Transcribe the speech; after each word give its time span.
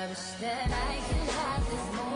I 0.00 0.06
wish 0.06 0.18
that 0.40 0.64
I 0.64 0.94
could 1.08 1.28
have 1.28 1.70
this 1.70 1.96
moment 1.96 2.09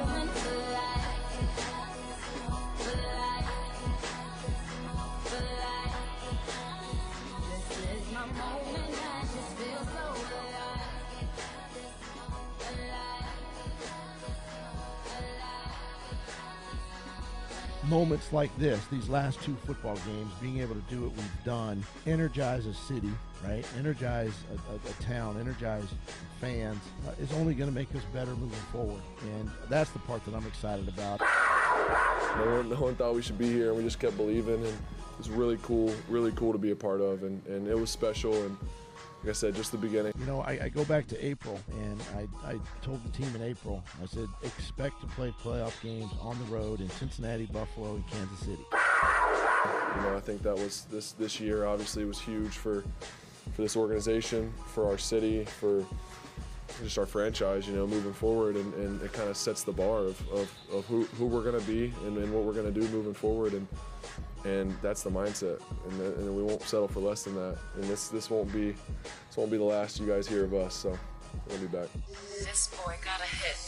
moments 17.94 18.32
like 18.32 18.50
this, 18.58 18.84
these 18.86 19.08
last 19.08 19.40
two 19.42 19.54
football 19.64 19.94
games, 19.94 20.32
being 20.42 20.58
able 20.58 20.74
to 20.74 20.82
do 20.90 21.02
what 21.02 21.12
we've 21.12 21.44
done, 21.44 21.84
energize 22.08 22.66
a 22.66 22.74
city, 22.74 23.12
right? 23.46 23.64
Energize 23.78 24.32
a, 24.50 24.72
a, 24.72 24.90
a 24.90 25.02
town, 25.04 25.38
energize 25.38 25.84
fans, 26.40 26.80
uh, 27.06 27.12
is 27.22 27.32
only 27.34 27.54
going 27.54 27.70
to 27.70 27.74
make 27.74 27.94
us 27.94 28.02
better 28.12 28.32
moving 28.32 28.58
forward. 28.72 29.00
And 29.36 29.48
that's 29.68 29.90
the 29.90 30.00
part 30.00 30.24
that 30.24 30.34
I'm 30.34 30.44
excited 30.44 30.88
about. 30.88 31.20
No 32.36 32.56
one, 32.56 32.68
no 32.68 32.76
one 32.76 32.96
thought 32.96 33.14
we 33.14 33.22
should 33.22 33.38
be 33.38 33.52
here, 33.52 33.68
and 33.68 33.76
we 33.76 33.84
just 33.84 34.00
kept 34.00 34.16
believing. 34.16 34.64
And 34.66 34.76
it's 35.20 35.28
really 35.28 35.58
cool, 35.62 35.94
really 36.08 36.32
cool 36.32 36.50
to 36.50 36.58
be 36.58 36.72
a 36.72 36.76
part 36.76 37.00
of. 37.00 37.22
And, 37.22 37.46
and 37.46 37.68
it 37.68 37.78
was 37.78 37.90
special. 37.90 38.34
And 38.34 38.56
like 39.24 39.30
I 39.30 39.32
said, 39.32 39.54
just 39.54 39.72
the 39.72 39.78
beginning. 39.78 40.12
You 40.18 40.26
know, 40.26 40.42
I, 40.42 40.64
I 40.64 40.68
go 40.68 40.84
back 40.84 41.06
to 41.06 41.24
April, 41.24 41.58
and 41.80 42.02
I, 42.14 42.50
I 42.50 42.58
told 42.82 43.02
the 43.04 43.08
team 43.16 43.34
in 43.34 43.40
April, 43.40 43.82
I 44.02 44.04
said, 44.04 44.26
expect 44.42 45.00
to 45.00 45.06
play 45.06 45.34
playoff 45.42 45.80
games 45.82 46.12
on 46.20 46.38
the 46.40 46.44
road 46.54 46.82
in 46.82 46.90
Cincinnati, 46.90 47.46
Buffalo, 47.46 47.94
and 47.94 48.06
Kansas 48.06 48.40
City. 48.40 48.66
You 48.70 50.02
know, 50.02 50.14
I 50.14 50.20
think 50.20 50.42
that 50.42 50.54
was 50.54 50.86
this 50.90 51.12
this 51.12 51.40
year. 51.40 51.64
Obviously, 51.64 52.04
was 52.04 52.20
huge 52.20 52.50
for 52.50 52.84
for 53.54 53.62
this 53.62 53.78
organization, 53.78 54.52
for 54.66 54.86
our 54.90 54.98
city, 54.98 55.46
for 55.46 55.86
just 56.82 56.98
our 56.98 57.06
franchise. 57.06 57.66
You 57.66 57.76
know, 57.76 57.86
moving 57.86 58.12
forward, 58.12 58.56
and, 58.56 58.74
and 58.74 59.00
it 59.00 59.14
kind 59.14 59.30
of 59.30 59.38
sets 59.38 59.62
the 59.62 59.72
bar 59.72 60.00
of, 60.00 60.20
of, 60.32 60.52
of 60.70 60.84
who, 60.84 61.04
who 61.16 61.24
we're 61.24 61.44
going 61.44 61.58
to 61.58 61.66
be 61.66 61.94
and, 62.04 62.18
and 62.18 62.30
what 62.30 62.44
we're 62.44 62.52
going 62.52 62.70
to 62.70 62.78
do 62.78 62.86
moving 62.88 63.14
forward. 63.14 63.54
And 63.54 63.66
and 64.44 64.76
that's 64.82 65.02
the 65.02 65.10
mindset, 65.10 65.60
and, 65.88 66.00
the, 66.00 66.14
and 66.16 66.36
we 66.36 66.42
won't 66.42 66.62
settle 66.62 66.88
for 66.88 67.00
less 67.00 67.22
than 67.24 67.34
that. 67.34 67.58
And 67.76 67.84
this 67.84 68.08
this 68.08 68.30
won't 68.30 68.52
be 68.52 68.72
this 68.72 69.36
won't 69.36 69.50
be 69.50 69.56
the 69.56 69.64
last 69.64 69.98
you 69.98 70.06
guys 70.06 70.26
hear 70.26 70.44
of 70.44 70.54
us. 70.54 70.74
So 70.74 70.98
we'll 71.48 71.58
be 71.58 71.66
back. 71.66 71.88
This 72.40 72.68
boy 72.68 72.94
got 73.04 73.20
a 73.20 73.24
hit. 73.24 73.64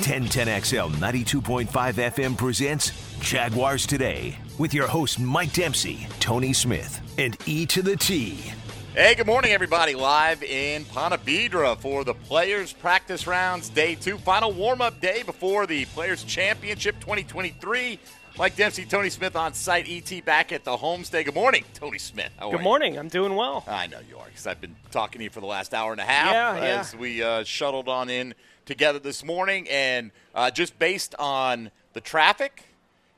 1010XL 0.00 0.90
92.5 0.92 1.66
FM 1.66 2.36
presents 2.36 2.92
Jaguars 3.20 3.86
Today 3.86 4.36
with 4.58 4.72
your 4.72 4.88
host 4.88 5.20
Mike 5.20 5.52
Dempsey, 5.52 6.06
Tony 6.20 6.52
Smith, 6.52 7.00
and 7.18 7.36
E 7.46 7.66
to 7.66 7.82
the 7.82 7.96
T. 7.96 8.52
Hey, 8.94 9.14
good 9.14 9.26
morning, 9.26 9.52
everybody. 9.52 9.94
Live 9.94 10.42
in 10.42 10.84
Ponte 10.84 11.14
Vedra 11.24 11.78
for 11.78 12.02
the 12.02 12.12
Players 12.14 12.72
Practice 12.72 13.26
Rounds 13.26 13.68
Day 13.68 13.94
2, 13.94 14.18
final 14.18 14.50
warm 14.52 14.80
up 14.80 15.00
day 15.00 15.22
before 15.22 15.66
the 15.66 15.84
Players 15.86 16.24
Championship 16.24 16.98
2023. 16.98 18.00
Mike 18.36 18.56
Dempsey, 18.56 18.84
Tony 18.84 19.08
Smith 19.10 19.36
on 19.36 19.54
site, 19.54 19.86
ET 19.88 20.24
back 20.24 20.50
at 20.50 20.64
the 20.64 20.76
homestay. 20.76 21.24
Good 21.24 21.34
morning, 21.34 21.64
Tony 21.74 21.98
Smith. 21.98 22.32
Good 22.40 22.50
you? 22.52 22.58
morning. 22.58 22.98
I'm 22.98 23.08
doing 23.08 23.36
well. 23.36 23.64
I 23.68 23.86
know 23.86 23.98
you 24.08 24.18
are 24.18 24.26
because 24.26 24.46
I've 24.46 24.60
been 24.60 24.76
talking 24.90 25.20
to 25.20 25.24
you 25.24 25.30
for 25.30 25.40
the 25.40 25.46
last 25.46 25.72
hour 25.72 25.92
and 25.92 26.00
a 26.00 26.04
half 26.04 26.32
Yeah, 26.32 26.56
yeah. 26.56 26.80
as 26.80 26.94
we 26.96 27.22
uh, 27.22 27.44
shuttled 27.44 27.88
on 27.88 28.08
in 28.10 28.34
together 28.66 28.98
this 28.98 29.24
morning. 29.24 29.68
And 29.70 30.10
uh, 30.34 30.50
just 30.50 30.78
based 30.80 31.14
on 31.18 31.70
the 31.92 32.00
traffic 32.00 32.64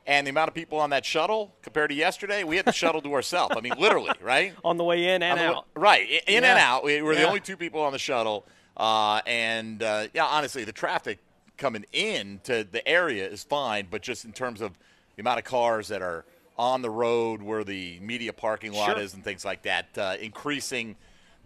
and 0.07 0.27
the 0.27 0.31
amount 0.31 0.49
of 0.49 0.55
people 0.55 0.79
on 0.79 0.91
that 0.91 1.05
shuttle 1.05 1.55
compared 1.63 1.91
to 1.91 1.95
yesterday, 1.97 2.45
we 2.45 2.57
had 2.57 2.65
the 2.67 2.73
shuttle 2.73 3.01
to 3.03 3.13
ourselves. 3.15 3.55
I 3.57 3.61
mean, 3.61 3.75
literally, 3.79 4.11
right? 4.23 4.53
On 4.65 4.77
the 4.77 4.85
way 4.85 5.09
in 5.15 5.23
and 5.23 5.39
the- 5.41 5.45
out. 5.45 5.67
Right, 5.75 6.09
in 6.27 6.45
and 6.45 6.59
out. 6.59 6.85
We 6.85 7.03
were 7.03 7.15
the 7.15 7.27
only 7.27 7.41
two 7.41 7.57
people 7.57 7.81
on 7.81 7.93
the 7.93 7.99
shuttle, 7.99 8.45
uh, 8.77 9.21
and 9.27 9.83
uh, 9.83 10.09
yeah, 10.15 10.25
honestly, 10.25 10.65
the 10.65 10.73
traffic 10.73 11.19
coming 11.59 11.85
in 11.93 12.41
to 12.45 12.65
the 12.65 12.87
area 12.89 13.29
is 13.29 13.45
fine, 13.45 13.87
but 13.91 14.03
just 14.03 14.25
in 14.25 14.33
terms 14.33 14.61
of 14.61 14.73
the 15.17 15.21
amount 15.21 15.39
of 15.39 15.45
cars 15.45 15.89
that 15.89 16.03
are 16.03 16.25
on 16.59 16.83
the 16.83 16.91
road 16.91 17.41
where 17.43 17.63
the 17.65 17.99
media 18.01 18.33
parking 18.33 18.73
lot 18.73 18.91
Sure. 18.95 18.99
is 18.99 19.15
and 19.15 19.23
things 19.23 19.45
like 19.45 19.63
that, 19.63 19.87
uh, 19.97 20.17
increasing 20.21 20.97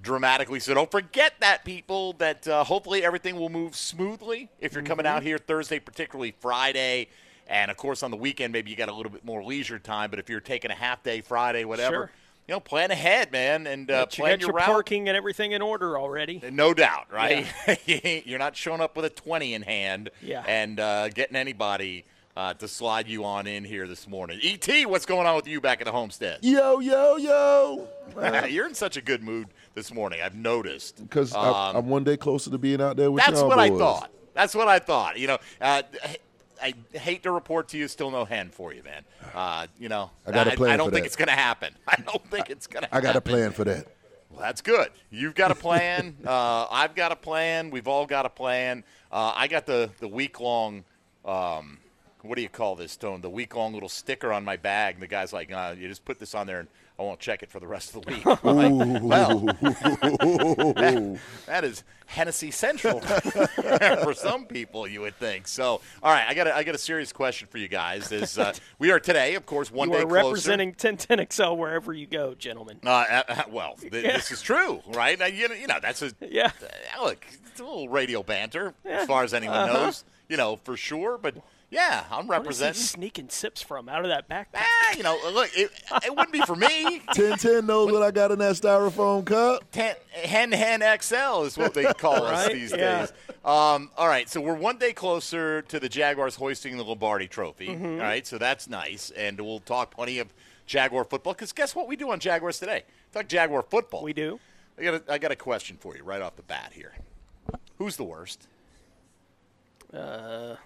dramatically. 0.02 0.60
So 0.60 0.74
don't 0.74 0.90
forget 0.90 1.34
that, 1.40 1.64
people. 1.64 2.12
That 2.14 2.46
uh, 2.46 2.64
hopefully 2.64 3.04
everything 3.04 3.36
will 3.36 3.48
move 3.48 3.76
smoothly 3.76 4.48
if 4.60 4.72
you're 4.72 4.82
coming 4.82 5.04
Mm-hmm. 5.06 5.16
out 5.16 5.22
here 5.22 5.38
Thursday, 5.38 5.78
particularly 5.78 6.34
Friday. 6.40 7.08
And 7.48 7.70
of 7.70 7.76
course, 7.76 8.02
on 8.02 8.10
the 8.10 8.16
weekend, 8.16 8.52
maybe 8.52 8.70
you 8.70 8.76
got 8.76 8.88
a 8.88 8.94
little 8.94 9.10
bit 9.12 9.24
more 9.24 9.42
leisure 9.44 9.78
time. 9.78 10.10
But 10.10 10.18
if 10.18 10.28
you're 10.28 10.40
taking 10.40 10.70
a 10.70 10.74
half 10.74 11.02
day 11.02 11.20
Friday, 11.20 11.64
whatever, 11.64 11.94
Sure. 11.96 12.10
you 12.48 12.54
know, 12.54 12.60
plan 12.60 12.90
ahead, 12.90 13.30
man, 13.32 13.66
and 13.66 13.90
uh, 13.90 14.02
But 14.06 14.18
you 14.18 14.22
plan 14.24 14.32
got 14.34 14.40
your, 14.40 14.48
your 14.50 14.56
route. 14.56 14.66
parking 14.66 15.08
and 15.08 15.16
everything 15.16 15.52
in 15.52 15.62
order 15.62 15.98
already. 15.98 16.40
No 16.50 16.74
doubt, 16.74 17.06
right? 17.12 17.46
You 17.86 18.00
ain't- 18.04 18.26
You're 18.26 18.38
not 18.38 18.56
showing 18.56 18.80
up 18.80 18.96
with 18.96 19.04
a 19.04 19.10
20 19.10 19.54
in 19.54 19.62
hand 19.62 20.10
Yeah. 20.22 20.42
and 20.46 20.80
uh, 20.80 21.08
getting 21.08 21.36
anybody 21.36 22.04
uh, 22.36 22.52
to 22.54 22.68
slide 22.68 23.08
you 23.08 23.24
on 23.24 23.46
in 23.46 23.64
here 23.64 23.86
this 23.86 24.06
morning. 24.06 24.38
ET, 24.42 24.68
what's 24.88 25.06
going 25.06 25.26
on 25.26 25.36
with 25.36 25.46
you 25.46 25.58
back 25.60 25.80
at 25.80 25.86
the 25.86 25.92
homestead? 25.92 26.40
Yo, 26.42 26.80
yo, 26.80 27.16
yo. 27.16 27.88
You're 28.48 28.66
in 28.66 28.74
such 28.74 28.96
a 28.98 29.00
good 29.00 29.22
mood 29.22 29.46
this 29.74 29.92
morning. 29.94 30.20
I've 30.22 30.34
noticed. 30.34 30.96
Because 31.02 31.32
Um, 31.34 31.76
I'm 31.76 31.86
one 31.88 32.04
day 32.04 32.16
closer 32.18 32.50
to 32.50 32.58
being 32.58 32.82
out 32.82 32.96
there 32.98 33.10
with 33.10 33.24
That's 33.24 33.38
y'all 33.40 33.48
what 33.48 33.58
I 33.58 33.70
thought. 33.70 34.10
That's 34.34 34.54
what 34.54 34.68
I 34.68 34.78
thought. 34.80 35.18
You 35.18 35.28
know, 35.28 35.38
uh, 35.62 35.82
I 36.62 36.74
hate 36.96 37.22
to 37.24 37.30
report 37.30 37.68
to 37.68 37.78
you, 37.78 37.88
still 37.88 38.10
no 38.10 38.24
hen 38.24 38.50
for 38.50 38.72
you, 38.72 38.82
man. 38.82 39.04
Uh, 39.34 39.66
you 39.78 39.88
know, 39.88 40.10
I 40.26 40.32
got 40.32 40.48
a 40.48 40.56
plan 40.56 40.72
I 40.72 40.76
don't 40.76 40.88
for 40.88 40.92
think 40.92 41.04
that. 41.04 41.06
it's 41.06 41.16
going 41.16 41.28
to 41.28 41.34
happen. 41.34 41.74
I 41.88 41.96
don't 41.96 42.24
think 42.30 42.50
it's 42.50 42.66
going 42.66 42.84
to. 42.84 42.94
I 42.94 43.00
got 43.00 43.16
a 43.16 43.20
plan 43.20 43.52
for 43.52 43.64
that. 43.64 43.86
Well, 44.30 44.40
that's 44.40 44.60
good. 44.60 44.88
You've 45.10 45.34
got 45.34 45.50
a 45.50 45.54
plan. 45.54 46.16
uh, 46.26 46.66
I've 46.70 46.94
got 46.94 47.12
a 47.12 47.16
plan. 47.16 47.70
We've 47.70 47.88
all 47.88 48.06
got 48.06 48.26
a 48.26 48.30
plan. 48.30 48.84
Uh, 49.10 49.32
I 49.34 49.48
got 49.48 49.66
the 49.66 49.90
the 50.00 50.08
week 50.08 50.40
long. 50.40 50.84
Um, 51.24 51.78
what 52.22 52.36
do 52.36 52.42
you 52.42 52.48
call 52.48 52.74
this, 52.74 52.96
Tone? 52.96 53.20
The 53.20 53.30
week 53.30 53.54
long 53.54 53.72
little 53.72 53.88
sticker 53.88 54.32
on 54.32 54.44
my 54.44 54.56
bag. 54.56 54.94
And 54.94 55.02
the 55.02 55.06
guy's 55.06 55.32
like, 55.32 55.50
"You 55.50 55.88
just 55.88 56.04
put 56.04 56.18
this 56.18 56.34
on 56.34 56.46
there, 56.46 56.60
and 56.60 56.68
I 56.98 57.02
won't 57.02 57.20
check 57.20 57.42
it 57.42 57.50
for 57.50 57.60
the 57.60 57.66
rest 57.66 57.94
of 57.94 58.02
the 58.02 58.10
week." 58.12 58.24
Like, 58.42 59.02
well, 59.02 59.40
that, 60.16 61.18
that 61.46 61.64
is 61.64 61.84
Hennessy 62.06 62.50
Central 62.50 63.00
for 64.02 64.14
some 64.14 64.46
people, 64.46 64.86
you 64.86 65.00
would 65.00 65.16
think. 65.16 65.48
So, 65.48 65.80
all 66.02 66.12
right, 66.12 66.24
I 66.28 66.34
got 66.34 66.46
a, 66.46 66.54
I 66.56 66.62
got 66.62 66.74
a 66.74 66.78
serious 66.78 67.12
question 67.12 67.48
for 67.50 67.58
you 67.58 67.68
guys. 67.68 68.12
Is 68.12 68.38
uh, 68.38 68.52
we 68.78 68.90
are 68.90 69.00
today, 69.00 69.34
of 69.34 69.46
course, 69.46 69.70
one 69.70 69.90
You 69.90 69.98
day 69.98 70.04
representing 70.04 70.72
1010XL 70.74 71.56
wherever 71.56 71.92
you 71.92 72.06
go, 72.06 72.34
gentlemen. 72.34 72.78
Uh, 72.84 72.88
uh, 72.90 73.22
uh, 73.28 73.42
well, 73.50 73.74
th- 73.80 73.90
this 73.92 74.30
is 74.30 74.40
true, 74.42 74.82
right? 74.88 75.18
You, 75.32 75.48
know, 75.48 75.54
you 75.54 75.66
know, 75.66 75.78
that's 75.82 76.02
a 76.02 76.12
Yeah. 76.20 76.50
uh, 76.98 77.02
look. 77.04 77.24
It's 77.50 77.60
a 77.60 77.64
little 77.64 77.88
radio 77.88 78.22
banter, 78.22 78.74
Yeah. 78.84 79.00
as 79.00 79.06
far 79.06 79.24
as 79.24 79.34
anyone 79.34 79.56
Uh-huh. 79.56 79.72
knows. 79.86 80.04
You 80.28 80.36
know, 80.36 80.56
for 80.64 80.76
sure. 80.76 81.18
But 81.18 81.36
yeah, 81.70 82.04
I'm 82.10 82.26
Where 82.26 82.38
is 82.38 82.42
he 82.58 82.64
representing. 82.64 82.74
sneaking 82.82 83.28
sips 83.28 83.60
from 83.60 83.88
out 83.88 84.04
of 84.04 84.08
that 84.10 84.28
backpack? 84.28 84.62
Ah, 84.64 84.94
you 84.96 85.02
know, 85.02 85.18
look, 85.32 85.50
it, 85.56 85.70
it 86.04 86.10
wouldn't 86.10 86.32
be 86.32 86.40
for 86.42 86.54
me. 86.56 87.00
1010 87.06 87.66
knows 87.66 87.90
what 87.92 88.02
I 88.02 88.10
got 88.10 88.30
in 88.30 88.38
that 88.38 88.54
styrofoam 88.54 89.24
cup. 89.24 89.70
Ten, 89.72 89.96
hen 90.12 90.52
hen 90.52 90.80
XL 91.00 91.42
is 91.42 91.58
what 91.58 91.74
they 91.74 91.84
call 91.94 92.24
us 92.24 92.46
Right? 92.46 92.54
these 92.54 92.70
Yeah. 92.72 93.00
days. 93.00 93.12
Um, 93.44 93.90
all 93.96 94.08
right, 94.08 94.28
so 94.28 94.40
we're 94.40 94.54
one 94.54 94.78
day 94.78 94.92
closer 94.92 95.62
to 95.62 95.78
the 95.80 95.88
Jaguars 95.88 96.34
hoisting 96.36 96.76
the 96.76 96.84
Lombardi 96.84 97.28
Trophy. 97.28 97.68
Mm-hmm. 97.68 97.84
all 97.86 97.98
right, 97.98 98.26
so 98.26 98.38
that's 98.38 98.68
nice, 98.68 99.10
and 99.10 99.40
we'll 99.40 99.60
talk 99.60 99.92
plenty 99.94 100.18
of 100.18 100.32
Jaguar 100.66 101.04
football. 101.04 101.32
Because 101.32 101.52
guess 101.52 101.74
what 101.74 101.86
we 101.88 101.94
do 101.96 102.10
on 102.10 102.18
Jaguars 102.18 102.58
today? 102.58 102.84
Talk 103.12 103.28
Jaguar 103.28 103.62
football. 103.62 104.02
We 104.02 104.12
do. 104.12 104.40
I 104.78 104.82
got 104.82 104.94
a, 104.94 105.12
I 105.12 105.18
got 105.18 105.30
a 105.30 105.36
question 105.36 105.76
for 105.80 105.96
you 105.96 106.02
right 106.02 106.20
off 106.20 106.36
the 106.36 106.42
bat 106.42 106.72
here. 106.74 106.92
Who's 107.78 107.96
the 107.96 108.04
worst? 108.04 108.46
Uh, 109.94 110.56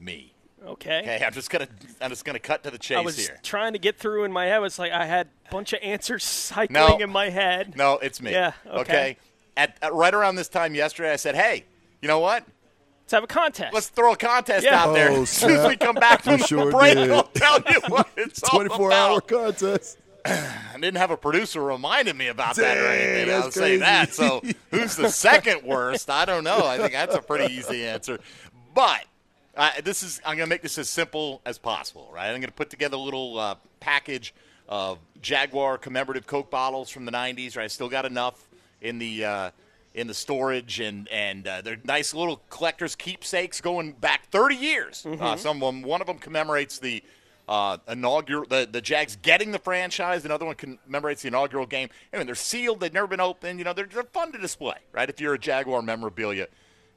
Me. 0.00 0.32
okay. 0.66 1.00
Okay, 1.00 1.24
I'm 1.24 1.32
just 1.32 1.50
gonna 1.50 1.68
I'm 2.00 2.10
just 2.10 2.24
gonna 2.24 2.38
cut 2.38 2.64
to 2.64 2.70
the 2.70 2.78
chase 2.78 2.96
I 2.98 3.00
was 3.02 3.18
here. 3.18 3.38
trying 3.42 3.74
to 3.74 3.78
get 3.78 3.98
through 3.98 4.24
in 4.24 4.32
my 4.32 4.46
head. 4.46 4.62
It's 4.62 4.78
like 4.78 4.92
I 4.92 5.04
had 5.06 5.28
a 5.46 5.50
bunch 5.50 5.72
of 5.72 5.80
answers 5.82 6.24
cycling 6.24 6.72
No. 6.72 6.98
in 6.98 7.10
my 7.10 7.28
head. 7.30 7.76
No, 7.76 7.98
it's 7.98 8.20
me. 8.22 8.32
Yeah, 8.32 8.52
okay. 8.66 9.16
At, 9.56 9.76
at 9.82 9.92
right 9.92 10.14
around 10.14 10.36
this 10.36 10.48
time 10.48 10.74
yesterday, 10.74 11.12
I 11.12 11.16
said, 11.16 11.34
"Hey, 11.34 11.64
you 12.00 12.08
know 12.08 12.18
what? 12.20 12.44
Let's 13.02 13.12
have 13.12 13.24
a 13.24 13.26
contest. 13.26 13.74
Let's 13.74 13.88
throw 13.88 14.12
a 14.12 14.16
contest 14.16 14.64
Yeah. 14.64 14.82
out 14.84 14.94
there. 14.94 15.10
Oh, 15.10 15.22
as 15.22 15.30
soon 15.30 15.50
as 15.50 15.66
we 15.66 15.76
come 15.76 15.96
back 15.96 16.22
from 16.22 16.34
We 16.36 16.42
sure 16.44 16.66
the 16.66 16.70
break, 16.70 16.94
did. 16.94 17.10
I'll 17.10 17.24
tell 17.24 17.58
you 17.68 17.80
what 17.88 18.08
it's 18.16 18.42
all 18.44 18.50
24 18.60 18.92
hour 18.92 19.20
contest. 19.20 19.98
I 20.24 20.74
didn't 20.74 20.98
have 20.98 21.10
a 21.10 21.16
producer 21.16 21.60
reminding 21.62 22.16
me 22.16 22.28
about 22.28 22.54
that 22.56 22.78
or 22.78 22.86
anything. 22.86 23.34
I'll 23.34 23.42
that's 23.42 23.54
say 23.56 23.78
that. 23.78 24.12
So, 24.14 24.42
who's 24.70 24.94
the 24.94 25.08
second 25.10 25.64
worst? 25.64 26.08
I 26.10 26.24
don't 26.24 26.44
know. 26.44 26.64
I 26.64 26.76
think 26.78 26.92
that's 26.92 27.14
a 27.16 27.22
pretty 27.22 27.52
easy 27.54 27.84
answer. 27.86 28.20
But 28.74 29.04
uh, 29.60 29.70
this 29.84 30.02
is 30.02 30.22
I'm 30.24 30.38
going 30.38 30.46
to 30.46 30.50
make 30.50 30.62
this 30.62 30.78
as 30.78 30.88
simple 30.88 31.42
as 31.44 31.58
possible, 31.58 32.10
right? 32.14 32.28
I'm 32.28 32.40
going 32.40 32.44
to 32.44 32.52
put 32.52 32.70
together 32.70 32.96
a 32.96 33.00
little 33.00 33.38
uh, 33.38 33.56
package 33.78 34.34
of 34.66 34.98
Jaguar 35.20 35.76
commemorative 35.76 36.26
Coke 36.26 36.50
bottles 36.50 36.88
from 36.88 37.04
the 37.04 37.12
'90s. 37.12 37.58
Right, 37.58 37.64
I 37.64 37.66
still 37.66 37.90
got 37.90 38.06
enough 38.06 38.48
in 38.80 38.98
the 38.98 39.22
uh, 39.22 39.50
in 39.92 40.06
the 40.06 40.14
storage, 40.14 40.80
and 40.80 41.06
and 41.08 41.46
uh, 41.46 41.60
they're 41.60 41.76
nice 41.84 42.14
little 42.14 42.40
collector's 42.48 42.96
keepsakes 42.96 43.60
going 43.60 43.92
back 43.92 44.30
30 44.30 44.54
years. 44.54 45.04
Uh, 45.04 45.36
some 45.36 45.62
of 45.62 45.74
them, 45.74 45.82
one 45.82 46.00
of 46.00 46.06
them 46.06 46.16
commemorates 46.18 46.78
the 46.78 47.04
uh, 47.46 47.76
inaugural 47.86 48.46
the, 48.48 48.66
the 48.70 48.80
Jags 48.80 49.16
getting 49.16 49.52
the 49.52 49.58
franchise. 49.58 50.24
Another 50.24 50.46
one 50.46 50.54
commemorates 50.54 51.20
the 51.20 51.28
inaugural 51.28 51.66
game. 51.66 51.90
I 52.14 52.16
mean, 52.16 52.24
they're 52.24 52.34
sealed. 52.34 52.80
They've 52.80 52.94
never 52.94 53.08
been 53.08 53.20
opened. 53.20 53.58
You 53.58 53.66
know, 53.66 53.74
they're, 53.74 53.84
they're 53.84 54.04
fun 54.04 54.32
to 54.32 54.38
display, 54.38 54.78
right? 54.92 55.10
If 55.10 55.20
you're 55.20 55.34
a 55.34 55.38
Jaguar 55.38 55.82
memorabilia 55.82 56.46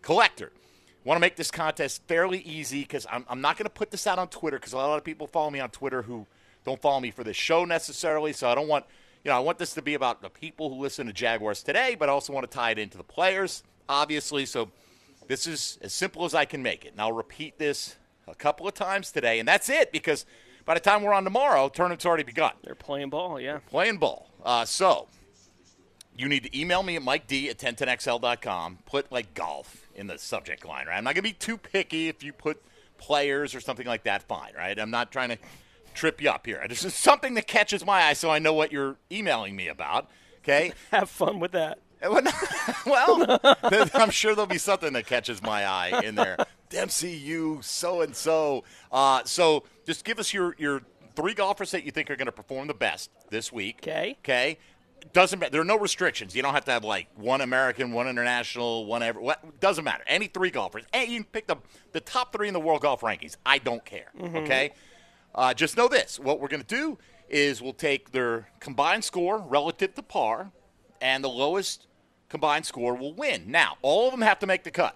collector. 0.01 0.53
Want 1.03 1.17
to 1.17 1.19
make 1.19 1.35
this 1.35 1.51
contest 1.51 2.01
fairly 2.07 2.39
easy 2.39 2.81
because 2.81 3.05
I'm, 3.11 3.25
I'm 3.27 3.41
not 3.41 3.57
going 3.57 3.65
to 3.65 3.69
put 3.69 3.91
this 3.91 4.07
out 4.07 4.19
on 4.19 4.29
Twitter 4.29 4.57
because 4.57 4.71
a 4.73 4.77
lot 4.77 4.97
of 4.97 5.03
people 5.03 5.27
follow 5.27 5.49
me 5.49 5.59
on 5.59 5.69
Twitter 5.69 6.03
who 6.03 6.25
don't 6.63 6.81
follow 6.81 7.01
me 7.01 7.11
for 7.11 7.25
this 7.25 7.35
show 7.35 7.65
necessarily. 7.65 8.31
So 8.31 8.49
I 8.49 8.55
don't 8.55 8.69
want, 8.69 8.85
you 9.23 9.29
know, 9.29 9.35
I 9.35 9.39
want 9.39 9.57
this 9.57 9.73
to 9.73 9.81
be 9.81 9.95
about 9.95 10.21
the 10.21 10.29
people 10.29 10.73
who 10.73 10.81
listen 10.81 11.07
to 11.07 11.13
Jaguars 11.13 11.61
today, 11.61 11.95
but 11.99 12.07
I 12.07 12.13
also 12.13 12.31
want 12.31 12.49
to 12.49 12.55
tie 12.55 12.71
it 12.71 12.79
into 12.79 12.97
the 12.97 13.03
players, 13.03 13.63
obviously. 13.89 14.45
So 14.45 14.71
this 15.27 15.45
is 15.45 15.77
as 15.81 15.91
simple 15.91 16.23
as 16.23 16.33
I 16.33 16.45
can 16.45 16.63
make 16.63 16.85
it. 16.85 16.93
And 16.93 17.01
I'll 17.01 17.11
repeat 17.11 17.59
this 17.59 17.97
a 18.25 18.35
couple 18.35 18.65
of 18.65 18.73
times 18.73 19.11
today, 19.11 19.39
and 19.39 19.47
that's 19.47 19.69
it 19.69 19.91
because 19.91 20.25
by 20.63 20.73
the 20.73 20.79
time 20.79 21.03
we're 21.03 21.13
on 21.13 21.25
tomorrow, 21.25 21.67
tournament's 21.67 22.05
already 22.05 22.23
begun. 22.23 22.53
They're 22.63 22.75
playing 22.75 23.09
ball, 23.09 23.41
yeah. 23.41 23.59
Playing 23.69 23.97
ball. 23.97 24.29
Uh, 24.45 24.63
so 24.63 25.07
you 26.17 26.29
need 26.29 26.43
to 26.43 26.57
email 26.57 26.81
me 26.81 26.95
at 26.95 27.01
Mike 27.01 27.27
D 27.27 27.49
at 27.49 27.57
1010XL.com. 27.57 28.79
Put 28.85 29.11
like 29.11 29.33
golf 29.33 29.82
in 29.95 30.07
the 30.07 30.17
subject 30.17 30.65
line, 30.65 30.87
right? 30.87 30.97
I'm 30.97 31.03
not 31.03 31.15
going 31.15 31.23
to 31.23 31.29
be 31.29 31.33
too 31.33 31.57
picky 31.57 32.09
if 32.09 32.23
you 32.23 32.33
put 32.33 32.61
players 32.97 33.55
or 33.55 33.59
something 33.61 33.87
like 33.87 34.03
that, 34.03 34.23
fine, 34.23 34.53
right? 34.55 34.77
I'm 34.79 34.91
not 34.91 35.11
trying 35.11 35.29
to 35.29 35.37
trip 35.93 36.21
you 36.21 36.29
up 36.29 36.45
here. 36.45 36.63
This 36.67 36.83
is 36.85 36.93
something 36.93 37.33
that 37.35 37.47
catches 37.47 37.85
my 37.85 38.03
eye 38.03 38.13
so 38.13 38.29
I 38.29 38.39
know 38.39 38.53
what 38.53 38.71
you're 38.71 38.97
emailing 39.11 39.55
me 39.55 39.67
about, 39.67 40.09
okay? 40.39 40.73
Have 40.91 41.09
fun 41.09 41.39
with 41.39 41.51
that. 41.51 41.79
Eh, 42.01 42.07
well, 42.85 43.39
I'm 43.93 44.09
sure 44.09 44.35
there'll 44.35 44.47
be 44.47 44.57
something 44.57 44.93
that 44.93 45.05
catches 45.05 45.41
my 45.41 45.65
eye 45.65 46.01
in 46.03 46.15
there. 46.15 46.37
Dempsey, 46.69 47.11
you 47.11 47.59
so 47.61 48.01
and 48.01 48.15
so. 48.15 48.63
So 49.25 49.63
just 49.85 50.03
give 50.03 50.19
us 50.19 50.33
your 50.33 50.55
your 50.57 50.81
three 51.15 51.33
golfers 51.33 51.71
that 51.71 51.83
you 51.83 51.91
think 51.91 52.09
are 52.09 52.15
going 52.15 52.25
to 52.25 52.31
perform 52.31 52.67
the 52.67 52.73
best 52.73 53.09
this 53.29 53.51
week. 53.51 53.79
Okay. 53.81 54.17
Okay. 54.19 54.57
Doesn't 55.11 55.39
matter. 55.39 55.51
There 55.51 55.61
are 55.61 55.65
no 55.65 55.77
restrictions. 55.77 56.35
You 56.35 56.41
don't 56.41 56.53
have 56.53 56.65
to 56.65 56.71
have 56.71 56.83
like 56.83 57.07
one 57.15 57.41
American, 57.41 57.91
one 57.91 58.07
international, 58.07 58.85
one 58.85 59.03
ever. 59.03 59.19
What 59.19 59.59
doesn't 59.59 59.83
matter. 59.83 60.03
Any 60.07 60.27
three 60.27 60.49
golfers. 60.49 60.83
Hey, 60.93 61.05
you 61.07 61.19
can 61.21 61.25
pick 61.25 61.47
the 61.47 61.57
the 61.91 61.99
top 61.99 62.31
three 62.31 62.47
in 62.47 62.53
the 62.53 62.59
world 62.59 62.81
golf 62.81 63.01
rankings. 63.01 63.35
I 63.45 63.57
don't 63.57 63.83
care. 63.83 64.11
Okay. 64.21 64.71
Uh, 65.35 65.53
just 65.53 65.75
know 65.75 65.87
this: 65.87 66.19
what 66.19 66.39
we're 66.39 66.47
going 66.47 66.63
to 66.63 66.67
do 66.75 66.97
is 67.27 67.61
we'll 67.61 67.73
take 67.73 68.11
their 68.11 68.47
combined 68.59 69.03
score 69.03 69.39
relative 69.39 69.93
to 69.95 70.03
par, 70.03 70.51
and 71.01 71.23
the 71.23 71.29
lowest 71.29 71.87
combined 72.29 72.65
score 72.65 72.95
will 72.95 73.13
win. 73.13 73.45
Now, 73.51 73.77
all 73.81 74.05
of 74.05 74.11
them 74.11 74.21
have 74.21 74.39
to 74.39 74.47
make 74.47 74.63
the 74.63 74.71
cut. 74.71 74.95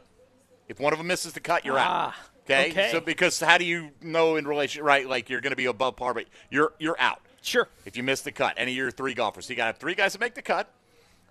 If 0.68 0.80
one 0.80 0.94
of 0.94 1.00
them 1.00 1.07
misses 1.07 1.33
the 1.33 1.39
cut, 1.39 1.65
you're 1.65 1.77
out. 1.77 1.88
Ah, 2.13 2.19
Okay? 2.45 2.71
okay. 2.71 2.89
So 2.92 3.01
because 3.01 3.39
how 3.39 3.57
do 3.57 3.65
you 3.65 3.89
know 4.01 4.38
in 4.38 4.48
relation 4.48 4.81
right 4.83 5.07
like 5.07 5.30
you're 5.30 5.42
going 5.42 5.51
to 5.51 5.57
be 5.57 5.65
above 5.65 5.98
par 5.98 6.13
but 6.13 6.25
you're 6.50 6.71
you're 6.80 6.95
out. 7.00 7.21
Sure. 7.42 7.68
If 7.86 7.95
you 7.95 8.04
miss 8.04 8.22
the 8.22 8.31
cut, 8.31 8.56
any 8.57 8.72
of 8.72 8.78
your 8.78 8.92
three 8.92 9.13
golfers. 9.13 9.45
So 9.45 9.51
you 9.51 9.57
got 9.57 9.63
to 9.63 9.68
have 9.68 9.78
three 9.78 9.95
guys 9.95 10.13
to 10.13 10.19
make 10.19 10.36
the 10.36 10.42
cut. 10.42 10.72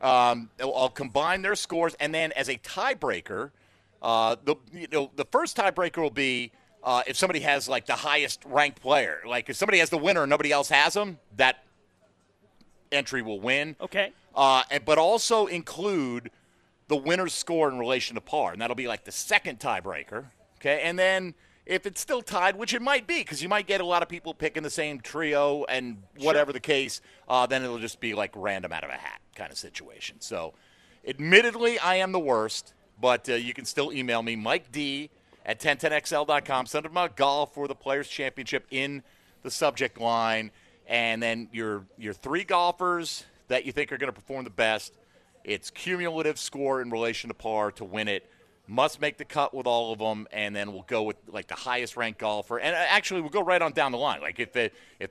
Um, 0.00 0.50
I'll 0.61 0.91
combine 0.91 1.43
their 1.43 1.55
scores 1.55 1.94
and 1.99 2.14
then 2.14 2.32
as 2.32 2.49
a 2.49 2.56
tiebreaker, 2.56 3.50
uh, 4.03 4.37
the 4.44 4.56
you 4.73 4.87
know 4.93 5.11
the 5.17 5.25
first 5.25 5.56
tiebreaker 5.56 5.99
will 5.99 6.11
be 6.11 6.53
uh, 6.85 7.03
if 7.06 7.17
somebody 7.17 7.41
has 7.41 7.69
like 7.69 7.87
the 7.87 7.94
highest 7.94 8.43
ranked 8.44 8.81
player. 8.81 9.20
Like 9.26 9.49
if 9.49 9.56
somebody 9.56 9.79
has 9.79 9.88
the 9.91 9.99
winner 9.99 10.23
and 10.23 10.31
nobody 10.31 10.53
else 10.53 10.69
has 10.69 10.93
them, 10.94 11.19
that 11.37 11.64
entry 12.93 13.23
will 13.23 13.41
win. 13.41 13.75
Okay. 13.81 14.12
Uh, 14.35 14.62
and, 14.70 14.85
but 14.85 14.99
also 14.99 15.47
include 15.47 16.31
the 16.88 16.97
winner's 16.97 17.32
score 17.32 17.69
in 17.69 17.79
relation 17.79 18.14
to 18.14 18.20
par, 18.20 18.52
and 18.52 18.61
that'll 18.61 18.76
be 18.76 18.87
like 18.87 19.05
the 19.05 19.12
second 19.12 19.59
tiebreaker. 19.59 20.26
Okay, 20.61 20.82
and 20.82 20.99
then 20.99 21.35
if 21.66 21.84
it's 21.84 22.00
still 22.00 22.22
tied, 22.22 22.56
which 22.56 22.72
it 22.72 22.80
might 22.80 23.06
be, 23.06 23.18
because 23.18 23.42
you 23.42 23.48
might 23.48 23.66
get 23.66 23.80
a 23.80 23.84
lot 23.84 24.02
of 24.02 24.08
people 24.08 24.32
picking 24.32 24.62
the 24.62 24.70
same 24.70 25.00
trio, 25.00 25.64
and 25.64 26.02
whatever 26.18 26.52
the 26.52 26.60
case, 26.60 27.00
uh, 27.28 27.46
then 27.46 27.62
it'll 27.62 27.78
just 27.78 28.00
be 28.00 28.14
like 28.14 28.30
random 28.34 28.72
out 28.72 28.84
of 28.84 28.90
a 28.90 28.94
hat 28.94 29.20
kind 29.34 29.50
of 29.50 29.58
situation. 29.58 30.20
So, 30.20 30.54
admittedly, 31.06 31.78
I 31.78 31.96
am 31.96 32.12
the 32.12 32.20
worst, 32.20 32.72
but 33.00 33.28
uh, 33.28 33.34
you 33.34 33.52
can 33.52 33.64
still 33.64 33.92
email 33.92 34.22
me, 34.22 34.36
Mike 34.36 34.70
D 34.70 35.10
at 35.44 35.60
1010XL.com. 35.60 36.66
Send 36.66 36.84
them 36.84 36.92
about 36.92 37.16
golf 37.16 37.54
for 37.54 37.68
the 37.68 37.74
Players 37.74 38.08
Championship 38.08 38.66
in 38.70 39.02
the 39.42 39.50
subject 39.50 40.00
line, 40.00 40.50
and 40.86 41.22
then 41.22 41.48
your 41.52 41.84
your 41.98 42.12
three 42.12 42.44
golfers 42.44 43.24
that 43.48 43.64
you 43.64 43.72
think 43.72 43.92
are 43.92 43.98
going 43.98 44.12
to 44.12 44.20
perform 44.20 44.44
the 44.44 44.50
best. 44.50 44.92
It's 45.44 45.70
cumulative 45.70 46.38
score 46.38 46.82
in 46.82 46.90
relation 46.90 47.28
to 47.28 47.34
par 47.34 47.70
to 47.72 47.84
win 47.84 48.08
it. 48.08 48.28
Must 48.68 49.00
make 49.00 49.16
the 49.16 49.24
cut 49.24 49.54
with 49.54 49.66
all 49.66 49.92
of 49.92 49.98
them, 50.00 50.26
and 50.32 50.54
then 50.54 50.72
we'll 50.72 50.82
go 50.88 51.04
with 51.04 51.16
like 51.28 51.46
the 51.46 51.54
highest 51.54 51.96
ranked 51.96 52.18
golfer. 52.20 52.58
And 52.58 52.74
uh, 52.74 52.78
actually, 52.88 53.20
we'll 53.20 53.30
go 53.30 53.42
right 53.42 53.62
on 53.62 53.72
down 53.72 53.92
the 53.92 53.98
line. 53.98 54.20
Like 54.20 54.40
if 54.40 54.56
it, 54.56 54.74
if 54.98 55.10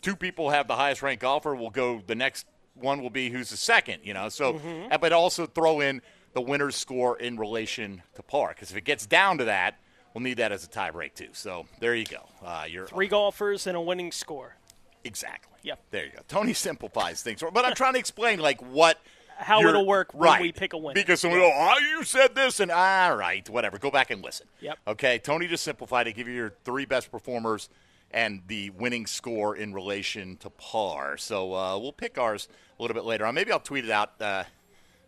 two 0.00 0.14
people 0.14 0.50
have 0.50 0.68
the 0.68 0.76
highest 0.76 1.02
ranked 1.02 1.22
golfer, 1.22 1.54
we'll 1.56 1.70
go 1.70 2.00
the 2.06 2.14
next 2.14 2.46
one 2.74 3.02
will 3.02 3.10
be 3.10 3.30
who's 3.30 3.50
the 3.50 3.56
second. 3.56 4.00
You 4.04 4.14
know, 4.14 4.28
so 4.28 4.60
uh, 4.90 4.98
but 4.98 5.12
also 5.12 5.46
throw 5.46 5.80
in 5.80 6.02
the 6.34 6.40
winner's 6.40 6.76
score 6.76 7.18
in 7.18 7.36
relation 7.36 8.02
to 8.14 8.22
par 8.22 8.50
because 8.54 8.70
if 8.70 8.76
it 8.76 8.84
gets 8.84 9.06
down 9.06 9.38
to 9.38 9.44
that, 9.46 9.78
we'll 10.12 10.22
need 10.22 10.36
that 10.38 10.52
as 10.52 10.64
a 10.64 10.68
tie 10.68 10.90
break 10.90 11.14
too. 11.14 11.28
So 11.32 11.66
there 11.80 11.94
you 11.94 12.04
go. 12.06 12.28
Uh, 12.44 12.64
you're 12.68 12.86
Three 12.86 13.08
golfers 13.08 13.66
and 13.66 13.76
a 13.76 13.80
winning 13.80 14.12
score. 14.12 14.56
exactly. 15.04 15.50
Yep. 15.62 15.80
There 15.90 16.04
you 16.04 16.12
go. 16.12 16.18
Tony 16.28 16.52
simplifies 16.54 17.22
things, 17.22 17.42
but 17.52 17.64
I'm 17.64 17.74
trying 17.74 17.94
to 17.94 17.98
explain 17.98 18.38
like 18.38 18.60
what 18.62 18.98
How 19.38 19.60
you're- 19.60 19.70
it'll 19.70 19.86
work 19.86 20.12
when 20.14 20.28
right. 20.30 20.40
we 20.42 20.52
pick 20.52 20.72
a 20.72 20.78
winner. 20.78 20.94
Because 20.94 21.20
someone 21.20 21.40
go, 21.40 21.50
oh, 21.52 21.78
you 21.78 22.04
said 22.04 22.34
this, 22.34 22.60
and 22.60 22.70
all 22.70 23.16
right, 23.16 23.48
whatever. 23.50 23.78
Go 23.78 23.90
back 23.90 24.10
and 24.10 24.22
listen. 24.22 24.46
Yep. 24.60 24.78
Okay. 24.88 25.18
Tony 25.18 25.46
just 25.46 25.64
simplified 25.64 26.06
it. 26.06 26.12
Give 26.14 26.28
you 26.28 26.34
your 26.34 26.52
three 26.64 26.84
best 26.86 27.10
performers 27.10 27.68
and 28.10 28.42
the 28.46 28.70
winning 28.70 29.06
score 29.06 29.56
in 29.56 29.74
relation 29.74 30.36
to 30.38 30.50
par. 30.50 31.16
So 31.16 31.54
uh, 31.54 31.78
we'll 31.78 31.92
pick 31.92 32.16
ours 32.18 32.48
a 32.78 32.82
little 32.82 32.94
bit 32.94 33.04
later 33.04 33.26
on. 33.26 33.34
Maybe 33.34 33.50
I'll 33.52 33.58
tweet 33.60 33.84
it 33.84 33.90
out 33.90 34.12
uh, 34.20 34.44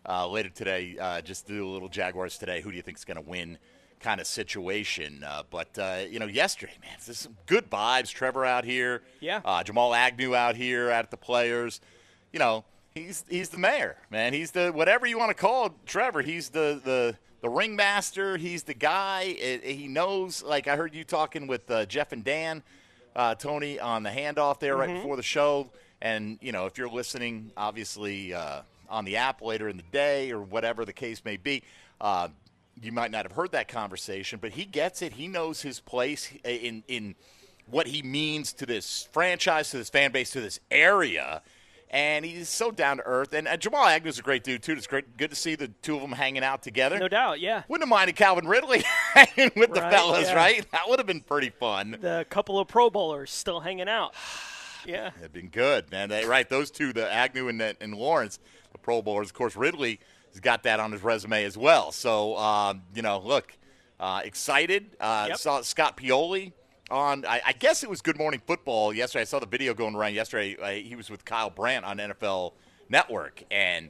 uh, 0.07 0.27
later 0.27 0.49
today. 0.49 0.97
Uh, 0.99 1.21
just 1.21 1.47
do 1.47 1.65
a 1.67 1.71
little 1.71 1.89
Jaguars 1.89 2.37
today. 2.37 2.61
Who 2.61 2.69
do 2.71 2.75
you 2.75 2.83
think 2.83 2.97
is 2.97 3.05
going 3.05 3.15
to 3.23 3.27
win? 3.29 3.57
Kind 3.99 4.21
of 4.21 4.27
situation, 4.27 5.23
uh, 5.23 5.41
but 5.49 5.75
uh, 5.79 6.01
you 6.07 6.19
know, 6.19 6.27
yesterday, 6.27 6.73
man, 6.83 6.91
there's 7.03 7.17
some 7.17 7.35
good 7.47 7.67
vibes. 7.67 8.09
Trevor 8.13 8.45
out 8.45 8.63
here, 8.63 9.01
Yeah. 9.21 9.41
Uh, 9.43 9.63
Jamal 9.63 9.95
Agnew 9.95 10.35
out 10.35 10.55
here 10.55 10.91
at 10.91 11.09
the 11.09 11.17
players. 11.17 11.81
You 12.31 12.37
know, 12.37 12.63
he's 12.97 13.25
he's 13.29 13.49
the 13.49 13.57
mayor, 13.57 13.97
man. 14.09 14.33
He's 14.33 14.51
the 14.51 14.71
whatever 14.71 15.05
you 15.05 15.17
want 15.17 15.29
to 15.29 15.35
call 15.35 15.75
Trevor. 15.85 16.21
He's 16.21 16.49
the 16.49 16.81
the 16.83 17.15
the 17.41 17.49
ringmaster. 17.49 18.37
He's 18.37 18.63
the 18.63 18.73
guy. 18.73 19.35
It, 19.39 19.63
he 19.63 19.87
knows. 19.87 20.43
Like 20.43 20.67
I 20.67 20.75
heard 20.75 20.93
you 20.93 21.03
talking 21.03 21.47
with 21.47 21.69
uh, 21.69 21.85
Jeff 21.85 22.11
and 22.11 22.23
Dan, 22.23 22.63
uh, 23.15 23.35
Tony 23.35 23.79
on 23.79 24.03
the 24.03 24.09
handoff 24.09 24.59
there 24.59 24.75
right 24.75 24.93
before 24.93 25.15
the 25.15 25.23
show. 25.23 25.69
And 26.01 26.37
you 26.41 26.51
know, 26.51 26.65
if 26.65 26.77
you're 26.77 26.89
listening, 26.89 27.51
obviously 27.55 28.33
uh, 28.33 28.61
on 28.89 29.05
the 29.05 29.17
app 29.17 29.41
later 29.41 29.69
in 29.69 29.77
the 29.77 29.83
day 29.91 30.31
or 30.31 30.41
whatever 30.41 30.85
the 30.85 30.93
case 30.93 31.23
may 31.25 31.37
be. 31.37 31.63
Uh, 31.99 32.29
you 32.81 32.91
might 32.91 33.09
not 33.09 33.25
have 33.25 33.31
heard 33.31 33.51
that 33.53 33.67
conversation, 33.67 34.37
but 34.39 34.51
he 34.51 34.63
gets 34.63 35.01
it. 35.01 35.13
He 35.13 35.27
knows 35.27 35.61
his 35.61 35.79
place 35.79 36.31
in 36.43 36.83
in 36.87 37.15
what 37.69 37.87
he 37.87 38.01
means 38.01 38.53
to 38.53 38.65
this 38.65 39.09
franchise, 39.11 39.71
to 39.71 39.77
this 39.77 39.89
fan 39.89 40.11
base, 40.11 40.31
to 40.31 40.41
this 40.41 40.59
area. 40.71 41.41
And 41.89 42.25
he's 42.25 42.49
so 42.49 42.69
down 42.71 42.97
to 42.97 43.03
earth. 43.03 43.31
And 43.33 43.47
uh, 43.47 43.55
Jamal 43.55 43.85
Agnew's 43.85 44.19
a 44.19 44.21
great 44.21 44.43
dude 44.43 44.61
too. 44.61 44.73
It's 44.73 44.87
great, 44.87 45.15
good 45.17 45.29
to 45.29 45.35
see 45.37 45.55
the 45.55 45.69
two 45.81 45.95
of 45.95 46.01
them 46.01 46.11
hanging 46.11 46.43
out 46.43 46.61
together. 46.61 46.99
No 46.99 47.07
doubt, 47.07 47.39
yeah. 47.39 47.63
Wouldn't 47.69 47.87
have 47.87 47.89
minded 47.89 48.17
Calvin 48.17 48.45
Ridley 48.45 48.83
hanging 49.13 49.51
with 49.55 49.73
the 49.73 49.79
fellas, 49.81 50.27
yeah. 50.27 50.35
right? 50.35 50.71
That 50.71 50.89
would 50.89 50.99
have 50.99 51.07
been 51.07 51.21
pretty 51.21 51.49
fun. 51.49 51.97
The 52.01 52.25
couple 52.29 52.59
of 52.59 52.67
Pro 52.67 52.89
Bowlers 52.89 53.31
still 53.31 53.59
hanging 53.61 53.89
out. 53.89 54.13
Yeah. 54.85 55.09
It'd 55.19 55.33
been 55.33 55.49
good, 55.49 55.91
man. 55.91 56.07
They, 56.07 56.23
right, 56.23 56.47
those 56.47 56.71
two, 56.71 56.93
the 56.93 57.11
Agnew 57.11 57.49
and, 57.49 57.61
and 57.61 57.93
Lawrence, 57.93 58.39
the 58.71 58.77
Pro 58.77 59.01
Bowlers. 59.01 59.27
Of 59.27 59.33
course, 59.33 59.57
Ridley 59.57 59.99
has 60.31 60.39
got 60.39 60.63
that 60.63 60.79
on 60.79 60.93
his 60.93 61.03
resume 61.03 61.43
as 61.43 61.57
well. 61.57 61.91
So, 61.91 62.37
um, 62.37 62.83
you 62.95 63.01
know, 63.01 63.19
look, 63.19 63.57
uh, 63.99 64.21
excited. 64.23 64.95
Uh, 64.97 65.25
Yep. 65.29 65.37
Saw 65.39 65.61
Scott 65.61 65.97
Pioli 65.97 66.53
on. 66.89 67.25
I, 67.25 67.41
I 67.47 67.51
guess 67.53 67.83
it 67.83 67.89
was 67.89 68.01
Good 68.01 68.17
Morning 68.17 68.41
Football 68.45 68.93
yesterday. 68.93 69.21
I 69.21 69.25
saw 69.25 69.39
the 69.39 69.45
video 69.45 69.73
going 69.73 69.95
around 69.95 70.13
yesterday. 70.13 70.55
Uh, 70.61 70.81
he 70.87 70.95
was 70.95 71.09
with 71.09 71.25
Kyle 71.25 71.49
Brandt 71.49 71.85
on 71.85 71.97
NFL 71.97 72.53
Network, 72.89 73.43
and 73.51 73.89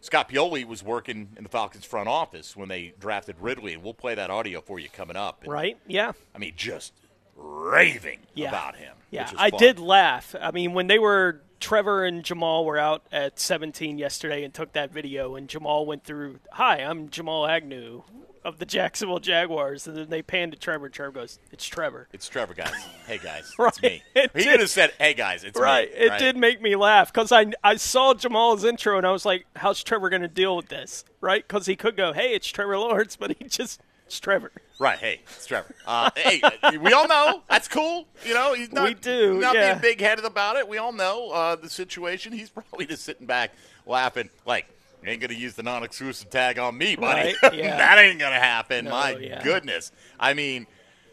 Scott 0.00 0.28
Pioli 0.28 0.64
was 0.64 0.82
working 0.82 1.28
in 1.36 1.42
the 1.42 1.48
Falcons 1.48 1.84
front 1.84 2.08
office 2.08 2.56
when 2.56 2.68
they 2.68 2.92
drafted 3.00 3.36
Ridley, 3.40 3.74
and 3.74 3.82
we'll 3.82 3.94
play 3.94 4.14
that 4.14 4.30
audio 4.30 4.60
for 4.60 4.78
you 4.78 4.88
coming 4.88 5.16
up. 5.16 5.42
And, 5.42 5.52
Right? 5.52 5.76
Yeah. 5.86 6.12
I 6.34 6.38
mean, 6.38 6.52
just 6.56 6.92
raving 7.36 8.20
Yeah. 8.34 8.48
about 8.48 8.76
him. 8.76 8.94
Yeah, 9.10 9.30
I 9.38 9.50
fun. 9.50 9.58
did 9.60 9.78
laugh. 9.78 10.34
I 10.40 10.50
mean, 10.50 10.74
when 10.74 10.86
they 10.86 10.98
were 10.98 11.40
Trevor 11.60 12.04
and 12.04 12.22
Jamal 12.22 12.64
were 12.64 12.78
out 12.78 13.02
at 13.10 13.40
17 13.40 13.98
yesterday 13.98 14.44
and 14.44 14.52
took 14.54 14.72
that 14.74 14.92
video, 14.92 15.34
and 15.34 15.48
Jamal 15.48 15.86
went 15.86 16.04
through, 16.04 16.38
"Hi, 16.52 16.76
I'm 16.78 17.08
Jamal 17.08 17.46
Agnew 17.46 18.02
of 18.48 18.58
the 18.58 18.66
Jacksonville 18.66 19.18
Jaguars," 19.20 19.86
and 19.86 19.96
then 19.96 20.08
they 20.08 20.22
panned 20.22 20.52
to 20.52 20.58
Trevor. 20.58 20.86
and 20.86 20.94
Trevor 20.94 21.12
goes, 21.12 21.38
"It's 21.52 21.66
Trevor." 21.66 22.08
It's 22.12 22.28
Trevor, 22.28 22.54
guys. 22.54 22.72
Hey, 23.06 23.18
guys. 23.18 23.52
Right. 23.58 23.68
It's 23.74 23.82
me. 23.82 24.02
It 24.14 24.30
he 24.34 24.44
could 24.44 24.60
have 24.60 24.70
said, 24.70 24.92
hey, 24.98 25.14
guys, 25.14 25.44
it's 25.44 25.58
Right. 25.58 25.88
me. 25.92 25.96
It 25.98 26.18
did 26.18 26.36
make 26.36 26.60
me 26.60 26.74
laugh 26.76 27.12
because 27.12 27.30
I 27.30 27.46
I 27.62 27.76
saw 27.76 28.14
Jamal's 28.14 28.64
intro 28.64 28.96
and 28.98 29.06
I 29.06 29.10
was 29.12 29.24
like, 29.24 29.46
"How's 29.56 29.82
Trevor 29.84 30.08
going 30.10 30.22
to 30.22 30.28
deal 30.28 30.56
with 30.56 30.68
this?" 30.68 31.04
Right? 31.20 31.46
Because 31.46 31.66
he 31.66 31.76
could 31.76 31.96
go, 31.96 32.12
"Hey, 32.12 32.34
it's 32.34 32.48
Trevor 32.48 32.78
Lawrence," 32.78 33.14
but 33.16 33.36
he 33.38 33.44
just 33.48 33.80
It's 34.06 34.18
Trevor. 34.20 34.50
Right. 34.80 34.98
Hey, 34.98 35.20
it's 35.26 35.44
Trevor. 35.46 35.74
Uh, 35.86 36.08
hey, 36.16 36.40
we 36.80 36.92
all 36.92 37.06
know 37.08 37.42
that's 37.50 37.68
cool. 37.68 38.06
You 38.24 38.32
know, 38.32 38.54
he's 38.54 38.72
not, 38.72 38.84
We 38.84 38.94
do, 38.94 39.38
not 39.38 39.54
yeah. 39.54 39.72
being 39.74 39.82
big 39.82 40.00
headed 40.00 40.24
about 40.24 40.56
it. 40.56 40.66
We 40.68 40.78
all 40.78 40.92
know 40.92 41.30
uh, 41.30 41.56
the 41.56 41.68
situation. 41.68 42.32
He's 42.32 42.48
probably 42.48 42.86
just 42.86 43.04
sitting 43.04 43.26
back 43.26 43.50
laughing, 43.86 44.30
like, 44.46 44.66
ain't 45.06 45.20
going 45.20 45.30
to 45.30 45.36
use 45.36 45.54
the 45.54 45.62
non 45.62 45.82
exclusive 45.84 46.30
tag 46.30 46.58
on 46.58 46.76
me, 46.76 46.96
buddy. 46.96 47.34
Right, 47.42 47.54
yeah. 47.54 47.76
that 47.76 47.98
ain't 47.98 48.18
going 48.18 48.32
to 48.32 48.38
happen. 48.40 48.86
No, 48.86 48.90
My 48.92 49.16
yeah. 49.16 49.42
goodness. 49.42 49.92
I 50.18 50.34
mean, 50.34 50.66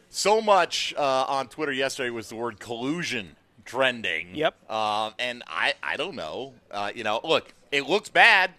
so 0.09 0.41
much 0.41 0.93
uh, 0.97 1.25
on 1.27 1.47
Twitter 1.47 1.71
yesterday 1.71 2.09
was 2.09 2.29
the 2.29 2.35
word 2.35 2.59
collusion 2.59 3.35
trending. 3.65 4.35
Yep. 4.35 4.69
Um, 4.71 5.13
and 5.19 5.43
I, 5.47 5.73
I 5.83 5.97
don't 5.97 6.15
know. 6.15 6.53
Uh, 6.71 6.91
you 6.95 7.03
know, 7.03 7.19
look, 7.23 7.53
it 7.71 7.87
looks 7.87 8.09
bad. 8.09 8.51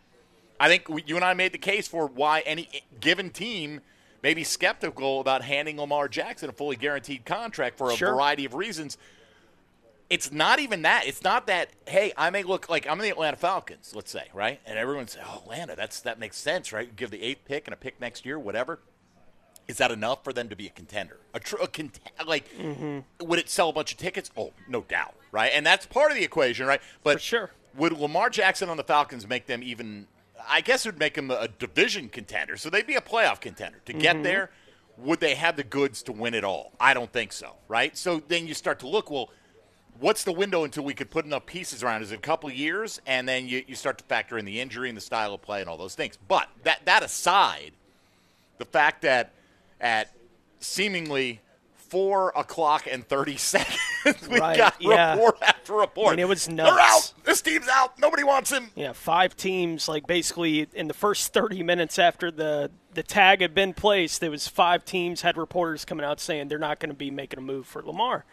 I 0.58 0.68
think 0.68 0.88
we, 0.88 1.02
you 1.06 1.16
and 1.16 1.24
I 1.24 1.34
made 1.34 1.52
the 1.52 1.58
case 1.58 1.86
for 1.86 2.06
why 2.06 2.40
any 2.40 2.68
given 3.00 3.30
team 3.30 3.80
may 4.22 4.34
be 4.34 4.42
skeptical 4.44 5.20
about 5.20 5.42
handing 5.42 5.78
Lamar 5.78 6.08
Jackson 6.08 6.48
a 6.48 6.52
fully 6.52 6.76
guaranteed 6.76 7.24
contract 7.24 7.78
for 7.78 7.90
a 7.90 7.96
Sure. 7.96 8.12
variety 8.14 8.44
of 8.44 8.54
reasons. 8.54 8.96
It's 10.08 10.30
not 10.30 10.60
even 10.60 10.82
that. 10.82 11.06
It's 11.06 11.22
not 11.22 11.46
that. 11.48 11.70
Hey, 11.86 12.12
I 12.16 12.30
may 12.30 12.44
look 12.44 12.68
like 12.68 12.86
I'm 12.86 12.98
in 12.98 13.04
the 13.04 13.10
Atlanta 13.10 13.36
Falcons, 13.36 13.92
let's 13.94 14.10
say, 14.10 14.28
right? 14.32 14.60
And 14.64 14.78
everyone 14.78 15.08
say, 15.08 15.20
"Oh, 15.26 15.38
Atlanta, 15.38 15.74
that's 15.74 16.00
that 16.00 16.18
makes 16.18 16.36
sense, 16.36 16.72
right? 16.72 16.94
Give 16.94 17.10
the 17.10 17.22
eighth 17.22 17.44
pick 17.44 17.66
and 17.66 17.74
a 17.74 17.76
pick 17.76 18.00
next 18.00 18.24
year, 18.24 18.38
whatever." 18.38 18.78
Is 19.68 19.78
that 19.78 19.90
enough 19.90 20.22
for 20.22 20.32
them 20.32 20.48
to 20.48 20.56
be 20.56 20.68
a 20.68 20.70
contender? 20.70 21.18
A, 21.34 21.40
true 21.40 21.58
a 21.60 21.66
cont- 21.66 21.98
like, 22.24 22.48
mm-hmm. 22.56 23.00
would 23.26 23.40
it 23.40 23.48
sell 23.48 23.68
a 23.68 23.72
bunch 23.72 23.90
of 23.90 23.98
tickets? 23.98 24.30
Oh, 24.36 24.52
no 24.68 24.82
doubt, 24.82 25.14
right? 25.32 25.50
And 25.52 25.66
that's 25.66 25.86
part 25.86 26.12
of 26.12 26.16
the 26.16 26.22
equation, 26.22 26.66
right? 26.66 26.80
But 27.02 27.14
For 27.14 27.18
sure. 27.18 27.50
would 27.76 27.92
Lamar 27.92 28.30
Jackson 28.30 28.68
on 28.68 28.76
the 28.76 28.84
Falcons 28.84 29.26
make 29.26 29.46
them 29.46 29.64
even? 29.64 30.06
I 30.48 30.60
guess 30.60 30.86
it 30.86 30.90
would 30.90 31.00
make 31.00 31.14
them 31.14 31.32
a 31.32 31.48
division 31.48 32.08
contender. 32.08 32.56
So 32.56 32.70
they'd 32.70 32.86
be 32.86 32.94
a 32.94 33.00
playoff 33.00 33.40
contender. 33.40 33.80
To 33.86 33.92
get 33.92 34.14
mm-hmm. 34.14 34.22
there, 34.22 34.50
would 34.98 35.18
they 35.18 35.34
have 35.34 35.56
the 35.56 35.64
goods 35.64 36.02
to 36.04 36.12
win 36.12 36.34
it 36.34 36.44
all? 36.44 36.72
I 36.78 36.94
don't 36.94 37.12
think 37.12 37.32
so, 37.32 37.54
right? 37.66 37.96
So 37.96 38.22
then 38.28 38.46
you 38.46 38.54
start 38.54 38.78
to 38.80 38.88
look, 38.88 39.10
well, 39.10 39.30
what's 40.00 40.24
the 40.24 40.32
window 40.32 40.64
until 40.64 40.84
we 40.84 40.94
could 40.94 41.10
put 41.10 41.24
enough 41.24 41.46
pieces 41.46 41.82
around? 41.82 42.02
Is 42.02 42.12
it 42.12 42.16
a 42.16 42.22
couple 42.22 42.48
of 42.48 42.54
years? 42.54 43.00
And 43.06 43.28
then 43.28 43.48
you, 43.48 43.62
you 43.66 43.74
start 43.74 43.98
to 43.98 44.04
factor 44.04 44.38
in 44.38 44.44
the 44.44 44.60
injury 44.60 44.88
and 44.88 44.96
the 44.96 45.00
style 45.02 45.34
of 45.34 45.42
play 45.42 45.60
and 45.60 45.68
all 45.68 45.76
those 45.76 45.94
things. 45.94 46.18
But 46.28 46.48
that, 46.64 46.80
that 46.84 47.02
aside, 47.02 47.72
the 48.58 48.64
fact 48.64 49.02
that 49.02 49.32
at 49.80 50.12
seemingly 50.60 51.40
four 51.74 52.32
o'clock 52.36 52.86
and 52.90 53.06
30 53.06 53.36
seconds, 53.36 54.28
we 54.28 54.38
Right, 54.40 54.56
got 54.56 54.76
yeah. 54.80 55.12
report 55.14 55.38
after 55.42 55.74
report. 55.74 56.08
I 56.08 56.16
mean, 56.16 56.20
it 56.20 56.28
was 56.28 56.48
nuts. 56.48 56.70
They're 56.70 56.80
out. 56.80 57.12
This 57.24 57.42
team's 57.42 57.68
out. 57.68 57.98
Nobody 57.98 58.24
wants 58.24 58.50
him. 58.50 58.70
Yeah, 58.74 58.92
five 58.92 59.36
teams. 59.36 59.88
Like 59.88 60.06
basically, 60.06 60.66
in 60.74 60.88
the 60.88 60.94
first 60.94 61.32
30 61.32 61.62
minutes 61.62 61.98
after 61.98 62.30
the 62.30 62.70
the 62.94 63.02
tag 63.02 63.42
had 63.42 63.54
been 63.54 63.74
placed, 63.74 64.20
there 64.22 64.30
was 64.30 64.48
five 64.48 64.84
teams 64.84 65.20
had 65.20 65.36
reporters 65.36 65.84
coming 65.84 66.04
out 66.06 66.18
saying 66.18 66.48
they're 66.48 66.58
not 66.58 66.78
going 66.80 66.88
to 66.88 66.96
be 66.96 67.10
making 67.10 67.38
a 67.38 67.42
move 67.42 67.66
for 67.66 67.82
Lamar. 67.82 68.24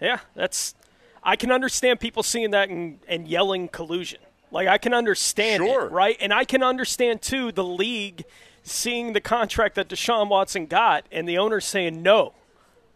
Yeah, 0.00 0.20
that's. 0.34 0.74
I 1.22 1.36
can 1.36 1.52
understand 1.52 2.00
people 2.00 2.22
seeing 2.22 2.50
that 2.50 2.68
and, 2.68 2.98
and 3.08 3.28
yelling 3.28 3.68
collusion. 3.68 4.20
Like 4.50 4.68
I 4.68 4.78
can 4.78 4.92
understand 4.94 5.62
Sure. 5.62 5.86
it, 5.86 5.92
right? 5.92 6.16
And 6.20 6.32
I 6.32 6.44
can 6.44 6.62
understand 6.62 7.22
too 7.22 7.52
the 7.52 7.64
league 7.64 8.24
seeing 8.62 9.12
the 9.12 9.20
contract 9.20 9.74
that 9.76 9.88
Deshaun 9.88 10.28
Watson 10.28 10.66
got 10.66 11.04
and 11.10 11.28
the 11.28 11.38
owners 11.38 11.64
saying 11.64 12.02
no 12.02 12.34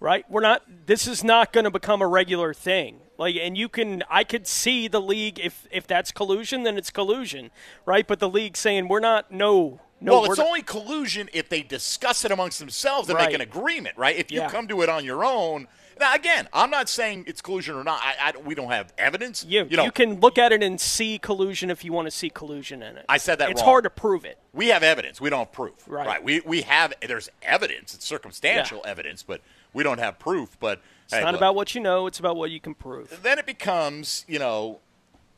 right? 0.01 0.25
We're 0.31 0.41
not. 0.41 0.63
This 0.87 1.07
is 1.07 1.25
not 1.25 1.53
going 1.53 1.65
to 1.65 1.71
become 1.71 2.03
a 2.03 2.07
regular 2.07 2.55
thing. 2.55 3.01
Like, 3.19 3.37
and 3.37 3.57
you 3.57 3.69
can. 3.69 4.03
I 4.11 4.25
could 4.25 4.47
see 4.47 4.89
the 4.89 5.01
league 5.01 5.39
if 5.39 5.67
if 5.71 5.87
that's 5.87 6.13
collusion, 6.13 6.63
then 6.65 6.77
it's 6.77 6.91
collusion, 6.91 7.51
right? 7.85 8.07
But 8.07 8.21
the 8.21 8.29
league 8.29 8.57
saying 8.57 8.89
we're 8.89 9.01
not. 9.01 9.33
No, 9.33 9.81
no. 10.01 10.21
well, 10.21 10.31
it's 10.31 10.39
only 10.39 10.63
collusion 10.63 11.29
if 11.33 11.49
they 11.49 11.63
discuss 11.63 12.25
it 12.25 12.31
amongst 12.31 12.59
themselves 12.59 13.09
and 13.09 13.19
make 13.19 13.33
an 13.35 13.41
agreement, 13.41 13.97
right? 13.97 14.17
If 14.17 14.31
you 14.31 14.41
Yeah. 14.41 14.51
come 14.51 14.69
to 14.69 14.83
it 14.83 14.89
on 14.89 15.05
your 15.05 15.25
own. 15.25 15.69
Now, 15.99 16.15
again, 16.15 16.49
I'm 16.53 16.69
not 16.71 16.89
saying 16.89 17.25
it's 17.27 17.41
collusion 17.41 17.75
or 17.75 17.83
not. 17.85 18.01
I, 18.03 18.33
I, 18.35 18.39
we 18.41 18.55
don't 18.55 18.71
have 18.71 18.93
evidence. 18.99 19.45
You, 19.49 19.67
you 19.69 19.77
know, 19.77 19.85
you 19.85 19.93
can 19.93 20.21
look 20.21 20.37
at 20.37 20.53
it 20.53 20.63
and 20.63 20.81
see 20.81 21.19
collusion 21.19 21.71
if 21.71 21.85
you 21.85 21.93
want 21.93 22.07
to 22.07 22.11
see 22.11 22.29
collusion 22.29 22.83
in 22.83 22.97
it. 22.99 23.07
I 23.09 23.17
said 23.17 23.39
that 23.39 23.51
It's 23.51 23.61
wrong. 23.63 23.71
hard 23.71 23.85
to 23.85 23.91
prove 23.91 24.25
it. 24.27 24.39
we 24.53 24.69
have 24.69 24.83
evidence. 24.83 25.21
We 25.21 25.31
don't 25.31 25.39
have 25.41 25.53
proof. 25.53 25.75
Right. 25.87 26.23
We, 26.23 26.41
we 26.41 26.63
have, 26.63 26.93
there's 27.07 27.31
evidence. 27.43 27.95
It's 27.95 28.05
circumstantial 28.05 28.83
Yeah. 28.85 28.91
evidence, 28.91 29.23
but 29.23 29.41
we 29.73 29.83
don't 29.83 29.99
have 29.99 30.19
proof. 30.19 30.59
But 30.61 30.81
It's 31.05 31.15
not 31.15 31.35
about 31.35 31.55
what 31.55 31.75
you 31.75 31.81
know; 31.81 32.07
it's 32.07 32.19
about 32.19 32.37
what 32.37 32.51
you 32.51 32.61
can 32.61 32.75
prove. 32.75 33.19
then 33.23 33.39
it 33.39 33.47
becomes, 33.47 34.25
you 34.29 34.39
know, 34.39 34.81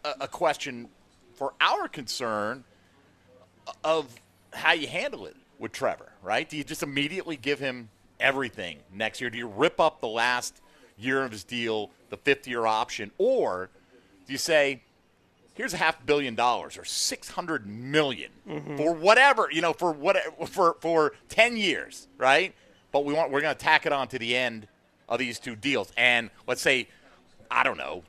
a, 0.04 0.14
a 0.22 0.28
question 0.28 0.88
for 1.34 1.54
our 1.60 1.86
concern 1.88 2.64
of 3.84 4.06
how 4.52 4.72
you 4.72 4.88
handle 4.88 5.26
it 5.26 5.36
with 5.58 5.72
Trevor, 5.72 6.12
right? 6.22 6.48
Do 6.48 6.56
you 6.56 6.64
just 6.64 6.82
immediately 6.82 7.36
give 7.36 7.58
him 7.60 7.90
everything 8.20 8.78
next 8.92 9.20
year? 9.20 9.30
Do 9.30 9.38
you 9.38 9.46
rip 9.46 9.80
up 9.80 10.00
the 10.00 10.08
last 10.08 10.60
year 10.96 11.22
of 11.22 11.30
his 11.30 11.44
deal, 11.44 11.90
the 12.10 12.16
fifth 12.16 12.46
year 12.46 12.66
option, 12.66 13.10
or 13.18 13.70
do 14.26 14.32
you 14.32 14.38
say, 14.38 14.82
here's 15.54 15.74
a 15.74 15.76
half 15.76 16.04
billion 16.04 16.34
dollars 16.34 16.76
or 16.76 16.84
600 16.84 17.66
million 17.66 18.30
mm-hmm. 18.48 18.76
for 18.76 18.92
whatever, 18.92 19.48
you 19.50 19.60
know, 19.60 19.72
for 19.72 19.92
what 19.92 20.16
for 20.48 20.76
for 20.80 21.14
10 21.28 21.56
years, 21.56 22.08
right? 22.16 22.54
But 22.92 23.04
we 23.04 23.14
want 23.14 23.30
we're 23.30 23.40
going 23.40 23.54
to 23.54 23.60
tack 23.60 23.86
it 23.86 23.92
on 23.92 24.08
to 24.08 24.18
the 24.18 24.36
end 24.36 24.68
of 25.08 25.18
these 25.18 25.38
two 25.38 25.56
deals 25.56 25.92
and 25.96 26.30
let's 26.46 26.60
say 26.60 26.88
I 27.50 27.62
don't 27.62 27.78
know, 27.78 28.02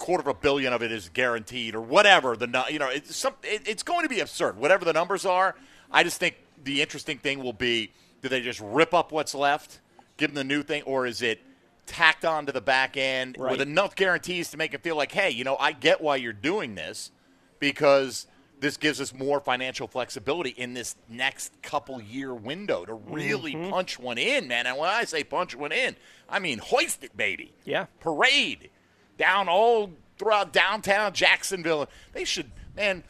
quarter 0.00 0.22
of 0.22 0.28
a 0.28 0.34
billion 0.34 0.72
of 0.72 0.82
it 0.82 0.90
is 0.90 1.10
guaranteed 1.10 1.74
or 1.74 1.80
whatever 1.80 2.34
the 2.34 2.64
you 2.70 2.78
know 2.78 2.88
it's 2.88 3.14
some 3.14 3.34
it, 3.42 3.68
it's 3.68 3.82
going 3.82 4.02
to 4.02 4.08
be 4.08 4.20
absurd 4.20 4.56
whatever 4.56 4.82
the 4.82 4.94
numbers 4.94 5.26
are 5.26 5.54
i 5.92 6.02
just 6.02 6.18
think 6.18 6.36
the 6.64 6.80
interesting 6.80 7.18
thing 7.18 7.42
will 7.42 7.52
be 7.52 7.90
do 8.22 8.28
they 8.28 8.40
just 8.40 8.60
rip 8.60 8.92
up 8.94 9.12
what's 9.12 9.34
left 9.34 9.80
give 10.16 10.30
them 10.30 10.34
the 10.36 10.44
new 10.54 10.62
thing 10.62 10.82
or 10.82 11.06
is 11.06 11.22
it 11.22 11.40
tacked 11.86 12.24
on 12.24 12.46
to 12.46 12.52
the 12.52 12.60
back 12.60 12.96
end 12.96 13.36
Right. 13.38 13.50
with 13.52 13.60
enough 13.60 13.94
guarantees 13.96 14.50
to 14.50 14.56
make 14.56 14.74
it 14.74 14.82
feel 14.82 14.96
like 14.96 15.12
hey 15.12 15.30
you 15.30 15.44
know 15.44 15.56
i 15.58 15.72
get 15.72 16.00
why 16.00 16.16
you're 16.16 16.32
doing 16.32 16.74
this 16.74 17.10
because 17.58 18.26
this 18.60 18.76
gives 18.76 19.00
us 19.00 19.14
more 19.14 19.40
financial 19.40 19.88
flexibility 19.88 20.50
in 20.50 20.74
this 20.74 20.94
next 21.08 21.52
couple 21.62 22.00
year 22.00 22.34
window 22.34 22.84
to 22.84 22.94
really 22.94 23.54
Mm-hmm. 23.54 23.70
punch 23.70 23.98
one 23.98 24.18
in 24.18 24.46
man 24.48 24.66
and 24.66 24.76
when 24.78 24.88
i 24.90 25.04
say 25.04 25.24
punch 25.24 25.56
one 25.56 25.72
in 25.72 25.96
i 26.28 26.38
mean 26.38 26.58
hoist 26.58 27.02
it 27.04 27.16
baby 27.16 27.52
Yeah. 27.64 27.86
parade 28.00 28.70
down 29.16 29.48
all 29.48 29.90
throughout 30.18 30.52
downtown 30.52 31.14
Jacksonville. 31.14 31.88
They 32.12 32.24
should, 32.24 32.50
man. 32.76 33.04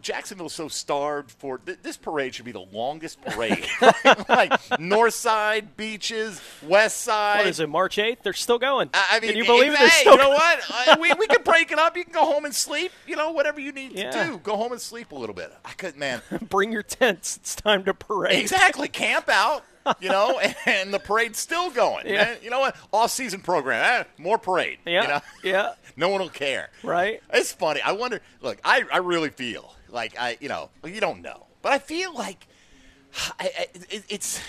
Jacksonville's 0.00 0.52
so 0.52 0.68
starved 0.68 1.30
for 1.30 1.58
th- 1.58 1.78
this 1.82 1.96
parade 1.96 2.34
should 2.34 2.44
be 2.44 2.52
the 2.52 2.60
longest 2.72 3.20
parade. 3.22 3.66
like 4.28 4.52
North 4.80 5.14
Side, 5.14 5.76
beaches, 5.76 6.40
West 6.62 7.02
Side. 7.02 7.38
What 7.38 7.46
is 7.46 7.60
it? 7.60 7.68
March 7.68 7.98
eighth? 7.98 8.22
They're 8.22 8.32
still 8.32 8.58
going. 8.58 8.90
I 8.94 9.20
mean, 9.20 9.30
can 9.30 9.38
you 9.38 9.44
believe 9.44 9.72
it? 9.72 9.78
hey, 9.78 10.10
you 10.10 10.16
know 10.16 10.30
what? 10.30 10.60
Uh, 10.88 10.96
we, 11.00 11.12
we 11.14 11.26
can 11.26 11.42
break 11.42 11.70
it 11.72 11.78
up. 11.78 11.96
You 11.96 12.04
can 12.04 12.12
go 12.12 12.24
home 12.24 12.44
and 12.44 12.54
sleep. 12.54 12.92
You 13.06 13.16
know, 13.16 13.30
whatever 13.32 13.60
you 13.60 13.72
need 13.72 13.92
Yeah. 13.92 14.10
to 14.10 14.24
do. 14.32 14.38
Go 14.38 14.56
home 14.56 14.72
and 14.72 14.80
sleep 14.80 15.12
a 15.12 15.16
little 15.16 15.34
bit. 15.34 15.52
I 15.64 15.72
could, 15.72 15.96
man. 15.96 16.22
Bring 16.48 16.72
your 16.72 16.82
tents. 16.82 17.36
It's 17.36 17.54
time 17.54 17.84
to 17.84 17.94
parade. 17.94 18.38
Exactly. 18.40 18.88
Camp 18.88 19.28
out, 19.28 19.64
you 20.00 20.08
know, 20.08 20.40
and 20.66 20.92
the 20.92 20.98
parade's 20.98 21.38
still 21.38 21.70
going. 21.70 22.06
Yeah. 22.06 22.24
man. 22.24 22.36
You 22.42 22.50
know 22.50 22.60
what? 22.60 22.76
Off 22.92 23.10
season 23.10 23.40
program. 23.40 23.82
Eh, 23.84 24.04
more 24.22 24.38
parade. 24.38 24.78
Yeah. 24.86 25.02
You 25.02 25.08
know? 25.08 25.20
Yeah. 25.44 25.72
No 25.98 26.10
one 26.10 26.20
will 26.20 26.28
care. 26.28 26.68
Right. 26.82 27.22
It's 27.32 27.52
funny. 27.52 27.80
I 27.80 27.92
wonder. 27.92 28.20
Look, 28.42 28.60
I, 28.62 28.84
I 28.92 28.98
really 28.98 29.30
feel 29.30 29.72
like 29.88 30.14
I, 30.20 30.36
you 30.42 30.48
know, 30.50 30.68
you 30.84 31.00
don't 31.00 31.22
know, 31.22 31.46
but 31.62 31.72
I 31.72 31.78
feel 31.78 32.12
like 32.14 32.46
I, 33.40 33.44
I, 33.58 33.66
it, 33.88 34.04
it's. 34.10 34.40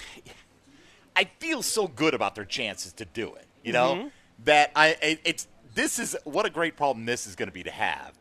I 1.15 1.23
feel 1.39 1.61
so 1.61 1.87
good 1.87 2.13
about 2.13 2.35
their 2.35 2.43
chances 2.45 2.91
to 2.93 3.05
do 3.05 3.33
it. 3.35 3.45
You 3.63 3.71
know 3.73 3.93
Mm-hmm. 3.95 4.07
that 4.43 4.71
I. 4.75 4.97
It, 5.01 5.21
it's 5.23 5.47
this 5.73 5.99
is 5.99 6.17
what 6.25 6.45
a 6.45 6.49
great 6.49 6.75
problem 6.75 7.05
this 7.05 7.25
is 7.27 7.35
going 7.37 7.47
to 7.47 7.53
be 7.53 7.63
to 7.63 7.71
have. 7.71 8.11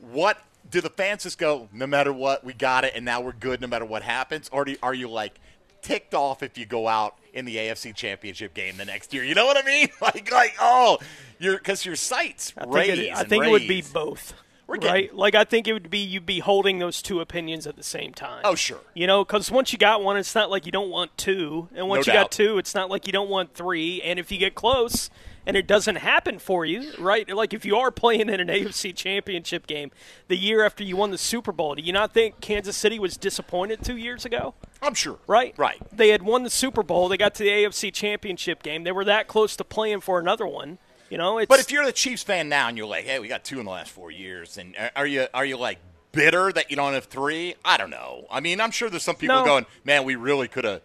What 0.00 0.38
do 0.70 0.80
the 0.80 0.90
fans 0.90 1.24
just 1.24 1.38
go? 1.38 1.68
No 1.72 1.86
matter 1.86 2.12
what, 2.12 2.44
we 2.44 2.52
got 2.52 2.84
it, 2.84 2.92
and 2.94 3.04
now 3.04 3.20
we're 3.22 3.32
good. 3.32 3.60
No 3.60 3.66
matter 3.66 3.84
what 3.84 4.02
happens, 4.02 4.48
or 4.52 4.64
do, 4.64 4.76
are 4.82 4.94
you 4.94 5.08
like 5.08 5.40
ticked 5.86 6.14
off 6.14 6.42
if 6.42 6.58
you 6.58 6.66
go 6.66 6.88
out 6.88 7.16
in 7.32 7.44
the 7.44 7.56
AFC 7.56 7.94
Championship 7.94 8.54
game 8.54 8.76
the 8.76 8.84
next 8.84 9.14
year? 9.14 9.22
You 9.24 9.34
know 9.34 9.46
what 9.46 9.56
I 9.56 9.66
mean? 9.66 9.88
Like, 10.00 10.30
like 10.32 10.54
oh, 10.60 10.98
you're 11.38 11.56
because 11.56 11.84
your 11.86 11.96
sights 11.96 12.52
I 12.58 12.64
think, 12.66 12.98
it, 12.98 13.12
I 13.16 13.22
think 13.24 13.44
it 13.44 13.50
would 13.50 13.68
be 13.68 13.82
both. 13.82 14.34
We're 14.66 14.78
getting- 14.78 14.92
right? 14.92 15.14
Like 15.14 15.34
I 15.36 15.44
think 15.44 15.68
it 15.68 15.72
would 15.72 15.90
be 15.90 15.98
you'd 15.98 16.26
be 16.26 16.40
holding 16.40 16.80
those 16.80 17.00
two 17.00 17.20
opinions 17.20 17.66
at 17.68 17.76
the 17.76 17.82
same 17.84 18.12
time. 18.12 18.40
Oh, 18.44 18.56
sure. 18.56 18.80
You 18.94 19.06
know, 19.06 19.24
because 19.24 19.48
once 19.50 19.72
you 19.72 19.78
got 19.78 20.02
one, 20.02 20.16
it's 20.16 20.34
not 20.34 20.50
like 20.50 20.66
you 20.66 20.72
don't 20.72 20.90
want 20.90 21.16
two, 21.16 21.68
and 21.74 21.88
once 21.88 22.06
No 22.06 22.12
you 22.12 22.16
doubt. 22.18 22.24
got 22.24 22.32
two, 22.32 22.58
it's 22.58 22.74
not 22.74 22.90
like 22.90 23.06
you 23.06 23.12
don't 23.12 23.30
want 23.30 23.54
three. 23.54 24.02
And 24.02 24.18
if 24.18 24.32
you 24.32 24.38
get 24.38 24.56
close 24.56 25.08
and 25.46 25.56
it 25.56 25.68
doesn't 25.68 25.96
happen 25.96 26.40
for 26.40 26.66
you, 26.66 26.90
right? 26.98 27.28
Like 27.32 27.54
if 27.54 27.64
you 27.64 27.76
are 27.76 27.92
playing 27.92 28.28
in 28.28 28.40
an 28.40 28.48
AFC 28.48 28.92
Championship 28.94 29.68
game 29.68 29.92
the 30.26 30.36
year 30.36 30.64
after 30.66 30.82
you 30.82 30.96
won 30.96 31.12
the 31.12 31.18
Super 31.18 31.52
Bowl, 31.52 31.76
do 31.76 31.82
you 31.82 31.92
not 31.92 32.12
think 32.12 32.40
Kansas 32.40 32.76
City 32.76 32.98
was 32.98 33.16
disappointed 33.16 33.84
two 33.84 33.96
years 33.96 34.24
ago? 34.24 34.54
I'm 34.82 34.94
sure. 34.94 35.18
Right? 35.26 35.54
Right. 35.56 35.80
They 35.92 36.08
had 36.10 36.22
won 36.22 36.42
the 36.42 36.50
Super 36.50 36.82
Bowl. 36.82 37.08
They 37.08 37.16
got 37.16 37.34
to 37.36 37.42
the 37.42 37.48
AFC 37.50 37.92
Championship 37.92 38.62
game. 38.62 38.84
They 38.84 38.92
were 38.92 39.04
that 39.04 39.26
close 39.28 39.56
to 39.56 39.64
playing 39.64 40.00
for 40.00 40.18
another 40.18 40.46
one. 40.46 40.78
You 41.10 41.18
know, 41.18 41.38
it's 41.38 41.48
But 41.48 41.60
if 41.60 41.70
you're 41.70 41.84
the 41.86 41.92
Chiefs 41.92 42.22
fan 42.24 42.48
now 42.48 42.68
and 42.68 42.76
you're 42.76 42.86
like, 42.86 43.04
hey, 43.04 43.18
we 43.20 43.28
got 43.28 43.44
two 43.44 43.58
in 43.60 43.64
the 43.64 43.70
last 43.70 43.90
four 43.92 44.10
years, 44.10 44.58
and 44.58 44.74
are- 44.76 44.90
are 44.96 45.06
you 45.06 45.26
are 45.32 45.44
you 45.44 45.56
like 45.56 45.78
bitter 46.12 46.52
that 46.52 46.68
you 46.70 46.76
don't 46.76 46.94
have 46.94 47.04
three? 47.04 47.54
I 47.64 47.76
don't 47.76 47.90
know. 47.90 48.26
I 48.30 48.40
mean, 48.40 48.60
I'm 48.60 48.70
sure 48.72 48.90
there's 48.90 49.04
some 49.04 49.14
people 49.16 49.36
No. 49.36 49.44
going, 49.44 49.66
man, 49.84 50.02
we 50.04 50.16
really 50.16 50.48
could 50.48 50.64
have, 50.64 50.82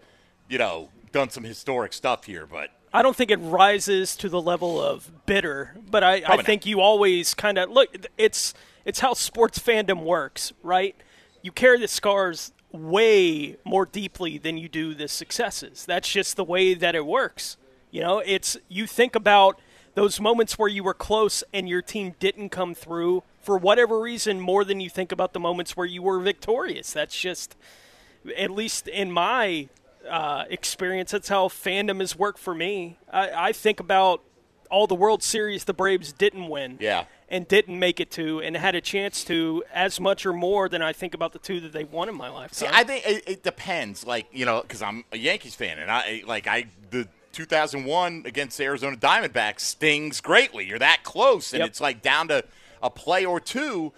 you 0.48 0.58
know, 0.60 0.90
done 1.12 1.30
some 1.32 1.44
historic 1.44 1.92
stuff 1.94 2.26
here, 2.26 2.46
but 2.46 2.70
I 2.94 3.02
don't 3.02 3.16
think 3.16 3.32
it 3.32 3.38
rises 3.38 4.16
to 4.18 4.30
the 4.30 4.42
level 4.42 4.80
of 4.82 5.26
bitter, 5.26 5.76
but 5.90 6.04
I, 6.04 6.22
I 6.28 6.42
think 6.44 6.66
you 6.66 6.82
always 6.82 7.34
kind 7.34 7.58
of 7.58 7.70
look. 7.72 7.90
It's 8.18 8.54
it's 8.86 9.00
how 9.00 9.14
sports 9.14 9.58
fandom 9.60 10.04
works, 10.04 10.54
right? 10.62 10.96
You 11.42 11.52
carry 11.52 11.80
the 11.80 11.88
scars 11.88 12.52
way 12.72 13.58
more 13.64 13.86
deeply 13.86 14.38
than 14.38 14.58
you 14.58 14.70
do 14.70 14.94
the 14.94 15.08
successes. 15.08 15.86
That's 15.86 16.10
just 16.10 16.36
the 16.36 16.44
way 16.44 16.74
that 16.74 16.96
it 16.96 17.06
works. 17.06 17.58
You 17.92 18.02
know, 18.02 18.20
it's 18.20 18.58
you 18.70 18.88
think 18.88 19.16
about 19.16 19.60
those 19.96 20.22
moments 20.22 20.58
where 20.58 20.70
you 20.70 20.84
were 20.84 20.94
close 20.94 21.44
and 21.54 21.68
your 21.68 21.82
team 21.82 22.16
didn't 22.20 22.50
come 22.50 22.74
through 22.74 23.24
for 23.42 23.58
whatever 23.58 24.00
reason 24.00 24.40
more 24.40 24.64
than 24.64 24.80
you 24.80 24.90
think 24.90 25.12
about 25.12 25.34
the 25.34 25.40
moments 25.40 25.76
where 25.76 25.86
you 25.86 26.02
were 26.02 26.20
victorious. 26.20 26.94
That's 26.94 27.20
just 27.20 27.56
at 28.38 28.52
least 28.52 28.88
in 28.88 29.12
my 29.12 29.68
uh, 30.10 30.46
experience, 30.50 31.12
that's 31.12 31.30
how 31.30 31.48
fandom 31.48 32.00
has 32.00 32.16
worked 32.16 32.40
for 32.40 32.54
me. 32.54 32.98
I, 33.12 33.50
I 33.50 33.52
think 33.52 33.80
about 33.80 34.22
all 34.70 34.88
the 34.88 34.96
World 34.96 35.22
Series 35.22 35.66
the 35.66 35.74
Braves 35.74 36.14
didn't 36.14 36.48
win. 36.48 36.78
Yeah. 36.80 37.06
And 37.32 37.48
didn't 37.48 37.80
make 37.80 38.02
it 38.02 38.12
to, 38.12 38.42
and 38.42 38.58
had 38.58 38.76
a 38.76 38.82
chance 38.82 39.24
to, 39.24 39.64
as 39.74 40.00
much 40.02 40.26
or 40.26 40.34
more 40.34 40.68
than 40.68 40.82
I 40.82 40.92
think 40.92 41.14
about 41.14 41.32
the 41.32 41.40
two 41.40 41.62
that 41.62 41.72
they 41.72 41.86
won 41.86 42.10
in 42.10 42.16
my 42.16 42.28
life. 42.28 42.54
See. 42.54 42.68
I 42.70 42.84
think 42.84 43.08
it, 43.08 43.24
it 43.26 43.42
depends. 43.44 44.06
Like 44.06 44.28
you 44.34 44.46
know, 44.46 44.62
because 44.62 44.82
I'm 44.82 45.06
a 45.14 45.18
Yankees 45.18 45.56
fan, 45.56 45.80
and 45.80 45.90
I 45.90 46.24
like 46.28 46.46
I 46.46 46.66
the 46.90 47.08
2001 47.32 48.24
against 48.26 48.58
the 48.58 48.66
Arizona 48.66 48.98
Diamondbacks 48.98 49.62
stings 49.62 50.20
greatly. 50.20 50.66
You're 50.66 50.80
that 50.80 51.04
close, 51.04 51.54
and 51.54 51.62
Yep. 51.62 51.70
it's 51.70 51.80
like 51.82 52.02
down 52.02 52.28
to 52.28 52.44
a 52.84 52.90
play 52.90 53.24
or 53.26 53.40
two. 53.40 53.94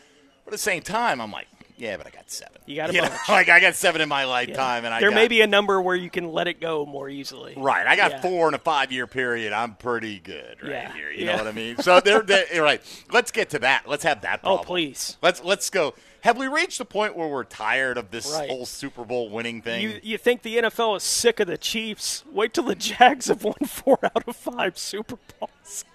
But 0.46 0.50
at 0.54 0.58
the 0.58 0.58
same 0.60 0.84
time, 0.84 1.20
I'm 1.22 1.32
like, 1.32 1.48
yeah, 1.84 1.98
but 1.98 2.08
I 2.08 2.10
got 2.12 2.32
seven. 2.32 2.62
You 2.66 2.76
got 2.78 2.90
a 2.90 2.94
know, 2.94 3.02
bunch. 3.02 3.14
like 3.30 3.50
I 3.50 3.60
got 3.60 3.76
seven 3.76 4.00
in 4.02 4.08
my 4.10 4.24
lifetime, 4.24 4.86
and 4.86 4.94
I 4.94 5.00
there 5.02 5.10
got, 5.10 5.16
may 5.16 5.28
be 5.28 5.42
a 5.42 5.48
number 5.48 5.82
where 5.82 5.96
you 5.96 6.10
can 6.10 6.32
let 6.32 6.48
it 6.48 6.62
go 6.62 6.86
more 6.86 7.10
easily. 7.10 7.54
Right, 7.58 7.86
I 7.86 7.96
got 7.96 8.12
Yeah. 8.12 8.22
four 8.22 8.48
in 8.48 8.54
a 8.54 8.58
five-year 8.58 9.06
period. 9.08 9.52
I'm 9.52 9.76
pretty 9.76 10.20
good 10.20 10.58
right 10.64 10.72
Yeah, 10.72 10.94
here. 10.94 11.12
You 11.12 11.26
yeah. 11.26 11.32
know 11.34 11.44
what 11.44 11.48
I 11.48 11.52
mean? 11.52 11.78
So 11.80 12.00
they're, 12.00 12.22
they're 12.24 12.64
right. 12.64 12.82
Let's 13.12 13.32
get 13.32 13.50
to 13.52 13.60
that. 13.60 13.84
Let's 13.88 14.04
have 14.04 14.22
that. 14.22 14.40
Oh, 14.44 14.60
please. 14.60 15.18
Let's 15.22 15.44
let's 15.44 15.70
go. 15.70 15.94
Have 16.22 16.38
we 16.38 16.48
reached 16.48 16.78
the 16.78 16.86
point 16.86 17.18
where 17.18 17.28
we're 17.28 17.44
tired 17.44 17.98
of 17.98 18.10
this 18.12 18.32
Right. 18.32 18.50
whole 18.50 18.66
Super 18.66 19.04
Bowl 19.04 19.30
winning 19.30 19.62
thing? 19.62 19.82
You, 19.82 20.00
you 20.02 20.18
think 20.18 20.42
the 20.44 20.56
NFL 20.58 20.96
is 20.96 21.04
sick 21.04 21.42
of 21.42 21.48
the 21.48 21.58
Chiefs? 21.58 22.24
Wait 22.32 22.54
till 22.54 22.64
the 22.64 22.76
Jags 22.76 23.28
have 23.28 23.44
won 23.44 23.56
four 23.68 24.00
out 24.04 24.26
of 24.26 24.36
five 24.38 24.78
Super 24.78 25.18
Bowls. 25.40 25.84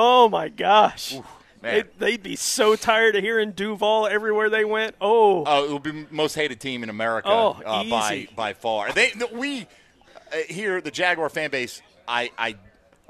Oh 0.00 0.28
my 0.28 0.48
gosh. 0.48 1.14
man. 1.14 1.24
They'd, 1.60 1.86
they'd 1.98 2.22
be 2.22 2.36
so 2.36 2.76
tired 2.76 3.16
of 3.16 3.22
hearing 3.22 3.52
Duval 3.52 4.06
everywhere 4.06 4.48
they 4.50 4.64
went. 4.64 4.94
Oh, 5.00 5.44
Oh, 5.46 5.64
it 5.64 5.70
will 5.70 5.78
be 5.80 6.06
most 6.10 6.34
hated 6.34 6.60
team 6.60 6.82
in 6.82 6.90
America 6.90 7.28
Oh, 7.30 7.60
uh, 7.64 7.84
by 7.84 8.14
easy. 8.14 8.30
by 8.36 8.52
far. 8.54 8.92
They 8.92 9.12
we 9.32 9.62
uh, 10.32 10.36
here 10.48 10.80
the 10.80 10.90
Jaguar 10.90 11.28
fan 11.28 11.50
base. 11.50 11.82
I 12.06 12.30
I 12.38 12.56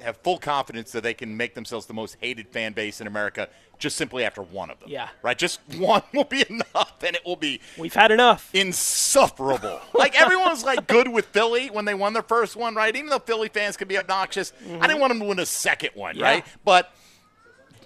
have 0.00 0.16
full 0.18 0.38
confidence 0.38 0.92
that 0.92 1.02
they 1.02 1.12
can 1.14 1.36
make 1.36 1.54
themselves 1.54 1.86
the 1.86 1.94
most 1.94 2.16
hated 2.20 2.48
fan 2.48 2.72
base 2.72 3.00
in 3.00 3.06
America 3.06 3.48
just 3.80 3.96
simply 3.96 4.24
after 4.24 4.42
one 4.42 4.70
of 4.70 4.80
them. 4.80 4.88
Yeah. 4.90 5.08
right. 5.22 5.36
Just 5.38 5.60
one 5.76 6.02
will 6.14 6.24
be 6.24 6.44
enough, 6.50 6.94
and 7.04 7.14
it 7.16 7.24
will 7.26 7.36
be 7.36 7.60
we've 7.76 7.94
had 7.94 8.10
enough. 8.12 8.48
insufferable. 8.54 9.80
like 9.94 10.20
everyone 10.20 10.48
was 10.50 10.64
like 10.64 10.86
good 10.86 11.08
with 11.08 11.26
Philly 11.26 11.68
when 11.68 11.84
they 11.84 11.94
won 11.94 12.12
their 12.12 12.22
first 12.22 12.56
one, 12.56 12.74
right? 12.74 12.94
Even 12.94 13.10
though 13.10 13.18
Philly 13.18 13.48
fans 13.48 13.76
can 13.76 13.88
be 13.88 13.98
obnoxious, 13.98 14.52
I 14.80 14.86
didn't 14.86 15.00
want 15.00 15.10
them 15.12 15.20
to 15.20 15.26
win 15.26 15.38
a 15.38 15.46
second 15.46 15.90
one, 15.94 16.16
Yeah. 16.16 16.24
right? 16.24 16.46
But 16.64 16.92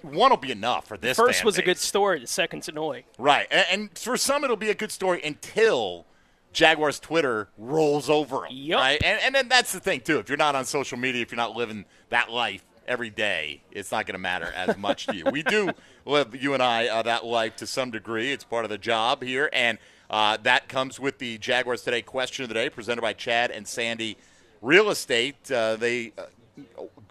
one 0.03 0.29
will 0.29 0.37
be 0.37 0.51
enough 0.51 0.87
for 0.87 0.97
this. 0.97 1.17
First 1.17 1.43
was 1.43 1.57
a 1.57 1.61
good 1.61 1.77
story. 1.77 2.19
The 2.19 2.27
second's 2.27 2.67
annoying. 2.67 3.03
Right. 3.17 3.47
And, 3.49 3.65
and 3.71 3.97
for 3.97 4.17
some, 4.17 4.43
it'll 4.43 4.57
be 4.57 4.69
a 4.69 4.75
good 4.75 4.91
story 4.91 5.21
until 5.23 6.05
Jaguars 6.51 6.99
Twitter 6.99 7.49
rolls 7.57 8.09
over 8.09 8.41
them. 8.41 8.47
Yup. 8.51 8.79
Right. 8.79 9.03
And, 9.03 9.19
and 9.21 9.35
then 9.35 9.47
that's 9.47 9.71
the 9.71 9.79
thing, 9.79 10.01
too. 10.01 10.19
If 10.19 10.29
you're 10.29 10.37
not 10.37 10.55
on 10.55 10.65
social 10.65 10.97
media, 10.97 11.21
if 11.21 11.31
you're 11.31 11.37
not 11.37 11.55
living 11.55 11.85
that 12.09 12.29
life 12.29 12.63
every 12.87 13.09
day, 13.09 13.63
it's 13.71 13.91
not 13.91 14.05
going 14.05 14.15
to 14.15 14.19
matter 14.19 14.51
as 14.55 14.77
much 14.77 15.07
to 15.07 15.15
you. 15.15 15.23
We 15.31 15.41
do 15.41 15.71
live, 16.05 16.35
you 16.35 16.53
and 16.53 16.61
I, 16.61 16.87
uh, 16.87 17.01
that 17.03 17.25
life 17.25 17.55
to 17.57 17.67
some 17.67 17.91
degree. 17.91 18.31
It's 18.31 18.43
part 18.43 18.65
of 18.65 18.69
the 18.69 18.77
job 18.77 19.23
here. 19.23 19.49
And 19.53 19.77
uh, 20.09 20.37
that 20.43 20.67
comes 20.67 20.99
with 20.99 21.17
the 21.17 21.37
Jaguars 21.37 21.81
Today 21.81 22.01
question 22.01 22.43
of 22.43 22.49
the 22.49 22.55
day 22.55 22.69
presented 22.69 23.01
by 23.01 23.13
Chad 23.13 23.51
and 23.51 23.67
Sandy 23.67 24.17
Real 24.61 24.89
Estate. 24.89 25.51
Uh, 25.51 25.75
they. 25.75 26.13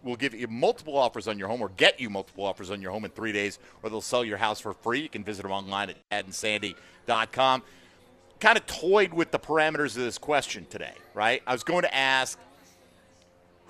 Will 0.03 0.17
give 0.17 0.35
you 0.35 0.49
multiple 0.49 0.97
offers 0.97 1.29
on 1.29 1.39
your 1.39 1.49
home 1.49 1.61
or 1.61 1.69
get 1.69 2.01
you 2.01 2.11
multiple 2.11 2.45
offers 2.45 2.71
on 2.71 2.83
your 2.83 2.91
home 2.91 3.05
in 3.05 3.11
three 3.11 3.33
days, 3.33 3.59
or 3.83 3.91
they'll 3.91 4.01
sell 4.01 4.25
your 4.25 4.39
house 4.39 4.61
for 4.61 4.73
free. 4.73 5.01
You 5.01 5.09
can 5.09 5.23
visit 5.23 5.43
them 5.43 5.53
online 5.53 5.95
at 6.11 6.27
chadandsandy.com. 6.27 7.63
Kind 8.41 8.59
of 8.59 8.67
toyed 8.67 9.13
with 9.13 9.31
the 9.31 9.39
parameters 9.39 9.97
of 9.97 10.03
this 10.03 10.19
question 10.19 10.67
today, 10.69 10.95
right? 11.15 11.43
I 11.47 11.53
was 11.53 11.63
going 11.63 11.83
to 11.83 11.95
ask 11.95 12.39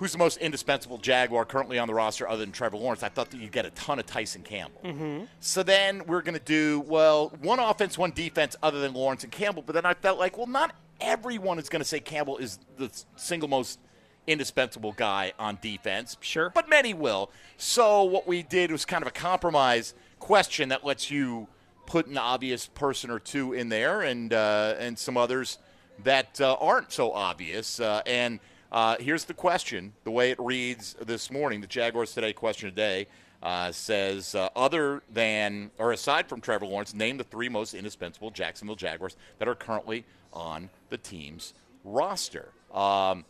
who's 0.03 0.11
the 0.11 0.19
most 0.19 0.39
indispensable 0.39 0.99
Jaguar 0.99 1.45
currently 1.45 1.79
on 1.79 1.87
the 1.87 1.95
roster 1.95 2.29
other 2.29 2.45
than 2.45 2.51
Trevor 2.51 2.77
Lawrence. 2.77 3.05
I 3.05 3.09
thought 3.09 3.31
that 3.31 3.37
you'd 3.37 3.53
get 3.53 3.67
a 3.67 3.71
ton 3.71 4.01
of 4.01 4.07
Tyson 4.07 4.43
Campbell. 4.43 4.81
Mm-hmm. 4.85 5.25
So 5.39 5.63
then 5.63 6.05
we're 6.07 6.23
going 6.23 6.35
to 6.35 6.45
do, 6.45 6.81
well, 6.81 7.29
one 7.41 7.61
offense, 7.61 7.97
one 7.97 8.11
defense 8.11 8.57
other 8.65 8.81
than 8.81 8.95
Lawrence 8.95 9.23
and 9.23 9.31
Campbell. 9.31 9.63
But 9.65 9.75
then 9.75 9.87
I 9.87 9.95
felt 9.95 10.19
like, 10.19 10.37
well, 10.37 10.49
not 10.49 10.75
everyone 11.01 11.61
is 11.61 11.69
going 11.69 11.83
to 11.83 11.89
say 11.89 12.01
Campbell 12.01 12.39
is 12.39 12.59
the 12.79 12.91
single 13.15 13.49
most 13.49 13.79
indispensable 14.27 14.93
guy 14.93 15.33
on 15.39 15.59
defense. 15.61 16.17
Sure. 16.21 16.51
But 16.51 16.69
many 16.69 16.95
will. 16.95 17.31
So 17.57 18.03
what 18.05 18.27
we 18.27 18.43
did 18.43 18.71
was 18.71 18.85
kind 18.85 19.03
of 19.03 19.09
a 19.09 19.13
compromise 19.13 19.95
question 20.19 20.69
that 20.69 20.85
lets 20.85 21.11
you 21.11 21.49
put 21.87 22.07
an 22.07 22.19
obvious 22.19 22.67
person 22.69 23.11
or 23.11 23.19
two 23.19 23.53
in 23.53 23.69
there 23.69 24.03
and, 24.03 24.33
uh, 24.33 24.75
and 24.79 24.99
some 24.99 25.17
others 25.17 25.59
that 26.05 26.41
uh, 26.41 26.57
aren't 26.61 26.93
so 26.93 27.13
obvious. 27.13 27.81
Uh, 27.81 28.03
and 28.07 28.41
uh, 28.71 28.97
here's 29.01 29.25
the 29.25 29.35
question 29.35 29.93
the 30.05 30.11
way 30.11 30.31
it 30.31 30.39
reads 30.41 30.95
this 31.05 31.31
morning 31.31 31.61
the 31.61 31.67
Jaguars 31.67 32.15
Today 32.15 32.33
question 32.33 32.71
today 32.71 33.07
uh, 33.43 33.73
says, 33.73 34.35
uh, 34.35 34.49
other 34.55 35.03
than 35.11 35.71
or 35.79 35.93
aside 35.93 36.29
from 36.29 36.41
Trevor 36.41 36.67
Lawrence, 36.67 36.95
name 36.95 37.17
the 37.17 37.25
three 37.25 37.49
most 37.49 37.75
indispensable 37.75 38.31
Jacksonville 38.31 38.77
Jaguars 38.77 39.17
that 39.39 39.49
are 39.49 39.55
currently 39.55 40.05
on 40.33 40.71
the 40.91 40.97
team's 40.97 41.53
roster. 41.85 42.53
Um, 42.73 43.25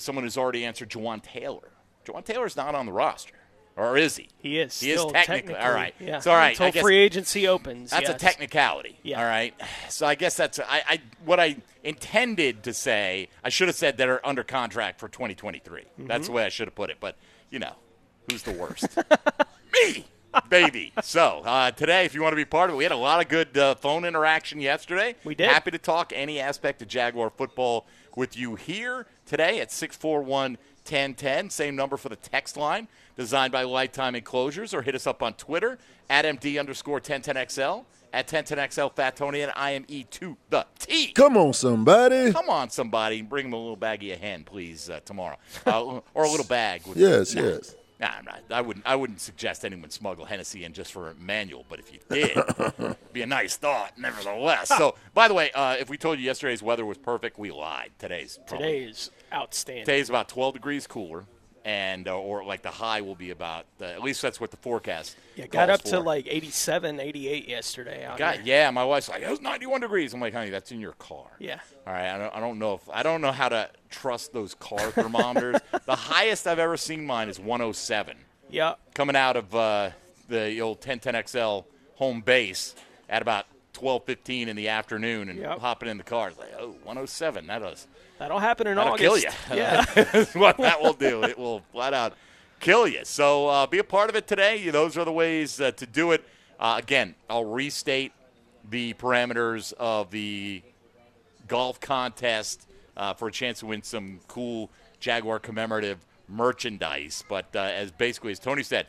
someone 0.00 0.24
who's 0.24 0.36
already 0.38 0.64
answered 0.64 0.90
Jawaan 0.90 1.22
Taylor. 1.22 1.70
Jawaan 2.04 2.24
Taylor's 2.24 2.56
not 2.56 2.74
on 2.74 2.86
the 2.86 2.92
roster, 2.92 3.34
or 3.76 3.96
is 3.96 4.16
he? 4.16 4.28
He 4.38 4.58
is. 4.58 4.78
He 4.80 4.90
is 4.90 5.00
still 5.00 5.10
technically. 5.10 5.56
All 5.56 5.72
right. 5.72 5.94
Yeah. 6.00 6.16
It's 6.16 6.26
all 6.26 6.36
right. 6.36 6.58
Until 6.58 6.82
free 6.82 6.96
agency 6.98 7.46
opens. 7.46 7.90
that's 7.90 8.08
a 8.08 8.14
technicality. 8.14 8.98
Yeah. 9.02 9.20
All 9.20 9.28
right. 9.28 9.54
So 9.88 10.06
I 10.06 10.14
guess 10.14 10.36
that's 10.36 10.58
I, 10.58 10.82
I 10.88 11.00
what 11.24 11.38
I 11.38 11.56
intended 11.84 12.62
to 12.64 12.72
say. 12.72 13.28
I 13.44 13.48
should 13.48 13.68
have 13.68 13.76
said 13.76 13.98
that 13.98 14.08
are 14.08 14.20
under 14.24 14.42
contract 14.42 14.98
for 15.00 15.08
2023. 15.08 15.84
That's 15.98 16.26
the 16.26 16.32
way 16.32 16.44
I 16.44 16.48
should 16.48 16.68
have 16.68 16.74
put 16.74 16.90
it. 16.90 16.96
But 17.00 17.16
you 17.50 17.58
know, 17.58 17.74
who's 18.30 18.42
the 18.42 18.52
worst? 18.52 18.86
Me, 19.72 20.04
baby. 20.48 20.92
So 21.02 21.42
uh, 21.44 21.70
today, 21.70 22.04
if 22.04 22.14
you 22.14 22.22
want 22.22 22.32
to 22.32 22.36
be 22.36 22.44
part 22.44 22.70
of 22.70 22.74
it, 22.74 22.78
we 22.78 22.84
had 22.84 22.92
a 22.92 22.96
lot 22.96 23.20
of 23.22 23.28
good 23.28 23.56
uh, 23.56 23.74
phone 23.76 24.04
interaction 24.04 24.60
yesterday. 24.60 25.16
We 25.24 25.34
did. 25.34 25.48
Happy 25.48 25.70
to 25.70 25.78
talk 25.78 26.12
any 26.14 26.40
aspect 26.40 26.82
of 26.82 26.88
Jaguar 26.88 27.30
football 27.30 27.86
with 28.16 28.36
you 28.36 28.54
here 28.54 29.06
today 29.26 29.60
at 29.60 29.70
641 29.72 30.58
1010. 30.84 31.50
Same 31.50 31.76
number 31.76 31.96
for 31.96 32.08
the 32.08 32.16
text 32.16 32.56
line, 32.56 32.88
designed 33.16 33.52
by 33.52 33.62
Lifetime 33.62 34.14
Enclosures, 34.14 34.74
or 34.74 34.82
hit 34.82 34.94
us 34.94 35.06
up 35.06 35.22
on 35.22 35.34
Twitter 35.34 35.78
at 36.08 36.24
MD 36.24 36.58
underscore 36.58 37.00
1010XL, 37.00 37.84
at 38.12 38.26
1010XL 38.26 38.94
Fat 38.94 39.16
Tony, 39.16 39.42
and 39.42 39.52
I 39.54 39.72
am 39.72 39.84
E 39.88 40.04
to 40.04 40.36
the 40.48 40.66
T. 40.78 41.12
Come 41.12 41.36
on, 41.36 41.52
somebody. 41.52 42.32
Come 42.32 42.48
on, 42.48 42.70
somebody, 42.70 43.22
bring 43.22 43.46
him 43.46 43.52
a 43.52 43.56
little 43.56 43.76
baggie 43.76 44.12
of 44.12 44.20
hen, 44.20 44.44
please, 44.44 44.90
uh, 44.90 45.00
tomorrow, 45.04 45.36
uh, 45.66 46.00
or 46.14 46.24
a 46.24 46.28
little 46.28 46.46
bag. 46.46 46.86
With, 46.86 46.98
Yes, 46.98 47.34
yes. 47.34 47.76
Nah, 48.00 48.08
I'm 48.18 48.24
not. 48.24 48.42
I 48.50 48.62
wouldn't. 48.62 48.86
I 48.86 48.96
wouldn't 48.96 49.20
suggest 49.20 49.64
anyone 49.64 49.90
smuggle 49.90 50.24
Hennessy 50.24 50.64
in 50.64 50.72
just 50.72 50.90
for 50.92 51.14
manual. 51.20 51.66
But 51.68 51.80
if 51.80 51.92
you 51.92 51.98
did, 52.08 52.30
it'd 52.78 53.12
be 53.12 53.20
a 53.22 53.26
nice 53.26 53.56
thought, 53.56 53.98
nevertheless. 53.98 54.68
so, 54.68 54.94
by 55.12 55.28
the 55.28 55.34
way, 55.34 55.50
uh, 55.52 55.76
if 55.78 55.90
we 55.90 55.98
told 55.98 56.18
you 56.18 56.24
yesterday's 56.24 56.62
weather 56.62 56.86
was 56.86 56.96
perfect, 56.96 57.38
we 57.38 57.50
lied. 57.50 57.90
Today's 57.98 58.38
probably, 58.46 58.66
Today 58.66 58.84
is 58.84 59.10
outstanding. 59.32 59.84
today's 59.84 60.08
about 60.08 60.28
12 60.30 60.54
degrees 60.54 60.86
cooler, 60.86 61.26
and 61.64 62.08
uh, 62.08 62.18
or 62.18 62.44
like 62.44 62.62
the 62.62 62.70
high 62.70 63.00
will 63.02 63.14
be 63.14 63.30
about. 63.30 63.66
Uh, 63.80 63.84
at 63.84 64.02
least 64.02 64.22
that's 64.22 64.40
what 64.40 64.50
the 64.50 64.56
forecast. 64.56 65.16
yeah, 65.36 65.46
got 65.46 65.70
up 65.70 65.82
to 65.82 66.00
like 66.00 66.26
87, 66.28 67.00
88 67.00 67.48
yesterday. 67.48 68.08
Here. 68.16 68.40
yeah, 68.44 68.70
my 68.70 68.84
wife's 68.84 69.08
like, 69.08 69.22
it 69.22 69.28
was 69.30 69.40
91 69.40 69.80
degrees. 69.82 70.14
I'm 70.14 70.20
like, 70.20 70.32
honey, 70.34 70.50
that's 70.50 70.72
in 70.72 70.80
your 70.80 70.92
car. 70.92 71.26
Yeah. 71.38 71.60
All 71.86 71.92
right, 71.92 72.08
I 72.14 72.18
don't, 72.18 72.34
I 72.36 72.40
don't 72.40 72.58
know 72.58 72.74
if 72.74 72.88
I 72.92 73.02
don't 73.02 73.20
know 73.20 73.32
how 73.32 73.48
to 73.48 73.68
trust 73.90 74.32
those 74.32 74.54
car 74.54 74.90
thermometers. 74.90 75.60
the 75.86 75.96
highest 75.96 76.46
I've 76.46 76.58
ever 76.58 76.76
seen 76.76 77.04
mine 77.04 77.28
is 77.28 77.38
107 77.38 78.16
Yeah. 78.50 78.74
coming 78.94 79.16
out 79.16 79.36
of 79.36 79.54
uh, 79.54 79.90
the 80.28 80.60
old 80.60 80.80
1010XL 80.80 81.64
home 81.96 82.20
base 82.22 82.74
at 83.08 83.20
about 83.22 83.46
12:15 83.74 84.48
in 84.48 84.56
the 84.56 84.68
afternoon 84.68 85.28
and 85.28 85.38
Yep. 85.38 85.58
hopping 85.58 85.88
in 85.88 85.98
the 85.98 86.04
car. 86.04 86.28
It's 86.28 86.38
like, 86.38 86.52
oh, 86.58 86.74
107. 86.84 87.46
That 87.48 87.60
does 87.60 87.86
That'll 88.20 88.38
happen 88.38 88.66
in 88.66 88.76
that'll 88.76 88.92
August. 88.92 89.02
kill 89.02 89.18
you. 89.18 89.30
Yeah. 89.56 89.82
That's 89.94 90.34
what 90.34 90.58
that 90.58 90.82
will 90.82 90.92
do. 90.92 91.24
It 91.24 91.38
will 91.38 91.62
flat 91.72 91.94
out 91.94 92.12
kill 92.60 92.86
you. 92.86 93.00
So 93.04 93.48
uh, 93.48 93.66
be 93.66 93.78
a 93.78 93.84
part 93.84 94.10
of 94.10 94.14
it 94.14 94.26
today. 94.26 94.68
Those 94.68 94.98
are 94.98 95.06
the 95.06 95.12
ways 95.12 95.58
uh, 95.58 95.70
to 95.72 95.86
do 95.86 96.12
it. 96.12 96.22
Uh, 96.58 96.76
again, 96.78 97.14
I'll 97.30 97.46
restate 97.46 98.12
the 98.68 98.92
parameters 98.92 99.72
of 99.72 100.10
the 100.10 100.60
golf 101.48 101.80
contest 101.80 102.68
uh, 102.94 103.14
for 103.14 103.28
a 103.28 103.32
chance 103.32 103.60
to 103.60 103.66
win 103.66 103.82
some 103.82 104.20
cool 104.28 104.68
Jaguar 105.00 105.38
commemorative 105.38 106.04
merchandise. 106.28 107.24
But 107.26 107.46
uh, 107.56 107.60
as 107.60 107.90
basically 107.90 108.32
as 108.32 108.38
Tony 108.38 108.62
said, 108.62 108.86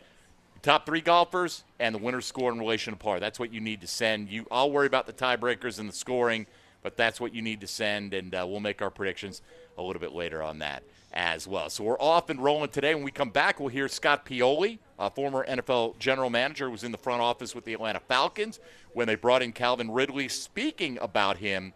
top 0.62 0.86
three 0.86 1.00
golfers 1.00 1.64
and 1.80 1.96
the 1.96 2.00
winner 2.00 2.20
score 2.20 2.52
in 2.52 2.60
relation 2.60 2.92
to 2.92 3.00
par. 3.00 3.22
That's 3.22 3.40
what 3.40 3.54
you 3.54 3.62
need 3.62 3.80
to 3.80 3.88
send. 3.88 4.30
You, 4.30 4.46
I'll 4.52 4.72
worry 4.72 4.88
about 4.88 5.08
the 5.08 5.14
tiebreakers 5.14 5.80
and 5.80 5.88
the 5.88 5.94
scoring, 5.94 6.48
but 6.82 6.98
that's 6.98 7.20
what 7.20 7.34
you 7.34 7.42
need 7.42 7.62
to 7.62 7.68
send, 7.68 8.14
and 8.14 8.34
uh, 8.34 8.46
we'll 8.48 8.60
make 8.60 8.82
our 8.82 8.90
predictions 8.90 9.42
a 9.78 9.82
little 9.82 10.00
bit 10.00 10.12
later 10.12 10.42
on 10.42 10.60
that 10.60 10.84
as 11.14 11.48
well. 11.48 11.70
So 11.70 11.84
we're 11.84 12.00
off 12.00 12.30
and 12.30 12.42
rolling 12.42 12.70
today. 12.70 12.96
When 12.96 13.04
we 13.04 13.12
come 13.12 13.30
back, 13.30 13.60
we'll 13.60 13.70
hear 13.70 13.88
Scott 13.88 14.26
Pioli, 14.26 14.80
a 14.98 15.10
former 15.10 15.46
NFL 15.46 16.00
general 16.00 16.30
manager, 16.30 16.70
was 16.70 16.84
in 16.84 16.92
the 16.92 16.98
front 16.98 17.22
office 17.22 17.54
with 17.54 17.66
the 17.66 17.74
Atlanta 17.74 18.00
Falcons 18.00 18.60
when 18.94 19.08
they 19.08 19.16
brought 19.16 19.42
in 19.42 19.52
Calvin 19.52 19.92
Ridley, 19.92 20.28
speaking 20.28 20.98
about 21.02 21.38
him 21.38 21.74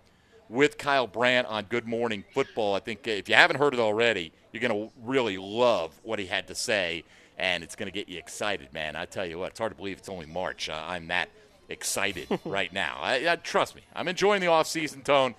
with 0.49 0.77
Kyle 0.77 1.07
Brandt 1.07 1.47
on 1.47 1.65
Good 1.65 1.87
Morning 1.87 2.23
Football. 2.33 2.75
I 2.75 2.79
think 2.79 3.07
if 3.07 3.27
you 3.27 3.35
haven't 3.35 3.57
heard 3.57 3.73
it 3.73 3.79
already, 3.79 4.31
you're 4.51 4.61
going 4.61 4.87
to 4.87 4.93
really 5.03 5.37
love 5.37 5.99
what 6.03 6.19
he 6.19 6.27
had 6.27 6.47
to 6.47 6.55
say, 6.55 7.03
and 7.37 7.63
it's 7.63 7.75
going 7.75 7.87
to 7.87 7.91
get 7.91 8.07
you 8.07 8.17
excited, 8.17 8.71
man. 8.73 8.95
I 8.95 9.05
tell 9.05 9.25
you 9.25 9.39
what, 9.39 9.51
it's 9.51 9.59
hard 9.59 9.71
to 9.71 9.75
believe 9.75 9.97
it's 9.97 10.09
only 10.09 10.27
March. 10.27 10.69
Uh, 10.69 10.81
I'm 10.85 11.07
that 11.07 11.29
excited 11.69 12.27
right 12.45 12.71
now. 12.71 12.97
I, 13.01 13.29
I, 13.29 13.35
trust 13.37 13.75
me, 13.75 13.81
I'm 13.95 14.07
enjoying 14.07 14.41
the 14.41 14.47
off-season 14.47 15.01
tone, 15.01 15.35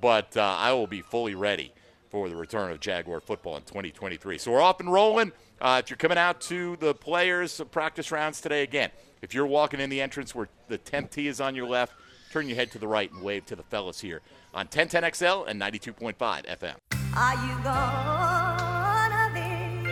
but 0.00 0.36
uh, 0.36 0.56
I 0.58 0.72
will 0.72 0.86
be 0.86 1.02
fully 1.02 1.34
ready 1.34 1.72
for 2.10 2.28
the 2.28 2.36
return 2.36 2.72
of 2.72 2.80
Jaguar 2.80 3.20
football 3.20 3.56
in 3.56 3.62
2023. 3.62 4.38
So 4.38 4.52
we're 4.52 4.60
off 4.60 4.80
and 4.80 4.92
rolling. 4.92 5.32
Uh, 5.60 5.80
if 5.82 5.90
you're 5.90 5.96
coming 5.96 6.18
out 6.18 6.40
to 6.42 6.76
the 6.76 6.94
players' 6.94 7.60
practice 7.70 8.10
rounds 8.10 8.40
today, 8.40 8.62
again, 8.62 8.90
if 9.22 9.34
you're 9.34 9.46
walking 9.46 9.80
in 9.80 9.90
the 9.90 10.00
entrance 10.00 10.34
where 10.34 10.48
the 10.68 10.78
10th 10.78 11.10
tee 11.10 11.28
is 11.28 11.40
on 11.40 11.54
your 11.54 11.68
left, 11.68 11.92
turn 12.32 12.48
your 12.48 12.56
head 12.56 12.70
to 12.72 12.78
the 12.78 12.88
right 12.88 13.12
and 13.12 13.22
wave 13.22 13.44
to 13.46 13.56
the 13.56 13.62
fellas 13.64 14.00
here 14.00 14.22
on 14.54 14.66
1010XL 14.66 15.46
and 15.48 15.60
92.5 15.60 16.16
FM. 16.16 16.74
Are 17.16 17.34
you 17.46 17.54
gonna 17.62 19.30
be? 19.34 19.90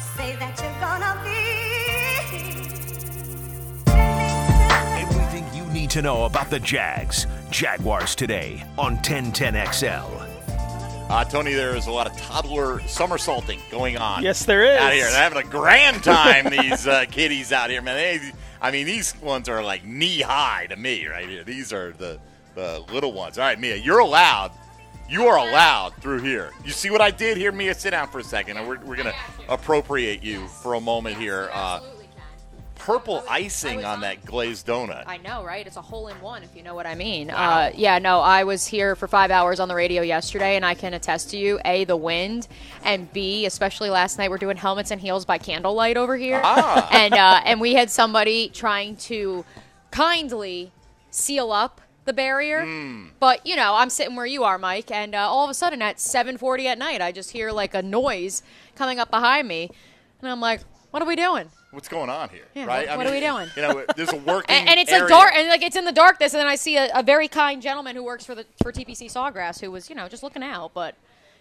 Say 0.00 0.36
that 0.36 0.58
you're 0.60 0.80
gonna 0.80 1.22
be. 1.24 1.65
Need 5.86 5.90
to 5.92 6.02
know 6.02 6.24
about 6.24 6.50
the 6.50 6.58
Jags. 6.58 7.28
Jaguars 7.48 8.16
today 8.16 8.64
on 8.76 8.96
1010XL. 8.98 10.28
Uh, 11.08 11.24
Tony, 11.26 11.52
there 11.52 11.76
is 11.76 11.86
a 11.86 11.92
lot 11.92 12.10
of 12.10 12.16
toddler 12.16 12.80
somersaulting 12.88 13.60
going 13.70 13.96
on. 13.96 14.24
Yes, 14.24 14.44
there 14.44 14.64
is. 14.64 14.80
Out 14.80 14.92
here. 14.92 15.04
They're 15.04 15.16
having 15.16 15.38
a 15.38 15.48
grand 15.48 16.02
time, 16.02 16.50
these 16.50 16.88
uh, 16.88 17.04
kiddies 17.08 17.52
out 17.52 17.70
here, 17.70 17.80
man. 17.82 17.94
They, 17.94 18.32
I 18.60 18.72
mean, 18.72 18.84
these 18.84 19.16
ones 19.20 19.48
are 19.48 19.62
like 19.62 19.84
knee 19.84 20.22
high 20.22 20.66
to 20.70 20.76
me 20.76 21.06
right 21.06 21.28
here. 21.28 21.44
These 21.44 21.72
are 21.72 21.92
the, 21.92 22.18
the 22.56 22.82
little 22.92 23.12
ones. 23.12 23.38
All 23.38 23.44
right, 23.44 23.60
Mia, 23.60 23.76
you're 23.76 24.00
allowed. 24.00 24.50
You 25.08 25.28
are 25.28 25.38
allowed 25.38 25.94
through 26.00 26.22
here. 26.22 26.50
You 26.64 26.72
see 26.72 26.90
what 26.90 27.00
I 27.00 27.12
did 27.12 27.36
here, 27.36 27.52
Mia? 27.52 27.74
Sit 27.74 27.90
down 27.90 28.08
for 28.08 28.18
a 28.18 28.24
second. 28.24 28.56
and 28.56 28.66
We're, 28.66 28.80
we're 28.80 28.96
going 28.96 29.06
to 29.06 29.14
appropriate 29.48 30.24
you 30.24 30.48
for 30.48 30.74
a 30.74 30.80
moment 30.80 31.16
here. 31.16 31.48
Uh, 31.52 31.78
purple 32.86 33.24
icing 33.28 33.84
on 33.84 34.00
that 34.00 34.24
glazed 34.24 34.64
donut. 34.64 35.02
I 35.08 35.16
know, 35.16 35.42
right? 35.42 35.66
It's 35.66 35.76
a 35.76 35.82
hole 35.82 36.06
in 36.06 36.20
one, 36.20 36.44
if 36.44 36.54
you 36.54 36.62
know 36.62 36.76
what 36.76 36.86
I 36.86 36.94
mean. 36.94 37.30
Uh, 37.30 37.72
yeah, 37.74 37.98
no, 37.98 38.20
I 38.20 38.44
was 38.44 38.64
here 38.64 38.94
for 38.94 39.08
five 39.08 39.32
hours 39.32 39.58
on 39.58 39.66
the 39.66 39.74
radio 39.74 40.02
yesterday, 40.02 40.54
and 40.54 40.64
I 40.64 40.74
can 40.74 40.94
attest 40.94 41.30
to 41.30 41.36
you, 41.36 41.58
A, 41.64 41.84
the 41.84 41.96
wind, 41.96 42.46
and 42.84 43.12
B, 43.12 43.44
especially 43.44 43.90
last 43.90 44.18
night, 44.18 44.30
we're 44.30 44.38
doing 44.38 44.56
helmets 44.56 44.92
and 44.92 45.00
heels 45.00 45.24
by 45.24 45.36
candlelight 45.36 45.96
over 45.96 46.16
here. 46.16 46.40
Ah. 46.44 46.88
And, 46.96 47.14
uh, 47.14 47.40
and 47.44 47.60
we 47.60 47.74
had 47.74 47.90
somebody 47.90 48.48
trying 48.48 48.96
to 48.96 49.44
kindly 49.90 50.72
seal 51.10 51.50
up 51.50 51.80
the 52.04 52.12
barrier. 52.12 52.64
Hmm. 52.64 53.08
But, 53.18 53.44
you 53.44 53.56
know, 53.56 53.74
I'm 53.74 53.90
sitting 53.90 54.14
where 54.14 54.26
you 54.26 54.44
are, 54.44 54.58
Mike, 54.58 54.92
and 54.92 55.14
uh, 55.14 55.18
all 55.18 55.44
of 55.44 55.50
a 55.50 55.54
sudden 55.54 55.82
at 55.82 55.96
7.40 55.96 56.66
at 56.66 56.78
night, 56.78 57.02
I 57.02 57.10
just 57.10 57.32
hear 57.32 57.50
like 57.50 57.74
a 57.74 57.82
noise 57.82 58.42
coming 58.76 59.00
up 59.00 59.10
behind 59.10 59.48
me, 59.48 59.70
and 60.22 60.30
I'm 60.30 60.40
like, 60.40 60.60
what 60.92 61.02
are 61.02 61.06
we 61.06 61.16
doing? 61.16 61.50
What's 61.76 61.88
going 61.88 62.08
on 62.08 62.30
here? 62.30 62.46
Yeah, 62.54 62.64
right? 62.64 62.88
what- 62.88 62.96
what 62.96 63.06
are 63.06 63.12
we 63.12 63.20
doing? 63.20 63.48
You 63.54 63.60
know, 63.62 63.84
there's 63.96 64.10
a 64.12 64.16
working 64.16 64.56
and, 64.56 64.66
and 64.68 64.80
it's 64.80 64.90
area. 64.90 65.04
a 65.04 65.08
dark 65.08 65.32
and 65.34 65.46
like 65.48 65.62
it's 65.62 65.76
in 65.76 65.84
the 65.84 65.92
darkness 65.92 66.32
and 66.32 66.40
then 66.40 66.46
i 66.46 66.56
see 66.56 66.76
a, 66.78 66.88
a 66.94 67.02
very 67.02 67.28
kind 67.28 67.60
gentleman 67.60 67.94
who 67.94 68.02
works 68.02 68.24
for 68.24 68.34
the 68.34 68.46
for 68.62 68.72
tpc 68.72 69.12
sawgrass 69.12 69.60
who 69.60 69.70
was 69.70 69.90
you 69.90 69.94
know 69.94 70.08
just 70.08 70.22
looking 70.22 70.42
out 70.42 70.72
but 70.72 70.94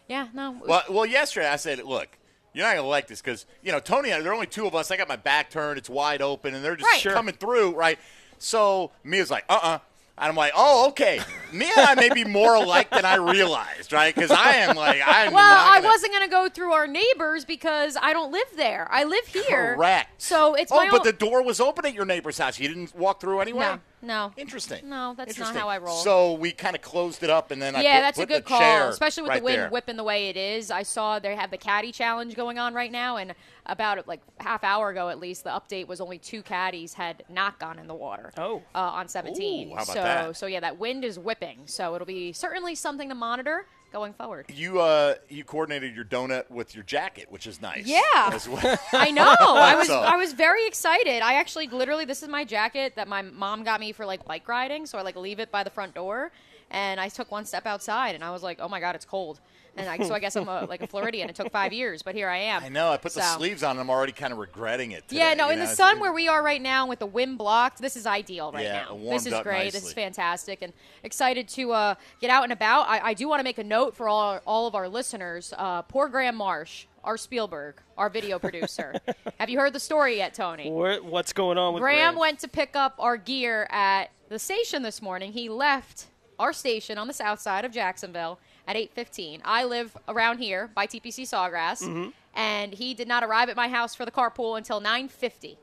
yeah 0.10 0.28
no 0.34 0.62
Well, 0.68 0.84
well, 0.90 1.06
yesterday 1.06 1.48
I 1.48 1.56
said, 1.56 1.82
look, 1.84 2.10
you're 2.54 2.66
not 2.66 2.74
going 2.74 2.84
to 2.84 2.90
like 2.90 3.08
this 3.08 3.22
because, 3.22 3.46
you 3.64 3.72
know, 3.72 3.80
Tony, 3.80 4.10
there 4.10 4.28
are 4.30 4.34
only 4.34 4.46
two 4.48 4.68
of 4.68 4.76
us. 4.76 4.92
I 4.92 4.98
got 4.98 5.08
my 5.08 5.16
back 5.16 5.50
turned. 5.50 5.78
It's 5.78 5.90
wide 5.90 6.22
open, 6.22 6.54
and 6.54 6.64
they're 6.64 6.76
just 6.76 7.06
Right. 7.06 7.14
Coming 7.14 7.34
through, 7.36 7.76
right? 7.76 7.98
So 8.38 8.92
Mia's 9.04 9.32
like, 9.32 9.46
uh-uh. 9.50 9.80
And 10.18 10.30
I'm 10.30 10.36
like, 10.36 10.54
oh, 10.56 10.88
okay. 10.90 11.20
Me 11.52 11.70
and 11.76 11.86
I 11.86 11.96
may 11.96 12.10
be 12.14 12.24
more 12.24 12.56
alike 12.56 12.90
than 12.90 13.04
I 13.04 13.16
realized, 13.16 13.92
right? 13.92 14.16
Because 14.16 14.32
I 14.32 14.52
am 14.58 14.76
like, 14.76 15.02
I'm 15.06 15.34
well 15.34 15.44
not 15.44 15.68
i 15.72 15.76
gonna- 15.78 15.88
wasn't 15.90 16.14
going 16.14 16.24
to 16.24 16.30
go 16.30 16.48
through 16.50 16.72
our 16.72 16.88
neighbors 16.88 17.44
because 17.46 17.98
i 18.02 18.14
don't 18.14 18.32
live 18.32 18.48
there 18.56 18.88
i 18.92 19.04
live 19.04 19.26
here 19.28 19.76
Correct. 19.76 20.22
so 20.22 20.56
it's 20.56 20.72
oh, 20.72 20.88
but 20.90 21.00
own 21.02 21.06
the 21.06 21.14
door 21.14 21.44
was 21.44 21.60
open 21.60 21.86
at 21.86 21.94
your 21.94 22.06
neighbor's 22.06 22.38
house. 22.38 22.60
You 22.60 22.68
didn't 22.70 22.96
walk 22.96 23.20
through 23.22 23.40
anyway? 23.42 23.60
no 23.60 23.80
no 24.06 24.32
Interesting. 24.38 24.90
No, 24.90 25.14
that's 25.18 25.38
not 25.38 25.50
Interesting. 25.50 25.62
how 25.62 25.70
I 25.70 25.78
roll. 25.78 25.98
So 25.98 26.34
we 26.34 26.52
kind 26.52 26.76
of 26.76 26.82
closed 26.82 27.24
it 27.24 27.30
up, 27.30 27.52
and 27.52 27.62
then 27.62 27.76
I 27.76 27.82
yeah, 27.82 27.96
put, 27.96 28.02
that's 28.02 28.20
a 28.20 28.26
good 28.26 28.46
call, 28.46 28.90
especially 28.90 29.24
with 29.24 29.30
right 29.30 29.40
the 29.40 29.46
wind 29.46 29.58
there. 29.58 29.70
whipping 29.70 29.98
the 29.98 30.04
way 30.04 30.30
it 30.30 30.38
is. 30.38 30.72
I 30.72 30.84
saw 30.84 31.20
they 31.20 31.36
have 31.36 31.52
the 31.52 31.58
caddy 31.58 31.92
challenge 31.92 32.36
going 32.36 32.60
on 32.60 32.74
right 32.74 32.92
now, 32.92 33.18
and 33.18 33.34
about 33.66 34.08
like 34.08 34.22
half 34.40 34.64
hour 34.64 34.90
ago 34.90 35.10
at 35.10 35.20
least, 35.20 35.44
the 35.44 35.50
update 35.50 35.88
was 35.88 36.00
only 36.00 36.18
two 36.18 36.42
caddies 36.42 36.94
had 36.94 37.24
not 37.30 37.60
gone 37.60 37.80
in 37.80 37.88
the 37.88 37.96
water. 37.96 38.32
Oh. 38.38 38.62
uh, 38.74 38.80
on 38.80 39.08
17. 39.08 39.68
Ooh, 39.68 39.70
how 39.72 39.76
about 39.76 39.88
so 39.88 39.94
that? 39.94 40.38
so 40.38 40.46
yeah, 40.46 40.60
that 40.60 40.78
wind 40.80 41.04
is 41.04 41.18
whipping, 41.18 41.60
so 41.66 41.96
it'll 41.96 42.06
be 42.06 42.32
certainly 42.32 42.76
something 42.76 43.10
to 43.10 43.16
monitor 43.16 43.66
going 43.96 44.14
forward. 44.14 44.46
You 44.54 44.82
uh, 44.82 45.16
you 45.30 45.44
coordinated 45.46 45.96
your 45.96 46.04
donut 46.06 46.52
with 46.52 46.76
your 46.76 46.84
jacket, 46.84 47.28
which 47.30 47.48
is 47.48 47.62
nice. 47.62 47.86
Yeah. 47.88 48.38
Well. 48.50 48.80
I 48.94 49.10
know. 49.12 49.34
I 49.40 49.76
was 49.76 49.88
So- 49.88 50.02
I 50.02 50.18
was 50.18 50.34
very 50.34 50.68
excited. 50.68 51.22
I 51.24 51.36
actually 51.36 51.68
literally 51.68 52.04
this 52.06 52.22
is 52.22 52.28
my 52.30 52.44
jacket 52.44 52.94
that 52.98 53.08
my 53.08 53.22
mom 53.22 53.64
got 53.64 53.80
me 53.80 53.94
for 53.94 54.06
like 54.06 54.26
bike 54.26 54.48
riding, 54.48 54.86
so 54.86 54.98
I 54.98 55.02
like 55.02 55.16
leave 55.16 55.40
it 55.40 55.50
by 55.52 55.64
the 55.64 55.70
front 55.70 55.96
door 55.96 56.32
and 56.72 57.00
I 57.00 57.08
took 57.10 57.32
one 57.32 57.46
step 57.46 57.66
outside 57.66 58.16
and 58.16 58.24
I 58.24 58.32
was 58.32 58.44
like, 58.44 58.58
"Oh 58.60 58.68
my 58.68 58.80
god, 58.80 58.96
it's 58.96 59.06
cold." 59.06 59.40
And 59.78 59.90
I, 59.90 59.98
so 60.08 60.14
I 60.14 60.20
guess 60.20 60.36
I'm 60.36 60.48
a, 60.48 60.66
like 60.66 60.82
a 60.82 60.88
Floridian. 60.88 61.30
It 61.30 61.36
took 61.36 61.52
5 61.52 61.74
years, 61.74 62.02
but 62.02 62.16
here 62.16 62.30
I 62.30 62.38
am. 62.38 62.64
I 62.64 62.70
know. 62.70 62.90
I 62.92 62.98
put 62.98 63.14
the 63.14 63.22
sleeves 63.22 63.62
on, 63.62 63.72
and 63.72 63.80
I'm 63.82 63.90
already 63.90 64.14
kind 64.14 64.32
of 64.32 64.40
regretting 64.40 64.92
it. 64.92 65.08
Today, 65.08 65.20
Yeah, 65.20 65.34
no, 65.34 65.50
in 65.50 65.60
know, 65.60 65.66
the 65.66 65.76
sun 65.76 65.98
it- 65.98 66.02
where 66.02 66.14
we 66.14 66.28
are 66.28 66.42
right 66.42 66.62
now 66.62 66.88
with 66.88 67.00
the 67.00 67.06
wind 67.06 67.38
blocked, 67.38 67.82
this 67.82 67.96
is 67.98 68.06
ideal 68.08 68.52
right 68.54 68.64
Yeah, 68.64 68.84
now. 68.84 68.90
it 68.92 68.96
warmed 68.98 69.20
This 69.20 69.26
is 69.28 69.34
up 69.34 69.44
great. 69.44 69.74
This 69.74 69.86
is 69.86 69.92
fantastic 69.94 70.62
and 70.62 70.72
excited 71.04 71.48
to 71.50 71.72
uh, 71.74 71.96
get 72.22 72.30
out 72.30 72.44
and 72.44 72.54
about. 72.54 72.88
I, 72.88 73.00
I 73.10 73.14
do 73.14 73.28
want 73.28 73.40
to 73.42 73.44
make 73.44 73.58
a 73.58 73.64
note 73.66 73.96
for 73.96 74.08
all, 74.08 74.40
all 74.46 74.66
of 74.68 74.76
our 74.76 74.88
listeners. 74.88 75.54
Uh, 75.58 75.82
poor 75.82 76.08
Graham 76.08 76.36
Marsh, 76.38 76.86
our 77.04 77.18
Spielberg, 77.18 77.76
our 77.98 78.10
video 78.10 78.40
producer. 78.40 78.96
Have 79.40 79.50
you 79.50 79.60
heard 79.60 79.74
the 79.74 79.80
story 79.82 80.16
yet, 80.18 80.34
Tony? 80.34 80.72
What, 80.72 81.04
what's 81.04 81.34
going 81.34 81.58
on 81.58 81.74
with 81.74 81.82
Graham 81.82 82.14
Graham? 82.14 82.16
went 82.20 82.40
to 82.40 82.48
pick 82.48 82.76
up 82.78 82.96
our 82.98 83.18
gear 83.18 83.68
at 83.70 84.10
the 84.30 84.40
station 84.40 84.84
this 84.84 85.02
morning. 85.02 85.34
He 85.34 85.50
left 85.50 86.06
our 86.40 86.52
station 86.54 86.98
on 86.98 87.08
the 87.08 87.14
south 87.14 87.40
side 87.40 87.64
of 87.66 87.72
Jacksonville 87.72 88.40
at 88.68 88.76
8:15. 88.76 89.42
I 89.46 89.64
live 89.64 89.96
around 90.08 90.38
here 90.40 90.70
by 90.74 90.88
TPC 90.88 91.24
Sawgrass, 91.24 91.82
Mm-hmm. 91.84 92.10
and 92.34 92.74
he 92.74 92.94
did 92.94 93.08
not 93.08 93.24
arrive 93.24 93.50
at 93.50 93.56
my 93.56 93.68
house 93.70 93.96
for 93.96 94.06
the 94.06 94.12
carpool 94.12 94.58
until 94.58 94.82
9:50. 94.82 95.58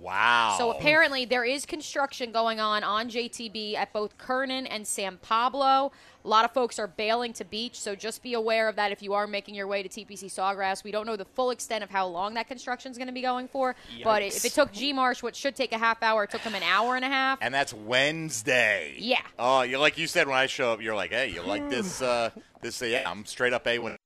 Wow. 0.00 0.54
So 0.58 0.70
apparently 0.70 1.24
there 1.24 1.44
is 1.44 1.66
construction 1.66 2.30
going 2.32 2.60
on 2.60 2.84
on 2.84 3.08
JTB 3.08 3.74
at 3.74 3.92
both 3.92 4.16
Kernan 4.18 4.66
and 4.66 4.86
San 4.86 5.16
Pablo. 5.18 5.92
A 6.24 6.28
lot 6.28 6.44
of 6.44 6.52
folks 6.52 6.78
are 6.78 6.86
bailing 6.86 7.32
to 7.34 7.44
beach, 7.44 7.78
so 7.80 7.94
just 7.94 8.22
be 8.22 8.34
aware 8.34 8.68
of 8.68 8.76
that 8.76 8.92
if 8.92 9.02
you 9.02 9.14
are 9.14 9.26
making 9.26 9.54
your 9.54 9.66
way 9.66 9.82
to 9.82 9.88
TPC 9.88 10.24
Sawgrass. 10.24 10.84
We 10.84 10.90
don't 10.90 11.06
know 11.06 11.16
the 11.16 11.24
full 11.24 11.50
extent 11.50 11.82
of 11.82 11.90
how 11.90 12.06
long 12.06 12.34
that 12.34 12.48
construction 12.48 12.92
is 12.92 12.98
going 12.98 13.06
to 13.08 13.14
be 13.14 13.22
going 13.22 13.48
for, 13.48 13.74
but 14.04 14.22
if 14.22 14.44
it 14.44 14.52
took 14.52 14.72
G 14.72 14.92
Marsh 14.92 15.22
what 15.22 15.34
should 15.34 15.56
take 15.56 15.72
a 15.72 15.78
half 15.78 16.02
hour, 16.02 16.24
it 16.24 16.30
took 16.30 16.42
him 16.42 16.54
an 16.54 16.62
hour 16.64 16.96
and 16.96 17.04
a 17.04 17.08
half. 17.08 17.38
and 17.40 17.54
that's 17.54 17.72
Wednesday. 17.72 18.94
Yeah. 18.98 19.20
Oh, 19.38 19.62
you 19.62 19.78
like 19.78 19.96
you 19.96 20.06
said 20.06 20.26
when 20.28 20.36
I 20.36 20.46
show 20.46 20.72
up, 20.72 20.82
you're 20.82 20.94
like, 20.94 21.10
hey, 21.10 21.30
you 21.30 21.42
like 21.42 21.70
this? 21.70 22.02
Uh, 22.02 22.30
this? 22.60 22.82
Uh, 22.82 22.86
yeah, 22.86 23.10
I'm 23.10 23.24
straight 23.24 23.52
up 23.52 23.66
A 23.66 23.78
one. 23.78 23.96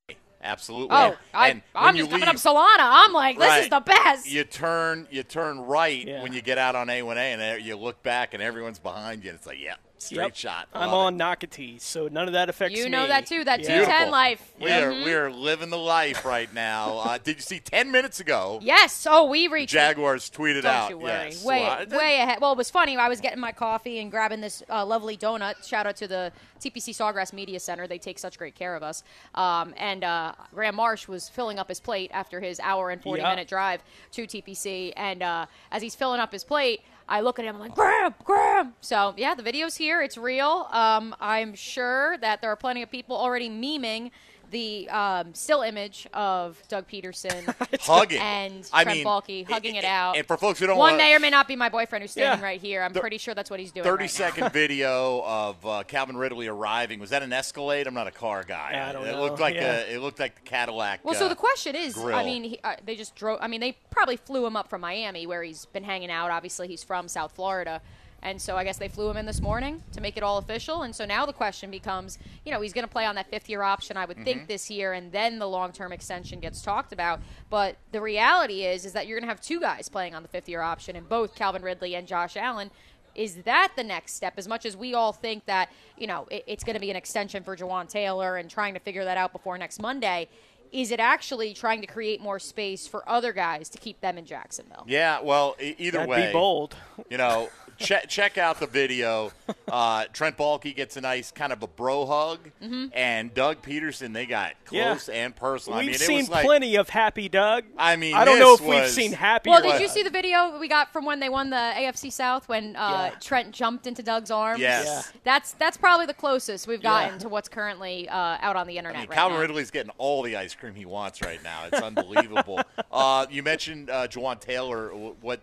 Absolutely. 0.43 0.89
Oh, 0.95 1.15
I, 1.33 1.49
and 1.49 1.61
when 1.71 1.83
I'm 1.85 1.95
you 1.95 2.01
just 2.03 2.11
coming 2.11 2.27
leave, 2.27 2.35
up 2.35 2.41
Solana. 2.41 2.75
I'm 2.79 3.13
like, 3.13 3.39
this 3.39 3.63
is 3.63 3.69
the 3.69 3.79
best. 3.79 4.29
You 4.29 4.43
turn, 4.43 5.07
you 5.09 5.23
turn 5.23 5.59
right 5.61 6.05
Yeah. 6.05 6.21
when 6.21 6.33
you 6.33 6.41
get 6.41 6.57
out 6.57 6.75
on 6.75 6.87
A1A, 6.87 7.15
and 7.17 7.65
you 7.65 7.77
look 7.77 8.03
back, 8.03 8.33
and 8.33 8.43
everyone's 8.43 8.79
behind 8.79 9.23
you. 9.23 9.29
And 9.29 9.37
it's 9.37 9.47
like, 9.47 9.59
yeah, 9.61 9.75
Straight 10.03 10.17
Yep. 10.23 10.35
shot. 10.35 10.67
I 10.73 10.83
I'm 10.83 10.91
love 10.91 10.99
on 10.99 11.17
Nocatees, 11.19 11.81
so 11.81 12.07
none 12.07 12.27
of 12.27 12.33
that 12.33 12.49
affects 12.49 12.77
You 12.77 12.83
me. 12.83 12.85
You 12.85 12.89
know 12.91 13.07
that 13.07 13.25
too. 13.25 13.43
That 13.43 13.59
Yeah. 13.61 13.67
210 13.85 13.85
Beautiful. 13.97 14.11
life. 14.11 14.51
We 14.59 14.71
are 14.71 14.91
Mhm. 14.91 15.05
we 15.05 15.13
are 15.13 15.31
living 15.31 15.69
the 15.69 15.77
life 15.77 16.25
right 16.25 16.53
now. 16.53 16.97
Uh, 16.99 17.17
did 17.23 17.35
you 17.37 17.41
see 17.41 17.59
ten 17.59 17.91
minutes 17.91 18.19
ago? 18.19 18.59
Yes. 18.61 19.07
Oh, 19.09 19.25
we 19.25 19.47
reached. 19.47 19.71
Jaguars 19.73 20.29
tweeted 20.29 20.63
Don't 20.63 20.71
out. 20.71 20.89
you 20.89 20.97
worry. 20.97 21.29
Yes. 21.29 21.43
Way, 21.43 21.61
Well, 21.61 21.99
way 21.99 22.19
ahead. 22.19 22.39
Well, 22.41 22.51
it 22.53 22.57
was 22.57 22.69
funny. 22.69 22.95
I 22.97 23.09
was 23.09 23.21
getting 23.21 23.39
my 23.39 23.51
coffee 23.51 23.99
and 23.99 24.09
grabbing 24.11 24.41
this 24.41 24.61
uh, 24.69 24.85
lovely 24.85 25.17
donut. 25.17 25.67
Shout 25.67 25.87
out 25.87 25.95
to 25.97 26.07
the 26.07 26.31
TPC 26.59 26.93
Sawgrass 26.93 27.33
Media 27.33 27.59
Center. 27.59 27.87
They 27.87 27.97
take 27.97 28.17
such 28.19 28.37
great 28.37 28.55
care 28.55 28.75
of 28.75 28.83
us. 28.83 29.03
Um, 29.35 29.73
and 29.77 30.03
uh, 30.03 30.33
Graham 30.53 30.75
Marsh 30.75 31.07
was 31.07 31.27
filling 31.29 31.59
up 31.59 31.67
his 31.67 31.79
plate 31.79 32.09
after 32.13 32.39
his 32.39 32.59
hour 32.61 32.89
and 32.89 33.01
40 33.01 33.21
Yeah. 33.21 33.29
minute 33.29 33.47
drive 33.47 33.81
to 34.13 34.25
TPC. 34.27 34.93
And 34.95 35.21
uh, 35.21 35.45
as 35.71 35.81
he's 35.81 35.95
filling 35.95 36.21
up 36.21 36.31
his 36.31 36.43
plate, 36.43 36.81
I 37.07 37.21
look 37.21 37.39
at 37.39 37.45
him 37.45 37.55
I'm 37.55 37.61
like, 37.61 37.75
Graham, 37.75 38.13
Graham. 38.23 38.73
So, 38.81 39.13
yeah, 39.17 39.35
the 39.35 39.43
video's 39.43 39.75
here. 39.75 40.01
It's 40.01 40.17
real. 40.17 40.67
Um, 40.71 41.15
I'm 41.19 41.53
sure 41.55 42.17
that 42.19 42.41
there 42.41 42.49
are 42.49 42.55
plenty 42.55 42.81
of 42.81 42.89
people 42.89 43.15
already 43.15 43.49
memeing 43.49 44.11
the 44.53 44.87
um, 44.89 45.33
still 45.33 45.61
image 45.63 46.07
of 46.13 46.61
Doug 46.69 46.87
Pederson 46.87 47.53
hugging 47.81 48.19
and 48.21 48.69
I 48.71 48.83
Trent 48.83 48.99
mean, 48.99 49.05
Baalke 49.05 49.45
hugging 49.45 49.75
it 49.75 49.83
out. 49.83 50.15
And 50.15 50.25
for 50.25 50.37
folks 50.37 50.59
who 50.59 50.67
don't 50.67 50.77
One 50.77 50.91
want 50.91 50.97
may 50.97 51.13
or 51.13 51.19
may 51.19 51.29
not 51.29 51.47
be 51.47 51.55
my 51.57 51.67
boyfriend 51.67 52.03
who's 52.03 52.11
standing 52.11 52.39
Yeah. 52.39 52.45
right 52.45 52.61
here. 52.61 52.81
I'm 52.83 52.93
Thir- 52.93 53.01
pretty 53.01 53.17
sure 53.17 53.33
that's 53.33 53.49
what 53.49 53.59
he's 53.59 53.71
doing. 53.71 53.83
30 53.83 54.03
right 54.03 54.09
second 54.09 54.41
now. 54.43 54.49
video 54.53 55.23
of 55.25 55.65
uh, 55.65 55.83
Calvin 55.87 56.15
Ridley 56.15 56.47
arriving. 56.47 56.99
Was 56.99 57.09
that 57.09 57.23
an 57.23 57.33
Escalade? 57.33 57.87
I'm 57.87 57.93
not 57.95 58.07
a 58.07 58.11
car 58.11 58.43
guy. 58.47 58.69
Yeah, 58.73 58.89
I 58.89 58.91
don't 58.93 59.05
it 59.07 59.11
know. 59.11 59.21
looked 59.21 59.39
like 59.39 59.55
Yeah. 59.55 59.79
a, 59.81 59.95
it 59.95 59.99
looked 60.01 60.19
like 60.19 60.35
the 60.35 60.41
Cadillac. 60.41 61.03
Well, 61.03 61.15
uh, 61.15 61.19
so 61.19 61.27
the 61.27 61.35
question 61.35 61.75
is, 61.75 61.97
I 61.97 62.23
mean, 62.23 62.43
he, 62.43 62.59
uh, 62.63 62.75
they 62.85 62.95
just 62.95 63.15
drove. 63.15 63.39
I 63.41 63.47
mean, 63.47 63.59
they 63.59 63.75
probably 63.89 64.17
flew 64.17 64.45
him 64.45 64.55
up 64.55 64.69
from 64.69 64.81
Miami, 64.81 65.25
where 65.27 65.41
he's 65.43 65.65
been 65.65 65.83
hanging 65.83 66.11
out. 66.11 66.29
Obviously, 66.31 66.67
he's 66.67 66.83
from 66.83 67.07
South 67.07 67.31
Florida, 67.33 67.81
and 68.23 68.41
so 68.41 68.57
I 68.57 68.63
guess 68.63 68.77
they 68.77 68.87
flew 68.87 69.09
him 69.09 69.17
in 69.17 69.25
this 69.27 69.41
morning 69.41 69.83
to 69.91 70.01
make 70.01 70.17
it 70.17 70.23
all 70.23 70.37
official. 70.39 70.81
And 70.81 70.95
so 70.95 71.05
now 71.05 71.25
the 71.25 71.33
question 71.33 71.69
becomes, 71.69 72.17
you 72.45 72.51
know, 72.51 72.61
he's 72.61 72.73
going 72.73 72.85
to 72.85 72.91
play 72.91 73.05
on 73.05 73.15
that 73.15 73.29
fifth 73.29 73.47
year 73.49 73.61
option, 73.61 73.97
I 73.97 74.05
would 74.05 74.17
Mm-hmm. 74.17 74.23
think, 74.25 74.47
this 74.47 74.71
year, 74.71 74.93
and 74.93 75.11
then 75.11 75.37
the 75.39 75.47
long 75.47 75.71
term 75.71 75.91
extension 75.91 76.39
gets 76.39 76.61
talked 76.61 76.91
about. 76.93 77.19
But 77.49 77.77
the 77.91 78.01
reality 78.01 78.63
is, 78.63 78.85
is 78.85 78.93
that 78.93 79.05
you're 79.07 79.19
going 79.19 79.27
to 79.27 79.31
have 79.33 79.41
two 79.41 79.59
guys 79.59 79.89
playing 79.89 80.15
on 80.15 80.23
the 80.23 80.29
fifth 80.29 80.49
year 80.49 80.61
option, 80.61 80.95
and 80.95 81.07
both 81.07 81.35
Calvin 81.35 81.61
Ridley 81.61 81.95
and 81.95 82.07
Josh 82.07 82.35
Allen. 82.35 82.71
Is 83.15 83.43
that 83.43 83.73
the 83.75 83.83
next 83.83 84.13
step? 84.15 84.33
As 84.37 84.47
much 84.47 84.65
as 84.65 84.75
we 84.75 84.95
all 84.95 85.13
think 85.13 85.45
that, 85.45 85.69
you 85.99 86.07
know, 86.07 86.25
it, 86.31 86.43
it's 86.47 86.63
going 86.63 86.73
to 86.73 86.79
be 86.79 86.89
an 86.89 86.95
extension 86.95 87.43
for 87.43 87.55
Jawaan 87.55 87.87
Taylor 87.87 88.37
and 88.37 88.49
trying 88.49 88.73
to 88.73 88.79
figure 88.79 89.05
that 89.05 89.17
out 89.17 89.31
before 89.31 89.55
next 89.55 89.79
Monday, 89.79 90.27
is 90.71 90.89
it 90.89 90.99
actually 90.99 91.53
trying 91.53 91.81
to 91.81 91.85
create 91.85 92.19
more 92.21 92.39
space 92.39 92.87
for 92.87 93.07
other 93.07 93.31
guys 93.31 93.69
to 93.69 93.77
keep 93.77 94.01
them 94.01 94.17
in 94.17 94.25
Jacksonville? 94.25 94.83
yeah, 94.87 95.21
well, 95.21 95.55
e- 95.61 95.75
either 95.77 95.99
That'd 95.99 96.09
way, 96.09 96.25
be 96.25 96.33
bold. 96.33 96.75
You 97.11 97.17
know, 97.19 97.49
check 97.77 98.07
check 98.09 98.37
out 98.37 98.59
the 98.59 98.67
video. 98.67 99.31
Uh, 99.67 100.05
Trent 100.13 100.37
Baalke 100.37 100.75
gets 100.75 100.97
a 100.97 101.01
nice 101.01 101.31
kind 101.31 101.51
of 101.53 101.63
a 101.63 101.67
bro 101.67 102.05
hug, 102.05 102.39
Mm-hmm. 102.61 102.85
and 102.93 103.33
Doug 103.33 103.61
Pederson 103.61 104.13
they 104.13 104.25
got 104.25 104.53
Yeah. 104.71 104.91
close 104.91 105.09
and 105.09 105.35
personal. 105.35 105.79
We've 105.79 105.83
I 105.83 105.85
mean, 105.87 105.95
it 105.95 105.99
seen 106.01 106.17
was 106.19 106.29
like, 106.29 106.45
plenty 106.45 106.75
of 106.75 106.89
happy 106.89 107.27
Doug. 107.29 107.63
I 107.77 107.95
mean, 107.95 108.13
I 108.13 108.23
don't 108.25 108.39
know 108.39 108.51
this 108.55 108.61
if 108.61 108.67
we've 108.67 108.89
seen 108.89 109.11
happy. 109.13 109.49
Well, 109.49 109.61
Doug. 109.61 109.73
did 109.73 109.81
you 109.81 109.87
see 109.87 110.03
the 110.03 110.09
video 110.09 110.57
we 110.59 110.67
got 110.67 110.93
from 110.93 111.05
when 111.05 111.19
they 111.19 111.29
won 111.29 111.49
the 111.49 111.55
AFC 111.55 112.11
South 112.11 112.47
when 112.47 112.75
uh, 112.75 113.09
Yeah. 113.13 113.19
Trent 113.19 113.51
jumped 113.51 113.87
into 113.87 114.03
Doug's 114.03 114.31
arms? 114.31 114.59
Yes. 114.59 114.85
Yeah. 114.85 115.19
That's 115.23 115.53
that's 115.53 115.77
probably 115.77 116.05
the 116.05 116.13
closest 116.13 116.67
we've 116.67 116.81
gotten 116.83 117.13
Yeah. 117.15 117.19
to 117.19 117.29
what's 117.29 117.49
currently 117.49 118.07
uh, 118.09 118.37
out 118.41 118.55
on 118.55 118.67
the 118.67 118.77
internet 118.77 118.97
I 118.97 119.01
mean, 119.01 119.09
right 119.09 119.15
Calvin 119.15 119.35
now. 119.37 119.41
Ridley's 119.41 119.71
getting 119.71 119.91
all 119.97 120.21
the 120.23 120.35
ice 120.37 120.53
cream 120.55 120.75
he 120.75 120.85
wants 120.85 121.21
right 121.21 121.41
now. 121.43 121.65
It's 121.71 121.81
unbelievable. 121.81 122.61
uh, 122.91 123.25
you 123.29 123.43
mentioned 123.43 123.89
uh, 123.89 124.07
Jawaan 124.07 124.39
Taylor. 124.39 124.89
What? 124.89 125.41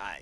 I, 0.00 0.20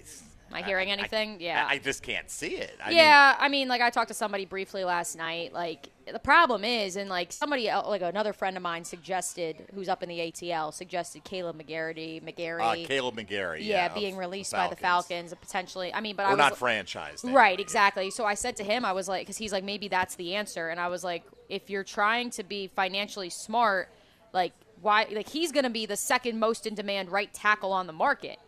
Am 0.57 0.64
I 0.64 0.66
hearing 0.66 0.90
anything? 0.90 1.37
yeah. 1.40 1.66
I, 1.69 1.75
I 1.75 1.79
just 1.79 2.03
can't 2.03 2.31
see 2.31 2.57
it. 2.57 2.77
I 2.83 2.88
mean, 2.88 2.99
yeah, 2.99 3.37
I 3.38 3.49
mean, 3.49 3.69
like 3.69 3.81
I 3.81 3.90
talked 3.90 4.09
to 4.09 4.14
somebody 4.14 4.45
briefly 4.45 4.85
last 4.85 5.16
night. 5.16 5.53
Like 5.53 5.88
the 6.11 6.19
problem 6.19 6.64
is, 6.64 6.97
and 6.97 7.11
like 7.11 7.33
somebody, 7.33 7.66
like 7.69 8.03
another 8.03 8.33
friend 8.33 8.57
of 8.57 8.62
mine 8.62 8.85
suggested, 8.85 9.66
who's 9.75 9.88
up 9.88 10.03
in 10.03 10.09
the 10.09 10.19
ATL, 10.19 10.73
suggested 10.73 11.25
Kaleb 11.25 11.57
McGarity, 11.62 12.23
McGary, 12.23 12.61
uh, 12.61 12.88
Kaleb 12.88 13.14
McGary. 13.16 13.64
yeah, 13.64 13.87
of 13.87 13.95
being 13.95 14.16
released 14.16 14.53
the 14.53 14.57
by 14.57 14.69
the 14.69 14.77
Falcons. 14.77 15.33
And 15.33 15.40
potentially. 15.40 15.92
I 15.92 16.01
mean, 16.01 16.16
but 16.16 16.27
I 16.27 16.29
Or 16.29 16.37
was 16.37 16.38
not 16.38 16.55
franchised. 16.55 17.25
anyway. 17.25 17.37
Right, 17.38 17.61
exactly. 17.61 18.11
So 18.11 18.25
I 18.25 18.35
said 18.35 18.57
to 18.57 18.64
him, 18.64 18.85
I 18.85 18.92
was 18.92 19.09
like, 19.09 19.23
because 19.23 19.37
he's 19.37 19.53
like, 19.53 19.64
maybe 19.64 19.88
that's 19.88 20.14
the 20.16 20.35
answer, 20.35 20.69
and 20.69 20.81
I 20.81 20.88
was 20.88 21.05
like, 21.05 21.25
if 21.49 21.71
you're 21.71 21.85
trying 21.85 22.31
to 22.31 22.42
be 22.42 22.69
financially 22.69 23.31
smart, 23.31 23.88
like 24.33 24.53
why, 24.81 25.07
like 25.12 25.29
he's 25.29 25.53
going 25.53 25.64
to 25.64 25.71
be 25.71 25.87
the 25.87 25.97
second 25.97 26.38
most 26.38 26.66
in 26.66 26.75
demand 26.75 27.11
right 27.11 27.33
tackle 27.33 27.73
on 27.73 27.87
the 27.87 27.92
market. 27.92 28.38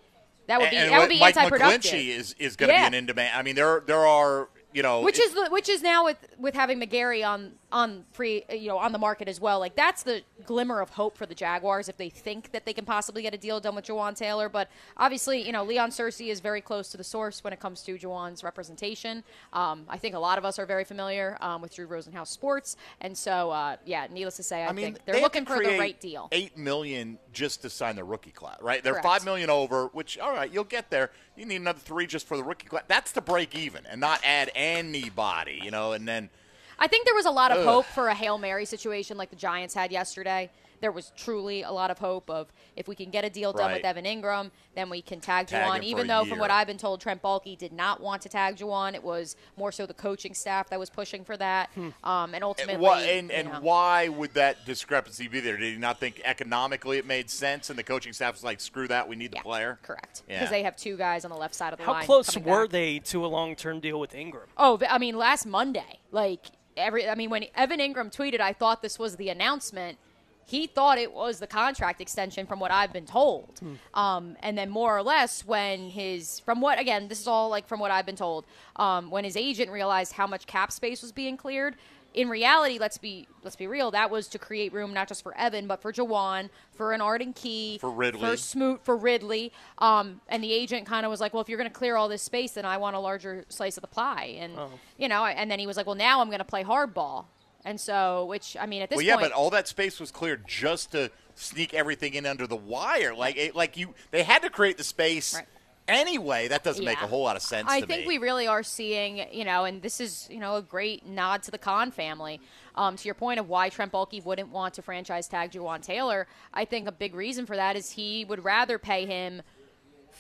That 0.49 0.61
would 0.61 0.71
be 0.71 0.77
and 0.77 0.91
that 0.91 0.99
would 1.01 1.09
be 1.09 1.21
Mike 1.21 1.37
anti-productive. 1.37 1.83
McGlinchey 1.93 2.09
is, 2.09 2.35
is 2.39 2.57
going 2.57 2.69
to 2.69 2.75
Yeah. 2.75 2.83
be 2.83 2.87
an 2.89 2.95
in 2.95 3.07
demand. 3.07 3.37
I 3.39 3.43
mean, 3.43 3.55
there 3.55 3.83
there 3.87 4.07
are 4.07 4.49
you 4.75 4.83
know 4.83 5.01
which 5.03 5.19
it- 5.19 5.31
is 5.37 5.51
which 5.51 5.69
is 5.69 5.83
now 5.83 6.05
with 6.05 6.17
with 6.39 6.55
having 6.55 6.81
McGary 6.81 7.27
on 7.27 7.53
on 7.71 8.05
free 8.13 8.45
you 8.51 8.69
know 8.69 8.79
on 8.79 8.93
the 8.93 8.99
market 8.99 9.29
as 9.29 9.41
well. 9.41 9.59
Like 9.59 9.77
that's 9.77 10.03
the 10.03 10.23
glimmer 10.47 10.81
of 10.81 10.91
hope 10.91 11.17
for 11.17 11.27
the 11.27 11.35
Jaguars 11.35 11.89
if 11.89 11.97
they 11.97 12.09
think 12.09 12.53
that 12.53 12.65
they 12.65 12.73
can 12.73 12.85
possibly 12.85 13.23
get 13.23 13.35
a 13.35 13.39
deal 13.39 13.61
done 13.61 13.75
with 13.75 13.87
Jawaan 13.87 14.17
Taylor. 14.17 14.49
But 14.49 14.69
obviously, 14.97 15.45
you 15.45 15.53
know 15.53 15.65
Leon 15.65 15.91
Cersei 15.91 16.29
is 16.29 16.41
very 16.41 16.61
close 16.61 16.91
to 16.91 16.97
the 16.97 17.05
source 17.05 17.45
when 17.45 17.53
it 17.53 17.61
comes 17.61 17.83
to 17.83 17.99
Jawaan's 17.99 18.43
representation. 18.43 19.23
Um, 19.53 19.85
I 19.89 19.99
think 19.99 20.15
a 20.15 20.19
lot 20.19 20.39
of 20.39 20.45
us 20.45 20.59
are 20.59 20.67
very 20.67 20.85
familiar 20.85 21.37
um, 21.41 21.61
with 21.61 21.75
Drew 21.75 21.87
Rosenhaus 21.87 22.29
Sports, 22.29 22.77
and 23.01 23.17
so 23.17 23.51
uh, 23.51 23.77
yeah, 23.85 24.07
needless 24.11 24.37
to 24.37 24.43
say, 24.43 24.63
I, 24.63 24.69
I 24.69 24.73
mean, 24.73 24.85
think 24.87 25.05
they're 25.05 25.17
they 25.17 25.23
looking 25.23 25.45
for 25.45 25.63
the 25.63 25.79
right 25.79 26.01
deal. 26.01 26.29
Eight 26.33 26.57
million 26.57 27.19
just 27.33 27.63
to 27.63 27.71
sign 27.71 27.97
the 27.97 28.05
rookie 28.05 28.31
class, 28.31 28.61
right? 28.63 28.83
They're 28.83 28.95
Correct. 28.95 29.07
five 29.07 29.25
million 29.25 29.51
over, 29.51 29.87
which 29.89 30.19
all 30.19 30.33
right, 30.33 30.51
you'll 30.51 30.65
get 30.65 30.91
there. 30.91 31.11
You 31.37 31.45
need 31.47 31.57
another 31.57 31.79
three 31.79 32.07
just 32.07 32.27
for 32.27 32.37
the 32.37 32.43
rookie 32.43 32.67
class. 32.67 32.85
That's 32.89 33.13
to 33.13 33.21
break 33.21 33.55
even 33.55 33.87
and 33.87 34.01
not 34.01 34.21
add 34.25 34.51
anybody, 34.55 35.61
you 35.63 35.71
know. 35.71 35.93
And 35.93 36.09
then 36.09 36.31
I 36.79 36.87
think 36.87 37.05
there 37.07 37.15
was 37.15 37.27
a 37.27 37.31
lot 37.31 37.51
of 37.51 37.59
Ugh. 37.59 37.65
hope 37.65 37.85
for 37.87 38.09
a 38.09 38.15
Hail 38.15 38.39
Mary 38.39 38.65
situation 38.65 39.17
like 39.17 39.31
the 39.31 39.37
Giants 39.37 39.75
had 39.75 39.91
yesterday. 39.93 40.51
There 40.81 40.93
was 40.93 41.11
truly 41.17 41.63
a 41.63 41.73
lot 41.73 41.91
of 41.91 41.99
hope 41.99 42.31
of 42.31 42.53
if 42.77 42.87
we 42.87 42.95
can 42.95 43.11
get 43.11 43.25
a 43.25 43.31
deal 43.31 43.53
done 43.53 43.67
Right. 43.73 43.79
with 43.79 43.85
Evan 43.85 44.05
Engram, 44.05 44.53
then 44.77 44.89
we 44.89 45.03
can 45.03 45.19
tag, 45.21 45.49
Tag 45.49 45.67
Jawaan. 45.67 45.83
Even 45.83 46.05
a 46.05 46.07
though, 46.07 46.25
from 46.25 46.39
what 46.39 46.53
I've 46.53 46.69
been 46.69 46.79
told, 46.79 47.01
Trent 47.01 47.21
Baalke 47.21 47.59
did 47.59 47.73
not 47.73 48.01
want 48.01 48.23
to 48.23 48.29
tag 48.29 48.55
Jawaan. 48.59 48.95
It 48.95 49.03
was 49.03 49.35
more 49.57 49.73
so 49.73 49.87
the 49.87 49.95
coaching 49.95 50.35
staff 50.35 50.71
that 50.71 50.79
was 50.79 50.89
pushing 50.89 51.25
for 51.25 51.37
that. 51.37 51.71
Um, 52.05 52.33
and 52.33 52.45
ultimately, 52.45 52.77
Hmm. 52.77 52.81
why, 52.83 53.01
and, 53.03 53.33
and 53.33 53.49
why 53.61 54.07
would 54.07 54.35
that 54.35 54.65
discrepancy 54.67 55.27
be 55.27 55.41
there? 55.41 55.57
Did 55.57 55.73
he 55.73 55.79
not 55.81 55.99
think 55.99 56.23
economically 56.25 56.99
it 56.99 57.07
made 57.07 57.29
sense, 57.29 57.71
and 57.71 57.79
the 57.79 57.83
coaching 57.83 58.13
staff 58.13 58.35
was 58.35 58.45
like, 58.45 58.61
"Screw 58.61 58.87
that, 58.87 59.09
we 59.09 59.17
need 59.17 59.33
the 59.33 59.39
Yeah, 59.39 59.43
player." 59.43 59.79
Correct. 59.83 60.23
Yeah. 60.29 60.37
Because 60.39 60.51
they 60.51 60.63
have 60.63 60.77
two 60.77 60.97
guys 60.97 61.25
on 61.25 61.33
the 61.33 61.37
left 61.37 61.57
side 61.57 61.73
of 61.73 61.81
the 61.81 61.85
How 61.87 61.93
line. 61.95 62.03
How 62.03 62.07
close 62.07 62.37
were 62.39 62.67
back. 62.67 62.71
they 62.71 63.01
to 63.01 63.25
a 63.25 63.27
long-term 63.27 63.81
deal 63.81 63.99
with 63.99 64.13
Engram? 64.13 64.47
Oh, 64.57 64.79
I 64.89 64.99
mean, 64.99 65.19
last 65.19 65.45
Monday, 65.45 65.99
like 66.13 66.47
every, 66.79 67.09
I 67.09 67.15
mean, 67.15 67.31
when 67.31 67.45
Evan 67.55 67.81
Engram 67.81 68.15
tweeted, 68.15 68.41
I 68.41 68.53
thought 68.53 68.83
this 68.83 68.99
was 68.99 69.17
the 69.17 69.29
announcement. 69.29 69.99
He 70.47 70.67
thought 70.67 70.97
it 70.97 71.13
was 71.13 71.41
the 71.41 71.47
contract 71.47 72.01
extension, 72.01 72.47
from 72.47 72.59
what 72.59 72.71
I've 72.71 72.93
been 72.93 73.05
told. 73.05 73.61
Um, 73.93 74.35
and 74.41 74.57
then 74.57 74.71
more 74.71 74.97
or 74.97 75.03
less, 75.03 75.45
when 75.45 75.91
his, 75.91 76.41
from 76.41 76.63
what 76.63 76.79
again, 76.81 77.09
this 77.09 77.21
is 77.21 77.27
all 77.27 77.51
like 77.51 77.67
from 77.69 77.81
what 77.81 77.91
I've 77.91 78.07
been 78.07 78.17
told. 78.17 78.47
Um, 78.77 79.11
when 79.11 79.25
his 79.25 79.37
agent 79.37 79.71
realized 79.71 80.15
how 80.15 80.27
much 80.27 80.47
cap 80.47 80.73
space 80.73 81.03
was 81.03 81.13
being 81.13 81.37
cleared, 81.37 81.75
in 82.15 82.29
reality, 82.29 82.79
let's 82.79 82.99
be 82.99 83.29
let's 83.43 83.57
be 83.57 83.67
real, 83.67 83.91
that 83.93 84.11
was 84.11 84.29
to 84.29 84.39
create 84.39 84.73
room 84.73 84.93
not 84.93 85.09
just 85.09 85.23
for 85.23 85.37
Evan, 85.37 85.67
but 85.67 85.81
for 85.81 85.93
Jawaan, 85.93 86.51
for 86.73 86.93
an 86.93 87.01
Arden 87.01 87.33
Key, 87.33 87.79
For 87.81 87.91
Ridley. 87.91 88.21
for 88.21 88.37
Smoot, 88.37 88.85
for 88.85 88.97
Ridley. 88.97 89.53
Um, 89.79 90.21
and 90.29 90.43
the 90.43 90.53
agent 90.53 90.87
kind 90.87 91.05
of 91.07 91.11
was 91.11 91.21
like, 91.21 91.33
well, 91.33 91.41
if 91.41 91.49
you're 91.49 91.59
going 91.59 91.71
to 91.71 91.75
clear 91.77 91.97
all 91.97 92.09
this 92.09 92.23
space, 92.23 92.53
then 92.53 92.65
I 92.65 92.77
want 92.79 92.97
a 92.97 92.99
larger 92.99 93.45
slice 93.49 93.77
of 93.77 93.83
the 93.83 93.89
pie. 93.89 94.37
And, 94.39 94.53
you 94.97 95.09
know, 95.09 95.25
and 95.25 95.51
then 95.51 95.59
he 95.59 95.67
was 95.67 95.77
like, 95.77 95.87
well, 95.87 95.95
now 95.95 96.21
I'm 96.21 96.29
going 96.29 96.39
to 96.39 96.45
play 96.45 96.65
hardball. 96.65 97.27
And 97.65 97.81
so, 97.81 98.25
which, 98.27 98.57
I 98.59 98.67
mean, 98.67 98.83
at 98.83 98.89
this 98.89 98.97
point. 98.97 99.07
Well, 99.07 99.07
yeah, 99.07 99.21
point. 99.21 99.33
but 99.33 99.37
all 99.37 99.51
that 99.51 99.69
space 99.69 100.01
was 100.01 100.11
cleared 100.11 100.47
just 100.47 100.93
to 100.93 101.11
sneak 101.35 101.75
everything 101.75 102.15
in 102.15 102.25
under 102.27 102.47
the 102.47 102.57
wire. 102.57 103.15
Like, 103.15 103.37
it, 103.37 103.55
like 103.55 103.77
you, 103.77 103.95
they 104.11 104.23
had 104.23 104.43
to 104.43 104.51
create 104.51 104.79
the 104.79 104.85
space 104.85 105.35
Right. 105.35 105.45
Anyway. 105.89 106.49
That 106.49 106.65
doesn't 106.65 106.85
make 106.85 107.01
a 107.01 107.07
whole 107.07 107.23
lot 107.23 107.37
of 107.37 107.43
sense. 107.43 107.69
I 107.71 107.81
think 107.81 108.03
me. 108.03 108.07
we 108.07 108.19
really 108.19 108.47
are 108.47 108.63
seeing, 108.63 109.25
you 109.33 109.45
know, 109.45 109.65
and 109.65 109.83
this 109.83 110.01
is, 110.01 110.29
you 110.31 110.39
know, 110.39 110.57
a 110.57 110.63
great 110.63 111.07
nod 111.07 111.43
to 111.45 111.51
the 111.51 111.59
Khan 111.59 111.91
family. 111.91 112.41
Um, 112.75 112.95
to 112.95 113.05
your 113.07 113.15
point 113.15 113.41
of 113.41 113.49
why 113.49 113.71
Trent 113.71 113.91
Baalke 113.91 114.25
wouldn't 114.25 114.51
want 114.51 114.75
to 114.75 114.83
franchise 114.83 115.27
tag 115.27 115.51
Jawaan 115.51 115.83
Taylor, 115.83 116.29
I 116.55 116.65
think 116.65 116.87
a 116.87 116.93
big 116.93 117.15
reason 117.15 117.45
for 117.45 117.57
that 117.57 117.75
is 117.75 117.91
he 117.91 118.25
would 118.25 118.45
rather 118.45 118.79
pay 118.79 119.05
him 119.05 119.43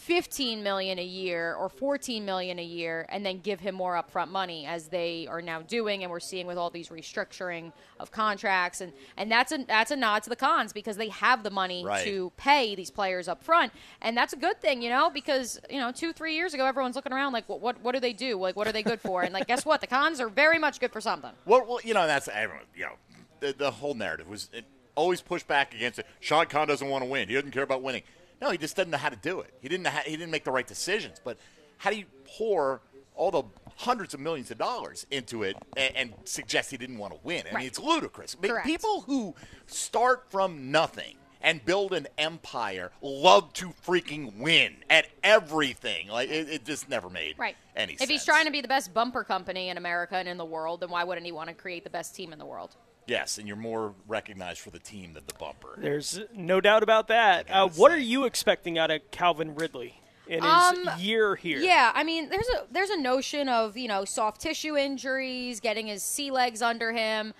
15 0.08 0.62
million 0.62 0.98
a 0.98 1.04
year 1.04 1.54
or 1.54 1.68
14 1.68 2.24
million 2.24 2.58
a 2.58 2.64
year 2.64 3.04
and 3.10 3.26
then 3.26 3.40
give 3.40 3.60
him 3.60 3.74
more 3.74 3.92
upfront 3.94 4.28
money 4.30 4.64
as 4.64 4.88
they 4.88 5.26
are 5.28 5.42
now 5.42 5.60
doing 5.60 6.02
and 6.02 6.10
we're 6.10 6.18
seeing 6.18 6.46
with 6.46 6.56
all 6.56 6.70
these 6.70 6.88
restructuring 6.88 7.70
of 8.00 8.10
contracts 8.10 8.80
and 8.80 8.90
and 9.18 9.30
that's 9.30 9.52
a 9.52 9.58
that's 9.68 9.90
a 9.90 9.96
nod 9.96 10.22
to 10.22 10.30
the 10.30 10.34
Khans 10.36 10.72
because 10.72 10.96
they 10.96 11.10
have 11.10 11.42
the 11.42 11.50
money 11.50 11.84
Right. 11.84 12.04
to 12.06 12.32
pay 12.38 12.74
these 12.74 12.90
players 12.90 13.28
up 13.28 13.44
front 13.44 13.70
and 14.00 14.16
that's 14.16 14.32
a 14.32 14.36
good 14.36 14.58
thing 14.62 14.80
you 14.80 14.88
know 14.88 15.10
because 15.10 15.60
you 15.68 15.78
know 15.78 15.92
2 15.92 16.14
3 16.14 16.34
years 16.34 16.54
ago 16.54 16.64
everyone's 16.64 16.96
looking 16.96 17.12
around 17.12 17.34
like 17.34 17.46
what 17.46 17.60
what, 17.60 17.78
what 17.82 17.92
do 17.92 18.00
they 18.00 18.14
do 18.14 18.38
like 18.38 18.56
what 18.56 18.66
are 18.66 18.72
they 18.72 18.82
good 18.82 19.02
for 19.02 19.20
and 19.24 19.34
like 19.34 19.46
guess 19.46 19.66
what 19.66 19.82
the 19.82 19.86
Khans 19.86 20.20
are 20.20 20.30
very 20.30 20.58
much 20.58 20.80
good 20.80 20.90
for 20.90 21.02
something 21.02 21.32
Well, 21.44 21.66
well, 21.68 21.80
you 21.84 21.92
know, 21.92 22.06
that's 22.06 22.28
everyone. 22.28 22.64
You 22.74 22.84
know, 22.86 22.92
the, 23.40 23.52
the 23.52 23.70
whole 23.70 23.92
narrative 23.92 24.26
was 24.26 24.48
it 24.54 24.64
always 24.94 25.20
pushed 25.20 25.46
back 25.46 25.74
against 25.74 25.98
it. 25.98 26.06
Shad 26.18 26.48
Khan 26.48 26.66
doesn't 26.66 26.88
want 26.88 27.04
to 27.04 27.10
win. 27.10 27.28
He 27.28 27.34
doesn't 27.34 27.50
care 27.52 27.62
about 27.62 27.82
winning. 27.82 28.02
No, 28.40 28.50
he 28.50 28.58
just 28.58 28.76
doesn't 28.76 28.90
know 28.90 28.98
how 28.98 29.08
to 29.08 29.16
do 29.16 29.40
it. 29.40 29.52
He 29.60 29.68
didn't. 29.68 29.84
know 29.84 29.90
how, 29.90 30.00
he 30.00 30.12
didn't 30.12 30.30
make 30.30 30.44
the 30.44 30.50
right 30.52 30.66
decisions. 30.66 31.20
But 31.22 31.38
how 31.78 31.90
do 31.90 31.96
you 31.96 32.06
pour 32.24 32.80
all 33.14 33.30
the 33.32 33.42
hundreds 33.76 34.14
of 34.14 34.20
millions 34.20 34.50
of 34.52 34.58
dollars 34.58 35.04
into 35.10 35.42
it 35.42 35.56
and, 35.76 35.96
and 35.96 36.14
suggest 36.24 36.70
he 36.70 36.76
didn't 36.76 36.98
want 36.98 37.12
to 37.12 37.18
win. 37.24 37.42
I 37.50 37.54
Right. 37.54 37.58
mean, 37.58 37.66
it's 37.66 37.78
ludicrous. 37.80 38.36
Correct. 38.40 38.64
People 38.64 39.00
who 39.02 39.34
start 39.66 40.30
from 40.30 40.70
nothing 40.70 41.16
and 41.40 41.64
build 41.64 41.92
an 41.92 42.06
empire 42.16 42.90
love 43.02 43.52
to 43.54 43.70
freaking 43.86 44.38
win 44.38 44.76
at 44.88 45.06
everything. 45.24 46.08
Like 46.08 46.28
it, 46.30 46.48
it 46.48 46.64
just 46.64 46.88
never 46.88 47.10
made 47.10 47.36
Right. 47.38 47.56
any 47.76 47.94
if 47.94 47.98
sense. 47.98 48.08
If 48.08 48.12
he's 48.12 48.24
trying 48.24 48.44
to 48.46 48.50
be 48.52 48.60
the 48.60 48.68
best 48.68 48.94
bumper 48.94 49.24
company 49.24 49.68
in 49.68 49.76
America 49.76 50.16
and 50.16 50.28
in 50.28 50.36
the 50.36 50.44
world, 50.44 50.80
then 50.80 50.90
why 50.90 51.02
wouldn't 51.04 51.26
he 51.26 51.32
want 51.32 51.48
to 51.48 51.54
create 51.54 51.82
the 51.84 51.90
best 51.90 52.14
team 52.14 52.32
in 52.32 52.38
the 52.38 52.46
world? 52.46 52.76
Yes, 53.08 53.38
and 53.38 53.48
you're 53.48 53.56
more 53.56 53.94
recognized 54.06 54.60
for 54.60 54.70
the 54.70 54.78
team 54.78 55.14
than 55.14 55.24
the 55.26 55.34
bumper. 55.34 55.74
There's 55.78 56.20
no 56.34 56.60
doubt 56.60 56.82
about 56.82 57.08
that. 57.08 57.50
Uh, 57.50 57.68
what 57.68 57.90
are 57.90 57.98
you 57.98 58.24
expecting 58.24 58.78
out 58.78 58.90
of 58.90 59.10
Calvin 59.10 59.54
Ridley 59.54 60.00
in 60.26 60.42
his 60.42 60.52
Um, 60.52 60.90
year 60.98 61.34
here? 61.34 61.58
Yeah, 61.58 61.90
I 61.94 62.04
mean, 62.04 62.28
there's 62.28 62.48
a 62.50 62.66
there's 62.70 62.90
a 62.90 63.00
notion 63.00 63.48
of 63.48 63.76
you 63.78 63.88
know 63.88 64.04
soft 64.04 64.42
tissue 64.42 64.76
injuries, 64.76 65.58
getting 65.58 65.86
his 65.86 66.02
sea 66.02 66.30
legs 66.30 66.60
under 66.60 66.92
him. 66.92 67.32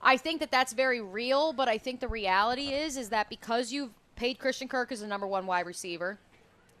I 0.00 0.16
think 0.16 0.38
that 0.40 0.52
that's 0.52 0.72
very 0.72 1.00
real, 1.00 1.52
but 1.52 1.68
I 1.68 1.76
think 1.78 1.98
the 2.00 2.08
reality 2.08 2.68
is 2.68 2.96
is 2.96 3.08
that 3.08 3.28
because 3.28 3.72
you've 3.72 3.90
paid 4.14 4.38
Christian 4.38 4.68
Kirk 4.68 4.92
as 4.92 5.00
the 5.00 5.06
number 5.08 5.26
one 5.26 5.46
wide 5.46 5.66
receiver, 5.66 6.18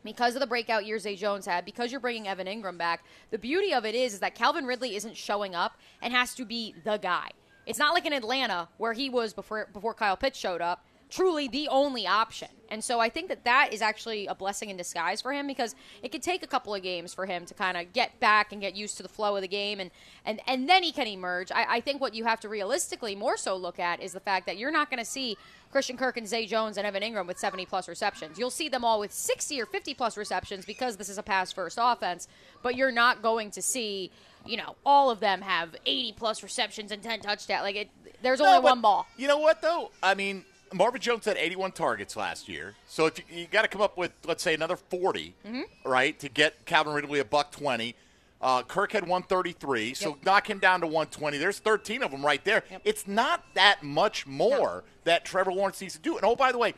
because 0.04 0.36
of 0.36 0.40
the 0.40 0.46
breakout 0.46 0.86
years 0.86 1.02
Zay 1.02 1.16
Jones 1.16 1.46
had, 1.46 1.64
because 1.64 1.90
you're 1.90 2.00
bringing 2.00 2.28
Evan 2.28 2.46
Engram 2.46 2.78
back, 2.78 3.04
the 3.32 3.38
beauty 3.38 3.74
of 3.74 3.84
it 3.84 3.96
is 3.96 4.14
is 4.14 4.20
that 4.20 4.36
Calvin 4.36 4.66
Ridley 4.66 4.94
isn't 4.94 5.16
showing 5.16 5.54
up 5.54 5.76
and 6.00 6.12
has 6.12 6.32
to 6.36 6.44
be 6.44 6.74
the 6.84 6.98
guy. 6.98 7.30
It's 7.66 7.78
not 7.78 7.94
like 7.94 8.06
in 8.06 8.12
Atlanta 8.12 8.68
where 8.78 8.92
he 8.92 9.10
was 9.10 9.34
before 9.34 9.68
before 9.72 9.92
Kyle 9.92 10.16
Pitts 10.16 10.38
showed 10.38 10.60
up, 10.60 10.85
truly 11.10 11.48
the 11.48 11.68
only 11.68 12.06
option. 12.06 12.48
And 12.68 12.82
so 12.82 12.98
I 12.98 13.08
think 13.08 13.28
that 13.28 13.44
that 13.44 13.72
is 13.72 13.80
actually 13.80 14.26
a 14.26 14.34
blessing 14.34 14.70
in 14.70 14.76
disguise 14.76 15.20
for 15.20 15.32
him 15.32 15.46
because 15.46 15.76
it 16.02 16.10
could 16.10 16.22
take 16.22 16.42
a 16.42 16.48
couple 16.48 16.74
of 16.74 16.82
games 16.82 17.14
for 17.14 17.26
him 17.26 17.46
to 17.46 17.54
kind 17.54 17.76
of 17.76 17.92
get 17.92 18.18
back 18.18 18.50
and 18.52 18.60
get 18.60 18.74
used 18.74 18.96
to 18.96 19.04
the 19.04 19.08
flow 19.08 19.36
of 19.36 19.42
the 19.42 19.48
game 19.48 19.78
and 19.78 19.90
and, 20.24 20.40
and 20.48 20.68
then 20.68 20.82
he 20.82 20.90
can 20.90 21.06
emerge. 21.06 21.52
I, 21.52 21.76
I 21.76 21.80
think 21.80 22.00
what 22.00 22.14
you 22.14 22.24
have 22.24 22.40
to 22.40 22.48
realistically 22.48 23.14
more 23.14 23.36
so 23.36 23.56
look 23.56 23.78
at 23.78 24.02
is 24.02 24.12
the 24.12 24.20
fact 24.20 24.46
that 24.46 24.56
you're 24.58 24.72
not 24.72 24.90
going 24.90 24.98
to 24.98 25.04
see 25.04 25.36
Christian 25.70 25.96
Kirk 25.96 26.16
and 26.16 26.26
Zay 26.26 26.46
Jones 26.46 26.76
and 26.76 26.84
Evan 26.86 27.04
Engram 27.04 27.28
with 27.28 27.38
70 27.38 27.66
plus 27.66 27.86
receptions. 27.88 28.36
You'll 28.36 28.50
see 28.50 28.68
them 28.68 28.84
all 28.84 28.98
with 28.98 29.12
60 29.12 29.60
or 29.60 29.66
50 29.66 29.94
plus 29.94 30.16
receptions 30.16 30.64
because 30.64 30.96
this 30.96 31.08
is 31.08 31.18
a 31.18 31.22
pass 31.22 31.52
first 31.52 31.78
offense, 31.80 32.26
but 32.62 32.74
you're 32.74 32.90
not 32.90 33.22
going 33.22 33.52
to 33.52 33.62
see, 33.62 34.10
you 34.44 34.56
know, 34.56 34.74
all 34.84 35.10
of 35.10 35.20
them 35.20 35.42
have 35.42 35.76
80 35.86 36.14
plus 36.14 36.42
receptions 36.42 36.90
and 36.90 37.00
10 37.02 37.20
touchdowns. 37.20 37.62
Like 37.62 37.76
it 37.76 37.90
there's 38.22 38.40
No, 38.40 38.46
only 38.46 38.60
one 38.64 38.80
ball. 38.80 39.06
You 39.16 39.28
know 39.28 39.38
what 39.38 39.62
though? 39.62 39.92
I 40.02 40.14
mean, 40.14 40.44
Marvin 40.72 41.00
Jones 41.00 41.24
had 41.24 41.36
81 41.36 41.72
targets 41.72 42.16
last 42.16 42.48
year, 42.48 42.74
so 42.88 43.06
if 43.06 43.18
you, 43.18 43.24
you 43.40 43.46
got 43.46 43.62
to 43.62 43.68
come 43.68 43.80
up 43.82 43.96
with 43.96 44.12
let's 44.26 44.42
say 44.42 44.54
another 44.54 44.76
40, 44.76 45.34
Mm-hmm. 45.46 45.88
right, 45.88 46.18
to 46.20 46.28
get 46.28 46.64
Calvin 46.66 46.92
Ridley 46.94 47.20
a 47.20 47.24
buck 47.24 47.52
20. 47.52 47.94
Uh, 48.40 48.62
Kirk 48.62 48.92
had 48.92 49.04
133, 49.04 49.94
so 49.94 50.10
Yep. 50.10 50.18
knock 50.24 50.50
him 50.50 50.58
down 50.58 50.80
to 50.82 50.86
120. 50.86 51.38
There's 51.38 51.58
13 51.58 52.02
of 52.02 52.10
them 52.10 52.24
right 52.24 52.44
there. 52.44 52.64
It's 52.84 53.06
not 53.08 53.44
that 53.54 53.82
much 53.82 54.26
more 54.26 54.84
that 55.04 55.24
Trevor 55.24 55.52
Lawrence 55.52 55.80
needs 55.80 55.94
to 55.94 56.00
do. 56.00 56.16
And 56.16 56.24
oh, 56.26 56.36
by 56.36 56.52
the 56.52 56.58
way, 56.58 56.74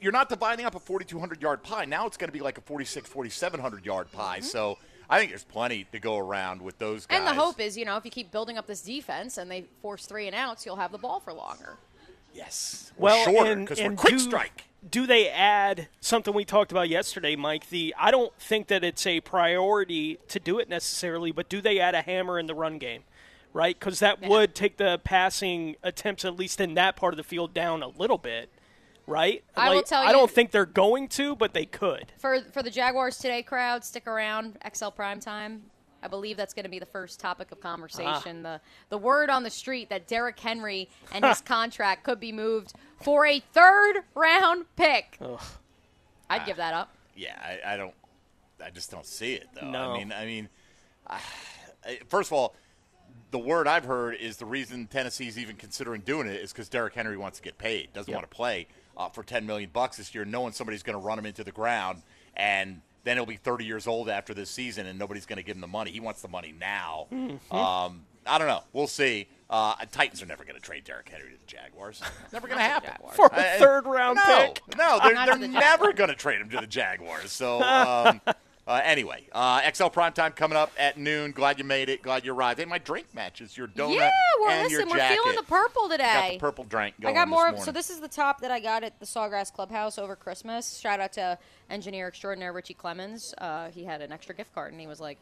you're 0.00 0.12
not 0.12 0.28
dividing 0.28 0.64
up 0.66 0.74
a 0.74 0.80
4,200 0.80 1.40
yard 1.40 1.62
pie. 1.62 1.84
Now 1.84 2.06
it's 2.06 2.16
going 2.16 2.28
to 2.28 2.32
be 2.32 2.40
like 2.40 2.58
a 2.58 2.62
46, 2.62 3.08
4,700 3.08 3.86
yard 3.86 4.10
pie. 4.10 4.40
So 4.40 4.76
I 5.08 5.18
think 5.18 5.30
there's 5.30 5.44
plenty 5.44 5.84
to 5.92 6.00
go 6.00 6.18
around 6.18 6.60
with 6.62 6.78
those 6.78 7.06
guys. 7.06 7.18
Mm-hmm. 7.20 7.28
And 7.28 7.36
the 7.38 7.40
hope 7.40 7.60
is, 7.60 7.76
you 7.78 7.84
know, 7.84 7.96
if 7.96 8.04
you 8.04 8.10
keep 8.10 8.30
building 8.32 8.58
up 8.58 8.66
this 8.66 8.82
defense 8.82 9.38
and 9.38 9.48
they 9.50 9.66
force 9.80 10.04
three 10.04 10.26
and 10.26 10.34
outs, 10.34 10.66
you'll 10.66 10.76
have 10.76 10.90
the 10.92 10.98
ball 10.98 11.20
for 11.20 11.32
longer. 11.32 11.76
Yes, 12.34 12.92
well, 12.96 13.24
shorter 13.24 13.52
and, 13.52 13.66
because 13.66 13.80
we're 13.82 13.92
quick 13.94 14.14
do, 14.14 14.18
strike. 14.18 14.64
Do 14.88 15.06
they 15.06 15.28
add 15.28 15.88
something 16.00 16.32
we 16.32 16.44
talked 16.44 16.70
about 16.70 16.88
yesterday, 16.88 17.36
Mike? 17.36 17.68
The 17.68 17.94
I 17.98 18.10
don't 18.10 18.32
think 18.38 18.68
that 18.68 18.84
it's 18.84 19.06
a 19.06 19.20
priority 19.20 20.18
to 20.28 20.38
do 20.38 20.58
it 20.58 20.68
necessarily, 20.68 21.32
but 21.32 21.48
do 21.48 21.60
they 21.60 21.80
add 21.80 21.94
a 21.94 22.02
hammer 22.02 22.38
in 22.38 22.46
the 22.46 22.54
run 22.54 22.78
game? 22.78 23.02
Right, 23.52 23.78
because 23.78 23.98
that 24.00 24.22
Yeah. 24.22 24.28
would 24.28 24.54
take 24.54 24.76
the 24.76 25.00
passing 25.02 25.76
attempts, 25.82 26.24
at 26.24 26.36
least 26.36 26.60
in 26.60 26.74
that 26.74 26.96
part 26.96 27.14
of 27.14 27.16
the 27.16 27.24
field, 27.24 27.54
down 27.54 27.82
a 27.82 27.88
little 27.88 28.18
bit. 28.18 28.50
Right? 29.06 29.42
I 29.56 29.70
will 29.70 29.76
Like, 29.76 29.86
tell 29.86 30.02
I 30.02 30.12
don't 30.12 30.30
think 30.30 30.50
they're 30.50 30.66
going 30.66 31.08
to, 31.08 31.34
but 31.34 31.54
they 31.54 31.64
could. 31.64 32.12
For 32.18 32.42
for 32.52 32.62
the 32.62 32.70
Jaguars 32.70 33.16
today 33.16 33.42
crowd, 33.42 33.82
stick 33.84 34.06
around. 34.06 34.58
XL 34.70 34.90
Prime 34.90 35.18
Time. 35.18 35.70
I 36.02 36.08
believe 36.08 36.36
that's 36.36 36.54
going 36.54 36.64
to 36.64 36.70
be 36.70 36.78
the 36.78 36.86
first 36.86 37.18
topic 37.20 37.50
of 37.52 37.60
conversation. 37.60 38.42
The 38.42 38.60
the 38.88 38.98
word 38.98 39.30
on 39.30 39.42
the 39.42 39.50
street 39.50 39.88
that 39.90 40.06
Derrick 40.06 40.38
Henry 40.38 40.88
and 41.12 41.24
his 41.24 41.40
contract 41.42 42.04
could 42.04 42.20
be 42.20 42.32
moved 42.32 42.72
for 43.02 43.26
a 43.26 43.40
third 43.52 44.02
round 44.14 44.66
pick. 44.76 45.18
I'd 46.30 46.46
give 46.46 46.56
that 46.58 46.74
up. 46.74 46.94
Yeah, 47.16 47.36
I, 47.40 47.74
I 47.74 47.76
don't. 47.76 47.94
I 48.64 48.70
just 48.70 48.90
don't 48.90 49.06
see 49.06 49.34
it 49.34 49.48
though. 49.54 49.70
No. 49.70 49.92
I 49.92 49.98
mean, 49.98 50.12
I 50.12 50.24
mean, 50.26 50.48
I, 51.06 51.20
first 52.08 52.28
of 52.28 52.32
all, 52.34 52.54
the 53.30 53.38
word 53.38 53.66
I've 53.66 53.84
heard 53.84 54.14
is 54.16 54.36
the 54.36 54.46
reason 54.46 54.86
Tennessee's 54.86 55.38
even 55.38 55.56
considering 55.56 56.02
doing 56.02 56.26
it 56.26 56.40
is 56.40 56.52
because 56.52 56.68
Derrick 56.68 56.94
Henry 56.94 57.16
wants 57.16 57.38
to 57.38 57.42
get 57.44 57.58
paid, 57.58 57.92
doesn't 57.92 58.12
want 58.12 58.28
to 58.28 58.34
play 58.34 58.68
uh, 58.96 59.08
for 59.08 59.22
ten 59.22 59.46
million 59.46 59.70
bucks 59.72 59.96
this 59.96 60.14
year, 60.14 60.24
knowing 60.24 60.52
somebody's 60.52 60.82
going 60.82 60.98
to 60.98 61.04
run 61.04 61.18
him 61.18 61.26
into 61.26 61.44
the 61.44 61.52
ground, 61.52 62.02
and 62.36 62.82
then 63.08 63.16
he'll 63.16 63.26
be 63.26 63.36
thirty 63.36 63.64
years 63.64 63.86
old 63.86 64.08
after 64.08 64.34
this 64.34 64.50
season, 64.50 64.86
and 64.86 64.98
nobody's 64.98 65.26
going 65.26 65.38
to 65.38 65.42
give 65.42 65.56
him 65.56 65.60
the 65.60 65.66
money. 65.66 65.90
He 65.90 66.00
wants 66.00 66.22
the 66.22 66.28
money 66.28 66.54
now. 66.58 67.06
Mm-hmm. 67.12 67.54
Um, 67.54 68.02
I 68.26 68.38
don't 68.38 68.48
know. 68.48 68.62
We'll 68.72 68.86
see. 68.86 69.28
Uh, 69.50 69.74
Titans 69.90 70.22
are 70.22 70.26
never 70.26 70.44
going 70.44 70.56
to 70.56 70.60
trade 70.60 70.84
Derrick 70.84 71.08
Henry 71.08 71.30
to 71.30 71.38
the 71.38 71.46
Jaguars. 71.46 72.02
Never 72.34 72.46
going 72.46 72.58
to 72.58 72.64
happen. 72.64 72.92
For 73.14 73.30
a 73.32 73.58
third 73.58 73.86
round 73.86 74.16
no, 74.16 74.52
pick. 74.52 74.76
No, 74.76 75.00
they're, 75.02 75.14
they're 75.26 75.38
the 75.38 75.48
never 75.48 75.94
going 75.94 76.10
to 76.10 76.14
trade 76.14 76.42
him 76.42 76.50
to 76.50 76.58
the 76.58 76.66
Jaguars. 76.66 77.32
So, 77.32 77.62
um, 77.62 78.20
uh, 78.68 78.80
anyway, 78.84 79.24
uh, 79.32 79.60
XL 79.72 79.84
Primetime 79.86 80.36
coming 80.36 80.58
up 80.58 80.70
at 80.78 80.98
noon. 80.98 81.32
Glad 81.32 81.58
you 81.58 81.64
made 81.64 81.88
it. 81.88 82.02
Glad 82.02 82.24
you 82.24 82.34
arrived. 82.34 82.60
Hey, 82.60 82.66
my 82.66 82.78
drink 82.78 83.06
matches 83.14 83.56
your 83.56 83.66
donut 83.66 83.94
yeah, 83.96 84.10
we're 84.40 84.50
and 84.50 84.62
listen. 84.64 84.88
your 84.88 84.96
We're 84.98 85.08
feeling 85.08 85.36
the 85.36 85.42
purple 85.42 85.88
today. 85.88 86.04
Got 86.04 86.30
the 86.32 86.38
purple 86.38 86.64
drink 86.64 86.94
I 87.04 87.12
got 87.12 87.28
more. 87.28 87.44
morning. 87.46 87.62
So 87.62 87.72
this 87.72 87.88
is 87.90 88.00
the 88.00 88.08
top 88.08 88.40
that 88.42 88.50
I 88.50 88.60
got 88.60 88.84
at 88.84 89.00
the 89.00 89.06
Sawgrass 89.06 89.52
Clubhouse 89.52 89.98
over 89.98 90.14
Christmas. 90.14 90.78
Shout 90.78 91.00
out 91.00 91.12
to 91.14 91.38
engineer 91.70 92.08
extraordinaire 92.08 92.52
Richie 92.52 92.74
Clemens. 92.74 93.34
Uh, 93.38 93.70
he 93.70 93.84
had 93.84 94.02
an 94.02 94.12
extra 94.12 94.34
gift 94.34 94.54
card, 94.54 94.72
and 94.72 94.80
he 94.80 94.86
was 94.86 95.00
like, 95.00 95.18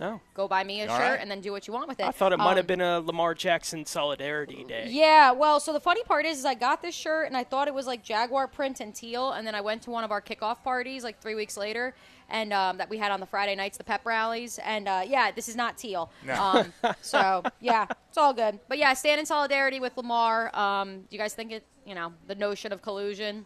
Oh, 0.00 0.18
"Go 0.34 0.48
buy 0.48 0.64
me 0.64 0.80
a 0.82 0.90
All 0.90 0.98
shirt, 0.98 1.08
right. 1.12 1.20
and 1.20 1.30
then 1.30 1.40
do 1.40 1.52
what 1.52 1.68
you 1.68 1.72
want 1.72 1.86
with 1.86 2.00
it." 2.00 2.04
I 2.06 2.10
thought 2.10 2.32
it 2.32 2.36
might 2.38 2.50
Um, 2.50 2.56
have 2.56 2.66
been 2.66 2.80
a 2.80 2.98
Lamar 2.98 3.32
Jackson 3.32 3.86
solidarity 3.86 4.64
day. 4.64 4.88
Yeah, 4.90 5.30
well, 5.30 5.60
so 5.60 5.72
the 5.72 5.78
funny 5.78 6.02
part 6.02 6.26
is, 6.26 6.40
is 6.40 6.44
I 6.44 6.54
got 6.54 6.82
this 6.82 6.96
shirt 6.96 7.28
and 7.28 7.36
I 7.36 7.44
thought 7.44 7.68
it 7.68 7.74
was 7.74 7.86
like 7.86 8.02
Jaguar 8.02 8.48
print 8.48 8.80
and 8.80 8.92
teal, 8.92 9.30
and 9.30 9.46
then 9.46 9.54
I 9.54 9.60
went 9.60 9.82
to 9.82 9.90
one 9.90 10.02
of 10.02 10.10
our 10.10 10.20
kickoff 10.20 10.64
parties 10.64 11.04
like 11.04 11.20
three 11.20 11.36
weeks 11.36 11.56
later, 11.56 11.94
and 12.30 12.52
um, 12.52 12.78
that 12.78 12.88
we 12.90 12.98
had 12.98 13.12
on 13.12 13.20
the 13.20 13.26
Friday 13.26 13.54
nights, 13.54 13.78
the 13.78 13.84
pep 13.84 14.04
rallies, 14.04 14.58
and 14.64 14.88
uh, 14.88 15.02
yeah, 15.06 15.30
this 15.30 15.48
is 15.48 15.56
not 15.56 15.76
teal. 15.78 16.10
No. 16.26 16.34
Um, 16.34 16.72
so 17.00 17.42
yeah, 17.60 17.86
it's 18.08 18.18
all 18.18 18.32
good. 18.32 18.58
But 18.68 18.78
yeah, 18.78 18.92
stand 18.94 19.20
in 19.20 19.26
solidarity 19.26 19.80
with 19.80 19.96
Lamar. 19.96 20.54
Um, 20.56 21.00
do 21.00 21.06
you 21.10 21.18
guys 21.18 21.34
think 21.34 21.52
it? 21.52 21.64
You 21.86 21.94
know, 21.94 22.12
the 22.26 22.34
notion 22.34 22.72
of 22.72 22.80
collusion. 22.82 23.44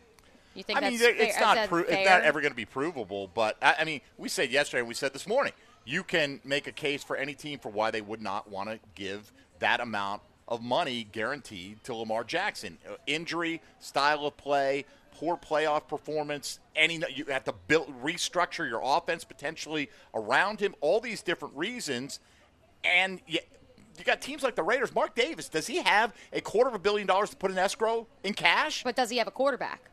You 0.55 0.63
think 0.63 0.79
I 0.79 0.81
mean, 0.83 0.91
that's 0.93 1.03
there- 1.03 1.15
fair- 1.15 1.25
it's 1.27 1.41
not 1.41 1.69
pro- 1.69 1.79
it's 1.81 2.09
not 2.09 2.23
ever 2.23 2.41
going 2.41 2.53
to 2.53 2.57
be 2.57 2.65
provable. 2.65 3.29
But 3.33 3.57
I, 3.63 3.77
I 3.81 3.85
mean, 3.85 4.01
we 4.17 4.29
said 4.29 4.51
yesterday, 4.51 4.81
and 4.81 4.89
we 4.89 4.95
said 4.95 5.13
this 5.13 5.27
morning, 5.27 5.53
you 5.85 6.03
can 6.03 6.41
make 6.45 6.67
a 6.67 6.73
case 6.73 7.03
for 7.03 7.17
any 7.17 7.35
team 7.35 7.59
for 7.59 7.71
why 7.71 7.91
they 7.91 8.01
would 8.01 8.21
not 8.23 8.51
want 8.51 8.69
to 8.71 8.79
give 8.95 9.33
that 9.59 9.81
amount 9.81 10.23
of 10.47 10.63
money 10.63 11.07
guaranteed 11.11 11.83
to 11.85 11.95
Lamar 11.95 12.25
Jackson. 12.25 12.79
Uh, 12.89 12.95
injury, 13.07 13.61
style 13.81 14.25
of 14.27 14.37
play, 14.37 14.85
poor 15.19 15.37
playoff 15.37 15.89
performance. 15.89 16.61
Any 16.77 17.03
you 17.15 17.25
have 17.27 17.45
to 17.45 17.55
build 17.67 17.93
restructure 18.03 18.69
your 18.69 18.81
offense 18.85 19.25
potentially 19.25 19.91
around 20.15 20.61
him. 20.61 20.75
All 20.81 21.01
these 21.01 21.23
different 21.23 21.57
reasons, 21.57 22.21
and 22.85 23.21
you, 23.27 23.41
you 23.99 24.05
got 24.05 24.23
teams 24.23 24.45
like 24.45 24.55
the 24.55 24.63
Raiders. 24.63 24.95
Mark 24.95 25.17
Davis, 25.17 25.49
does 25.49 25.67
he 25.67 25.79
have 25.83 26.15
a 26.33 26.41
quarter 26.41 26.69
of 26.69 26.75
a 26.75 26.79
billion 26.79 27.07
dollars 27.09 27.31
to 27.31 27.37
put 27.37 27.51
in 27.51 27.59
escrow 27.59 28.07
in 28.23 28.33
cash? 28.33 28.85
But 28.85 28.95
does 28.95 29.11
he 29.11 29.17
have 29.19 29.27
a 29.27 29.33
quarterback? 29.33 29.91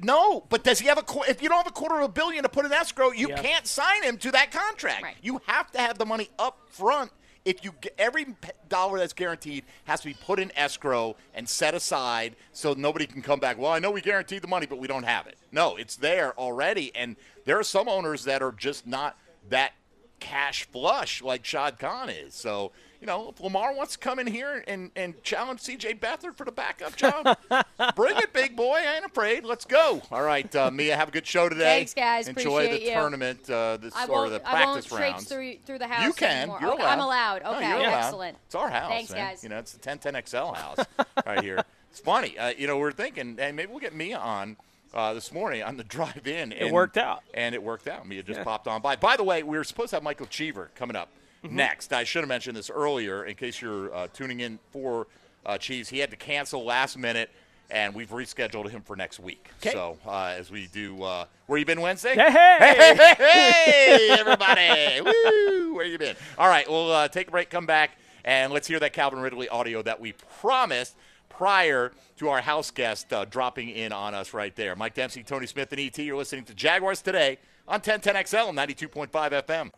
No, 0.00 0.44
but 0.48 0.62
does 0.64 0.78
he 0.78 0.86
have 0.86 0.98
a? 0.98 1.04
If 1.28 1.42
you 1.42 1.48
don't 1.48 1.58
have 1.58 1.66
a 1.66 1.70
quarter 1.72 1.96
of 1.96 2.02
a 2.02 2.08
billion 2.08 2.44
to 2.44 2.48
put 2.48 2.64
in 2.64 2.72
escrow, 2.72 3.10
you 3.10 3.28
Yeah. 3.30 3.42
can't 3.42 3.66
sign 3.66 4.02
him 4.04 4.16
to 4.18 4.30
that 4.30 4.50
contract. 4.52 5.02
Right. 5.02 5.16
You 5.22 5.40
have 5.46 5.70
to 5.72 5.78
have 5.80 5.98
the 5.98 6.06
money 6.06 6.30
up 6.38 6.60
front. 6.68 7.10
If 7.44 7.64
you 7.64 7.74
every 7.98 8.36
dollar 8.68 8.98
that's 8.98 9.12
guaranteed 9.12 9.64
has 9.84 10.00
to 10.00 10.08
be 10.08 10.14
put 10.14 10.38
in 10.38 10.52
escrow 10.56 11.16
and 11.34 11.48
set 11.48 11.74
aside, 11.74 12.36
so 12.52 12.72
nobody 12.74 13.06
can 13.06 13.20
come 13.22 13.40
back. 13.40 13.58
Well, 13.58 13.72
I 13.72 13.80
know 13.80 13.90
we 13.90 14.00
guaranteed 14.00 14.42
the 14.42 14.48
money, 14.48 14.66
but 14.66 14.78
we 14.78 14.86
don't 14.86 15.02
have 15.02 15.26
it. 15.26 15.36
No, 15.50 15.76
it's 15.76 15.96
there 15.96 16.38
already, 16.38 16.94
and 16.94 17.16
there 17.44 17.58
are 17.58 17.64
some 17.64 17.88
owners 17.88 18.24
that 18.24 18.42
are 18.42 18.52
just 18.52 18.86
not 18.86 19.16
that 19.48 19.72
cash 20.20 20.68
flush 20.70 21.20
like 21.20 21.44
Shad 21.44 21.80
Khan 21.80 22.08
is. 22.08 22.34
So, 22.34 22.70
you 23.02 23.06
know, 23.06 23.30
if 23.30 23.40
Lamar 23.40 23.74
wants 23.74 23.94
to 23.94 23.98
come 23.98 24.20
in 24.20 24.28
here 24.28 24.62
and, 24.68 24.92
and 24.94 25.20
challenge 25.24 25.58
CJ 25.60 25.98
Beathard 25.98 26.36
for 26.36 26.44
the 26.44 26.52
backup 26.52 26.94
job, 26.94 27.36
bring 27.96 28.16
it, 28.16 28.32
big 28.32 28.54
boy. 28.54 28.76
I 28.76 28.94
ain't 28.94 29.04
afraid. 29.04 29.44
Let's 29.44 29.64
go. 29.64 30.00
All 30.12 30.22
right, 30.22 30.54
uh, 30.54 30.70
Mia, 30.72 30.96
have 30.96 31.08
a 31.08 31.10
good 31.10 31.26
show 31.26 31.48
today. 31.48 31.78
Thanks, 31.78 31.94
guys. 31.94 32.28
Enjoy 32.28 32.62
Appreciate 32.62 32.78
the 32.78 32.86
you. 32.86 32.92
tournament, 32.94 33.50
uh, 33.50 33.76
this, 33.78 33.92
I 33.96 34.06
or 34.06 34.28
the 34.30 34.40
I 34.48 34.66
won't 34.66 34.86
practice 34.86 34.92
rounds. 34.92 35.24
through 35.24 35.56
through 35.66 35.80
the 35.80 35.88
house 35.88 36.04
you 36.04 36.12
can. 36.12 36.30
anymore. 36.42 36.58
You're 36.60 36.74
okay, 36.74 36.82
allowed. 36.84 36.92
I'm 36.92 37.00
allowed. 37.00 37.42
No, 37.42 37.54
Okay, 37.56 37.68
you're 37.70 37.78
allowed. 37.80 38.04
excellent. 38.04 38.38
It's 38.46 38.54
our 38.54 38.70
house. 38.70 38.90
Thanks, 38.90 39.10
man. 39.10 39.30
guys. 39.30 39.42
You 39.42 39.48
know, 39.48 39.58
it's 39.58 39.72
the 39.72 39.80
1010XL 39.80 40.56
house 40.56 40.78
right 41.26 41.42
here. 41.42 41.64
It's 41.90 41.98
funny. 41.98 42.38
Uh, 42.38 42.52
you 42.56 42.68
know, 42.68 42.78
we're 42.78 42.92
thinking, 42.92 43.36
hey, 43.36 43.50
maybe 43.50 43.68
we'll 43.72 43.80
get 43.80 43.96
Mia 43.96 44.16
on 44.16 44.56
uh, 44.94 45.12
this 45.12 45.32
morning 45.32 45.64
on 45.64 45.76
the 45.76 45.82
drive-in. 45.84 46.52
It 46.52 46.72
worked 46.72 46.96
out. 46.98 47.24
And 47.34 47.52
it 47.52 47.62
worked 47.64 47.88
out. 47.88 48.06
Mia 48.06 48.22
just 48.22 48.42
popped 48.42 48.68
on 48.68 48.80
by. 48.80 48.94
By 48.94 49.16
the 49.16 49.24
way, 49.24 49.42
we 49.42 49.58
were 49.58 49.64
supposed 49.64 49.90
to 49.90 49.96
have 49.96 50.04
Michael 50.04 50.26
Cheever 50.26 50.70
coming 50.76 50.94
up 50.94 51.08
next. 51.42 51.92
I 51.92 52.04
should 52.04 52.20
have 52.20 52.28
mentioned 52.28 52.56
this 52.56 52.70
earlier 52.70 53.24
in 53.24 53.34
case 53.36 53.60
you're 53.60 53.94
uh, 53.94 54.08
tuning 54.12 54.40
in 54.40 54.58
for 54.70 55.06
uh, 55.44 55.58
Chiefs. 55.58 55.88
He 55.88 55.98
had 55.98 56.10
to 56.10 56.16
cancel 56.16 56.64
last 56.64 56.96
minute, 56.96 57.30
and 57.70 57.94
we've 57.94 58.10
rescheduled 58.10 58.70
him 58.70 58.82
for 58.82 58.96
next 58.96 59.18
week. 59.20 59.48
'Kay. 59.60 59.72
So 59.72 59.98
uh, 60.06 60.34
as 60.38 60.50
we 60.50 60.66
do, 60.66 61.02
uh, 61.02 61.24
where 61.46 61.58
you 61.58 61.64
been 61.64 61.80
Wednesday? 61.80 62.14
Hey, 62.14 62.30
hey! 62.30 62.94
hey, 62.96 63.14
hey, 63.18 64.16
everybody! 64.18 65.00
Woo! 65.04 65.74
Where 65.74 65.84
you 65.86 65.98
been? 65.98 66.16
All 66.38 66.48
right, 66.48 66.68
we'll 66.68 66.92
uh, 66.92 67.08
take 67.08 67.28
a 67.28 67.30
break, 67.30 67.50
come 67.50 67.66
back, 67.66 67.98
and 68.24 68.52
let's 68.52 68.68
hear 68.68 68.78
that 68.80 68.92
Calvin 68.92 69.20
Ridley 69.20 69.48
audio 69.48 69.82
that 69.82 70.00
we 70.00 70.12
promised 70.40 70.96
prior 71.28 71.92
to 72.18 72.28
our 72.28 72.40
house 72.42 72.70
guest 72.70 73.12
uh, 73.12 73.24
dropping 73.24 73.70
in 73.70 73.90
on 73.90 74.14
us 74.14 74.32
right 74.34 74.54
there. 74.54 74.76
Mike 74.76 74.94
Dempsey, 74.94 75.22
Tony 75.22 75.46
Smith, 75.46 75.72
and 75.72 75.80
ET. 75.80 75.98
You're 75.98 76.16
listening 76.16 76.44
to 76.44 76.54
Jaguars 76.54 77.02
today 77.02 77.38
on 77.66 77.80
1010XL 77.80 78.54
92.5 78.54 79.10
FM. 79.10 79.70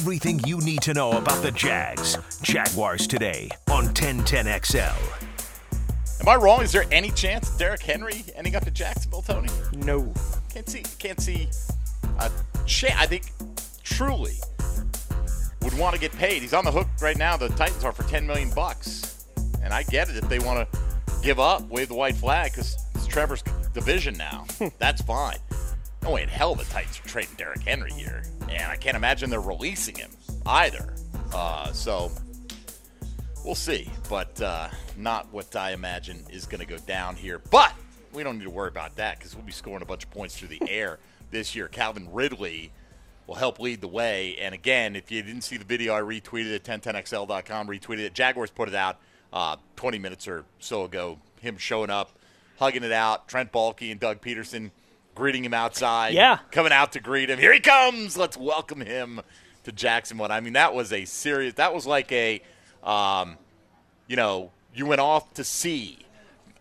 Everything 0.00 0.38
you 0.40 0.58
need 0.58 0.82
to 0.82 0.92
know 0.92 1.12
about 1.12 1.42
the 1.42 1.50
Jags. 1.50 2.18
Jaguars 2.42 3.06
today 3.06 3.48
on 3.70 3.86
1010XL. 3.94 4.94
Am 6.20 6.28
I 6.28 6.36
wrong? 6.36 6.60
Is 6.60 6.70
there 6.70 6.84
any 6.92 7.10
chance 7.12 7.56
Derrick 7.56 7.80
Henry 7.80 8.22
ending 8.34 8.56
up 8.56 8.66
at 8.66 8.74
Jacksonville, 8.74 9.22
Tony? 9.22 9.48
No. 9.72 10.12
Can't 10.52 10.68
see. 10.68 10.82
Can't 10.98 11.18
see 11.18 11.48
a 12.18 12.30
chance. 12.66 12.94
I 12.94 13.06
think 13.06 13.32
truly 13.84 14.34
would 15.62 15.72
want 15.78 15.94
to 15.94 16.00
get 16.00 16.12
paid. 16.12 16.42
He's 16.42 16.52
on 16.52 16.66
the 16.66 16.72
hook 16.72 16.88
right 17.00 17.16
now. 17.16 17.38
The 17.38 17.48
Titans 17.48 17.82
are 17.82 17.92
for 17.92 18.02
10 18.02 18.26
million 18.26 18.50
bucks, 18.54 19.24
and 19.62 19.72
I 19.72 19.82
get 19.84 20.10
it 20.10 20.16
if 20.18 20.28
they 20.28 20.40
want 20.40 20.70
to 20.70 20.78
give 21.22 21.40
up, 21.40 21.66
wave 21.70 21.88
the 21.88 21.94
white 21.94 22.16
flag 22.16 22.52
because 22.52 22.76
it's 22.94 23.06
Trevor's 23.06 23.42
division 23.72 24.14
now. 24.18 24.44
That's 24.78 25.00
fine. 25.00 25.38
No 26.02 26.10
way 26.10 26.22
in 26.22 26.28
hell 26.28 26.54
the 26.54 26.64
Titans 26.64 27.00
are 27.02 27.08
trading 27.08 27.34
Derrick 27.38 27.62
Henry 27.62 27.92
here, 27.92 28.24
and 28.50 28.70
I 28.70 28.76
can't 28.76 28.96
imagine 28.96 29.30
they're 29.30 29.40
releasing 29.40 29.96
him 29.96 30.10
either. 30.46 30.94
Uh, 31.32 31.72
so 31.72 32.10
we'll 33.44 33.54
see, 33.54 33.90
but 34.08 34.40
uh, 34.40 34.68
not 34.96 35.32
what 35.32 35.54
I 35.56 35.72
imagine 35.72 36.24
is 36.30 36.46
going 36.46 36.60
to 36.60 36.66
go 36.66 36.78
down 36.78 37.16
here. 37.16 37.38
But 37.38 37.72
we 38.12 38.22
don't 38.22 38.38
need 38.38 38.44
to 38.44 38.50
worry 38.50 38.68
about 38.68 38.96
that 38.96 39.18
because 39.18 39.34
we'll 39.34 39.44
be 39.44 39.52
scoring 39.52 39.82
a 39.82 39.86
bunch 39.86 40.04
of 40.04 40.10
points 40.10 40.36
through 40.36 40.48
the 40.48 40.62
air 40.68 40.98
this 41.30 41.54
year. 41.54 41.68
Calvin 41.68 42.12
Ridley 42.12 42.72
will 43.26 43.34
help 43.34 43.58
lead 43.58 43.80
the 43.80 43.88
way. 43.88 44.36
And 44.36 44.54
again, 44.54 44.96
if 44.96 45.10
you 45.10 45.22
didn't 45.22 45.42
see 45.42 45.56
the 45.56 45.64
video, 45.64 45.94
I 45.94 46.00
retweeted 46.00 46.52
it, 46.52 46.64
1010XL.com, 46.64 47.66
retweeted 47.66 48.00
it. 48.00 48.14
Jaguars 48.14 48.50
put 48.50 48.68
it 48.68 48.74
out 48.74 48.98
uh, 49.32 49.56
20 49.76 49.98
minutes 49.98 50.28
or 50.28 50.44
so 50.58 50.84
ago. 50.84 51.18
Him 51.40 51.58
showing 51.58 51.90
up, 51.90 52.12
hugging 52.58 52.84
it 52.84 52.92
out. 52.92 53.28
Trent 53.28 53.52
Baalke 53.52 53.90
and 53.90 54.00
Doug 54.00 54.20
Pederson 54.20 54.70
greeting 55.16 55.44
him 55.44 55.54
outside. 55.54 56.14
Yeah. 56.14 56.38
Coming 56.52 56.72
out 56.72 56.92
to 56.92 57.00
greet 57.00 57.28
him. 57.28 57.38
Here 57.40 57.52
he 57.52 57.58
comes. 57.58 58.16
Let's 58.16 58.36
welcome 58.36 58.80
him 58.80 59.20
to 59.64 59.72
Jacksonville. 59.72 60.30
I 60.30 60.38
mean, 60.40 60.52
that 60.52 60.74
was 60.74 60.92
a 60.92 61.04
serious, 61.06 61.54
that 61.54 61.74
was 61.74 61.86
like 61.86 62.12
a, 62.12 62.40
um, 62.84 63.36
you 64.06 64.14
know, 64.14 64.52
you 64.74 64.86
went 64.86 65.00
off 65.00 65.34
to 65.34 65.42
sea 65.42 66.06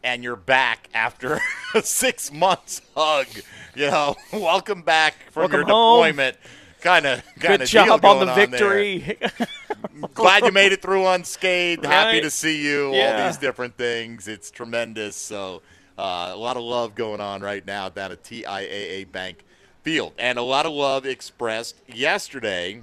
and 0.03 0.23
you're 0.23 0.35
back 0.35 0.89
after 0.93 1.39
a 1.75 1.81
six 1.83 2.31
months 2.31 2.81
hug. 2.95 3.27
You 3.75 3.91
know, 3.91 4.15
welcome 4.33 4.81
back 4.81 5.15
from 5.31 5.41
Welcome 5.41 5.59
your 5.59 5.67
home. 5.67 6.05
deployment. 6.07 6.37
Kind 6.81 7.05
of, 7.07 7.23
kind 7.39 7.39
Good 7.39 7.61
of 7.63 7.67
job 7.67 8.05
on 8.05 8.25
the 8.25 8.33
victory. 8.33 9.17
Glad 10.13 10.43
you 10.43 10.51
made 10.51 10.71
it 10.71 10.81
through 10.83 11.07
unscathed. 11.07 11.83
Happy 11.83 12.21
to 12.21 12.29
see 12.29 12.63
you. 12.63 12.93
All 12.93 13.27
these 13.27 13.37
different 13.37 13.75
things. 13.75 14.27
It's 14.27 14.51
tremendous. 14.51 15.15
So 15.15 15.63
uh, 15.97 16.31
a 16.33 16.35
lot 16.35 16.57
of 16.57 16.63
love 16.63 16.95
going 16.95 17.21
on 17.21 17.41
right 17.41 17.65
now 17.65 17.89
down 17.89 18.11
at 18.11 18.23
TIAA 18.23 19.11
Bank 19.11 19.45
Field, 19.83 20.13
and 20.17 20.37
a 20.37 20.41
lot 20.41 20.65
of 20.65 20.73
love 20.73 21.05
expressed 21.05 21.75
yesterday 21.87 22.81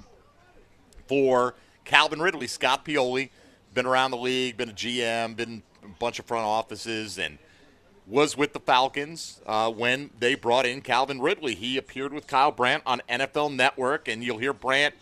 for 1.07 1.55
Calvin 1.85 2.21
Ridley. 2.21 2.47
Scott 2.47 2.85
Pioli, 2.85 3.29
been 3.73 3.85
around 3.85 4.11
the 4.11 4.17
league, 4.17 4.57
been 4.57 4.69
a 4.69 4.73
GM, 4.73 5.35
been 5.35 5.63
a 5.83 5.87
bunch 5.99 6.19
of 6.19 6.25
front 6.25 6.45
offices, 6.45 7.17
and 7.17 7.37
was 8.07 8.35
with 8.35 8.53
the 8.53 8.59
Falcons 8.59 9.41
uh, 9.45 9.71
when 9.71 10.09
they 10.19 10.35
brought 10.35 10.65
in 10.65 10.81
Calvin 10.81 11.21
Ridley. 11.21 11.55
He 11.55 11.77
appeared 11.77 12.13
with 12.13 12.27
Kyle 12.27 12.51
Brandt 12.51 12.83
on 12.85 13.01
NFL 13.09 13.55
Network, 13.55 14.07
and 14.07 14.23
you'll 14.23 14.39
hear 14.39 14.53
Brandt 14.53 14.95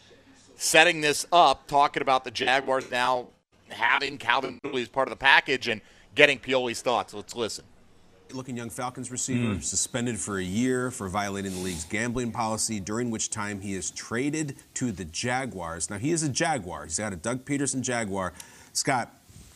setting 0.55 1.01
this 1.01 1.26
up, 1.32 1.68
talking 1.68 2.01
about 2.01 2.24
the 2.24 2.32
Jaguars 2.32 2.89
now 2.91 3.28
having 3.70 4.18
Calvin 4.18 4.59
Ridley 4.64 4.84
as 4.84 4.89
part 4.89 5.07
of 5.07 5.12
the 5.12 5.18
package 5.18 5.68
and 5.68 5.82
getting 6.14 6.38
Pioli's 6.38 6.82
thoughts. 6.82 7.14
Let's 7.14 7.36
listen. 7.36 7.66
Looking 8.34 8.57
young 8.57 8.69
Falcons 8.69 9.11
receiver, 9.11 9.55
hmm. 9.55 9.59
suspended 9.59 10.19
for 10.19 10.38
a 10.38 10.43
year 10.43 10.91
for 10.91 11.09
violating 11.09 11.51
the 11.51 11.59
league's 11.59 11.86
gambling 11.86 12.32
policy, 12.32 12.79
during 12.79 13.11
which 13.11 13.29
time 13.29 13.61
he 13.61 13.73
is 13.73 13.91
traded 13.91 14.55
to 14.75 14.91
the 14.91 15.05
Jaguars. 15.05 15.89
Now, 15.89 15.97
he 15.97 16.11
is 16.11 16.23
a 16.23 16.29
Jaguar. 16.29 16.86
He's 16.86 16.99
got 16.99 17.13
a 17.13 17.17
Doug 17.17 17.45
Pederson 17.45 17.82
Jaguar. 17.82 18.34
Scott, 18.73 19.13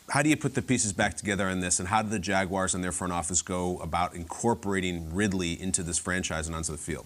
how 0.09 0.21
do 0.21 0.29
you 0.29 0.37
put 0.37 0.53
the 0.53 0.61
pieces 0.61 0.93
back 0.93 1.15
together 1.15 1.47
on 1.47 1.61
this, 1.61 1.79
and 1.79 1.87
how 1.87 2.01
do 2.01 2.09
the 2.09 2.19
Jaguars 2.19 2.75
and 2.75 2.83
their 2.83 2.91
front 2.91 3.13
office 3.13 3.41
go 3.41 3.77
about 3.79 4.13
incorporating 4.13 5.13
Ridley 5.13 5.59
into 5.59 5.81
this 5.81 5.97
franchise 5.97 6.47
and 6.47 6.55
onto 6.55 6.71
the 6.71 6.77
field? 6.77 7.05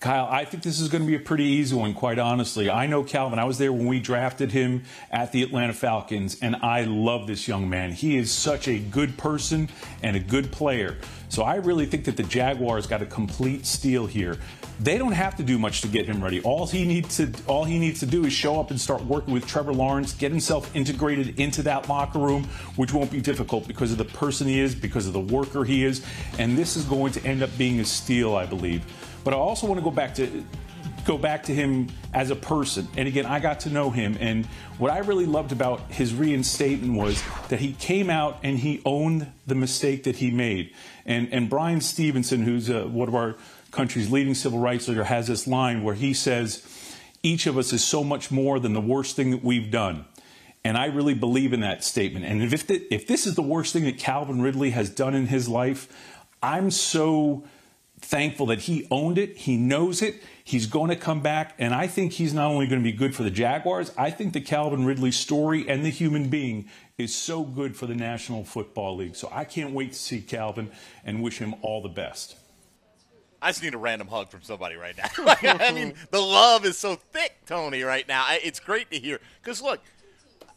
Kyle, 0.00 0.26
I 0.30 0.46
think 0.46 0.62
this 0.62 0.80
is 0.80 0.88
going 0.88 1.02
to 1.02 1.06
be 1.06 1.14
a 1.14 1.20
pretty 1.20 1.44
easy 1.44 1.76
one, 1.76 1.92
quite 1.92 2.18
honestly. 2.18 2.70
I 2.70 2.86
know 2.86 3.04
Calvin. 3.04 3.38
I 3.38 3.44
was 3.44 3.58
there 3.58 3.70
when 3.70 3.84
we 3.84 4.00
drafted 4.00 4.50
him 4.50 4.84
at 5.10 5.30
the 5.30 5.42
Atlanta 5.42 5.74
Falcons, 5.74 6.38
and 6.40 6.56
I 6.56 6.84
love 6.84 7.26
this 7.26 7.46
young 7.46 7.68
man. 7.68 7.92
He 7.92 8.16
is 8.16 8.32
such 8.32 8.66
a 8.66 8.78
good 8.78 9.18
person 9.18 9.68
and 10.02 10.16
a 10.16 10.20
good 10.20 10.50
player. 10.52 10.96
So 11.28 11.42
I 11.42 11.56
really 11.56 11.84
think 11.84 12.06
that 12.06 12.16
the 12.16 12.22
Jaguars 12.22 12.86
got 12.86 13.02
a 13.02 13.06
complete 13.06 13.66
steal 13.66 14.06
here. 14.06 14.38
They 14.80 14.96
don't 14.96 15.12
have 15.12 15.36
to 15.36 15.42
do 15.42 15.58
much 15.58 15.82
to 15.82 15.88
get 15.88 16.06
him 16.06 16.24
ready. 16.24 16.40
All 16.40 16.66
he 16.66 16.86
needs 16.86 17.18
to 17.18 17.30
all 17.46 17.64
he 17.64 17.78
needs 17.78 18.00
to 18.00 18.06
do 18.06 18.24
is 18.24 18.32
show 18.32 18.58
up 18.58 18.70
and 18.70 18.80
start 18.80 19.04
working 19.04 19.34
with 19.34 19.46
Trevor 19.46 19.74
Lawrence, 19.74 20.14
get 20.14 20.30
himself 20.30 20.74
integrated 20.74 21.38
into 21.38 21.62
that 21.64 21.90
locker 21.90 22.18
room, 22.18 22.44
which 22.76 22.94
won't 22.94 23.10
be 23.10 23.20
difficult 23.20 23.68
because 23.68 23.92
of 23.92 23.98
the 23.98 24.06
person 24.06 24.48
he 24.48 24.60
is, 24.60 24.74
because 24.74 25.06
of 25.06 25.12
the 25.12 25.20
worker 25.20 25.62
he 25.62 25.84
is, 25.84 26.02
and 26.38 26.56
this 26.56 26.74
is 26.74 26.84
going 26.84 27.12
to 27.12 27.24
end 27.26 27.42
up 27.42 27.50
being 27.58 27.80
a 27.80 27.84
steal, 27.84 28.34
I 28.34 28.46
believe. 28.46 28.82
But 29.24 29.34
I 29.34 29.36
also 29.36 29.66
want 29.66 29.78
to 29.78 29.84
go 29.84 29.90
back 29.90 30.14
to 30.16 30.44
go 31.04 31.16
back 31.16 31.44
to 31.44 31.54
him 31.54 31.88
as 32.12 32.30
a 32.30 32.36
person. 32.36 32.86
And 32.96 33.08
again, 33.08 33.26
I 33.26 33.40
got 33.40 33.60
to 33.60 33.70
know 33.70 33.90
him 33.90 34.16
and 34.20 34.46
what 34.78 34.90
I 34.90 34.98
really 34.98 35.26
loved 35.26 35.52
about 35.52 35.90
his 35.90 36.14
reinstatement 36.14 36.94
was 36.94 37.22
that 37.48 37.60
he 37.60 37.72
came 37.74 38.10
out 38.10 38.38
and 38.42 38.58
he 38.58 38.80
owned 38.84 39.30
the 39.46 39.54
mistake 39.54 40.04
that 40.04 40.16
he 40.16 40.30
made. 40.30 40.72
And 41.04 41.28
and 41.32 41.48
Bryan 41.48 41.80
Stevenson, 41.80 42.42
who's 42.42 42.70
uh, 42.70 42.84
one 42.84 43.08
of 43.08 43.14
our 43.14 43.36
country's 43.70 44.10
leading 44.10 44.34
civil 44.34 44.58
rights 44.58 44.88
leader, 44.88 45.04
has 45.04 45.26
this 45.26 45.46
line 45.46 45.82
where 45.82 45.94
he 45.94 46.14
says, 46.14 46.64
"Each 47.22 47.46
of 47.46 47.58
us 47.58 47.72
is 47.72 47.84
so 47.84 48.02
much 48.02 48.30
more 48.30 48.58
than 48.58 48.72
the 48.72 48.80
worst 48.80 49.16
thing 49.16 49.30
that 49.30 49.44
we've 49.44 49.70
done." 49.70 50.06
And 50.64 50.76
I 50.76 50.86
really 50.86 51.14
believe 51.14 51.52
in 51.52 51.60
that 51.60 51.82
statement. 51.82 52.26
And 52.26 52.42
if, 52.42 52.66
th- 52.66 52.82
if 52.90 53.06
this 53.06 53.26
is 53.26 53.34
the 53.34 53.42
worst 53.42 53.72
thing 53.72 53.84
that 53.84 53.96
Calvin 53.96 54.42
Ridley 54.42 54.70
has 54.70 54.90
done 54.90 55.14
in 55.14 55.26
his 55.26 55.48
life, 55.48 55.88
I'm 56.42 56.70
so 56.70 57.44
thankful 58.00 58.46
that 58.46 58.60
he 58.60 58.86
owned 58.90 59.18
it. 59.18 59.36
He 59.36 59.56
knows 59.56 60.02
it. 60.02 60.22
He's 60.42 60.66
going 60.66 60.90
to 60.90 60.96
come 60.96 61.20
back. 61.20 61.54
And 61.58 61.74
I 61.74 61.86
think 61.86 62.12
he's 62.12 62.34
not 62.34 62.50
only 62.50 62.66
going 62.66 62.80
to 62.80 62.84
be 62.84 62.96
good 62.96 63.14
for 63.14 63.22
the 63.22 63.30
Jaguars, 63.30 63.92
I 63.96 64.10
think 64.10 64.32
the 64.32 64.40
Calvin 64.40 64.84
Ridley 64.84 65.12
story 65.12 65.68
and 65.68 65.84
the 65.84 65.90
human 65.90 66.28
being 66.28 66.68
is 66.98 67.14
so 67.14 67.44
good 67.44 67.76
for 67.76 67.86
the 67.86 67.94
National 67.94 68.44
Football 68.44 68.96
League. 68.96 69.16
So 69.16 69.28
I 69.32 69.44
can't 69.44 69.72
wait 69.72 69.92
to 69.92 69.98
see 69.98 70.20
Calvin 70.20 70.70
and 71.04 71.22
wish 71.22 71.38
him 71.38 71.54
all 71.62 71.82
the 71.82 71.88
best. 71.88 72.36
I 73.42 73.50
just 73.50 73.62
need 73.62 73.74
a 73.74 73.78
random 73.78 74.08
hug 74.08 74.28
from 74.28 74.42
somebody 74.42 74.76
right 74.76 74.96
now. 74.96 75.08
I 75.42 75.72
mean, 75.72 75.94
the 76.10 76.20
love 76.20 76.66
is 76.66 76.76
so 76.76 76.96
thick, 76.96 77.38
Tony, 77.46 77.82
right 77.82 78.06
now. 78.06 78.26
It's 78.30 78.60
great 78.60 78.90
to 78.90 78.98
hear. 78.98 79.18
Because, 79.42 79.62
look, 79.62 79.80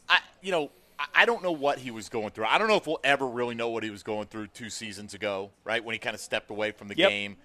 I, 0.08 0.18
you 0.42 0.50
know, 0.50 0.70
I- 0.98 1.24
don't 1.26 1.42
know 1.42 1.52
what 1.52 1.78
he 1.78 1.90
was 1.90 2.08
going 2.08 2.30
through. 2.30 2.44
I 2.46 2.58
don't 2.58 2.68
know 2.68 2.76
if 2.76 2.86
we'll 2.86 3.00
ever 3.02 3.26
really 3.26 3.54
know 3.54 3.68
what 3.70 3.82
he 3.82 3.90
was 3.90 4.02
going 4.02 4.26
through 4.26 4.48
two 4.48 4.70
seasons 4.70 5.14
ago, 5.14 5.50
right? 5.64 5.82
When 5.84 5.92
he 5.94 5.98
kind 5.98 6.14
of 6.14 6.20
stepped 6.20 6.50
away 6.50 6.70
from 6.70 6.88
the 6.88 6.96
Yep. 6.96 7.08
game. 7.10 7.36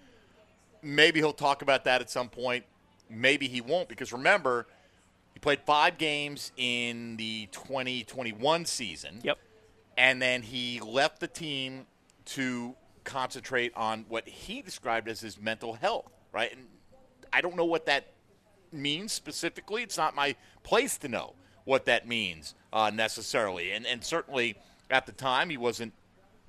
Maybe 0.82 1.20
he'll 1.20 1.34
talk 1.34 1.62
about 1.62 1.84
that 1.86 2.02
at 2.02 2.10
some 2.10 2.30
point. 2.30 2.66
Maybe 3.10 3.48
he 3.48 3.60
won't, 3.62 3.90
because 3.90 4.14
remember, 4.14 4.68
he 5.34 5.40
played 5.40 5.62
five 5.66 5.98
games 5.98 6.52
in 6.58 7.18
the 7.18 7.48
2021 7.52 8.66
season. 8.66 9.22
Yep. 9.24 9.38
And 9.98 10.22
then 10.22 10.42
he 10.44 10.80
left 10.80 11.20
the 11.20 11.28
team 11.28 11.88
to 12.26 12.76
concentrate 13.04 13.74
on 13.76 14.06
what 14.08 14.28
he 14.28 14.62
described 14.62 15.08
as 15.10 15.20
his 15.22 15.40
mental 15.40 15.74
health, 15.74 16.12
right? 16.32 16.52
And 16.52 16.68
I 17.34 17.42
don't 17.42 17.56
know 17.56 17.66
what 17.66 17.86
that 17.88 18.14
means 18.72 19.12
specifically. 19.12 19.82
It's 19.84 19.98
not 19.98 20.16
my 20.16 20.36
place 20.64 20.98
to 21.00 21.08
know 21.08 21.34
what 21.70 21.86
that 21.86 22.08
means 22.08 22.56
uh, 22.74 22.92
necessarily. 22.94 23.72
And, 23.72 23.86
and 23.86 24.04
certainly 24.04 24.56
at 24.90 25.06
the 25.06 25.12
time, 25.12 25.52
he 25.52 25.58
wasn't, 25.58 25.94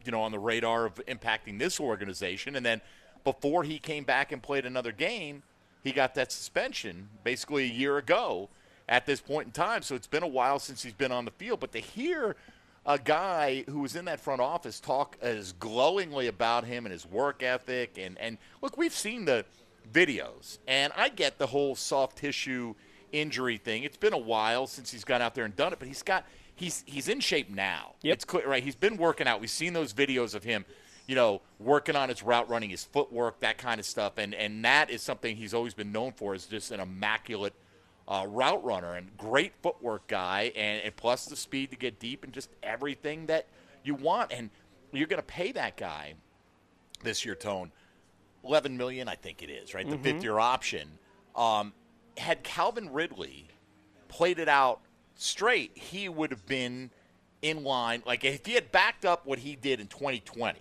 you 0.04 0.12
know, 0.12 0.22
on 0.22 0.32
the 0.32 0.38
radar 0.38 0.86
of 0.86 0.94
impacting 1.06 1.58
this 1.58 1.78
organization. 1.78 2.56
And 2.56 2.64
then 2.64 2.80
before 3.22 3.62
he 3.62 3.78
came 3.78 4.04
back 4.04 4.32
and 4.32 4.42
played 4.42 4.64
another 4.64 4.92
game, 4.92 5.42
he 5.84 5.92
got 5.92 6.14
that 6.14 6.32
suspension 6.32 7.10
basically 7.22 7.64
a 7.64 7.72
year 7.72 7.98
ago 7.98 8.48
at 8.88 9.04
this 9.04 9.20
point 9.20 9.48
in 9.48 9.52
time. 9.52 9.82
So 9.82 9.94
it's 9.94 10.06
been 10.06 10.22
a 10.22 10.26
while 10.26 10.58
since 10.58 10.82
he's 10.82 10.94
been 10.94 11.12
on 11.12 11.26
the 11.26 11.30
field. 11.32 11.60
But 11.60 11.72
to 11.72 11.80
hear 11.80 12.34
a 12.86 12.98
guy 12.98 13.64
who 13.68 13.80
was 13.80 13.94
in 13.94 14.06
that 14.06 14.20
front 14.20 14.40
office 14.40 14.80
talk 14.80 15.18
as 15.20 15.52
glowingly 15.52 16.28
about 16.28 16.64
him 16.64 16.86
and 16.86 16.92
his 16.94 17.04
work 17.04 17.42
ethic. 17.42 17.98
And, 17.98 18.18
and 18.18 18.38
look, 18.62 18.78
we've 18.78 18.94
seen 18.94 19.26
the 19.26 19.44
videos, 19.92 20.58
and 20.66 20.92
I 20.96 21.10
get 21.10 21.38
the 21.38 21.48
whole 21.48 21.74
soft 21.74 22.16
tissue 22.16 22.74
injury 23.12 23.56
thing. 23.56 23.82
It's 23.84 23.96
been 23.96 24.12
a 24.12 24.18
while 24.18 24.66
since 24.66 24.90
he's 24.90 25.04
gone 25.04 25.22
out 25.22 25.34
there 25.34 25.44
and 25.44 25.54
done 25.56 25.72
it, 25.72 25.78
but 25.78 25.88
he's 25.88 26.02
got 26.02 26.24
he's 26.54 26.82
he's 26.86 27.08
in 27.08 27.20
shape 27.20 27.50
now. 27.50 27.94
Yep. 28.02 28.14
It's 28.14 28.24
clear, 28.24 28.48
right? 28.48 28.62
He's 28.62 28.74
been 28.74 28.96
working 28.96 29.26
out. 29.26 29.40
We've 29.40 29.50
seen 29.50 29.72
those 29.72 29.92
videos 29.92 30.34
of 30.34 30.44
him, 30.44 30.64
you 31.06 31.14
know, 31.14 31.40
working 31.58 31.96
on 31.96 32.08
his 32.08 32.22
route 32.22 32.48
running, 32.48 32.70
his 32.70 32.84
footwork, 32.84 33.40
that 33.40 33.58
kind 33.58 33.78
of 33.80 33.86
stuff, 33.86 34.18
and 34.18 34.34
and 34.34 34.64
that 34.64 34.90
is 34.90 35.02
something 35.02 35.36
he's 35.36 35.54
always 35.54 35.74
been 35.74 35.92
known 35.92 36.12
for 36.12 36.34
is 36.34 36.46
just 36.46 36.70
an 36.70 36.80
immaculate 36.80 37.54
uh, 38.08 38.26
route 38.28 38.64
runner 38.64 38.94
and 38.94 39.16
great 39.16 39.52
footwork 39.62 40.06
guy, 40.08 40.52
and, 40.56 40.82
and 40.82 40.96
plus 40.96 41.26
the 41.26 41.36
speed 41.36 41.70
to 41.70 41.76
get 41.76 41.98
deep 42.00 42.24
and 42.24 42.32
just 42.32 42.50
everything 42.62 43.26
that 43.26 43.46
you 43.84 43.94
want. 43.94 44.32
And 44.32 44.50
you're 44.92 45.06
going 45.06 45.20
to 45.22 45.26
pay 45.26 45.52
that 45.52 45.76
guy 45.76 46.14
this 47.04 47.24
year, 47.24 47.34
Tone, 47.36 47.70
eleven 48.44 48.76
million, 48.76 49.08
I 49.08 49.14
think 49.14 49.42
it 49.42 49.50
is, 49.50 49.74
right? 49.74 49.88
The 49.88 49.96
Mhm. 49.96 50.02
fifth 50.02 50.22
year 50.24 50.38
option. 50.38 50.98
Um, 51.36 51.72
had 52.20 52.42
Calvin 52.42 52.92
Ridley 52.92 53.48
played 54.08 54.38
it 54.38 54.48
out 54.48 54.80
straight, 55.16 55.72
he 55.74 56.08
would 56.08 56.30
have 56.30 56.46
been 56.46 56.90
in 57.42 57.64
line. 57.64 58.02
Like 58.06 58.24
if 58.24 58.46
he 58.46 58.52
had 58.52 58.70
backed 58.70 59.04
up 59.04 59.26
what 59.26 59.38
he 59.38 59.56
did 59.56 59.80
in 59.80 59.86
2020, 59.86 60.58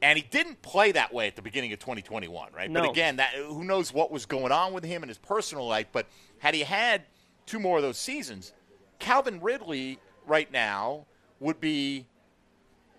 and 0.00 0.16
he 0.16 0.24
didn't 0.30 0.62
play 0.62 0.92
that 0.92 1.12
way 1.12 1.26
at 1.26 1.34
the 1.34 1.42
beginning 1.42 1.72
of 1.72 1.80
2021, 1.80 2.50
right? 2.54 2.70
No. 2.70 2.82
But 2.82 2.90
again, 2.90 3.16
that 3.16 3.34
who 3.34 3.64
knows 3.64 3.92
what 3.92 4.12
was 4.12 4.26
going 4.26 4.52
on 4.52 4.72
with 4.72 4.84
him 4.84 5.02
in 5.02 5.08
his 5.08 5.18
personal 5.18 5.66
life. 5.66 5.86
But 5.90 6.06
had 6.38 6.54
he 6.54 6.62
had 6.62 7.02
two 7.46 7.58
more 7.58 7.78
of 7.78 7.82
those 7.82 7.98
seasons, 7.98 8.52
Calvin 9.00 9.40
Ridley 9.40 9.98
right 10.26 10.50
now 10.52 11.06
would 11.40 11.60
be 11.60 12.06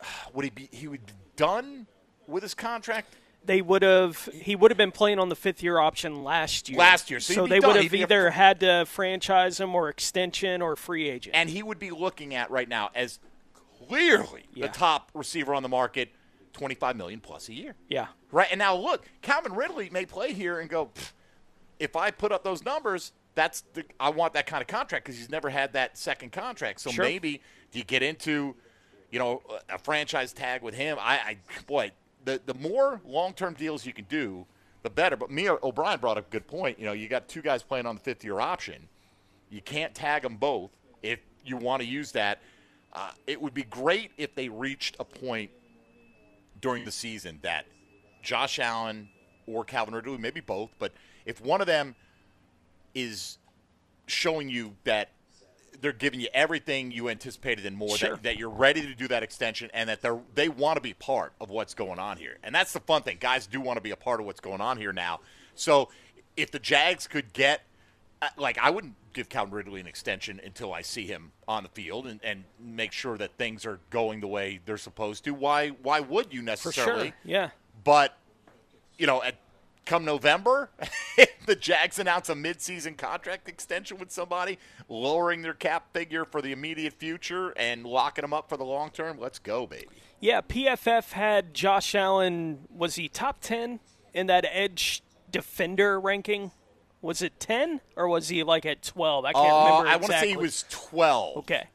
would 0.33 0.43
he 0.43 0.51
be 0.51 0.69
he 0.71 0.87
would 0.87 1.05
be 1.05 1.13
done 1.35 1.87
with 2.27 2.43
his 2.43 2.53
contract 2.53 3.15
They 3.45 3.61
would 3.61 3.81
have. 3.81 4.29
He 4.33 4.55
would 4.55 4.69
have 4.69 4.77
been 4.77 4.91
playing 4.91 5.17
on 5.17 5.29
the 5.29 5.35
fifth 5.35 5.63
year 5.63 5.79
option 5.79 6.23
last 6.23 6.69
year. 6.69 6.77
Last 6.77 7.09
year, 7.09 7.19
so 7.19 7.45
he'd 7.45 7.51
they 7.51 7.59
done. 7.59 7.69
would 7.73 7.83
have 7.83 7.91
He'd 7.91 8.01
either 8.01 8.29
had 8.31 8.59
to 8.59 8.85
franchise 8.85 9.59
him 9.59 9.73
or 9.73 9.89
extension 9.89 10.61
or 10.61 10.75
free 10.75 11.09
agent. 11.09 11.35
and 11.35 11.49
he 11.49 11.63
would 11.63 11.79
be 11.79 11.89
looking 11.89 12.35
at 12.35 12.51
right 12.51 12.67
now 12.69 12.89
as 12.93 13.19
clearly 13.87 14.43
Yeah. 14.53 14.67
the 14.67 14.73
top 14.73 15.09
receiver 15.13 15.53
on 15.55 15.63
the 15.63 15.69
market, 15.69 16.09
25 16.53 16.95
million 16.95 17.19
plus 17.21 17.49
a 17.49 17.53
year. 17.53 17.75
Yeah. 17.87 18.07
Right. 18.31 18.47
And 18.51 18.59
now 18.59 18.75
look, 18.75 19.05
Calvin 19.21 19.53
Ridley 19.53 19.89
may 19.89 20.05
play 20.05 20.33
here 20.33 20.59
and 20.59 20.69
go, 20.69 20.91
if 21.79 21.95
I 21.95 22.11
put 22.11 22.31
up 22.31 22.43
those 22.43 22.63
numbers, 22.63 23.13
that's 23.35 23.61
the 23.73 23.85
I 23.99 24.09
want 24.09 24.33
that 24.33 24.45
kind 24.47 24.61
of 24.61 24.67
contract 24.67 25.05
because 25.05 25.17
he's 25.17 25.29
never 25.29 25.49
had 25.49 25.73
that 25.73 25.97
second 25.97 26.31
contract. 26.33 26.81
So 26.81 26.91
Sure. 26.91 27.05
maybe 27.05 27.41
do 27.71 27.79
you 27.79 27.85
get 27.85 28.03
into, 28.03 28.55
you 29.11 29.17
know, 29.19 29.41
a 29.69 29.77
franchise 29.77 30.33
tag 30.33 30.61
with 30.61 30.75
him? 30.75 30.97
I, 30.99 31.15
I 31.19 31.37
boy, 31.65 31.91
the 32.26 32.41
the 32.45 32.53
more 32.55 33.01
long 33.05 33.34
term 33.34 33.53
deals 33.53 33.86
you 33.86 33.93
can 33.93 34.05
do, 34.05 34.45
the 34.84 34.89
better. 34.89 35.15
But 35.15 35.32
Mia 35.32 35.57
O'Brien 35.63 35.99
brought 35.99 36.17
up 36.17 36.28
a 36.28 36.32
good 36.32 36.47
point. 36.47 36.80
You 36.80 36.86
know, 36.86 36.93
you 36.93 37.07
got 37.07 37.28
two 37.28 37.41
guys 37.41 37.63
playing 37.63 37.86
on 37.86 37.95
the 37.95 38.01
fifth 38.01 38.24
year 38.24 38.39
option. 38.39 38.88
You 39.49 39.61
can't 39.61 39.93
tag 39.95 40.24
them 40.24 40.38
both 40.38 40.72
if 41.01 41.20
you 41.43 41.57
want 41.57 41.82
to 41.82 41.88
use 41.88 42.11
that. 42.13 42.41
Uh, 42.93 43.11
it 43.28 43.41
would 43.41 43.53
be 43.53 43.63
great 43.63 44.11
if 44.17 44.34
they 44.36 44.49
reached 44.49 44.95
a 44.99 45.03
point 45.03 45.51
during 46.61 46.86
the 46.86 46.91
season 46.91 47.39
that 47.41 47.65
Josh 48.22 48.59
Allen 48.59 49.09
or 49.47 49.63
Calvin 49.63 49.93
Ridley, 49.93 50.17
maybe 50.17 50.41
both, 50.41 50.72
but 50.80 50.91
if 51.26 51.41
one 51.41 51.61
of 51.61 51.67
them 51.67 51.95
is 52.93 53.38
showing 54.07 54.49
you 54.49 54.76
that 54.84 55.09
they're 55.82 55.91
giving 55.93 56.19
you 56.19 56.27
everything 56.34 56.91
you 56.91 57.09
anticipated 57.09 57.65
and 57.65 57.75
more, 57.75 57.97
Sure. 57.97 58.11
that, 58.11 58.23
that 58.23 58.38
you're 58.38 58.49
ready 58.49 58.82
to 58.82 58.93
do 58.95 59.07
that 59.07 59.23
extension, 59.23 59.69
and 59.73 59.89
that 59.89 60.01
they're 60.01 60.19
they 60.36 60.49
want 60.49 60.77
to 60.77 60.82
be 60.82 60.93
part 60.93 61.34
of 61.39 61.49
what's 61.49 61.73
going 61.73 61.99
on 61.99 62.17
here, 62.17 62.38
and 62.43 62.53
that's 62.53 62.73
the 62.73 62.80
fun 62.82 63.01
thing. 63.03 63.17
Guys 63.19 63.47
do 63.47 63.59
want 63.61 63.77
to 63.77 63.82
be 63.82 63.91
a 63.91 63.95
part 63.95 64.19
of 64.19 64.25
what's 64.25 64.39
going 64.39 64.61
on 64.61 64.77
here 64.77 64.93
now. 64.93 65.19
So 65.55 65.89
if 66.38 66.51
the 66.51 66.59
Jags 66.59 67.07
could 67.07 67.34
get 67.34 67.61
uh, 68.21 68.27
like 68.38 68.57
I 68.57 68.69
wouldn't 68.69 68.95
give 69.13 69.30
Calvin 69.30 69.53
Ridley 69.53 69.80
an 69.82 69.88
extension 69.88 70.39
until 70.43 70.73
I 70.73 70.82
see 70.84 71.05
him 71.07 71.32
on 71.47 71.63
the 71.63 71.69
field 71.69 72.05
and, 72.05 72.19
and 72.23 72.43
make 72.59 72.91
sure 72.91 73.17
that 73.17 73.32
things 73.38 73.65
are 73.65 73.80
going 73.89 74.19
the 74.19 74.27
way 74.27 74.59
they're 74.65 74.77
supposed 74.77 75.23
to. 75.25 75.32
Why 75.34 75.69
why 75.69 75.99
would 76.01 76.34
you 76.34 76.41
necessarily? 76.41 77.07
sure. 77.07 77.15
Yeah. 77.23 77.49
But 77.84 78.15
you 78.97 79.07
know, 79.07 79.23
at 79.23 79.36
come 79.89 80.05
November, 80.05 80.69
the 81.47 81.55
Jags 81.55 81.97
announce 81.97 82.29
a 82.29 82.35
midseason 82.35 82.95
contract 82.95 83.49
extension 83.49 83.97
with 83.97 84.11
somebody, 84.11 84.59
lowering 84.87 85.41
their 85.41 85.55
cap 85.55 85.91
figure 85.93 86.25
for 86.25 86.41
the 86.43 86.51
immediate 86.51 86.93
future 86.93 87.49
and 87.57 87.83
locking 87.85 88.21
them 88.21 88.31
up 88.31 88.47
for 88.49 88.55
the 88.55 88.63
long 88.63 88.91
term, 88.91 89.19
let's 89.19 89.39
go, 89.39 89.65
baby. 89.65 89.87
Yeah, 90.19 90.41
PFF 90.41 91.13
had 91.13 91.53
Josh 91.55 91.95
Allen. 91.95 92.67
Was 92.69 92.95
he 92.95 93.09
top 93.09 93.41
ten 93.41 93.79
in 94.13 94.27
that 94.27 94.45
edge 94.51 95.01
defender 95.31 95.99
ranking? 95.99 96.51
Was 97.01 97.21
it 97.21 97.39
ten 97.39 97.81
or 97.95 98.07
was 98.07 98.27
he 98.29 98.43
like 98.43 98.65
at 98.65 98.83
twelve? 98.83 99.25
I 99.25 99.33
can't 99.33 99.45
Uh, 99.47 99.65
remember. 99.79 99.87
I 99.89 99.95
want 99.95 100.11
to 100.11 100.19
say 100.19 100.29
he 100.29 100.37
was 100.37 100.65
twelve. 100.69 101.37
Okay, 101.37 101.67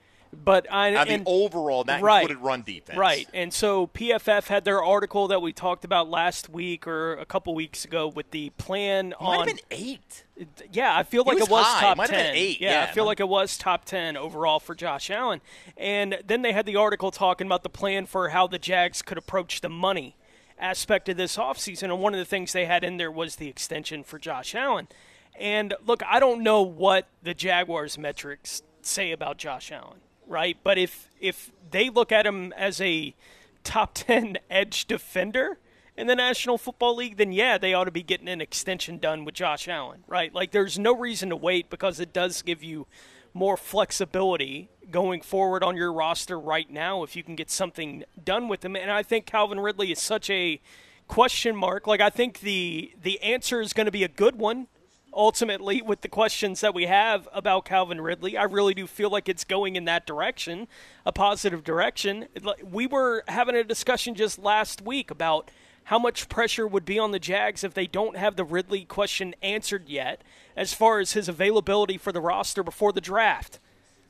but 0.43 0.67
I 0.73 0.95
Uh, 0.95 1.05
the 1.05 1.11
and- 1.13 1.23
overall 1.27 1.85
that 1.85 2.03
right, 2.03 2.23
included 2.23 2.43
run 2.43 2.63
defense. 2.63 2.99
Right, 2.99 3.29
and 3.35 3.53
so 3.53 3.87
PFF 3.89 4.49
had 4.49 4.65
their 4.65 4.83
article 4.83 5.29
that 5.29 5.41
we 5.43 5.53
talked 5.53 5.85
about 5.85 6.09
last 6.09 6.49
week 6.49 6.87
or 6.87 7.15
a 7.15 7.27
couple 7.27 7.55
weeks 7.55 7.85
ago 7.85 8.09
with 8.09 8.31
the 8.31 8.51
plan 8.51 9.15
Might 9.21 9.31
have 9.33 9.41
on 9.41 9.47
been 9.47 9.59
eight. 9.71 10.25
Yeah, 10.73 10.97
I 10.97 11.03
feel 11.05 11.23
He 11.25 11.31
like 11.31 11.39
was 11.41 11.49
it 11.49 11.51
was 11.53 11.67
high. 11.67 11.81
top 11.81 11.97
Might 11.99 12.11
have 12.11 12.17
been 12.19 12.27
ten. 12.27 12.35
eight, 12.37 12.61
Yeah, 12.61 12.71
yeah. 12.85 12.91
I 12.91 12.93
feel 12.93 13.05
like 13.05 13.21
it 13.21 13.29
was 13.29 13.57
top 13.59 13.85
ten 13.85 14.17
overall 14.17 14.59
for 14.61 14.75
Josh 14.75 15.11
Allen. 15.11 15.41
And 15.77 16.19
then 16.27 16.43
they 16.43 16.53
had 16.53 16.67
the 16.67 16.77
article 16.77 17.11
talking 17.11 17.47
about 17.47 17.63
the 17.63 17.69
plan 17.69 18.07
for 18.07 18.31
how 18.31 18.47
the 18.47 18.59
Jags 18.59 19.03
could 19.03 19.19
approach 19.19 19.61
the 19.61 19.69
money 19.69 20.17
aspect 20.59 21.09
of 21.09 21.17
this 21.17 21.37
offseason. 21.37 21.85
And 21.85 22.01
one 22.01 22.15
of 22.15 22.19
the 22.19 22.25
things 22.25 22.53
they 22.53 22.65
had 22.67 22.83
in 22.85 22.97
there 22.97 23.11
was 23.11 23.37
the 23.37 23.49
extension 23.49 24.03
for 24.05 24.19
Josh 24.19 24.55
Allen. 24.55 24.89
And 25.39 25.75
look, 25.85 26.03
I 26.07 26.21
don't 26.21 26.43
know 26.43 26.63
what 26.63 27.09
the 27.23 27.35
Jaguars 27.35 27.99
metrics 27.99 28.63
say 28.83 29.11
about 29.13 29.37
Josh 29.37 29.73
Allen, 29.73 29.99
right? 30.27 30.57
But 30.63 30.79
if 30.79 31.09
if 31.21 31.51
they 31.71 31.91
look 31.91 32.13
at 32.13 32.27
him 32.27 32.53
as 32.57 32.81
a 32.81 33.15
top 33.63 33.93
10 33.95 34.39
edge 34.51 34.87
defender 34.87 35.59
in 35.97 36.07
the 36.07 36.17
National 36.17 36.59
Football 36.59 36.97
League, 36.97 37.17
then 37.17 37.33
yeah, 37.33 37.57
they 37.59 37.73
ought 37.73 37.85
to 37.85 37.91
be 37.91 38.03
getting 38.03 38.29
an 38.29 38.41
extension 38.41 38.99
done 38.99 39.25
with 39.25 39.35
Josh 39.35 39.69
Allen, 39.69 40.05
right? 40.07 40.35
Like 40.35 40.51
there's 40.51 40.79
no 40.79 40.95
reason 40.95 41.31
to 41.31 41.37
wait 41.37 41.71
because 41.71 42.01
it 42.01 42.13
does 42.13 42.43
give 42.43 42.63
you 42.63 42.87
more 43.33 43.57
flexibility 43.57 44.69
going 44.91 45.21
forward 45.21 45.65
on 45.65 45.77
your 45.77 45.93
roster 45.93 46.39
right 46.39 46.71
now 46.71 47.03
if 47.03 47.17
you 47.17 47.23
can 47.23 47.35
get 47.35 47.51
something 47.51 48.05
done 48.23 48.49
with 48.49 48.65
him. 48.65 48.77
And 48.77 48.91
I 48.91 49.03
think 49.03 49.27
Calvin 49.27 49.59
Ridley 49.59 49.91
is 49.91 50.01
such 50.01 50.31
a 50.31 50.61
question 51.09 51.57
mark. 51.57 51.87
Like 51.87 52.01
I 52.01 52.11
think 52.11 52.41
the 52.41 52.93
the 53.03 53.21
answer 53.23 53.61
is 53.61 53.73
going 53.73 53.87
to 53.87 53.93
be 53.93 54.05
a 54.05 54.09
good 54.09 54.37
one 54.37 54.69
ultimately 55.15 55.81
with 55.81 56.01
the 56.01 56.09
questions 56.09 56.61
that 56.61 56.75
we 56.75 56.85
have 56.87 57.29
about 57.33 57.65
Calvin 57.65 58.01
Ridley. 58.01 58.37
I 58.37 58.45
really 58.45 58.75
do 58.75 58.87
feel 58.87 59.11
like 59.11 59.29
it's 59.29 59.45
going 59.45 59.77
in 59.77 59.85
that 59.85 60.07
direction, 60.07 60.69
a 61.07 61.13
positive 61.13 61.65
direction. 61.65 62.27
We 62.63 62.87
were 62.87 63.25
having 63.29 63.55
a 63.55 63.65
discussion 63.65 64.15
just 64.15 64.39
last 64.39 64.83
week 64.83 65.11
about 65.11 65.51
how 65.85 65.99
much 65.99 66.29
pressure 66.29 66.67
would 66.67 66.85
be 66.85 66.99
on 66.99 67.13
the 67.13 67.19
Jags 67.19 67.63
if 67.63 67.75
they 67.75 67.87
don't 67.87 68.17
have 68.17 68.37
the 68.37 68.45
Ridley 68.45 68.85
question 68.85 69.35
answered 69.43 69.89
yet 69.89 70.23
as 70.57 70.73
far 70.73 70.99
as 70.99 71.13
his 71.13 71.29
availability 71.29 71.99
for 71.99 72.11
the 72.11 72.21
roster 72.21 72.63
before 72.63 72.93
the 72.93 73.01
draft. 73.01 73.59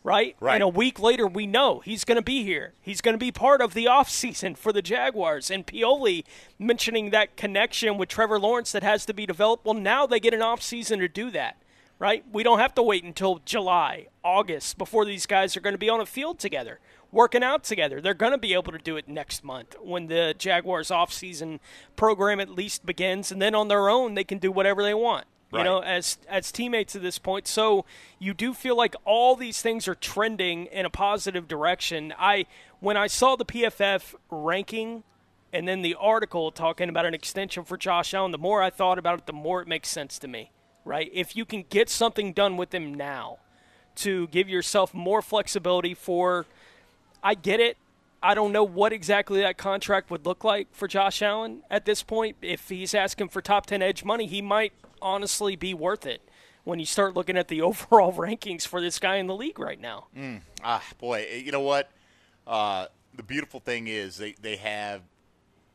Right? 0.04 0.36
Right. 0.38 0.54
And 0.54 0.62
a 0.62 0.68
week 0.68 1.00
later, 1.00 1.26
we 1.26 1.46
know 1.46 1.80
he's 1.80 2.04
going 2.04 2.16
to 2.16 2.22
be 2.22 2.44
here. 2.44 2.74
He's 2.82 3.00
going 3.00 3.14
to 3.14 3.18
be 3.18 3.32
part 3.32 3.62
of 3.62 3.72
the 3.72 3.86
offseason 3.86 4.56
for 4.56 4.70
the 4.70 4.82
Jaguars. 4.82 5.50
And 5.50 5.66
Pioli 5.66 6.24
mentioning 6.58 7.08
that 7.10 7.38
connection 7.38 7.96
with 7.96 8.10
Trevor 8.10 8.38
Lawrence 8.38 8.70
that 8.72 8.82
has 8.82 9.06
to 9.06 9.14
be 9.14 9.24
developed. 9.24 9.64
Well, 9.64 9.74
now 9.74 10.06
they 10.06 10.20
get 10.20 10.34
an 10.34 10.40
offseason 10.40 10.98
to 10.98 11.08
do 11.08 11.30
that. 11.30 11.56
Right? 11.98 12.22
We 12.30 12.42
don't 12.42 12.58
have 12.58 12.74
to 12.74 12.82
wait 12.82 13.02
until 13.02 13.40
July, 13.46 14.08
August 14.22 14.76
before 14.76 15.06
these 15.06 15.24
guys 15.24 15.56
are 15.56 15.60
going 15.60 15.74
to 15.74 15.78
be 15.78 15.88
on 15.88 16.00
a 16.00 16.06
field 16.06 16.38
together, 16.38 16.80
working 17.10 17.42
out 17.42 17.64
together. 17.64 18.02
They're 18.02 18.12
going 18.12 18.32
to 18.32 18.38
be 18.38 18.52
able 18.52 18.72
to 18.72 18.78
do 18.78 18.96
it 18.96 19.08
next 19.08 19.42
month 19.42 19.74
when 19.80 20.08
the 20.08 20.34
Jaguars 20.36 20.88
offseason 20.88 21.60
program 21.96 22.40
at 22.40 22.50
least 22.50 22.84
begins. 22.84 23.32
And 23.32 23.40
then 23.40 23.54
on 23.54 23.68
their 23.68 23.88
own, 23.88 24.14
they 24.14 24.24
can 24.24 24.38
do 24.38 24.52
whatever 24.52 24.82
they 24.82 24.92
want 24.92 25.24
you 25.54 25.58
Right. 25.58 25.64
know, 25.64 25.80
as 25.80 26.18
as 26.28 26.50
teammates 26.50 26.96
at 26.96 27.02
this 27.02 27.18
point. 27.18 27.46
So 27.46 27.84
you 28.18 28.34
do 28.34 28.52
feel 28.54 28.76
like 28.76 28.96
all 29.04 29.36
these 29.36 29.62
things 29.62 29.86
are 29.86 29.94
trending 29.94 30.66
in 30.66 30.84
a 30.84 30.90
positive 30.90 31.46
direction. 31.46 32.12
I 32.18 32.46
when 32.80 32.96
I 32.96 33.06
saw 33.06 33.36
the 33.36 33.44
PFF 33.44 34.16
ranking 34.30 35.04
and 35.52 35.68
then 35.68 35.82
the 35.82 35.94
article 35.94 36.50
talking 36.50 36.88
about 36.88 37.06
an 37.06 37.14
extension 37.14 37.64
for 37.64 37.76
Josh 37.76 38.12
Allen, 38.12 38.32
the 38.32 38.38
more 38.38 38.62
I 38.62 38.70
thought 38.70 38.98
about 38.98 39.20
it, 39.20 39.26
the 39.26 39.32
more 39.32 39.62
it 39.62 39.68
makes 39.68 39.88
sense 39.88 40.18
to 40.18 40.28
me. 40.28 40.50
Right? 40.84 41.08
If 41.14 41.36
you 41.36 41.44
can 41.44 41.64
get 41.70 41.88
something 41.88 42.32
done 42.32 42.56
with 42.56 42.74
him 42.74 42.92
now 42.92 43.38
to 43.96 44.26
give 44.28 44.48
yourself 44.48 44.92
more 44.92 45.22
flexibility 45.22 45.94
for 45.94 46.46
I 47.22 47.34
get 47.34 47.60
it. 47.60 47.76
I 48.24 48.34
don't 48.34 48.52
know 48.52 48.64
what 48.64 48.92
exactly 48.92 49.40
that 49.42 49.58
contract 49.58 50.10
would 50.10 50.24
look 50.24 50.44
like 50.44 50.68
for 50.72 50.88
Josh 50.88 51.20
Allen 51.22 51.62
at 51.70 51.84
this 51.84 52.02
point. 52.02 52.36
If 52.40 52.68
he's 52.68 52.94
asking 52.94 53.28
for 53.28 53.40
top 53.40 53.66
10 53.66 53.82
edge 53.82 54.02
money, 54.02 54.26
he 54.26 54.40
might 54.40 54.72
honestly 55.02 55.56
be 55.56 55.74
worth 55.74 56.06
it 56.06 56.22
when 56.64 56.78
you 56.78 56.86
start 56.86 57.14
looking 57.14 57.36
at 57.36 57.48
the 57.48 57.60
overall 57.62 58.12
rankings 58.12 58.66
for 58.66 58.80
this 58.80 58.98
guy 58.98 59.16
in 59.16 59.26
the 59.26 59.34
league 59.34 59.58
right 59.58 59.80
now. 59.80 60.06
Mm, 60.16 60.40
ah, 60.62 60.82
boy, 60.98 61.42
you 61.44 61.52
know 61.52 61.60
what? 61.60 61.90
uh, 62.46 62.86
the 63.14 63.22
beautiful 63.22 63.60
thing 63.60 63.86
is 63.86 64.16
they, 64.16 64.34
they 64.40 64.56
have 64.56 65.02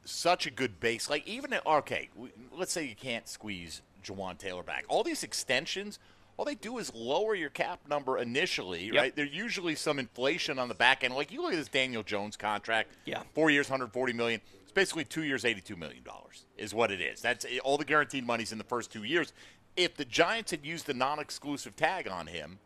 such 0.04 0.45
a 0.45 0.52
good 0.52 0.80
base. 0.80 1.10
Like 1.10 1.28
even 1.28 1.54
at, 1.54 1.66
okay, 1.66 2.10
let's 2.56 2.72
say 2.72 2.86
you 2.86 2.95
can't 2.95 3.28
squeeze 3.28 3.82
Jawaan 4.04 4.38
Taylor 4.38 4.64
back. 4.64 4.86
All 4.88 5.04
these 5.04 5.24
extensions, 5.24 6.00
all 6.39 6.45
they 6.45 6.55
do 6.55 6.77
is 6.77 6.89
lower 6.95 7.35
your 7.35 7.49
cap 7.49 7.81
number 7.89 8.17
initially, 8.17 8.85
Yep. 8.85 8.95
right? 8.95 9.13
There's 9.13 9.33
usually 9.33 9.75
some 9.75 9.99
inflation 9.99 10.57
on 10.57 10.69
the 10.69 10.73
back 10.73 11.03
end. 11.03 11.13
Like 11.13 11.33
you 11.33 11.41
look 11.41 11.51
at 11.51 11.57
this 11.59 11.67
Daniel 11.67 12.01
Jones 12.01 12.37
contract, 12.37 12.95
Yeah. 13.03 13.23
four 13.35 13.49
years, 13.51 13.67
140 13.69 14.13
million. 14.13 14.39
It's 14.63 14.71
basically 14.71 15.03
two 15.03 15.23
years, 15.25 15.43
82 15.43 15.75
million 15.75 16.01
dollars 16.01 16.45
is 16.55 16.73
what 16.73 16.91
it 16.91 17.01
is. 17.01 17.19
That's 17.21 17.45
all 17.65 17.77
the 17.77 17.83
guaranteed 17.83 18.25
money's 18.25 18.53
in 18.53 18.57
the 18.57 18.63
first 18.63 18.89
two 18.89 19.03
years. 19.03 19.33
If 19.75 19.97
the 19.97 20.05
Giants 20.05 20.51
had 20.51 20.65
used 20.65 20.85
the 20.85 20.93
non-exclusive 20.93 21.75
tag 21.75 22.07
on 22.07 22.27
him, 22.27 22.59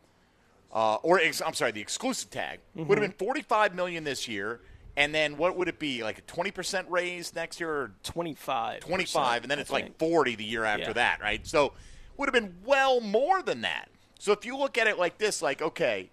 uh, 0.72 0.96
or 1.02 1.20
ex- 1.20 1.42
I'm 1.42 1.56
sorry, 1.56 1.72
the 1.72 1.82
exclusive 1.82 2.30
tag 2.30 2.60
would 2.76 3.00
have 3.00 3.08
Mhm. 3.10 3.18
been 3.18 3.28
45 3.28 3.74
million 3.74 4.04
this 4.04 4.28
year, 4.28 4.62
and 4.96 5.16
then 5.16 5.36
what 5.36 5.58
would 5.58 5.68
it 5.68 5.80
be? 5.80 6.04
Like 6.04 6.20
a 6.20 6.22
20 6.22 6.52
percent 6.52 6.88
raise 6.92 7.34
next 7.34 7.60
year, 7.60 7.72
or 7.72 7.92
25. 8.04 8.82
25, 8.82 9.42
and 9.44 9.50
then 9.50 9.58
it's 9.58 9.72
like 9.72 9.98
40 9.98 10.36
the 10.36 10.44
year 10.46 10.64
after 10.64 10.90
Yeah. 10.90 10.94
that, 10.94 11.22
right? 11.22 11.46
So 11.48 11.74
would 12.18 12.28
have 12.28 12.34
been 12.34 12.56
well 12.66 13.00
more 13.02 13.42
than 13.42 13.62
that. 13.62 13.90
So 14.20 14.32
if 14.32 14.46
you 14.46 14.58
look 14.58 14.78
at 14.78 14.88
it 14.88 14.98
like 14.98 15.18
this, 15.18 15.42
like 15.42 15.62
okay, 15.62 16.10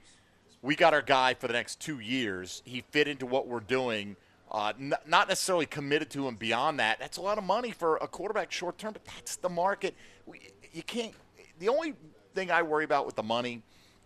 we 0.62 0.76
got 0.76 0.92
our 0.94 1.03
guy 1.03 1.34
for 1.34 1.46
the 1.46 1.53
next 1.55 1.80
two 1.80 2.01
years. 2.01 2.62
He 2.64 2.82
fit 2.90 3.09
into 3.09 3.26
what 3.26 3.46
we're 3.46 3.61
doing. 3.61 4.16
Uh, 4.51 4.72
n- 4.80 4.94
not 5.07 5.28
necessarily 5.28 5.64
committed 5.66 6.11
to 6.11 6.26
him 6.26 6.34
beyond 6.34 6.80
that. 6.80 6.98
That's 6.98 7.18
a 7.18 7.22
lot 7.22 7.38
of 7.38 7.44
money 7.44 7.70
for 7.70 7.96
a 7.98 8.09
quarterback 8.09 8.51
short 8.51 8.78
term, 8.78 8.92
but 8.92 9.05
that's 9.05 9.36
the 9.36 9.48
market. 9.48 9.94
We, 10.26 10.40
you 10.72 10.82
can't. 10.82 11.12
The 11.61 11.68
only 11.68 11.94
thing 12.34 12.51
I 12.51 12.62
worry 12.62 12.84
about 12.84 13.07
with 13.07 13.14
the 13.14 13.22
money 13.22 13.62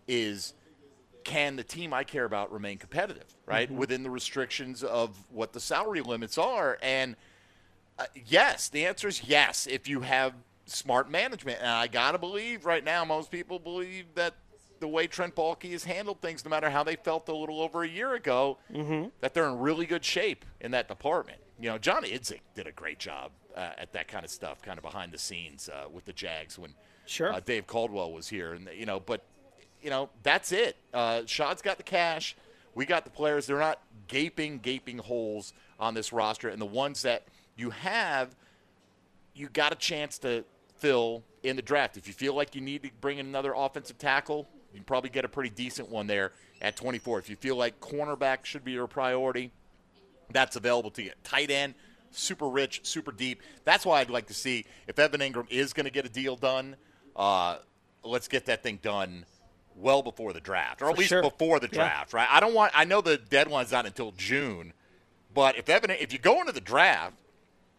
is 0.06 0.52
can 1.24 1.56
the 1.56 1.64
team 1.64 1.94
I 1.94 2.04
care 2.04 2.26
about 2.26 2.52
remain 2.52 2.76
competitive, 2.76 3.24
right? 3.46 3.70
Mhm. 3.72 3.76
Within 3.76 4.02
the 4.02 4.10
restrictions 4.10 4.82
of 4.84 5.16
what 5.30 5.54
the 5.54 5.60
salary 5.60 6.02
limits 6.02 6.36
are. 6.36 6.76
And 6.82 7.16
uh, 7.98 8.04
yes, 8.26 8.68
the 8.68 8.84
answer 8.84 9.08
is 9.08 9.24
yes 9.24 9.66
if 9.66 9.88
you 9.88 10.00
have 10.00 10.34
smart 10.66 11.10
management. 11.10 11.58
And 11.60 11.68
I 11.70 11.86
got 11.86 12.12
to 12.12 12.18
believe 12.18 12.64
right 12.64 12.84
now, 12.84 13.04
most 13.04 13.30
people 13.30 13.58
believe 13.58 14.06
that 14.14 14.34
the 14.80 14.88
way 14.88 15.06
Trent 15.06 15.34
Baalke 15.34 15.70
has 15.72 15.84
handled 15.84 16.20
things, 16.20 16.44
no 16.44 16.50
matter 16.50 16.68
how 16.70 16.82
they 16.82 16.96
felt 16.96 17.28
a 17.28 17.34
little 17.34 17.60
over 17.62 17.82
a 17.82 17.88
year 17.88 18.14
ago, 18.14 18.58
Mm-hmm. 18.72 19.08
that 19.20 19.32
they're 19.34 19.48
in 19.48 19.58
really 19.58 19.86
good 19.86 20.04
shape 20.04 20.44
in 20.60 20.72
that 20.72 20.88
department. 20.88 21.38
You 21.60 21.70
know, 21.70 21.78
John 21.78 22.02
Idzik 22.02 22.40
did 22.54 22.66
a 22.66 22.72
great 22.72 22.98
job 22.98 23.30
uh, 23.56 23.70
at 23.78 23.92
that 23.92 24.08
kind 24.08 24.24
of 24.24 24.30
stuff, 24.30 24.60
kind 24.62 24.76
of 24.78 24.82
behind 24.82 25.12
the 25.12 25.18
scenes 25.18 25.68
uh, 25.68 25.88
with 25.90 26.04
the 26.04 26.12
Jags 26.12 26.58
when 26.58 26.74
Sure. 27.06 27.32
uh, 27.32 27.40
Dave 27.40 27.66
Caldwell 27.66 28.12
was 28.12 28.28
here, 28.28 28.54
and 28.54 28.68
you 28.76 28.86
know, 28.86 28.98
but 28.98 29.22
you 29.82 29.90
know, 29.90 30.08
that's 30.22 30.50
it. 30.52 30.76
Uh, 30.92 31.22
Shad's 31.26 31.60
got 31.62 31.76
the 31.76 31.82
cash. 31.82 32.34
We 32.74 32.86
got 32.86 33.04
the 33.04 33.10
players. 33.10 33.46
They're 33.46 33.58
not 33.58 33.78
gaping, 34.08 34.58
gaping 34.58 34.98
holes 34.98 35.52
on 35.78 35.94
this 35.94 36.12
roster, 36.12 36.48
and 36.48 36.60
the 36.60 36.66
ones 36.66 37.02
that 37.02 37.24
you 37.56 37.70
have, 37.70 38.34
you 39.34 39.48
got 39.48 39.72
a 39.72 39.76
chance 39.76 40.18
to 40.20 40.44
fill 40.78 41.24
in 41.42 41.56
the 41.56 41.62
draft. 41.62 41.96
If 41.96 42.06
you 42.06 42.12
feel 42.14 42.34
like 42.34 42.54
you 42.54 42.60
need 42.60 42.82
to 42.82 42.90
bring 43.00 43.18
in 43.18 43.26
another 43.26 43.52
offensive 43.54 43.98
tackle, 43.98 44.48
you 44.72 44.78
can 44.80 44.84
probably 44.84 45.10
get 45.10 45.24
a 45.24 45.28
pretty 45.28 45.50
decent 45.50 45.88
one 45.88 46.06
there 46.06 46.32
at 46.60 46.76
24. 46.76 47.18
If 47.20 47.30
you 47.30 47.36
feel 47.36 47.56
like 47.56 47.80
cornerback 47.80 48.44
should 48.44 48.64
be 48.64 48.72
your 48.72 48.86
priority, 48.86 49.50
that's 50.30 50.56
available 50.56 50.90
to 50.92 51.02
you. 51.02 51.12
Tight 51.22 51.50
end, 51.50 51.74
super 52.10 52.48
rich, 52.48 52.80
super 52.84 53.12
deep. 53.12 53.42
That's 53.64 53.84
why 53.86 54.00
I'd 54.00 54.10
like 54.10 54.26
to 54.26 54.34
see 54.34 54.64
if 54.88 54.98
Evan 54.98 55.20
Engram 55.20 55.50
is 55.50 55.72
going 55.72 55.84
to 55.84 55.92
get 55.92 56.06
a 56.06 56.08
deal 56.08 56.36
done. 56.36 56.76
Uh, 57.14 57.58
let's 58.02 58.26
get 58.28 58.46
that 58.46 58.62
thing 58.62 58.78
done 58.82 59.26
well 59.76 60.02
before 60.02 60.32
the 60.32 60.40
draft, 60.40 60.82
or 60.82 60.86
at 60.86 60.94
For 60.94 60.98
least 60.98 61.08
sure. 61.10 61.22
before 61.22 61.60
the 61.60 61.66
Yeah. 61.66 61.74
draft, 61.78 62.12
right? 62.12 62.28
I 62.30 62.40
don't 62.40 62.54
want. 62.54 62.72
I 62.74 62.84
know 62.84 63.00
the 63.00 63.16
deadline's 63.16 63.72
not 63.72 63.86
until 63.86 64.12
June, 64.12 64.72
but 65.32 65.56
if 65.58 65.68
Evan, 65.68 65.90
if 65.90 66.12
you 66.12 66.18
go 66.18 66.40
into 66.40 66.52
the 66.52 66.60
draft 66.60 67.14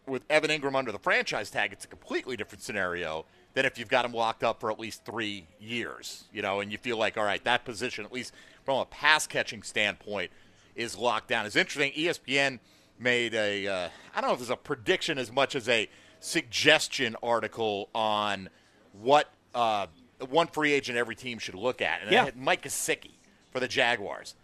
with 0.06 0.22
Evan 0.30 0.50
Engram 0.50 0.76
under 0.76 0.92
the 0.92 0.98
franchise 0.98 1.50
tag, 1.50 1.72
it's 1.72 1.84
a 1.84 1.88
completely 1.88 2.36
different 2.36 2.62
scenario 2.62 3.24
than 3.54 3.64
if 3.64 3.78
you've 3.78 3.88
got 3.88 4.04
him 4.04 4.12
locked 4.12 4.44
up 4.44 4.60
for 4.60 4.70
at 4.70 4.78
least 4.78 5.04
three 5.04 5.46
years, 5.58 6.24
you 6.32 6.42
know, 6.42 6.60
and 6.60 6.70
you 6.70 6.78
feel 6.78 6.96
like, 6.96 7.16
all 7.16 7.24
right, 7.24 7.42
that 7.44 7.64
position, 7.64 8.04
at 8.04 8.12
least 8.12 8.32
from 8.64 8.78
a 8.78 8.84
pass 8.84 9.26
catching 9.26 9.62
standpoint, 9.62 10.30
is 10.74 10.96
locked 10.96 11.28
down. 11.28 11.46
It's 11.46 11.56
interesting. 11.56 11.92
ESPN 11.92 12.58
made 12.98 13.34
a, 13.34 13.66
uh, 13.66 13.88
I 14.14 14.20
don't 14.20 14.30
know 14.30 14.34
if 14.34 14.40
it's 14.40 14.50
a 14.50 14.56
prediction 14.56 15.18
as 15.18 15.32
much 15.32 15.54
as 15.54 15.68
a 15.68 15.88
suggestion 16.20 17.16
article 17.22 17.88
on 17.94 18.48
what 18.92 19.30
uh, 19.54 19.86
one 20.28 20.46
free 20.46 20.72
agent 20.72 20.98
every 20.98 21.14
team 21.14 21.38
should 21.38 21.54
look 21.54 21.80
at. 21.80 22.02
And 22.02 22.10
Yeah. 22.10 22.30
Mike 22.36 22.62
Gesicki 22.62 23.12
for 23.52 23.60
the 23.60 23.68
Jaguars. 23.68 24.34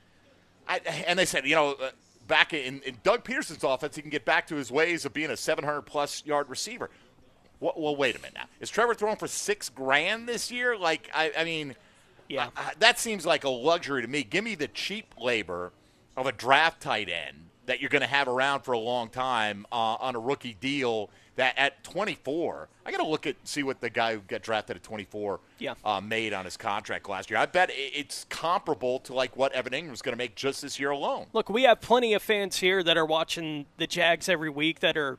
I, 0.68 0.78
and 1.06 1.18
they 1.18 1.26
said, 1.26 1.46
you 1.46 1.54
know, 1.54 1.76
back 2.26 2.52
in, 2.52 2.80
in 2.82 2.98
Doug 3.02 3.24
Pederson's 3.24 3.64
offense, 3.64 3.96
he 3.96 4.02
can 4.02 4.10
get 4.10 4.24
back 4.24 4.46
to 4.48 4.56
his 4.56 4.70
ways 4.70 5.04
of 5.04 5.12
being 5.12 5.30
a 5.30 5.36
700 5.36 5.82
plus 5.82 6.24
yard 6.24 6.48
receiver. 6.48 6.90
Well, 7.60 7.74
well, 7.76 7.94
wait 7.96 8.16
a 8.16 8.18
minute 8.18 8.34
now. 8.34 8.44
Is 8.60 8.70
Trevor 8.70 8.94
throwing 8.94 9.16
for 9.16 9.28
six 9.28 9.68
grand 9.68 10.28
this 10.28 10.50
year? 10.50 10.76
Like, 10.76 11.08
I, 11.14 11.32
I 11.38 11.44
mean, 11.44 11.76
yeah, 12.28 12.48
I- 12.56 12.72
that 12.80 12.98
seems 12.98 13.24
like 13.24 13.44
a 13.44 13.48
luxury 13.48 14.02
to 14.02 14.08
me. 14.08 14.24
Give 14.24 14.42
me 14.44 14.54
the 14.54 14.68
cheap 14.68 15.14
labor 15.20 15.72
of 16.16 16.26
a 16.26 16.32
draft 16.32 16.80
tight 16.82 17.08
end 17.08 17.48
that 17.66 17.80
you're 17.80 17.90
going 17.90 18.02
to 18.02 18.08
have 18.08 18.26
around 18.26 18.62
for 18.62 18.72
a 18.72 18.78
long 18.78 19.08
time 19.08 19.64
uh, 19.70 19.76
on 20.00 20.16
a 20.16 20.18
rookie 20.18 20.54
deal. 20.60 21.10
That 21.36 21.56
at 21.56 21.82
24, 21.82 22.68
I 22.84 22.90
got 22.90 22.98
to 22.98 23.06
look 23.06 23.26
at 23.26 23.36
see 23.44 23.62
what 23.62 23.80
the 23.80 23.88
guy 23.88 24.14
who 24.14 24.20
got 24.20 24.42
drafted 24.42 24.76
at 24.76 24.82
24 24.82 25.40
Yeah. 25.58 25.74
uh, 25.82 25.98
made 26.00 26.34
on 26.34 26.44
his 26.44 26.58
contract 26.58 27.08
last 27.08 27.30
year. 27.30 27.38
I 27.38 27.46
bet 27.46 27.70
it's 27.72 28.26
comparable 28.28 28.98
to 29.00 29.14
like 29.14 29.34
what 29.34 29.50
Evan 29.52 29.72
Engram's 29.72 30.02
going 30.02 30.12
to 30.12 30.18
make 30.18 30.34
just 30.34 30.60
this 30.60 30.78
year 30.78 30.90
alone. 30.90 31.26
Look, 31.32 31.48
we 31.48 31.62
have 31.62 31.80
plenty 31.80 32.12
of 32.12 32.22
fans 32.22 32.58
here 32.58 32.82
that 32.82 32.98
are 32.98 33.06
watching 33.06 33.64
the 33.78 33.86
Jags 33.86 34.28
every 34.28 34.50
week 34.50 34.80
that 34.80 34.96
are 34.98 35.18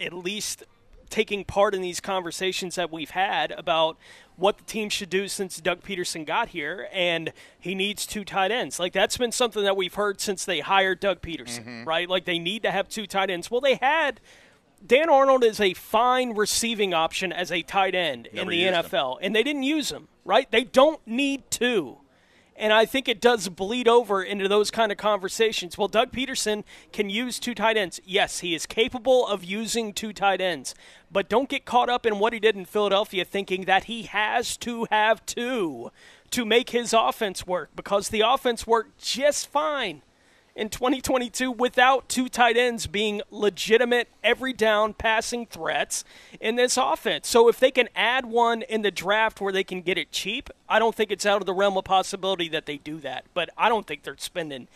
at 0.00 0.12
least 0.12 0.64
taking 1.12 1.44
part 1.44 1.74
in 1.74 1.82
these 1.82 2.00
conversations 2.00 2.74
that 2.74 2.90
we've 2.90 3.10
had 3.10 3.52
about 3.52 3.98
what 4.36 4.56
the 4.56 4.64
team 4.64 4.88
should 4.88 5.10
do 5.10 5.28
since 5.28 5.60
Doug 5.60 5.82
Pederson 5.82 6.24
got 6.26 6.48
here, 6.48 6.88
and 6.90 7.32
he 7.60 7.74
needs 7.74 8.06
two 8.06 8.24
tight 8.24 8.50
ends. 8.50 8.80
Like 8.80 8.94
that's 8.94 9.18
been 9.18 9.30
something 9.30 9.62
that 9.62 9.76
we've 9.76 9.92
heard 9.94 10.20
since 10.22 10.44
they 10.46 10.60
hired 10.60 11.00
Doug 11.00 11.20
Pederson, 11.20 11.60
Mm-hmm. 11.66 11.84
right? 11.88 12.08
Like 12.08 12.24
they 12.24 12.38
need 12.38 12.62
to 12.62 12.70
have 12.70 12.88
two 12.88 13.06
tight 13.06 13.30
ends. 13.30 13.50
Well, 13.50 13.60
they 13.60 13.74
had 13.76 14.20
Dan 14.84 15.10
Arnold 15.10 15.44
is 15.44 15.60
a 15.60 15.74
fine 15.74 16.34
receiving 16.34 16.92
option 16.94 17.30
as 17.32 17.52
a 17.52 17.62
tight 17.62 17.94
end 17.94 18.28
Never 18.32 18.50
in 18.50 18.72
the. 18.72 18.78
NFL, 18.82 19.18
and 19.20 19.36
they 19.36 19.42
didn't 19.44 19.62
use 19.64 19.92
him, 19.92 20.08
right? 20.24 20.50
They 20.50 20.64
don't 20.64 21.06
need 21.06 21.48
two. 21.50 21.98
And 22.62 22.72
I 22.72 22.84
think 22.84 23.08
it 23.08 23.20
does 23.20 23.48
bleed 23.48 23.88
over 23.88 24.22
into 24.22 24.46
those 24.46 24.70
kind 24.70 24.92
of 24.92 24.96
conversations. 24.96 25.76
Well, 25.76 25.88
Doug 25.88 26.12
Pederson 26.12 26.62
can 26.92 27.10
use 27.10 27.40
two 27.40 27.56
tight 27.56 27.76
ends. 27.76 28.00
Yes, 28.04 28.38
he 28.38 28.54
is 28.54 28.66
capable 28.66 29.26
of 29.26 29.42
using 29.42 29.92
two 29.92 30.12
tight 30.12 30.40
ends. 30.40 30.72
But 31.10 31.28
don't 31.28 31.48
get 31.48 31.64
caught 31.64 31.90
up 31.90 32.06
in 32.06 32.20
what 32.20 32.32
he 32.32 32.38
did 32.38 32.54
in 32.54 32.64
Philadelphia 32.64 33.24
thinking 33.24 33.64
that 33.64 33.84
he 33.84 34.04
has 34.04 34.56
to 34.58 34.86
have 34.92 35.26
two 35.26 35.90
to 36.30 36.44
make 36.44 36.70
his 36.70 36.92
offense 36.92 37.44
work 37.48 37.70
because 37.74 38.10
the 38.10 38.20
offense 38.20 38.64
worked 38.64 39.02
just 39.02 39.48
fine 39.48 40.02
in 40.54 40.68
2022 40.68 41.50
without 41.50 42.08
two 42.08 42.28
tight 42.28 42.56
ends 42.56 42.86
being 42.86 43.22
legitimate 43.30 44.08
every 44.22 44.52
down 44.52 44.94
passing 44.94 45.46
threats 45.46 46.04
in 46.40 46.56
this 46.56 46.76
offense. 46.76 47.28
So 47.28 47.48
if 47.48 47.58
they 47.58 47.70
can 47.70 47.88
add 47.94 48.26
one 48.26 48.62
in 48.62 48.82
the 48.82 48.90
draft 48.90 49.40
where 49.40 49.52
they 49.52 49.64
can 49.64 49.82
get 49.82 49.98
it 49.98 50.12
cheap, 50.12 50.50
I 50.68 50.78
don't 50.78 50.94
think 50.94 51.10
it's 51.10 51.26
out 51.26 51.40
of 51.40 51.46
the 51.46 51.54
realm 51.54 51.76
of 51.76 51.84
possibility 51.84 52.48
that 52.48 52.66
they 52.66 52.78
do 52.78 52.98
that. 53.00 53.24
But 53.34 53.50
I 53.56 53.68
don't 53.68 53.86
think 53.86 54.02
they're 54.02 54.16
spending 54.18 54.68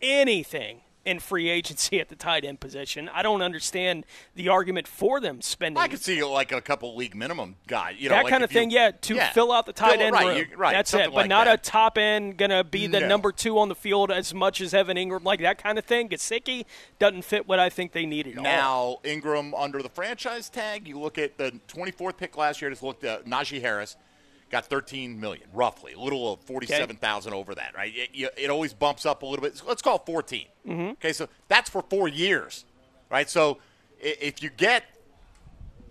anything 0.00 0.80
in 1.04 1.18
free 1.18 1.48
agency 1.48 2.00
at 2.00 2.08
the 2.08 2.14
tight 2.16 2.44
end 2.44 2.60
position. 2.60 3.08
I 3.12 3.22
don't 3.22 3.42
understand 3.42 4.04
the 4.34 4.48
argument 4.48 4.86
for 4.86 5.20
them 5.20 5.40
spending 5.42 5.82
I 5.82 5.88
could 5.88 6.00
see 6.02 6.22
like 6.22 6.52
a 6.52 6.60
couple 6.60 6.94
league 6.96 7.14
minimum 7.14 7.56
guy, 7.66 7.94
you 7.98 8.08
know, 8.08 8.14
that 8.16 8.24
like 8.24 8.30
kind 8.30 8.44
of 8.44 8.50
thing, 8.50 8.70
you- 8.70 8.76
yeah, 8.78 8.90
to 8.92 9.14
yeah. 9.14 9.32
fill 9.32 9.50
out 9.52 9.66
the 9.66 9.72
tight 9.72 9.92
Fill- 9.98 10.02
end 10.02 10.12
right, 10.14 10.26
room. 10.26 10.36
you- 10.50 10.56
right, 10.56 10.72
That's 10.72 10.94
it, 10.94 11.06
but 11.06 11.14
like 11.14 11.28
not 11.28 11.46
that. 11.46 11.58
a 11.58 11.62
top 11.70 11.98
end 11.98 12.36
gonna 12.36 12.62
be 12.64 12.86
the 12.86 13.00
No. 13.00 13.08
number 13.08 13.32
two 13.32 13.58
on 13.58 13.68
the 13.68 13.74
field 13.74 14.10
as 14.10 14.32
much 14.32 14.60
as 14.60 14.72
Evan 14.74 14.96
Engram, 14.96 15.24
like 15.24 15.40
that 15.40 15.58
kind 15.62 15.78
of 15.78 15.84
thing. 15.84 16.08
Gesicki 16.08 16.64
doesn't 16.98 17.22
fit 17.22 17.48
what 17.48 17.58
I 17.58 17.68
think 17.68 17.92
they 17.92 18.06
need 18.06 18.26
at 18.28 18.36
all. 18.38 18.42
Now 18.44 18.96
Engram 19.04 19.52
under 19.60 19.82
the 19.82 19.88
franchise 19.88 20.48
tag. 20.48 20.86
You 20.86 20.98
look 21.00 21.18
at 21.18 21.36
the 21.38 21.58
24th 21.68 22.16
pick 22.16 22.36
last 22.36 22.60
year. 22.62 22.70
Just 22.70 22.82
looked 22.82 23.04
at 23.04 23.24
Najee 23.26 23.60
Harris, 23.60 23.96
got 24.52 24.66
13 24.66 25.18
million 25.18 25.48
roughly, 25.52 25.94
a 25.94 25.98
little 25.98 26.34
of 26.34 26.40
47,000 26.42 27.32
over 27.34 27.54
that. 27.56 27.74
Right? 27.74 27.92
It, 27.96 28.10
you- 28.12 28.28
it 28.36 28.50
always 28.50 28.72
bumps 28.74 29.04
up 29.04 29.22
a 29.22 29.26
little 29.26 29.42
bit. 29.42 29.60
Let's 29.66 29.82
call 29.82 29.96
it 29.96 30.02
14. 30.06 30.46
Mhm. 30.68 30.92
Okay, 30.92 31.12
so 31.12 31.28
that's 31.48 31.68
for 31.68 31.82
four 31.90 32.06
years, 32.06 32.64
right? 33.10 33.28
So 33.28 33.58
if 33.98 34.42
you 34.42 34.50
get 34.50 34.84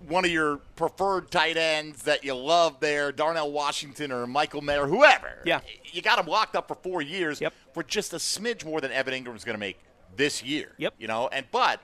one 0.07 0.25
of 0.25 0.31
your 0.31 0.57
preferred 0.75 1.29
tight 1.29 1.57
ends 1.57 2.03
that 2.03 2.23
you 2.23 2.33
love 2.35 2.79
there, 2.79 3.11
Darnell 3.11 3.51
Washington 3.51 4.11
or 4.11 4.25
Michael 4.25 4.61
Mayer, 4.61 4.87
whoever. 4.87 5.41
Yeah. 5.45 5.59
You 5.91 6.01
got 6.01 6.17
them 6.17 6.25
locked 6.27 6.55
up 6.55 6.67
for 6.67 6.75
four 6.75 7.01
years 7.01 7.39
for 7.73 7.83
just 7.83 8.11
a 8.13 8.17
smidge 8.17 8.65
more 8.65 8.81
than 8.81 8.91
Evan 8.91 9.13
Engram's 9.13 9.43
going 9.43 9.53
to 9.55 9.59
make 9.59 9.79
this 10.15 10.41
year. 10.43 10.73
Yep. 10.77 10.95
You 10.97 11.07
know, 11.07 11.27
and 11.31 11.45
but 11.51 11.81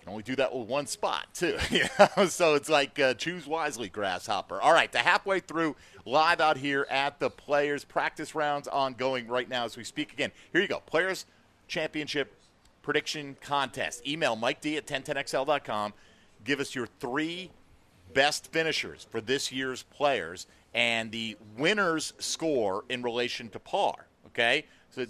can 0.00 0.10
only 0.10 0.22
do 0.22 0.36
that 0.36 0.54
with 0.54 0.68
one 0.68 0.86
spot 0.86 1.26
too. 1.34 1.58
Know? 2.16 2.26
So 2.26 2.54
it's 2.54 2.68
like 2.68 2.98
uh, 2.98 3.14
choose 3.14 3.46
wisely, 3.46 3.88
grasshopper. 3.88 4.60
All 4.60 4.72
right, 4.72 4.90
the 4.90 4.98
halfway 4.98 5.40
through 5.40 5.76
live 6.04 6.40
out 6.40 6.56
here 6.56 6.86
at 6.90 7.20
the 7.20 7.30
Players 7.30 7.84
practice 7.84 8.34
rounds 8.34 8.66
ongoing 8.68 9.28
right 9.28 9.48
now 9.48 9.64
as 9.64 9.76
we 9.76 9.84
speak. 9.84 10.12
Again, 10.12 10.32
here 10.52 10.60
you 10.60 10.68
go. 10.68 10.80
Players 10.80 11.26
Championship 11.68 12.34
prediction 12.82 13.36
contest. 13.40 14.06
Email 14.06 14.36
Mike 14.36 14.60
D 14.60 14.76
at 14.76 14.86
1010XL.com. 14.86 15.92
Give 16.44 16.60
us 16.60 16.74
your 16.74 16.86
three 16.98 17.50
best 18.14 18.50
finishers 18.50 19.06
for 19.10 19.20
this 19.20 19.52
year's 19.52 19.82
players 19.84 20.46
and 20.74 21.12
the 21.12 21.36
winner's 21.56 22.12
score 22.18 22.84
in 22.88 23.02
relation 23.02 23.48
to 23.50 23.58
par. 23.58 24.06
Okay, 24.28 24.66
so 24.90 25.06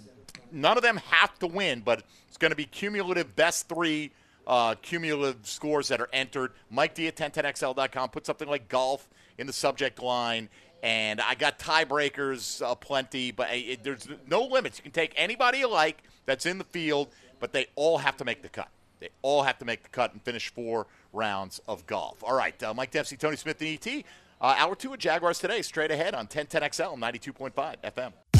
none 0.51 0.77
of 0.77 0.83
them 0.83 0.97
have 0.97 1.37
to 1.39 1.47
win, 1.47 1.81
but 1.81 2.03
it's 2.27 2.37
going 2.37 2.51
to 2.51 2.55
be 2.55 2.65
cumulative 2.65 3.35
best 3.35 3.69
three 3.69 4.11
uh, 4.47 4.75
cumulative 4.81 5.47
scores 5.47 5.87
that 5.89 6.01
are 6.01 6.09
entered. 6.13 6.53
Mike 6.69 6.93
D 6.93 7.07
at 7.07 7.15
1010XL.com. 7.15 8.09
Put 8.09 8.25
something 8.25 8.47
like 8.47 8.67
golf 8.67 9.07
in 9.37 9.47
the 9.47 9.53
subject 9.53 10.01
line. 10.01 10.49
And 10.83 11.21
I 11.21 11.35
got 11.35 11.59
tiebreakers 11.59 12.61
uh, 12.61 12.73
plenty, 12.75 13.31
but 13.31 13.49
it, 13.51 13.83
there's 13.83 14.07
no 14.27 14.43
limits. 14.43 14.79
You 14.79 14.83
can 14.83 14.91
take 14.91 15.13
anybody 15.15 15.59
you 15.59 15.69
like 15.69 16.03
that's 16.25 16.45
in 16.45 16.57
the 16.57 16.63
field, 16.63 17.09
but 17.39 17.53
they 17.53 17.67
all 17.75 17.99
have 17.99 18.17
to 18.17 18.25
make 18.25 18.41
the 18.41 18.49
cut. 18.49 18.69
They 18.99 19.09
all 19.21 19.43
have 19.43 19.57
to 19.59 19.65
make 19.65 19.83
the 19.83 19.89
cut 19.89 20.13
and 20.13 20.21
finish 20.21 20.51
four 20.53 20.87
rounds 21.13 21.59
of 21.67 21.85
golf. 21.85 22.23
All 22.23 22.35
right, 22.35 22.61
uh, 22.63 22.73
Mike 22.73 22.91
Dempsey, 22.91 23.17
Tony 23.17 23.35
Smith, 23.35 23.61
and 23.61 23.85
ET. 23.85 24.03
Uh, 24.39 24.55
hour 24.57 24.75
two 24.75 24.93
of 24.93 24.99
Jaguars 24.99 25.37
today, 25.37 25.61
straight 25.61 25.91
ahead 25.91 26.15
on 26.15 26.27
1010XL 26.27 26.97
92.5 26.97 27.75
FM. 27.83 28.30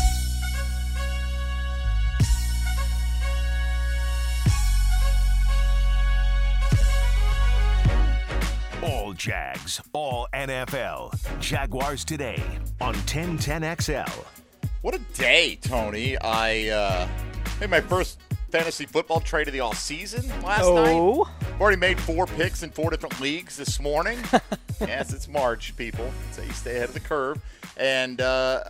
Jags, 9.21 9.79
all 9.93 10.27
NFL. 10.33 11.13
Jaguars 11.39 12.03
today 12.03 12.41
on 12.81 12.95
1010XL. 12.95 14.09
What 14.81 14.95
a 14.95 14.99
day, 15.13 15.59
Tony. 15.61 16.17
I 16.17 16.69
uh, 16.69 17.07
made 17.59 17.69
my 17.69 17.81
first 17.81 18.17
fantasy 18.49 18.87
football 18.87 19.19
trade 19.19 19.45
of 19.47 19.53
the 19.53 19.59
all 19.59 19.73
season 19.73 20.27
last 20.41 20.63
Oh. 20.63 21.27
night. 21.43 21.51
Already 21.61 21.77
made 21.77 21.99
four 21.99 22.25
picks 22.25 22.63
in 22.63 22.71
four 22.71 22.89
different 22.89 23.21
leagues 23.21 23.57
this 23.57 23.79
morning. 23.79 24.17
yes, 24.81 25.13
it's 25.13 25.27
March, 25.27 25.75
people. 25.77 26.11
So 26.31 26.41
you 26.41 26.51
stay 26.53 26.77
ahead 26.77 26.85
of 26.89 26.95
the 26.95 26.99
curve. 26.99 27.39
And, 27.77 28.21
uh, 28.21 28.63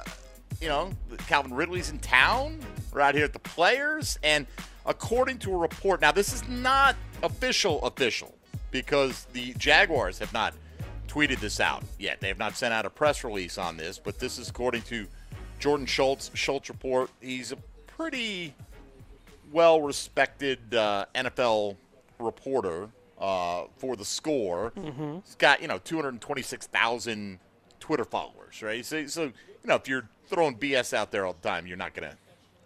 you 0.59 0.67
know, 0.67 0.89
Calvin 1.27 1.53
Ridley's 1.53 1.91
in 1.91 1.99
town. 1.99 2.59
We're 2.91 2.99
out 2.99 3.15
here 3.15 3.23
at 3.23 3.31
the 3.31 3.39
Players. 3.39 4.19
And 4.21 4.45
according 4.85 5.37
to 5.39 5.53
a 5.53 5.57
report, 5.57 6.01
now 6.01 6.11
this 6.11 6.33
is 6.33 6.45
not 6.49 6.97
official, 7.23 7.81
official, 7.85 8.35
because 8.71 9.25
the 9.33 9.53
Jaguars 9.57 10.19
have 10.19 10.33
not 10.33 10.53
tweeted 11.07 11.39
this 11.39 11.59
out 11.59 11.83
yet. 11.99 12.19
They 12.21 12.29
have 12.29 12.39
not 12.39 12.55
sent 12.55 12.73
out 12.73 12.85
a 12.85 12.89
press 12.89 13.23
release 13.23 13.57
on 13.57 13.77
this, 13.77 13.99
but 13.99 14.17
this 14.19 14.37
is 14.37 14.49
according 14.49 14.83
to 14.83 15.07
Jordan 15.59 15.85
Schultz. 15.85 16.31
Schultz 16.33 16.69
report. 16.69 17.09
He's 17.19 17.51
a 17.51 17.57
pretty 17.87 18.55
well 19.51 19.81
respected 19.81 20.73
uh, 20.73 21.05
NFL 21.13 21.75
reporter 22.19 22.89
uh, 23.19 23.65
for 23.77 23.95
the 23.95 24.05
score. 24.05 24.71
Mhm. 24.77 25.21
He's 25.25 25.35
got, 25.35 25.61
you 25.61 25.67
know, 25.67 25.77
226,000 25.79 27.39
Twitter 27.79 28.05
followers, 28.05 28.61
right? 28.61 28.85
So, 28.85 29.05
so, 29.07 29.23
you 29.23 29.33
know, 29.65 29.75
if 29.75 29.87
you're 29.87 30.07
throwing 30.27 30.57
BS 30.57 30.93
out 30.93 31.11
there 31.11 31.25
all 31.25 31.35
the 31.39 31.47
time, 31.47 31.67
you're 31.67 31.77
not 31.77 31.93
going 31.93 32.09
to 32.09 32.17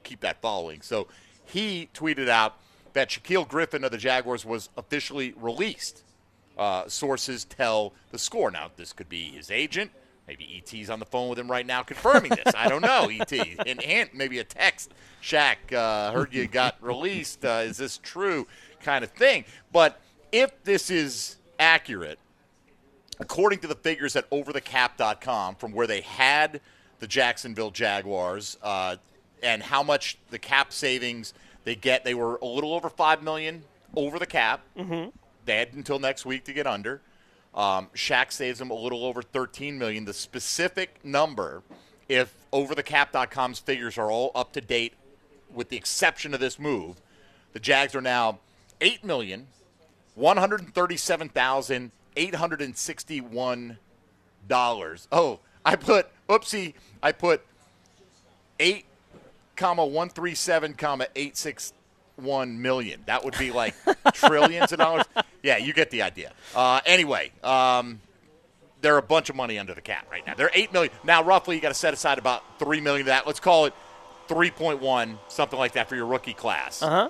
keep 0.04 0.20
that 0.22 0.42
following. 0.42 0.82
So 0.82 1.08
he 1.46 1.90
tweeted 1.94 2.30
out 2.30 2.58
that 2.96 3.10
Shaquille 3.10 3.48
Griffin 3.48 3.84
of 3.84 3.92
the 3.92 3.98
Jaguars 3.98 4.46
was 4.46 4.70
officially 4.78 5.34
released. 5.38 6.04
Uh, 6.58 6.88
sources 6.88 7.44
tell 7.44 7.94
the 8.12 8.18
score. 8.18 8.50
Now, 8.50 8.72
this 8.78 8.94
could 8.94 9.10
be 9.10 9.26
his 9.26 9.52
agent. 9.52 9.92
Maybe 10.28 10.64
ET's 10.66 10.90
on 10.90 11.00
the 11.00 11.06
phone 11.06 11.30
with 11.30 11.38
him 11.38 11.52
right 11.52 11.66
now 11.66 11.84
confirming 11.84 12.32
this. 12.32 12.56
I 12.56 12.70
don't 12.70 12.82
know, 12.82 13.10
ET. 13.12 13.32
And 13.68 13.82
hint, 13.82 14.16
maybe 14.16 14.40
a 14.40 14.44
text. 14.44 14.94
Shaq, 15.22 15.74
uh, 15.74 16.12
heard 16.14 16.34
you 16.34 16.48
got 16.48 16.78
released. 16.82 17.46
Uh, 17.46 17.64
is 17.66 17.78
this 17.78 17.98
true? 17.98 18.48
Kind 18.82 19.04
of 19.04 19.12
thing. 19.12 19.44
But 19.74 20.00
if 20.32 20.64
this 20.64 20.90
is 20.90 21.36
accurate, 21.60 22.18
according 23.20 23.60
to 23.60 23.68
the 23.68 23.76
figures 23.76 24.16
at 24.16 24.30
overthecap.com 24.30 25.56
from 25.56 25.74
where 25.74 25.86
they 25.86 26.02
had 26.02 26.62
the 27.00 27.08
Jacksonville 27.08 27.72
Jaguars 27.72 28.58
uh, 28.64 28.96
and 29.44 29.62
how 29.62 29.84
much 29.84 30.18
the 30.32 30.40
cap 30.40 30.72
savings 30.72 31.34
they 31.66 31.76
get, 31.76 32.06
they 32.06 32.14
were 32.14 32.38
a 32.38 32.46
little 32.46 32.74
over 32.74 32.90
five 32.90 33.22
million 33.22 33.64
over 33.96 34.18
the 34.18 34.26
cap. 34.26 34.62
Mhm. 34.78 35.12
They 35.44 35.58
had 35.58 35.74
until 35.74 36.00
next 36.00 36.26
week 36.26 36.46
to 36.46 36.54
get 36.54 36.66
under. 36.66 37.02
Um, 37.54 37.90
Shaq 37.94 38.32
saves 38.32 38.60
them 38.60 38.70
a 38.72 38.74
little 38.74 39.06
over 39.06 39.22
13 39.22 39.78
million. 39.78 40.06
The 40.06 40.14
specific 40.14 41.04
number, 41.04 41.62
if 42.10 42.34
overthecap.com's 42.52 43.60
figures 43.60 43.98
are 43.98 44.10
all 44.12 44.32
up 44.36 44.54
to 44.54 44.62
date, 44.62 44.94
with 45.54 45.70
the 45.70 45.78
exception 45.78 46.34
of 46.34 46.40
this 46.40 46.58
move, 46.60 46.98
the 47.54 47.60
Jags 47.60 47.96
are 47.96 48.02
now 48.02 48.40
eight 48.82 49.04
million 49.04 49.48
one 50.16 50.38
hundred 50.38 50.74
thirty-seven 50.74 51.30
thousand 51.30 51.92
eight 52.18 52.36
hundred 52.36 52.62
and 52.62 52.76
sixty-one 52.76 53.78
dollars. 54.48 55.08
Oh, 55.12 55.40
I 55.64 55.76
put 55.78 56.08
oopsie. 56.28 56.74
I 57.02 57.12
put 57.14 57.46
eight 58.60 58.86
comma 59.56 59.86
one 59.86 60.10
three 60.10 60.36
seven 60.36 60.74
comma 60.74 61.08
eight 61.16 61.38
six 61.38 61.74
one 62.16 62.62
million. 62.62 63.04
That 63.06 63.24
would 63.26 63.38
be 63.38 63.52
like 63.52 63.76
trillions 64.14 64.72
of 64.72 64.80
dollars. 64.80 65.06
Yeah, 65.44 65.58
you 65.58 65.74
get 65.74 65.92
the 65.92 66.02
idea. 66.02 66.34
Uh, 66.56 66.82
anyway, 66.86 67.32
um, 67.44 68.02
they're 68.82 68.98
a 68.98 69.02
bunch 69.04 69.30
of 69.30 69.36
money 69.36 69.60
under 69.60 69.74
the 69.74 69.82
cap 69.82 70.08
right 70.12 70.26
now. 70.26 70.34
They're 70.36 70.52
eight 70.54 70.72
million 70.72 70.94
now. 71.04 71.24
Roughly, 71.24 71.56
you 71.56 71.62
got 71.62 71.70
to 71.70 71.74
set 71.76 71.94
aside 71.94 72.18
about 72.18 72.44
three 72.60 72.82
million 72.82 73.02
of 73.02 73.08
that. 73.08 73.28
Let's 73.28 73.40
call 73.40 73.66
it 73.66 73.74
three 74.28 74.52
point 74.52 74.82
one, 74.82 75.20
something 75.28 75.60
like 75.60 75.74
that 75.74 75.90
for 75.90 75.96
your 75.96 76.06
rookie 76.06 76.34
class. 76.34 76.82
Uh-huh. 76.82 77.10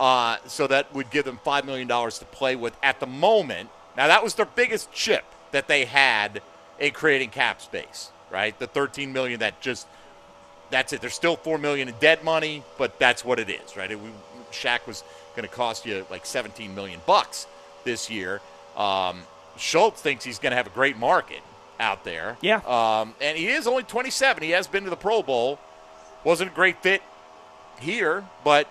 Uh, 0.00 0.38
so 0.46 0.66
that 0.66 0.94
would 0.94 1.10
give 1.10 1.26
them 1.26 1.38
$5 1.44 1.66
million 1.66 1.86
to 1.86 2.24
play 2.32 2.56
with 2.56 2.74
at 2.82 3.00
the 3.00 3.06
moment. 3.06 3.68
Now, 3.98 4.06
that 4.06 4.24
was 4.24 4.34
their 4.34 4.46
biggest 4.46 4.90
chip 4.92 5.24
that 5.50 5.68
they 5.68 5.84
had 5.84 6.40
in 6.78 6.92
creating 6.92 7.28
cap 7.28 7.60
space, 7.60 8.10
right? 8.30 8.58
The 8.58 8.66
13 8.66 9.12
million 9.12 9.40
that 9.40 9.60
just, 9.60 9.86
that's 10.70 10.92
it. 10.92 11.00
There's 11.00 11.14
still 11.14 11.36
4 11.36 11.58
million 11.58 11.88
in 11.88 11.94
dead 12.00 12.24
money, 12.24 12.62
but 12.78 12.98
that's 12.98 13.24
what 13.24 13.38
it 13.38 13.50
is, 13.50 13.76
right? 13.76 13.90
It, 13.90 14.00
we, 14.00 14.10
Shaq 14.52 14.86
was 14.86 15.04
going 15.36 15.48
to 15.48 15.54
cost 15.54 15.86
you 15.86 16.06
like 16.10 16.26
17 16.26 16.74
million 16.74 17.00
bucks 17.06 17.46
this 17.84 18.10
year. 18.10 18.40
Um, 18.76 19.22
Schultz 19.56 20.00
thinks 20.00 20.24
he's 20.24 20.38
going 20.38 20.50
to 20.50 20.56
have 20.56 20.66
a 20.66 20.70
great 20.70 20.96
market 20.96 21.40
out 21.78 22.04
there. 22.04 22.36
Yeah. 22.40 22.60
Um, 22.66 23.14
and 23.20 23.36
he 23.36 23.48
is 23.48 23.66
only 23.66 23.82
27. 23.82 24.42
He 24.42 24.50
has 24.50 24.66
been 24.66 24.84
to 24.84 24.90
the 24.90 24.96
Pro 24.96 25.22
Bowl. 25.22 25.58
Wasn't 26.24 26.50
a 26.50 26.54
great 26.54 26.82
fit 26.82 27.02
here, 27.80 28.24
but 28.44 28.68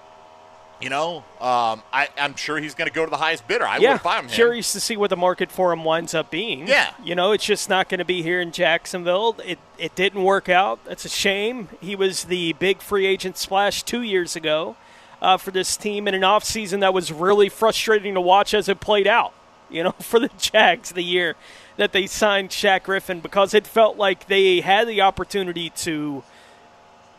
you 0.81 0.89
know, 0.89 1.17
um, 1.41 1.83
I, 1.91 2.07
I'm 2.17 2.35
sure 2.35 2.57
he's 2.57 2.73
going 2.73 2.87
to 2.87 2.93
go 2.93 3.03
to 3.03 3.09
the 3.09 3.17
highest 3.17 3.47
bidder. 3.47 3.65
I 3.65 3.77
yeah, 3.77 3.91
would 3.91 3.95
if 3.97 4.05
I'm 4.05 4.23
him. 4.25 4.29
curious 4.29 4.71
to 4.73 4.79
see 4.79 4.95
what 4.95 5.09
the 5.09 5.17
market 5.17 5.51
for 5.51 5.73
him 5.73 5.83
winds 5.83 6.13
up 6.13 6.31
being. 6.31 6.67
Yeah. 6.67 6.93
you 7.03 7.15
know, 7.15 7.33
it's 7.33 7.45
just 7.45 7.69
not 7.69 7.89
going 7.89 7.99
to 7.99 8.05
be 8.05 8.21
here 8.21 8.39
in 8.39 8.51
Jacksonville. 8.51 9.35
It 9.45 9.59
it 9.77 9.95
didn't 9.95 10.23
work 10.23 10.49
out. 10.49 10.83
That's 10.85 11.05
a 11.05 11.09
shame. 11.09 11.69
He 11.81 11.95
was 11.95 12.25
the 12.25 12.53
big 12.53 12.81
free 12.81 13.05
agent 13.05 13.37
splash 13.37 13.83
two 13.83 14.01
years 14.01 14.35
ago 14.35 14.77
uh, 15.21 15.37
for 15.37 15.51
this 15.51 15.75
team 15.75 16.07
in 16.07 16.13
an 16.13 16.21
offseason 16.21 16.79
that 16.79 16.93
was 16.93 17.11
really 17.11 17.49
frustrating 17.49 18.13
to 18.13 18.21
watch 18.21 18.53
as 18.53 18.69
it 18.69 18.79
played 18.79 19.07
out. 19.07 19.33
You 19.69 19.83
know, 19.83 19.91
for 19.99 20.19
the 20.19 20.29
Jags, 20.37 20.91
the 20.91 21.03
year 21.03 21.35
that 21.77 21.91
they 21.91 22.07
signed 22.07 22.49
Shaq 22.49 22.83
Griffin, 22.83 23.19
because 23.19 23.53
it 23.53 23.65
felt 23.67 23.97
like 23.97 24.27
they 24.27 24.61
had 24.61 24.87
the 24.87 25.01
opportunity 25.01 25.69
to 25.71 26.23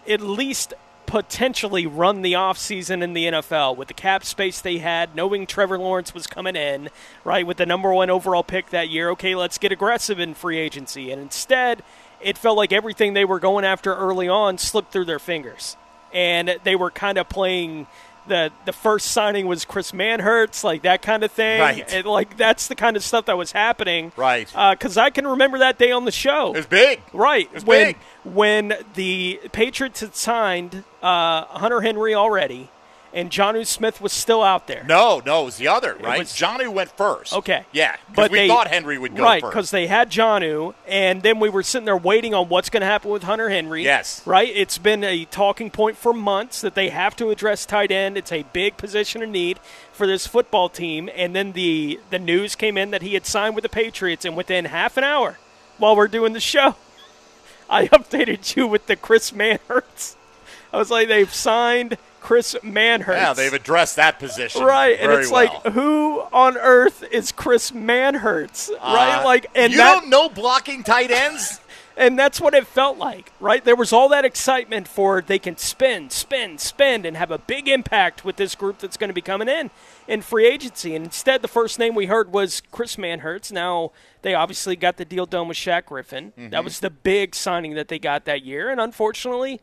at 0.09 0.21
least 0.21 0.75
potentially 1.11 1.89
run 1.89 2.23
the 2.23 2.35
offseason 2.35 3.03
in 3.03 3.15
the 3.15 3.25
NFL 3.25 3.77
with 3.77 3.89
the 3.89 3.95
cap 3.95 4.25
space 4.25 4.61
they 4.61 4.79
had, 4.79 5.17
knowing 5.17 5.45
Trevor 5.45 5.77
Lawrence 5.77 6.15
was 6.15 6.29
coming 6.29 6.55
in, 6.55 6.89
right, 7.25 7.45
with 7.45 7.57
the 7.57 7.67
number 7.67 7.93
one 7.93 8.11
overall 8.11 8.45
pick 8.45 8.71
that 8.71 8.91
year. 8.91 9.11
Okay, 9.11 9.35
let's 9.35 9.59
get 9.59 9.73
aggressive 9.73 10.21
in 10.21 10.35
free 10.35 10.57
agency. 10.57 11.11
And 11.11 11.21
instead, 11.21 11.83
it 12.21 12.39
felt 12.39 12.57
like 12.57 12.73
everything 12.73 13.15
they 13.15 13.25
were 13.25 13.41
going 13.41 13.65
after 13.65 13.93
early 13.93 14.29
on 14.29 14.57
slipped 14.57 14.93
through 14.93 15.07
their 15.07 15.19
fingers. 15.19 15.77
And 16.15 16.57
they 16.63 16.77
were 16.77 16.93
kind 16.93 17.19
of 17.19 17.29
playing 17.29 17.89
the 18.27 18.53
the 18.65 18.73
first 18.73 19.09
signing 19.09 19.47
was 19.47 19.65
Chris 19.65 19.93
Manhertz, 19.93 20.63
like 20.65 20.83
that 20.83 21.03
kind 21.03 21.25
of 21.25 21.33
thing. 21.33 21.61
Right. 21.61 21.93
And, 21.93 22.07
like 22.07 22.37
that's 22.37 22.69
the 22.69 22.75
kind 22.75 22.97
of 22.97 23.03
stuff 23.03 23.27
that 23.27 23.37
was 23.37 23.53
happening. 23.53 24.13
Right. 24.17 24.47
Because 24.71 24.97
I 24.97 25.11
can 25.11 25.27
remember 25.27 25.59
that 25.59 25.79
day 25.79 25.93
on 25.93 26.05
the 26.05 26.13
show. 26.13 26.53
It 26.55 26.59
was 26.59 26.67
big. 26.67 27.01
Right. 27.13 27.47
It 27.47 27.55
was 27.55 27.65
when 27.65 27.87
big. 27.87 27.97
when 28.25 28.75
the 28.95 29.41
Patriots 29.53 30.01
had 30.01 30.15
signed 30.15 30.85
uh, 31.03 31.45
Hunter 31.47 31.81
Henry 31.81 32.15
already, 32.15 32.71
and 33.13 33.31
Jonnu 33.31 33.67
Smith 33.67 34.01
was 34.01 34.13
still 34.13 34.43
out 34.43 34.67
there. 34.67 34.85
No, 34.89 35.21
no, 35.25 35.43
it 35.43 35.45
was 35.47 35.57
the 35.57 35.69
other, 35.69 35.95
right? 36.01 36.19
was- 36.19 36.35
Johnny 36.35 36.69
went 36.69 36.91
first. 36.97 37.33
Okay. 37.33 37.65
Yeah, 37.73 37.97
because 38.09 38.31
we 38.31 38.39
they, 38.41 38.49
thought 38.49 38.69
Henry 38.69 38.99
would 38.99 39.17
go 39.17 39.23
right, 39.25 39.41
first. 39.41 39.53
because 39.53 39.71
they 39.71 39.87
had 39.87 40.11
Jonnu, 40.11 40.75
and 40.87 41.23
then 41.23 41.41
we 41.41 41.49
were 41.49 41.63
sitting 41.63 41.87
there 41.87 41.97
waiting 41.97 42.35
on 42.35 42.49
what's 42.49 42.71
going 42.71 42.83
to 42.83 42.87
happen 42.87 43.11
with 43.11 43.25
Hunter 43.25 43.49
Henry. 43.51 43.83
Yes. 43.83 44.25
Right? 44.27 44.49
It's 44.55 44.79
been 44.79 45.03
a 45.03 45.25
talking 45.27 45.71
point 45.71 45.97
for 45.97 46.13
months 46.13 46.61
that 46.61 46.75
they 46.75 46.91
have 46.91 47.17
to 47.17 47.31
address 47.31 47.67
tight 47.67 47.91
end. 47.91 48.17
It's 48.17 48.33
a 48.33 48.45
big 48.53 48.77
position 48.77 49.23
of 49.23 49.29
need 49.29 49.59
for 49.93 50.07
this 50.07 50.27
football 50.27 50.69
team. 50.69 51.11
And 51.15 51.35
then 51.35 51.53
the, 51.53 52.01
the 52.11 52.19
news 52.19 52.55
came 52.55 52.79
in 52.79 52.91
that 52.91 53.03
he 53.03 53.15
had 53.15 53.27
signed 53.27 53.55
with 53.55 53.63
the 53.63 53.69
Patriots, 53.69 54.25
and 54.25 54.37
within 54.37 54.67
half 54.67 54.97
an 54.97 55.05
hour, 55.05 55.39
while 55.79 55.97
we're 55.97 56.09
doing 56.09 56.33
the 56.33 56.41
show, 56.41 56.77
I 57.71 57.89
updated 57.89 58.57
you 58.57 58.67
with 58.67 58.87
the 58.87 58.97
Chris 58.97 59.33
Manhertz. 59.33 60.17
I 60.73 60.79
was 60.79 60.91
like, 60.91 61.09
they've 61.09 61.33
signed 61.33 61.99
Chris 62.21 62.55
Manhertz. 62.63 63.09
yeah, 63.09 63.33
they've 63.33 63.53
addressed 63.53 63.97
that 63.97 64.19
position. 64.19 64.63
Right, 64.63 64.99
and 65.01 65.11
it's 65.13 65.31
well. 65.31 65.61
like, 65.65 65.73
who 65.73 66.21
on 66.33 66.57
earth 66.57 67.03
is 67.11 67.33
Chris 67.33 67.71
Manhertz? 67.73 68.71
Right, 68.71 69.21
Uh, 69.21 69.25
like, 69.25 69.47
and 69.55 69.73
you 69.73 69.79
that, 69.79 70.01
don't 70.01 70.11
know 70.11 70.29
blocking 70.29 70.85
tight 70.85 71.11
ends. 71.11 71.61
and 71.97 72.19
that's 72.19 72.41
what 72.41 72.55
it 72.55 72.67
felt 72.67 72.99
like, 72.99 73.33
right? 73.41 73.65
There 73.65 73.77
was 73.77 73.93
all 73.93 74.09
that 74.09 74.25
excitement 74.25 74.89
for 74.89 75.21
they 75.21 75.39
can 75.39 75.57
spin, 75.57 76.09
spin, 76.11 76.57
spin, 76.59 77.05
and 77.05 77.17
have 77.17 77.31
a 77.31 77.39
big 77.39 77.69
impact 77.69 78.25
with 78.25 78.37
this 78.37 78.55
group 78.55 78.79
that's 78.79 78.97
going 78.97 79.09
to 79.09 79.15
be 79.15 79.21
coming 79.21 79.49
in 79.49 79.71
in 80.09 80.23
free 80.23 80.47
agency. 80.47 80.95
And 80.95 81.05
instead, 81.05 81.43
the 81.43 81.49
first 81.49 81.79
name 81.79 81.95
we 81.95 82.07
heard 82.07 82.33
was 82.33 82.63
Chris 82.71 82.97
Manhertz. 82.97 83.53
Now 83.53 83.93
they 84.23 84.35
obviously 84.35 84.77
got 84.77 84.97
the 84.97 85.05
deal 85.05 85.27
done 85.27 85.49
with 85.49 85.57
Shaq 85.57 85.87
Griffin. 85.87 86.33
Mm-hmm. 86.33 86.51
That 86.51 86.65
was 86.65 86.81
the 86.81 86.91
big 86.91 87.35
signing 87.35 87.75
that 87.75 87.89
they 87.89 87.99
got 87.99 88.25
that 88.25 88.45
year, 88.45 88.71
and 88.71 88.81
unfortunately, 88.81 89.61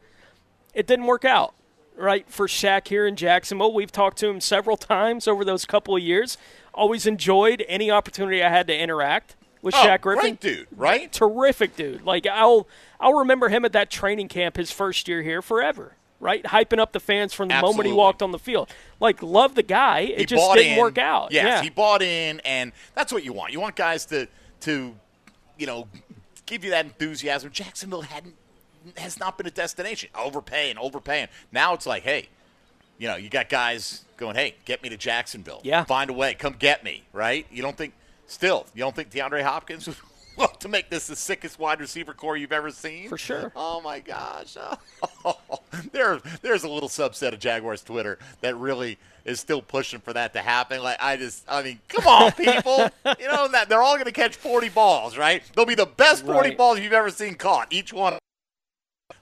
it 0.74 0.86
didn't 0.86 1.06
work 1.06 1.26
out. 1.26 1.56
Right 1.98 2.30
for 2.30 2.48
Shaq 2.48 2.88
here 2.90 3.08
in 3.08 3.16
Jacksonville, 3.16 3.74
we've 3.74 3.92
talked 3.92 4.18
to 4.20 4.28
him 4.30 4.40
several 4.40 4.78
times 4.78 5.28
over 5.28 5.44
those 5.44 5.66
couple 5.66 5.96
of 5.96 6.04
years. 6.04 6.38
Always 6.74 7.08
enjoyed 7.08 7.66
any 7.68 7.90
opportunity 7.90 8.44
I 8.44 8.50
had 8.50 8.68
to 8.68 8.78
interact 8.78 9.36
with 9.64 9.74
Oh, 9.74 9.80
Shaq 9.80 10.02
Griffin 10.02 10.22
great 10.22 10.40
dude, 10.40 10.68
right? 10.76 11.12
terrific 11.12 11.76
dude. 11.76 12.04
Like 12.04 12.28
I'll 12.28 12.68
I'll 13.00 13.16
remember 13.16 13.50
him 13.50 13.66
at 13.66 13.74
that 13.74 13.90
training 13.90 14.28
camp 14.28 14.58
his 14.58 14.72
first 14.72 15.08
year 15.08 15.24
here 15.24 15.42
forever. 15.42 15.94
Right, 16.20 16.44
hyping 16.44 16.80
up 16.80 16.94
the 16.94 17.00
fans 17.00 17.32
from 17.32 17.48
the 17.50 17.62
moment 17.62 17.86
he 17.86 17.94
walked 17.94 18.24
on 18.24 18.32
the 18.32 18.40
field. 18.40 18.72
Like 19.00 19.22
love 19.22 19.54
the 19.54 19.62
guy. 19.62 20.00
It 20.00 20.20
he 20.20 20.26
just 20.26 20.52
didn't 20.54 20.74
in. 20.74 20.80
work 20.80 20.98
out. 20.98 21.32
Yes, 21.32 21.46
yeah, 21.46 21.62
he 21.62 21.70
bought 21.70 22.02
in, 22.02 22.40
and 22.40 22.72
that's 22.96 23.14
what 23.14 23.24
you 23.24 23.34
want. 23.34 23.54
You 23.54 23.60
want 23.60 23.76
guys 23.76 24.06
to 24.08 24.28
to 24.62 24.96
you 25.60 25.68
know 25.68 25.88
give 26.48 26.64
you 26.64 26.72
that 26.72 26.86
enthusiasm. 26.86 27.52
Jacksonville 27.52 28.02
hadn't 28.02 28.34
has 28.98 29.20
not 29.20 29.38
been 29.38 29.48
a 29.48 29.52
destination. 29.52 30.10
Overpaying, 30.16 30.78
overpaying. 30.78 31.28
Now 31.52 31.74
it's 31.74 31.86
like, 31.86 32.04
hey, 32.04 32.30
you 32.98 33.08
know, 33.08 33.16
you 33.16 33.30
got 33.30 33.50
guys 33.50 34.06
going, 34.18 34.36
hey, 34.36 34.56
get 34.66 34.82
me 34.82 34.90
to 34.90 34.98
Jacksonville. 34.98 35.62
Yeah. 35.64 35.84
find 35.84 36.10
a 36.10 36.14
way, 36.14 36.34
come 36.34 36.56
get 36.58 36.84
me. 36.84 37.04
Right? 37.14 37.46
You 37.52 37.62
don't 37.62 37.78
think 37.78 37.94
still? 38.28 38.66
You 38.74 38.82
don't 38.84 38.96
think 38.96 39.12
DeAndre 39.12 39.44
Hopkins? 39.44 39.88
To 40.60 40.68
make 40.68 40.92
this 40.92 41.08
the 41.08 41.16
sickest 41.16 41.58
wide 41.58 41.80
receiver 41.80 42.14
corps 42.14 42.38
you've 42.38 42.52
ever 42.52 42.70
seen, 42.70 43.10
For 43.10 43.18
sure. 43.18 43.52
Oh 43.56 43.82
my 43.82 44.00
gosh, 44.00 44.56
there, 45.92 46.20
there's 46.44 46.64
a 46.64 46.70
little 46.70 46.90
subset 46.90 47.34
of 47.34 47.40
Jaguars 47.40 47.82
Twitter 47.82 48.20
that 48.42 48.56
really 48.56 49.00
is 49.26 49.40
still 49.40 49.64
pushing 49.64 50.00
for 50.00 50.14
that 50.14 50.34
to 50.34 50.40
happen. 50.42 50.84
Like 50.84 50.98
I 51.02 51.18
just, 51.18 51.44
I 51.48 51.64
mean, 51.64 51.80
come 51.88 52.06
on, 52.06 52.32
people. 52.38 52.88
you 53.20 53.28
know 53.28 53.48
that 53.48 53.68
they're 53.68 53.82
all 53.82 53.96
going 53.96 54.06
to 54.06 54.12
catch 54.12 54.36
40 54.36 54.70
balls, 54.70 55.18
right? 55.18 55.42
They'll 55.56 55.66
be 55.66 55.74
the 55.74 55.88
best 55.88 56.24
40 56.24 56.50
Right. 56.50 56.58
balls 56.58 56.80
you've 56.80 56.94
ever 56.94 57.10
seen 57.10 57.34
caught. 57.34 57.74
Each 57.74 57.92
one. 57.92 58.20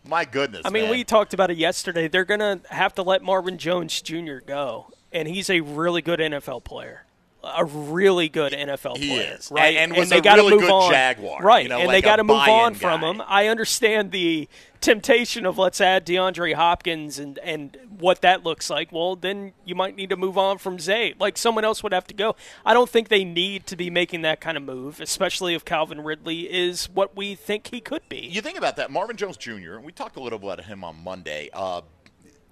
My 0.07 0.25
goodness. 0.25 0.61
I 0.65 0.69
mean, 0.69 0.83
man. 0.83 0.91
we 0.91 1.03
talked 1.03 1.33
about 1.33 1.51
it 1.51 1.57
yesterday. 1.57 2.07
They're 2.07 2.25
gonna 2.25 2.61
have 2.69 2.95
to 2.95 3.03
let 3.03 3.23
Marvin 3.23 3.57
Jones 3.57 4.01
Jr. 4.01 4.37
go, 4.45 4.87
and 5.11 5.27
he's 5.27 5.49
a 5.49 5.61
really 5.61 6.01
good 6.01 6.19
NFL 6.19 6.63
player. 6.63 7.04
A 7.45 7.63
really 7.63 8.27
good 8.29 8.53
NFL 8.53 8.97
He 8.97 9.09
player, 9.09 9.35
is. 9.39 9.51
right? 9.51 9.75
And- 9.75 9.91
and 9.91 9.99
was 9.99 10.09
they 10.09 10.19
gotta 10.21 10.41
really 10.41 10.57
move 10.61 10.69
on. 10.71 10.91
Jaguar, 10.91 11.41
right? 11.41 11.63
you 11.63 11.69
know, 11.69 11.77
and 11.77 11.87
like 11.87 11.97
they 11.97 12.01
got 12.01 12.15
to 12.15 12.23
move 12.23 12.37
on 12.37 12.73
from 12.73 13.01
guy. 13.01 13.09
him. 13.11 13.21
I 13.27 13.47
understand 13.47 14.11
the 14.11 14.47
temptation 14.81 15.45
of 15.45 15.57
let's 15.57 15.79
add 15.81 16.05
DeAndre 16.05 16.53
Hopkins 16.55 17.17
and 17.19 17.37
and 17.39 17.77
what 17.99 18.21
that 18.21 18.43
looks 18.43 18.69
like. 18.69 18.91
Well, 18.91 19.15
then 19.15 19.53
you 19.63 19.73
might 19.75 19.95
need 19.95 20.09
to 20.09 20.17
move 20.17 20.37
on 20.37 20.57
from 20.57 20.79
Zay. 20.79 21.13
Like 21.19 21.37
someone 21.37 21.63
else 21.63 21.81
would 21.83 21.93
have 21.93 22.07
to 22.07 22.13
go. 22.13 22.35
I 22.65 22.73
don't 22.73 22.89
think 22.89 23.09
they 23.09 23.23
need 23.23 23.67
to 23.67 23.75
be 23.75 23.89
making 23.89 24.21
that 24.23 24.41
kind 24.41 24.57
of 24.57 24.63
move, 24.63 24.99
especially 24.99 25.53
if 25.53 25.63
Calvin 25.65 26.01
Ridley 26.03 26.41
is 26.51 26.85
what 26.89 27.15
we 27.15 27.35
think 27.35 27.67
he 27.67 27.79
could 27.79 28.07
be. 28.09 28.19
You 28.31 28.41
think 28.41 28.57
about 28.57 28.75
that, 28.77 28.91
Marvin 28.91 29.17
Jones 29.17 29.37
Jr. 29.37 29.79
We 29.79 29.91
talked 29.91 30.15
a 30.17 30.19
little 30.19 30.39
bit 30.39 30.45
about 30.47 30.65
him 30.65 30.83
on 30.83 31.03
Monday. 31.03 31.49
Uh, 31.53 31.81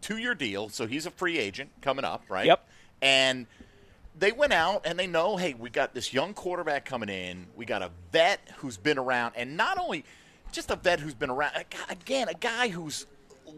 two-year 0.02 0.36
deal, 0.36 0.70
so 0.70 0.86
he's 0.86 1.06
a 1.06 1.12
free 1.12 1.38
agent 1.38 1.70
coming 1.82 2.04
up, 2.06 2.24
right? 2.30 2.46
Yep. 2.46 2.68
And 3.02 3.48
they 4.18 4.32
went 4.32 4.54
out 4.54 4.84
and 4.86 4.98
they 4.98 5.08
know, 5.08 5.38
hey, 5.38 5.54
we 5.54 5.70
got 5.70 5.94
this 5.94 6.14
young 6.14 6.34
quarterback 6.34 6.86
coming 6.86 7.10
in. 7.10 7.48
We 7.56 7.66
got 7.66 7.82
a 7.82 7.92
vet 8.12 8.40
who's 8.58 8.78
been 8.78 8.98
around, 8.98 9.34
and 9.36 9.58
not 9.58 9.78
only 9.78 10.06
just 10.52 10.72
a 10.72 10.76
vet 10.76 11.00
who's 11.00 11.16
been 11.16 11.30
around. 11.30 11.66
Again, 11.90 12.30
a 12.30 12.34
guy 12.34 12.68
whose 12.68 13.08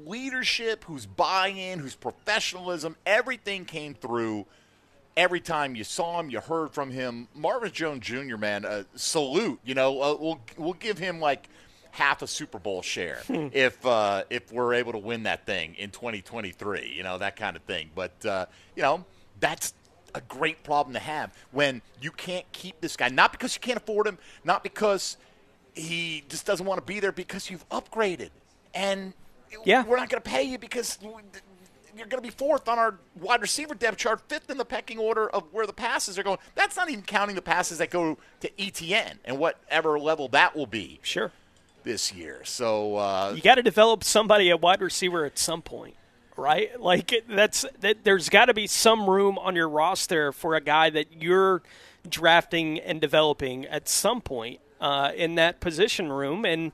leadership, 0.05 0.83
whose 0.85 1.05
buy-in, 1.05 1.79
whose 1.79 1.95
professionalism, 1.95 2.95
everything 3.05 3.65
came 3.65 3.93
through 3.93 4.45
every 5.17 5.39
time 5.39 5.75
you 5.75 5.83
saw 5.83 6.19
him, 6.19 6.29
you 6.29 6.39
heard 6.39 6.71
from 6.71 6.91
him. 6.91 7.27
Marvin 7.33 7.71
Jones 7.71 8.05
Jr. 8.05 8.37
Man, 8.37 8.65
uh, 8.65 8.83
salute. 8.95 9.59
You 9.63 9.75
know, 9.75 10.01
uh, 10.01 10.17
we'll 10.19 10.39
we'll 10.57 10.73
give 10.73 10.97
him 10.97 11.19
like 11.19 11.47
half 11.91 12.21
a 12.21 12.27
Super 12.27 12.59
Bowl 12.59 12.81
share 12.81 13.21
if 13.29 13.85
uh, 13.85 14.23
if 14.29 14.51
we're 14.51 14.73
able 14.73 14.93
to 14.93 14.97
win 14.97 15.23
that 15.23 15.45
thing 15.45 15.75
in 15.75 15.91
2023. 15.91 16.93
You 16.95 17.03
know 17.03 17.17
that 17.17 17.35
kind 17.35 17.55
of 17.55 17.63
thing. 17.63 17.89
But 17.93 18.25
uh, 18.25 18.45
you 18.75 18.83
know 18.83 19.05
that's 19.39 19.73
a 20.15 20.21
great 20.21 20.63
problem 20.63 20.93
to 20.93 20.99
have 20.99 21.31
when 21.51 21.81
you 22.01 22.09
can't 22.11 22.49
keep 22.51 22.81
this 22.81 22.95
guy. 22.97 23.09
Not 23.09 23.31
because 23.31 23.53
you 23.55 23.61
can't 23.61 23.77
afford 23.77 24.07
him, 24.07 24.17
not 24.43 24.63
because 24.63 25.17
he 25.75 26.23
just 26.29 26.45
doesn't 26.45 26.65
want 26.65 26.79
to 26.79 26.85
be 26.85 26.99
there, 26.99 27.11
because 27.11 27.49
you've 27.49 27.67
upgraded 27.69 28.29
and. 28.73 29.13
Yeah. 29.63 29.85
We're 29.85 29.95
not 29.95 30.09
going 30.09 30.21
to 30.21 30.29
pay 30.29 30.43
you 30.43 30.57
because 30.57 30.97
you're 31.01 32.07
going 32.07 32.21
to 32.21 32.21
be 32.21 32.29
fourth 32.29 32.67
on 32.67 32.77
our 32.77 32.95
wide 33.21 33.41
receiver 33.41 33.73
depth 33.73 33.97
chart, 33.97 34.21
fifth 34.27 34.49
in 34.49 34.57
the 34.57 34.65
pecking 34.65 34.97
order 34.99 35.29
of 35.29 35.43
where 35.53 35.65
the 35.65 35.71
passes 35.71 36.19
are 36.19 36.23
going. 36.23 36.39
That's 36.55 36.75
not 36.75 36.89
even 36.89 37.03
counting 37.03 37.35
the 37.35 37.41
passes 37.41 37.77
that 37.77 37.89
go 37.89 38.17
to 38.41 38.49
ETN 38.59 39.19
and 39.23 39.39
whatever 39.39 39.97
level 39.97 40.27
that 40.29 40.55
will 40.57 40.65
be 40.65 40.99
Sure. 41.03 41.31
this 41.83 42.11
year. 42.11 42.41
So 42.43 42.97
uh, 42.97 43.33
you 43.33 43.41
got 43.41 43.55
to 43.55 43.63
develop 43.63 44.03
somebody 44.03 44.49
at 44.49 44.59
wide 44.59 44.81
receiver 44.81 45.23
at 45.23 45.39
some 45.39 45.61
point, 45.61 45.95
right? 46.37 46.79
Like 46.79 47.13
that's 47.29 47.65
that. 47.79 48.03
There's 48.03 48.29
got 48.29 48.45
to 48.45 48.53
be 48.53 48.67
some 48.67 49.09
room 49.09 49.37
on 49.37 49.55
your 49.55 49.69
roster 49.69 50.31
for 50.31 50.55
a 50.55 50.61
guy 50.61 50.89
that 50.89 51.21
you're 51.21 51.61
drafting 52.07 52.79
and 52.79 53.01
developing 53.01 53.65
at 53.65 53.87
some 53.89 54.21
point 54.21 54.59
uh, 54.79 55.11
in 55.15 55.35
that 55.35 55.59
position 55.59 56.11
room, 56.11 56.45
and 56.45 56.71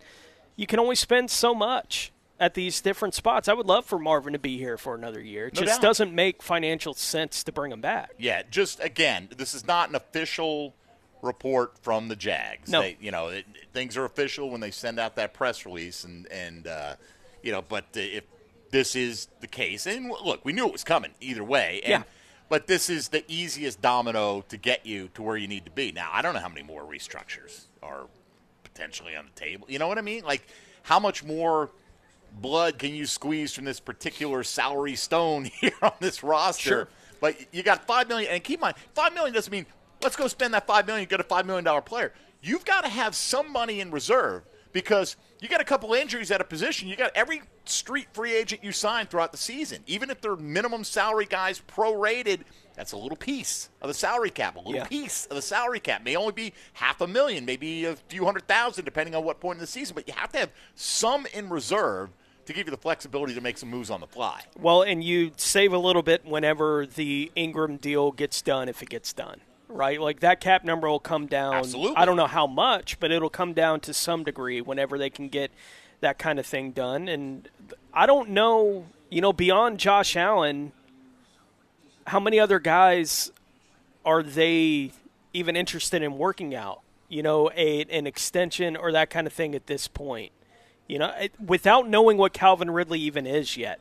you 0.55 0.67
can 0.67 0.79
only 0.79 0.95
spend 0.95 1.31
so 1.31 1.53
much 1.55 2.11
at 2.39 2.55
these 2.55 2.81
different 2.81 3.13
spots. 3.13 3.47
I 3.47 3.53
would 3.53 3.67
love 3.67 3.85
for 3.85 3.99
Marvin 3.99 4.33
to 4.33 4.39
be 4.39 4.57
here 4.57 4.77
for 4.77 4.95
another 4.95 5.21
year. 5.21 5.47
It 5.47 5.53
No 5.55 5.61
just 5.61 5.75
doubt. 5.75 5.81
doesn't 5.87 6.13
make 6.13 6.41
financial 6.41 6.93
sense 6.93 7.43
to 7.43 7.51
bring 7.51 7.71
him 7.71 7.81
back. 7.81 8.11
Yeah, 8.17 8.41
just 8.49 8.79
again, 8.79 9.29
this 9.37 9.53
is 9.53 9.65
not 9.67 9.89
an 9.89 9.95
official 9.95 10.73
report 11.21 11.77
from 11.83 12.07
the 12.07 12.15
Jags. 12.15 12.69
No. 12.69 12.81
They, 12.81 12.97
you 12.99 13.11
know, 13.11 13.27
it, 13.27 13.45
things 13.73 13.95
are 13.95 14.05
official 14.05 14.49
when 14.49 14.59
they 14.59 14.71
send 14.71 14.99
out 14.99 15.15
that 15.17 15.33
press 15.35 15.65
release, 15.67 16.03
and 16.03 16.27
and 16.31 16.65
uh, 16.67 16.95
you 17.43 17.51
know, 17.51 17.61
but 17.61 17.85
if 17.93 18.23
this 18.71 18.95
is 18.95 19.27
the 19.41 19.47
case, 19.47 19.85
and 19.85 20.09
look, 20.09 20.43
we 20.43 20.53
knew 20.53 20.65
it 20.65 20.71
was 20.71 20.83
coming 20.83 21.11
either 21.19 21.43
way, 21.43 21.81
and, 21.83 21.89
Yeah. 21.89 22.03
But 22.49 22.67
this 22.67 22.89
is 22.89 23.07
the 23.07 23.23
easiest 23.31 23.81
domino 23.81 24.41
to 24.49 24.57
get 24.57 24.85
you 24.85 25.07
to 25.13 25.21
where 25.21 25.37
you 25.37 25.47
need 25.47 25.63
to 25.63 25.71
be. 25.71 25.93
Now, 25.93 26.09
I 26.11 26.21
don't 26.21 26.33
know 26.33 26.41
how 26.41 26.49
many 26.49 26.63
more 26.63 26.83
restructures 26.83 27.67
are 27.81 28.07
potentially 28.65 29.15
on 29.15 29.29
the 29.33 29.39
table. 29.39 29.67
You 29.69 29.79
know 29.79 29.87
what 29.87 29.97
I 29.97 30.01
mean? 30.01 30.25
Like, 30.25 30.45
how 30.83 30.99
much 30.99 31.23
more 31.23 31.69
blood 32.41 32.77
can 32.77 32.93
you 32.93 33.05
squeeze 33.05 33.53
from 33.53 33.63
this 33.63 33.79
particular 33.79 34.43
salary 34.43 34.95
stone 34.95 35.45
here 35.61 35.71
on 35.81 35.93
this 36.01 36.23
roster? 36.23 36.69
Sure. 36.69 36.87
But 37.21 37.37
you 37.53 37.63
got 37.63 37.87
five 37.87 38.09
million, 38.09 38.29
and 38.29 38.43
keep 38.43 38.59
in 38.59 38.61
mind, 38.61 38.75
five 38.93 39.13
million 39.13 39.33
doesn't 39.33 39.51
mean 39.51 39.65
let's 40.03 40.17
go 40.17 40.27
spend 40.27 40.53
that 40.53 40.67
five 40.67 40.85
million, 40.87 41.07
get 41.07 41.21
a 41.21 41.23
five 41.23 41.45
million 41.45 41.63
dollar 41.63 41.81
player. 41.81 42.11
You've 42.41 42.65
got 42.65 42.83
to 42.83 42.89
have 42.89 43.15
some 43.15 43.49
money 43.51 43.79
in 43.79 43.91
reserve 43.91 44.43
because 44.73 45.15
you 45.41 45.49
got 45.49 45.59
a 45.59 45.65
couple 45.65 45.93
injuries 45.93 46.31
at 46.31 46.39
a 46.39 46.43
position. 46.45 46.87
You 46.87 46.95
got 46.95 47.11
every 47.15 47.41
street 47.65 48.07
free 48.13 48.33
agent 48.33 48.63
you 48.63 48.71
sign 48.71 49.07
throughout 49.07 49.31
the 49.31 49.37
season, 49.37 49.83
even 49.87 50.09
if 50.09 50.21
they're 50.21 50.35
minimum 50.37 50.83
salary 50.83 51.25
guys 51.25 51.61
prorated. 51.67 52.41
That's 52.75 52.93
a 52.93 52.97
little 52.97 53.17
piece 53.17 53.69
of 53.81 53.89
the 53.89 53.93
salary 53.93 54.29
cap. 54.29 54.55
A 54.55 54.59
little 54.59 54.75
Yeah. 54.75 54.85
piece 54.85 55.25
of 55.25 55.35
the 55.35 55.41
salary 55.41 55.79
cap 55.81 56.03
may 56.03 56.15
only 56.15 56.31
be 56.31 56.53
half 56.73 57.01
a 57.01 57.07
million, 57.07 57.43
maybe 57.43 57.85
a 57.85 57.95
few 58.07 58.23
hundred 58.23 58.47
thousand, 58.47 58.85
depending 58.85 59.13
on 59.15 59.23
what 59.25 59.39
point 59.41 59.57
in 59.57 59.61
the 59.61 59.67
season. 59.67 59.93
But 59.95 60.07
you 60.07 60.13
have 60.15 60.31
to 60.31 60.39
have 60.39 60.51
some 60.75 61.25
in 61.33 61.49
reserve 61.49 62.11
to 62.45 62.53
give 62.53 62.67
you 62.67 62.71
the 62.71 62.77
flexibility 62.77 63.35
to 63.35 63.41
make 63.41 63.57
some 63.57 63.69
moves 63.69 63.89
on 63.89 63.99
the 63.99 64.07
fly. 64.07 64.41
Well, 64.57 64.81
and 64.83 65.03
you 65.03 65.31
save 65.37 65.73
a 65.73 65.77
little 65.77 66.01
bit 66.01 66.25
whenever 66.25 66.85
the 66.85 67.31
Engram 67.37 67.79
deal 67.79 68.11
gets 68.11 68.41
done, 68.41 68.67
if 68.69 68.81
it 68.81 68.89
gets 68.89 69.11
done, 69.13 69.41
right? 69.73 69.99
Like 69.99 70.19
that 70.21 70.39
cap 70.39 70.63
number 70.63 70.89
will 70.89 70.99
come 70.99 71.27
down. 71.27 71.55
Absolutely. 71.55 71.95
I 71.97 72.05
don't 72.05 72.17
know 72.17 72.27
how 72.27 72.47
much, 72.47 72.99
but 72.99 73.11
it'll 73.11 73.29
come 73.29 73.53
down 73.53 73.79
to 73.81 73.93
some 73.93 74.23
degree 74.23 74.61
whenever 74.61 74.97
they 74.97 75.09
can 75.09 75.29
get 75.29 75.51
that 76.01 76.17
kind 76.17 76.39
of 76.39 76.45
thing 76.45 76.71
done. 76.71 77.07
And 77.07 77.47
I 77.93 78.05
don't 78.05 78.29
know, 78.29 78.85
you 79.09 79.21
know, 79.21 79.33
beyond 79.33 79.79
Josh 79.79 80.15
Allen, 80.15 80.71
how 82.07 82.19
many 82.19 82.39
other 82.39 82.59
guys 82.59 83.31
are 84.05 84.23
they 84.23 84.91
even 85.33 85.55
interested 85.55 86.01
in 86.01 86.17
working 86.17 86.53
out? 86.53 86.81
You 87.07 87.23
know, 87.23 87.51
a 87.55 87.83
an 87.83 88.07
extension 88.07 88.75
or 88.75 88.91
that 88.91 89.09
kind 89.09 89.27
of 89.27 89.33
thing 89.33 89.53
at 89.53 89.67
this 89.67 89.87
point. 89.87 90.31
You 90.87 90.99
know, 90.99 91.13
it, 91.19 91.33
without 91.39 91.87
knowing 91.87 92.17
what 92.17 92.33
Calvin 92.33 92.71
Ridley 92.71 92.99
even 92.99 93.25
is 93.25 93.57
yet. 93.57 93.79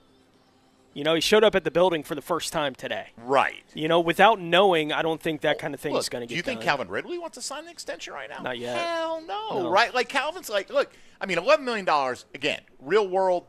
You 0.93 1.05
know, 1.05 1.15
he 1.15 1.21
showed 1.21 1.45
up 1.45 1.55
at 1.55 1.63
the 1.63 1.71
building 1.71 2.03
for 2.03 2.15
the 2.17 2.23
first 2.23 2.53
time 2.53 2.75
today. 2.75 3.09
Right. 3.17 3.63
You 3.75 3.87
know, 3.87 4.01
without 4.01 4.41
knowing, 4.41 4.93
I 4.93 5.03
don't 5.03 5.21
think 5.21 5.43
that 5.43 5.59
kind 5.59 5.73
of 5.73 5.81
thing 5.81 5.93
Look, 5.93 6.01
is 6.01 6.09
going 6.09 6.23
to 6.23 6.27
get 6.27 6.31
do 6.31 6.37
you 6.37 6.43
think 6.43 6.61
done. 6.61 6.67
Calvin 6.67 6.89
Ridley 6.89 7.17
wants 7.17 7.37
to 7.37 7.43
sign 7.43 7.65
an 7.65 7.71
extension 7.71 8.13
right 8.13 8.29
now? 8.29 8.43
Not 8.43 8.59
yet. 8.59 8.77
Hell 8.77 9.21
no, 9.21 9.63
No. 9.63 9.71
right? 9.71 9.95
Like 9.95 10.09
Calvin's 10.09 10.51
like, 10.51 10.69
look, 10.69 10.91
I 11.21 11.27
mean, 11.27 11.39
eleven 11.39 11.65
million 11.65 11.85
dollars 11.85 12.25
again, 12.35 12.61
real 12.81 13.07
world. 13.07 13.45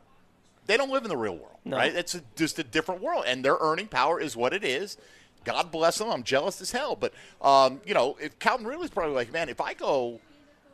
They 0.67 0.77
don't 0.77 0.91
live 0.91 1.03
in 1.03 1.09
the 1.09 1.17
real 1.17 1.33
world, 1.35 1.57
No. 1.65 1.77
right? 1.77 1.93
It's 1.95 2.13
a, 2.13 2.21
just 2.35 2.59
a 2.59 2.63
different 2.63 3.01
world, 3.01 3.23
and 3.25 3.43
their 3.43 3.57
earning 3.59 3.87
power 3.87 4.19
is 4.21 4.35
what 4.37 4.53
it 4.53 4.63
is. 4.63 4.97
God 5.43 5.71
bless 5.71 5.97
them. 5.97 6.09
I'm 6.11 6.21
jealous 6.21 6.61
as 6.61 6.71
hell, 6.71 6.95
but 6.95 7.11
um, 7.41 7.81
you 7.87 7.95
know, 7.95 8.15
if 8.21 8.37
Calvin 8.37 8.67
Ridley's 8.67 8.91
probably 8.91 9.15
like, 9.15 9.33
man, 9.33 9.49
if 9.49 9.59
I 9.59 9.73
go 9.73 10.19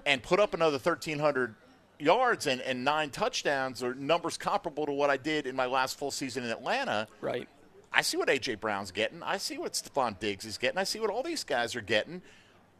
and 0.05 0.21
put 0.21 0.41
up 0.41 0.53
another 0.53 0.77
thirteen 0.77 1.19
hundred 1.19 1.55
yards 1.99 2.47
and, 2.47 2.61
and 2.61 2.83
nine 2.83 3.09
touchdowns 3.09 3.83
or 3.83 3.93
numbers 3.95 4.37
comparable 4.37 4.85
to 4.85 4.91
what 4.91 5.09
I 5.09 5.17
did 5.17 5.47
in 5.47 5.55
my 5.55 5.65
last 5.65 5.97
full 5.97 6.11
season 6.11 6.43
in 6.43 6.49
Atlanta, 6.49 7.07
right? 7.21 7.47
I 7.91 8.01
see 8.01 8.17
what 8.17 8.27
AJ 8.27 8.59
Brown's 8.59 8.91
getting. 8.91 9.23
I 9.23 9.37
see 9.37 9.57
what 9.57 9.73
Stefon 9.73 10.19
Diggs 10.19 10.45
is 10.45 10.57
getting. 10.57 10.77
I 10.77 10.83
see 10.83 10.99
what 10.99 11.09
all 11.09 11.23
these 11.23 11.43
guys 11.43 11.75
are 11.75 11.81
getting. 11.81 12.21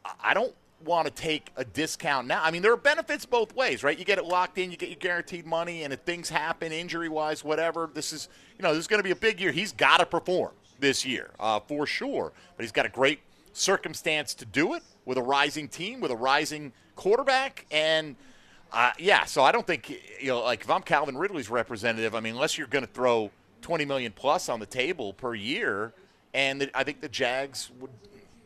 I- 0.06 0.12
I 0.26 0.34
don't 0.34 0.54
want 0.86 1.08
to 1.08 1.12
take 1.14 1.50
a 1.56 1.66
discount 1.66 2.28
now. 2.28 2.44
I 2.44 2.52
mean, 2.52 2.62
there 2.62 2.72
are 2.72 2.78
benefits 2.78 3.26
both 3.26 3.56
ways, 3.56 3.84
right? 3.84 3.98
You 3.98 4.06
get 4.06 4.20
it 4.20 4.26
locked 4.26 4.60
in, 4.60 4.70
you 4.70 4.78
get 4.78 4.90
your 4.90 4.98
guaranteed 5.00 5.46
money, 5.46 5.84
and 5.84 5.92
if 5.92 6.02
things 6.02 6.30
happen, 6.30 6.72
injury 6.72 7.10
wise, 7.10 7.44
whatever, 7.44 7.90
this 7.92 8.14
is 8.14 8.30
you 8.58 8.64
know 8.64 8.74
this 8.74 8.82
is 8.82 8.88
going 8.88 9.00
to 9.00 9.04
be 9.04 9.10
a 9.12 9.16
big 9.16 9.42
year. 9.42 9.52
He's 9.52 9.72
got 9.72 9.98
to 9.98 10.06
perform 10.06 10.52
this 10.80 11.04
year 11.04 11.32
uh, 11.40 11.60
for 11.62 11.88
sure. 11.88 12.32
But 12.56 12.64
he's 12.64 12.72
got 12.72 12.86
a 12.86 12.90
great 12.90 13.22
circumstance 13.54 14.36
to 14.36 14.46
do 14.46 14.76
it 14.76 14.84
with 15.06 15.18
a 15.18 15.22
rising 15.24 15.68
team, 15.68 16.00
with 16.00 16.12
a 16.12 16.16
rising 16.16 16.74
quarterback, 16.96 17.66
and 17.72 18.16
uh, 18.72 18.92
yeah. 19.00 19.26
So 19.26 19.44
I 19.44 19.52
don't 19.52 19.66
think 19.66 19.90
you 19.90 20.28
know, 20.28 20.42
like 20.42 20.62
if 20.62 20.70
I'm 20.70 20.82
Calvin 20.82 21.18
Ridley's 21.18 21.50
representative, 21.50 22.16
I 22.16 22.20
mean, 22.20 22.34
unless 22.36 22.58
you're 22.58 22.68
going 22.68 22.86
to 22.86 22.92
throw 22.92 23.32
20 23.62 23.86
million 23.86 24.12
plus 24.12 24.50
on 24.50 24.60
the 24.60 24.66
table 24.66 25.14
per 25.14 25.34
year, 25.36 25.94
and 26.34 26.62
the, 26.62 26.78
I 26.78 26.84
think 26.84 27.02
the 27.02 27.10
Jags 27.10 27.70
would 27.80 27.92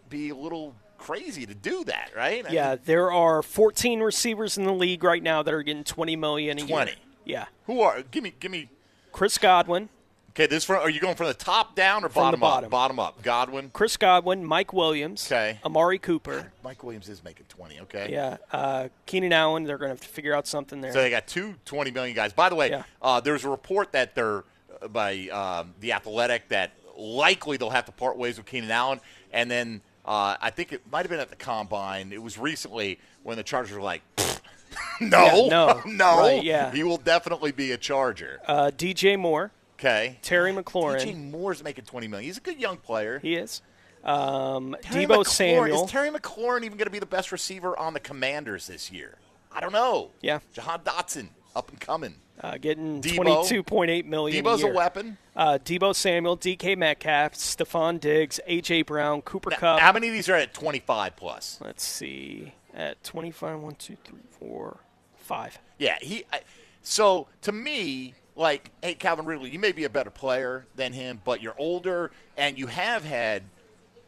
be 0.10 0.30
a 0.30 0.36
little 0.36 0.76
crazy 0.98 1.46
to 1.46 1.54
do 1.56 1.84
that, 1.86 2.12
right? 2.16 2.46
I 2.48 2.52
Yeah, 2.52 2.70
mean, 2.72 2.80
there 2.86 3.12
are 3.12 3.42
14 3.42 4.00
receivers 4.02 4.58
in 4.58 4.66
the 4.66 4.74
league 4.74 5.04
right 5.04 5.24
now 5.24 5.42
that 5.44 5.54
are 5.54 5.64
getting 5.64 5.84
20 5.84 6.16
million 6.16 6.60
a 6.60 6.62
20. 6.68 6.92
year. 6.92 7.00
Yeah. 7.26 7.46
Who 7.66 7.82
are? 7.82 8.02
Give 8.04 8.24
me, 8.24 8.34
give 8.40 8.52
me. 8.52 8.70
Chris 9.12 9.38
Godwin, 9.38 9.90
Okay, 10.32 10.46
this 10.48 10.64
from, 10.64 10.78
are 10.82 10.90
you 10.90 11.00
going 11.02 11.16
from 11.16 11.28
the 11.28 11.34
top 11.34 11.76
down 11.76 12.06
or 12.06 12.10
bottom, 12.10 12.40
bottom. 12.40 12.66
up? 12.66 12.72
Bottom 12.72 13.00
up. 13.00 13.22
Godwin. 13.22 13.70
Chris 13.74 13.98
Godwin, 13.98 14.46
Mike 14.46 14.72
Williams, 14.72 15.26
Okay. 15.30 15.60
Amari 15.66 16.00
Cooper. 16.00 16.52
Mike 16.64 16.84
Williams 16.84 17.10
is 17.10 17.22
making 17.24 17.46
20. 17.50 17.82
Okay. 17.82 18.08
Yeah, 18.12 18.38
uh, 18.54 18.88
Keenan 19.06 19.34
Allen. 19.34 19.66
They're 19.66 19.78
going 19.78 19.90
to 19.90 19.94
have 19.96 20.02
to 20.02 20.08
figure 20.08 20.34
out 20.34 20.48
something 20.48 20.80
there. 20.80 20.94
So 20.94 21.02
they 21.02 21.10
got 21.10 21.28
two 21.28 21.56
20 21.66 21.92
million 21.92 22.16
guys. 22.16 22.32
By 22.32 22.48
the 22.50 22.56
way, 22.56 22.70
Yeah. 22.70 22.84
uh, 23.02 23.20
there's 23.20 23.44
a 23.44 23.50
report 23.50 23.92
that 23.92 24.16
they're 24.16 24.44
uh, 24.82 24.88
by 24.88 25.28
um, 25.28 25.74
the 25.82 25.92
Athletic 25.94 26.48
that 26.50 26.72
likely 26.98 27.58
they'll 27.58 27.70
have 27.70 27.86
to 27.86 27.92
part 27.92 28.18
ways 28.18 28.38
with 28.38 28.46
Keenan 28.46 28.72
Allen, 28.72 29.02
and 29.34 29.52
then 29.52 29.82
uh, 30.06 30.38
I 30.42 30.50
think 30.50 30.72
it 30.72 30.82
might 30.90 31.00
have 31.00 31.10
been 31.10 31.20
at 31.20 31.30
the 31.30 31.36
combine. 31.36 32.14
It 32.14 32.22
was 32.24 32.38
recently 32.38 33.00
when 33.24 33.36
the 33.38 33.44
Chargers 33.44 33.76
were 33.76 33.82
like, 33.82 34.02
no, 35.02 35.26
Yeah, 35.46 35.48
no. 35.50 35.82
no, 35.86 36.20
Right, 36.20 36.44
yeah. 36.44 36.72
he 36.72 36.84
will 36.84 36.98
definitely 36.98 37.52
be 37.52 37.72
a 37.74 37.78
Charger. 37.78 38.40
uh, 38.48 38.72
DJ 38.76 39.18
Moore, 39.20 39.52
Okay, 39.82 40.20
Terry 40.22 40.54
McLaurin. 40.54 41.00
DJ 41.02 41.32
Moore's 41.32 41.64
making 41.64 41.86
20 41.86 42.08
million. 42.08 42.28
He's 42.28 42.38
a 42.38 42.42
good 42.42 42.60
young 42.60 42.78
player. 42.78 43.18
He 43.20 43.36
is. 43.36 43.64
Um, 44.04 44.76
Terry 44.84 45.06
Debo 45.06 45.18
McLaurin- 45.24 45.28
Samuel. 45.28 45.86
Is 45.86 45.92
Terry 45.92 46.10
McLaurin 46.12 46.60
even 46.64 46.78
going 46.78 46.86
to 46.86 46.92
be 46.92 47.00
the 47.00 47.06
best 47.08 47.32
receiver 47.32 47.78
on 47.78 47.94
the 47.94 48.00
Commanders 48.00 48.68
this 48.68 48.92
year? 48.92 49.18
I 49.52 49.60
don't 49.60 49.72
know. 49.74 50.12
Yeah. 50.22 50.40
Jahan 50.54 50.82
Dotson, 50.82 51.30
up 51.56 51.70
and 51.70 51.80
coming. 51.80 52.16
uh, 52.42 52.58
getting 52.58 53.02
Debo. 53.02 53.44
22.8 53.44 54.06
million. 54.06 54.44
Debo's 54.46 54.62
a 54.64 54.66
year. 54.68 54.74
weapon. 54.74 55.18
Uh, 55.36 55.58
Debo 55.64 55.96
Samuel, 55.96 56.38
DK 56.38 56.76
Metcalf, 56.78 57.34
Stefon 57.34 58.00
Diggs, 58.00 58.40
AJ 58.48 58.86
Brown, 58.86 59.22
Cooper 59.24 59.50
Kupp. 59.52 59.80
How 59.80 59.92
many 59.92 60.08
of 60.10 60.14
these 60.14 60.30
are 60.30 60.36
at 60.36 60.54
25 60.54 61.16
plus? 61.16 61.60
Let's 61.60 61.84
see. 61.84 62.54
At 62.74 63.04
25, 63.04 63.60
1, 63.60 63.76
2, 63.76 63.98
3, 64.04 64.20
4, 64.40 64.80
5. 65.18 65.60
Yeah, 65.80 65.98
he. 66.02 66.24
I, 66.32 66.42
so 66.82 67.28
to 67.42 67.52
me, 67.52 68.14
like, 68.36 68.72
hey, 68.82 68.94
Calvin 68.94 69.26
Ridley, 69.26 69.50
you 69.50 69.60
may 69.60 69.72
be 69.72 69.84
a 69.84 69.90
better 69.90 70.10
player 70.10 70.66
than 70.76 70.94
him, 70.94 71.22
but 71.24 71.42
you're 71.42 71.56
older 71.58 72.12
and 72.38 72.58
you 72.58 72.68
have 72.68 73.04
had. 73.04 73.44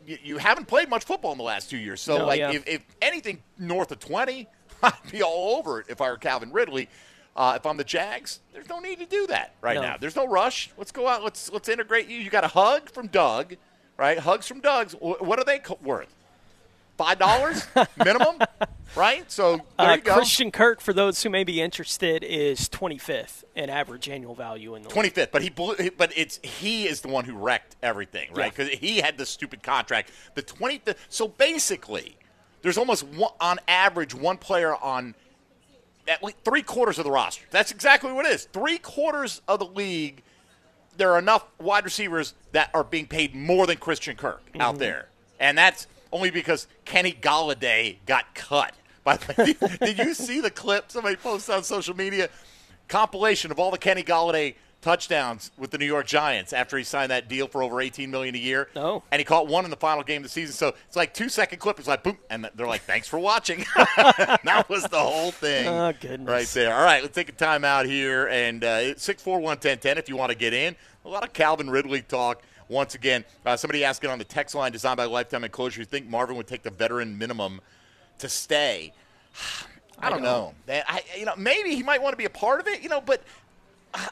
You, 0.06 0.18
you 0.24 0.38
haven't 0.38 0.66
played 0.68 0.90
much 0.90 1.06
football 1.06 1.32
in 1.32 1.38
the 1.38 1.44
last 1.46 1.70
two 1.70 1.78
years, 1.78 2.02
so 2.02 2.18
No, 2.18 2.26
like 2.26 2.40
yeah. 2.40 2.52
if, 2.52 2.68
if 2.68 2.86
anything 3.02 3.42
north 3.58 3.92
of 3.92 4.00
twenty, 4.00 4.48
I'd 4.84 4.94
be 5.12 5.24
all 5.24 5.58
over 5.58 5.80
it 5.80 5.86
if 5.90 6.02
I 6.02 6.10
were 6.10 6.18
Calvin 6.18 6.52
Ridley. 6.52 6.90
Uh, 7.36 7.54
if 7.56 7.66
I'm 7.66 7.78
the 7.78 7.84
Jags, 7.84 8.42
there's 8.54 8.70
no 8.70 8.80
need 8.80 9.00
to 9.00 9.06
do 9.06 9.26
that 9.28 9.56
right 9.62 9.76
No. 9.76 9.82
now. 9.82 9.98
There's 9.98 10.16
no 10.16 10.28
rush. 10.28 10.70
Let's 10.78 10.92
go 10.92 11.08
out. 11.08 11.24
Let's 11.24 11.50
let's 11.52 11.70
integrate 11.70 12.08
you. 12.10 12.18
You 12.20 12.30
got 12.30 12.44
a 12.44 12.50
hug 12.50 12.90
from 12.92 13.08
Doug, 13.08 13.56
right? 13.98 14.20
Hugs 14.20 14.46
from 14.46 14.60
Doug's. 14.60 14.92
What 14.94 15.40
are 15.40 15.46
they 15.46 15.62
worth? 15.82 16.14
Five 16.98 17.18
dollars 17.18 17.66
minimum, 17.98 18.38
right? 18.96 19.30
So 19.32 19.58
there 19.80 19.90
Uh, 19.90 19.96
you 19.96 20.02
go. 20.02 20.14
Christian 20.14 20.52
Kirk, 20.52 20.80
for 20.80 20.94
those 20.94 21.24
who 21.24 21.30
may 21.32 21.44
be 21.44 21.60
interested, 21.60 22.24
is 22.24 22.70
25th 22.70 23.44
in 23.56 23.70
average 23.72 24.08
annual 24.08 24.36
value 24.36 24.76
in 24.76 24.84
the 24.84 24.90
league. 24.90 25.14
25th, 25.14 25.32
but 25.32 25.42
he 25.42 25.50
blew, 25.50 25.76
but 25.98 26.12
it's 26.16 26.40
he 26.44 26.86
is 26.88 27.02
the 27.02 27.08
one 27.08 27.26
who 27.26 27.36
wrecked 27.36 27.76
everything, 27.82 28.30
right? 28.34 28.46
Yeah. 28.58 28.66
Because 28.66 28.70
he 28.80 28.98
had 29.02 29.18
the 29.18 29.26
stupid 29.26 29.64
contract. 29.64 30.12
The 30.36 30.44
25th. 30.44 30.96
So 31.10 31.28
basically, 31.28 32.16
there's 32.62 32.78
almost 32.78 33.04
one, 33.06 33.32
on 33.42 33.58
average 33.68 34.14
one 34.14 34.38
player 34.38 34.76
on 34.76 35.16
at 36.08 36.22
least 36.24 36.38
three 36.46 36.62
quarters 36.62 37.00
of 37.00 37.06
the 37.06 37.12
roster. 37.12 37.46
That's 37.50 37.72
exactly 37.72 38.12
what 38.12 38.26
it 38.28 38.34
is. 38.34 38.46
Three 38.54 38.78
quarters 38.78 39.42
of 39.48 39.58
the 39.60 39.66
league. 39.66 40.22
There 40.96 41.12
are 41.14 41.18
enough 41.18 41.44
wide 41.60 41.86
receivers 41.86 42.36
that 42.52 42.70
are 42.76 42.84
being 42.84 43.08
paid 43.08 43.34
more 43.34 43.66
than 43.66 43.78
Christian 43.78 44.16
Kirk 44.16 44.44
out 44.60 44.76
Mhm. 44.76 44.80
there, 44.80 45.08
and 45.40 45.58
that's 45.58 45.88
only 46.14 46.30
because 46.30 46.68
Kenny 46.86 47.12
Golladay 47.12 47.98
got 48.06 48.34
cut. 48.36 48.74
By 49.04 49.18
the 49.18 49.34
way, 49.38 49.68
did, 49.94 49.98
you 49.98 50.14
see 50.14 50.40
the 50.40 50.52
clip 50.52 50.92
somebody 50.92 51.18
posted 51.18 51.56
on 51.56 51.64
social 51.64 51.96
media? 51.96 52.30
Compilation 52.88 53.52
of 53.52 53.60
all 53.60 53.72
the 53.72 53.78
Kenny 53.78 54.04
Golladay 54.04 54.56
touchdowns 54.82 55.50
with 55.58 55.72
the 55.72 55.78
New 55.78 55.86
York 55.86 56.06
Giants 56.06 56.54
after 56.54 56.78
he 56.78 56.84
signed 56.84 57.10
that 57.10 57.30
deal 57.30 57.48
for 57.48 57.64
over 57.64 57.82
18 57.82 58.12
million 58.12 58.36
a 58.36 58.38
year. 58.38 58.70
No. 58.76 59.02
And 59.12 59.20
he 59.20 59.26
caught 59.26 59.48
one 59.48 59.66
in 59.66 59.72
the 59.72 59.78
final 59.78 60.04
game 60.04 60.18
of 60.18 60.24
the 60.24 60.30
season. 60.30 60.54
So 60.54 60.76
it's 60.88 60.96
like 60.96 61.14
two 61.14 61.30
second 61.30 61.60
clip. 61.60 61.80
It's 61.80 61.88
like 61.88 62.04
boom, 62.04 62.18
and 62.30 62.50
they're 62.56 62.68
like, 62.68 62.82
"Thanks 62.82 63.08
for 63.08 63.18
watching." 63.18 63.66
that 63.98 64.66
was 64.70 64.84
the 64.84 65.00
whole 65.00 65.32
thing. 65.32 65.68
Oh, 65.68 65.94
goodness. 66.00 66.30
Right 66.30 66.48
there. 66.48 66.76
All 66.76 66.84
right, 66.84 67.02
let's 67.02 67.16
take 67.16 67.30
a 67.30 67.34
time 67.34 67.66
out 67.66 67.86
here 67.86 68.28
and 68.28 68.64
uh, 68.64 68.96
six 68.98 69.24
four 69.24 69.40
one 69.40 69.58
ten 69.58 69.80
ten 69.80 69.98
if 69.98 70.08
you 70.08 70.16
want 70.16 70.32
to 70.32 70.38
get 70.38 70.54
in. 70.54 70.76
A 71.06 71.10
lot 71.10 71.24
of 71.24 71.34
Calvin 71.34 71.70
Ridley 71.70 72.02
talk. 72.02 72.44
Once 72.74 72.96
again, 72.96 73.24
uh, 73.46 73.56
somebody 73.56 73.84
asking 73.84 74.10
on 74.10 74.18
the 74.18 74.26
text 74.26 74.56
line 74.56 74.72
designed 74.72 74.98
by 74.98 75.06
Lifetime 75.06 75.44
Enclosure, 75.44 75.80
you 75.80 75.86
think 75.86 76.10
Marvin 76.10 76.36
would 76.36 76.48
take 76.48 76.64
the 76.64 76.72
veteran 76.72 77.18
minimum 77.18 77.62
to 78.18 78.28
stay? 78.28 78.92
I, 80.00 80.10
don't 80.10 80.24
know. 80.24 80.54
Man, 80.68 80.84
I, 80.88 81.04
you 81.18 81.24
know, 81.26 81.36
maybe 81.38 81.76
he 81.76 81.84
might 81.84 82.02
want 82.02 82.14
to 82.14 82.18
be 82.18 82.26
a 82.26 82.30
part 82.30 82.60
of 82.60 82.68
it. 82.68 82.82
You 82.82 82.90
know, 82.90 83.00
but 83.00 83.24
uh, 83.94 84.08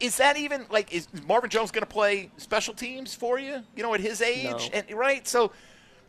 is 0.00 0.16
that 0.16 0.36
even 0.38 0.64
like 0.70 0.92
is 0.92 1.06
Marvin 1.26 1.50
Jones 1.50 1.70
going 1.70 1.82
to 1.82 1.88
play 1.88 2.30
special 2.38 2.74
teams 2.74 3.14
for 3.14 3.38
you? 3.38 3.60
You 3.76 3.82
know, 3.82 3.92
at 3.94 4.00
his 4.00 4.22
age, 4.22 4.44
No. 4.44 4.58
and 4.72 4.90
right? 4.92 5.28
So, 5.28 5.52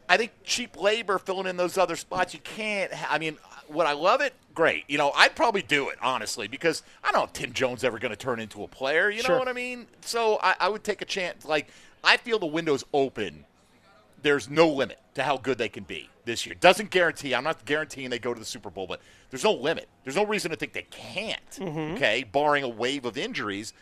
I 0.10 0.16
think 0.18 0.32
cheap 0.43 0.82
labor 0.82 1.20
filling 1.20 1.45
in 1.45 1.58
those 1.58 1.78
other 1.78 1.97
spots. 1.97 2.34
You 2.34 2.39
can't. 2.39 2.91
I 3.12 3.20
mean, 3.20 3.38
would 3.70 3.86
I 3.86 3.93
love 3.93 4.22
it? 4.22 4.34
Great. 4.55 4.86
You 4.88 4.97
know, 4.97 5.12
I'd 5.12 5.36
probably 5.36 5.62
do 5.62 5.89
it 5.89 5.97
honestly 6.01 6.47
because 6.47 6.82
I 7.03 7.12
don't 7.12 7.20
know 7.22 7.26
if 7.26 7.34
Tim 7.34 7.53
Jones 7.53 7.84
ever 7.84 7.99
going 7.99 8.10
to 8.12 8.16
turn 8.18 8.39
into 8.39 8.64
a 8.64 8.68
player. 8.68 9.10
You 9.10 9.18
know 9.22 9.28
Sure. 9.28 9.39
what 9.39 9.47
I 9.47 9.53
mean? 9.53 9.86
So 10.01 10.39
I, 10.41 10.55
I 10.62 10.70
would 10.70 10.84
take 10.84 11.01
a 11.03 11.05
chance. 11.05 11.45
Like 11.45 11.68
I 12.04 12.18
feel 12.18 12.39
the 12.39 12.45
window's 12.45 12.84
open 12.93 13.45
there's 14.22 14.50
no 14.50 14.68
limit 14.68 15.00
to 15.14 15.24
how 15.24 15.38
good 15.38 15.58
they 15.58 15.70
can 15.70 15.84
be 15.84 16.10
this 16.26 16.45
year. 16.45 16.56
Doesn't 16.60 16.89
guarantee. 16.89 17.34
I'm 17.36 17.43
not 17.43 17.64
guaranteeing 17.66 18.10
they 18.10 18.20
go 18.20 18.34
to 18.34 18.39
the 18.39 18.45
Super 18.45 18.70
Bowl, 18.70 18.88
but 18.88 19.00
there's 19.30 19.43
no 19.43 19.54
limit. 19.54 19.88
There's 20.04 20.16
no 20.16 20.26
reason 20.26 20.52
to 20.52 20.58
think 20.58 20.74
they 20.74 20.88
can't. 20.89 21.60
Okay, 21.95 22.24
barring 22.24 22.64
a 22.64 22.70
wave 22.70 23.06
of 23.06 23.18
injuries. 23.18 23.74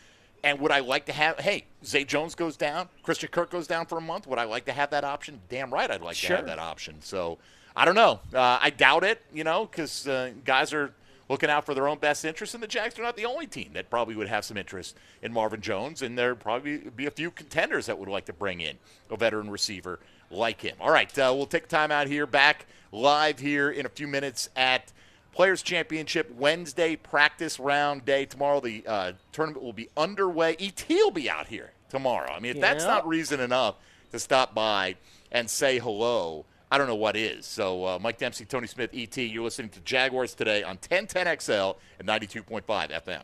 And 0.44 0.60
would 0.60 0.70
I 0.70 0.80
like 0.80 1.06
to 1.06 1.12
have? 1.12 1.40
Hey, 1.40 1.64
Zay 1.84 2.04
Jones 2.04 2.34
goes 2.34 2.56
down, 2.56 2.88
Christian 3.02 3.30
Kirk 3.30 3.50
goes 3.50 3.66
down 3.66 3.86
for 3.86 3.98
a 3.98 4.00
month. 4.00 4.26
Would 4.26 4.38
I 4.38 4.44
like 4.44 4.66
to 4.66 4.72
have 4.72 4.90
that 4.90 5.02
option? 5.04 5.40
Damn 5.48 5.72
right, 5.72 5.90
I'd 5.90 6.02
like 6.02 6.16
to 6.18 6.36
have 6.36 6.46
that 6.46 6.58
option. 6.58 7.00
So 7.00 7.38
I 7.74 7.84
don't 7.84 7.94
know. 7.94 8.20
Uh, 8.32 8.58
I 8.60 8.70
doubt 8.70 9.02
it. 9.04 9.22
You 9.32 9.44
know, 9.44 9.66
because 9.66 10.06
uh, 10.06 10.32
guys 10.44 10.72
are 10.72 10.92
looking 11.28 11.50
out 11.50 11.66
for 11.66 11.74
their 11.74 11.88
own 11.88 11.98
best 11.98 12.24
interests, 12.24 12.54
and 12.54 12.62
the 12.62 12.68
Jags 12.68 12.98
are 12.98 13.02
not 13.02 13.16
the 13.16 13.24
only 13.26 13.46
team 13.46 13.70
that 13.74 13.90
probably 13.90 14.14
would 14.14 14.28
have 14.28 14.44
some 14.44 14.56
interest 14.56 14.96
in 15.22 15.32
Marvin 15.32 15.60
Jones, 15.60 16.02
and 16.02 16.16
there 16.16 16.34
probably 16.34 16.78
be 16.78 17.06
a 17.06 17.10
few 17.10 17.30
contenders 17.30 17.86
that 17.86 17.98
would 17.98 18.08
like 18.08 18.26
to 18.26 18.32
bring 18.32 18.60
in 18.60 18.78
a 19.10 19.16
veteran 19.16 19.50
receiver 19.50 19.98
like 20.30 20.60
him. 20.60 20.76
All 20.80 20.90
right, 20.90 21.10
uh, 21.18 21.32
we'll 21.36 21.46
take 21.46 21.68
time 21.68 21.90
out 21.90 22.06
here, 22.06 22.26
back 22.26 22.66
live 22.92 23.38
here 23.38 23.70
in 23.70 23.86
a 23.86 23.88
few 23.88 24.06
minutes 24.06 24.48
at 24.56 24.92
Players 25.32 25.62
Championship 25.62 26.30
Wednesday 26.34 26.96
practice 26.96 27.60
round 27.60 28.04
day. 28.04 28.24
Tomorrow 28.24 28.60
the 28.60 28.84
uh, 28.86 29.12
tournament 29.32 29.62
will 29.62 29.72
be 29.72 29.88
underway. 29.96 30.56
ET 30.58 30.84
will 30.88 31.10
be 31.10 31.28
out 31.28 31.48
here 31.48 31.72
tomorrow. 31.90 32.30
I 32.32 32.40
mean, 32.40 32.56
if 32.56 32.60
that's 32.60 32.84
not 32.84 33.06
reason 33.06 33.40
enough 33.40 33.76
to 34.12 34.18
stop 34.18 34.54
by 34.54 34.96
and 35.30 35.50
say 35.50 35.78
hello, 35.78 36.46
I 36.70 36.78
don't 36.78 36.88
know 36.88 36.96
what 36.96 37.16
is. 37.16 37.46
So, 37.46 37.84
uh, 37.84 37.98
Mike 38.00 38.18
Dempsey, 38.18 38.44
Tony 38.44 38.66
Smith, 38.66 38.90
ET, 38.92 39.16
you're 39.16 39.44
listening 39.44 39.68
to 39.70 39.80
Jaguars 39.80 40.34
today 40.34 40.62
on 40.64 40.78
1010XL 40.78 41.76
and 42.00 42.08
92.5 42.08 42.64
FM. 42.90 43.22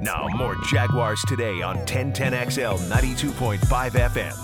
Now, 0.00 0.28
more 0.36 0.56
Jaguars 0.66 1.20
today 1.26 1.62
on 1.62 1.78
1010XL 1.78 2.78
92.5 2.88 3.58
FM. 3.90 4.36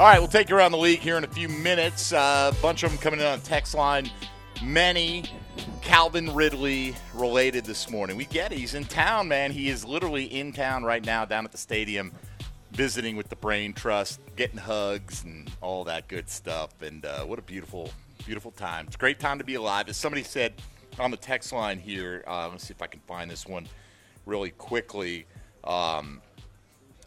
All 0.00 0.06
right, 0.06 0.18
we'll 0.18 0.28
take 0.28 0.48
you 0.48 0.56
around 0.56 0.72
the 0.72 0.78
league 0.78 1.00
here 1.00 1.18
in 1.18 1.24
a 1.24 1.28
few 1.28 1.48
minutes. 1.48 2.12
Uh, 2.12 2.52
a 2.56 2.62
bunch 2.62 2.82
of 2.82 2.90
them 2.90 2.98
coming 2.98 3.20
in 3.20 3.26
on 3.26 3.40
text 3.40 3.74
line. 3.74 4.10
Many 4.64 5.24
Calvin 5.90 6.32
Ridley 6.32 6.94
related 7.14 7.64
this 7.64 7.90
morning. 7.90 8.16
We 8.16 8.24
get 8.26 8.52
it. 8.52 8.58
He's 8.58 8.74
in 8.74 8.84
town, 8.84 9.26
man. 9.26 9.50
He 9.50 9.68
is 9.68 9.84
literally 9.84 10.22
in 10.22 10.52
town 10.52 10.84
right 10.84 11.04
now 11.04 11.24
down 11.24 11.44
at 11.44 11.50
the 11.50 11.58
stadium 11.58 12.12
visiting 12.70 13.16
with 13.16 13.28
the 13.28 13.34
Brain 13.34 13.72
Trust, 13.72 14.20
getting 14.36 14.56
hugs 14.56 15.24
and 15.24 15.50
all 15.60 15.82
that 15.84 16.06
good 16.06 16.30
stuff. 16.30 16.80
And 16.80 17.04
uh, 17.04 17.24
what 17.24 17.40
a 17.40 17.42
beautiful, 17.42 17.90
beautiful 18.24 18.52
time. 18.52 18.86
It's 18.86 18.94
a 18.94 19.00
great 19.00 19.18
time 19.18 19.38
to 19.38 19.44
be 19.44 19.56
alive. 19.56 19.88
As 19.88 19.96
somebody 19.96 20.22
said 20.22 20.52
on 21.00 21.10
the 21.10 21.16
text 21.16 21.52
line 21.52 21.80
here, 21.80 22.22
uh, 22.24 22.48
let's 22.52 22.68
see 22.68 22.72
if 22.72 22.80
I 22.80 22.86
can 22.86 23.00
find 23.00 23.28
this 23.28 23.44
one 23.44 23.66
really 24.26 24.50
quickly. 24.50 25.26
Um, 25.64 26.22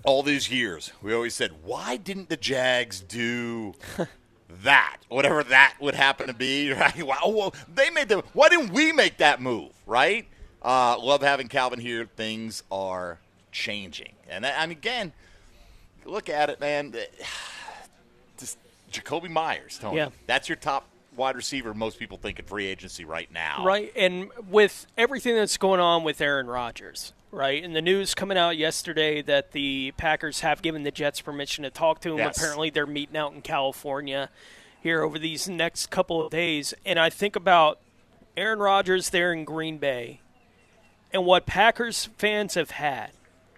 all 0.04 0.24
these 0.24 0.52
years, 0.52 0.92
we 1.02 1.14
always 1.14 1.36
said, 1.36 1.52
why 1.64 1.96
didn't 1.96 2.28
the 2.28 2.36
Jags 2.36 3.00
do 3.00 3.76
that? 4.62 4.98
Whatever 5.10 5.44
that 5.46 5.76
would 5.80 5.96
happen 5.96 6.28
to 6.28 6.34
be, 6.34 6.72
right? 6.74 7.02
Wow, 7.04 7.18
well, 7.26 7.56
they 7.74 7.90
made 7.90 8.10
the. 8.10 8.24
Why 8.34 8.50
didn't 8.50 8.72
we 8.72 8.92
make 8.92 9.18
that 9.18 9.42
move, 9.42 9.72
right? 9.86 10.28
Uh, 10.62 10.98
love 11.00 11.22
having 11.22 11.48
Calvin 11.48 11.80
here. 11.80 12.06
Things 12.16 12.64
are 12.72 13.20
changing, 13.52 14.14
and 14.30 14.46
I 14.46 14.66
mean, 14.66 14.78
again, 14.78 15.14
look 16.06 16.30
at 16.30 16.50
it, 16.50 16.60
man. 16.60 16.96
Just 18.38 18.58
Jakobi 18.92 19.30
Meyers, 19.30 19.78
Tony. 19.80 19.98
Yeah. 19.98 20.10
That's 20.28 20.48
your 20.50 20.56
top 20.56 20.88
wide 21.16 21.36
receiver. 21.36 21.74
Most 21.74 22.00
people 22.00 22.18
think 22.18 22.40
in 22.40 22.46
free 22.46 22.66
agency 22.66 23.06
right 23.06 23.32
now. 23.32 23.64
Right, 23.66 23.92
and 23.96 24.30
with 24.50 24.88
everything 24.98 25.36
that's 25.36 25.58
going 25.58 25.80
on 25.80 26.04
with 26.04 26.22
Aaron 26.22 26.48
Rodgers, 26.48 27.14
right, 27.32 27.64
and 27.64 27.76
the 27.76 27.82
news 27.82 28.14
coming 28.14 28.38
out 28.38 28.58
yesterday 28.58 29.22
that 29.22 29.52
the 29.52 29.94
Packers 29.98 30.42
have 30.42 30.62
given 30.62 30.84
the 30.84 30.92
Jets 30.92 31.22
permission 31.22 31.64
to 31.64 31.70
talk 31.70 32.02
to 32.02 32.14
him. 32.14 32.18
Yes. 32.18 32.38
Apparently, 32.38 32.70
they're 32.70 32.86
meeting 32.86 33.18
out 33.18 33.34
in 33.34 33.42
California 33.42 34.30
here 34.82 35.02
over 35.02 35.18
these 35.18 35.48
next 35.48 35.90
couple 35.90 36.24
of 36.24 36.32
days, 36.32 36.74
and 36.86 37.00
I 37.00 37.10
think 37.10 37.36
about 37.36 37.80
Aaron 38.36 38.60
Rodgers 38.60 39.10
there 39.10 39.32
in 39.32 39.46
Green 39.46 39.78
Bay 39.78 40.20
and 41.12 41.26
what 41.26 41.46
Packers 41.46 42.10
fans 42.18 42.56
have 42.56 42.72
had 42.72 43.12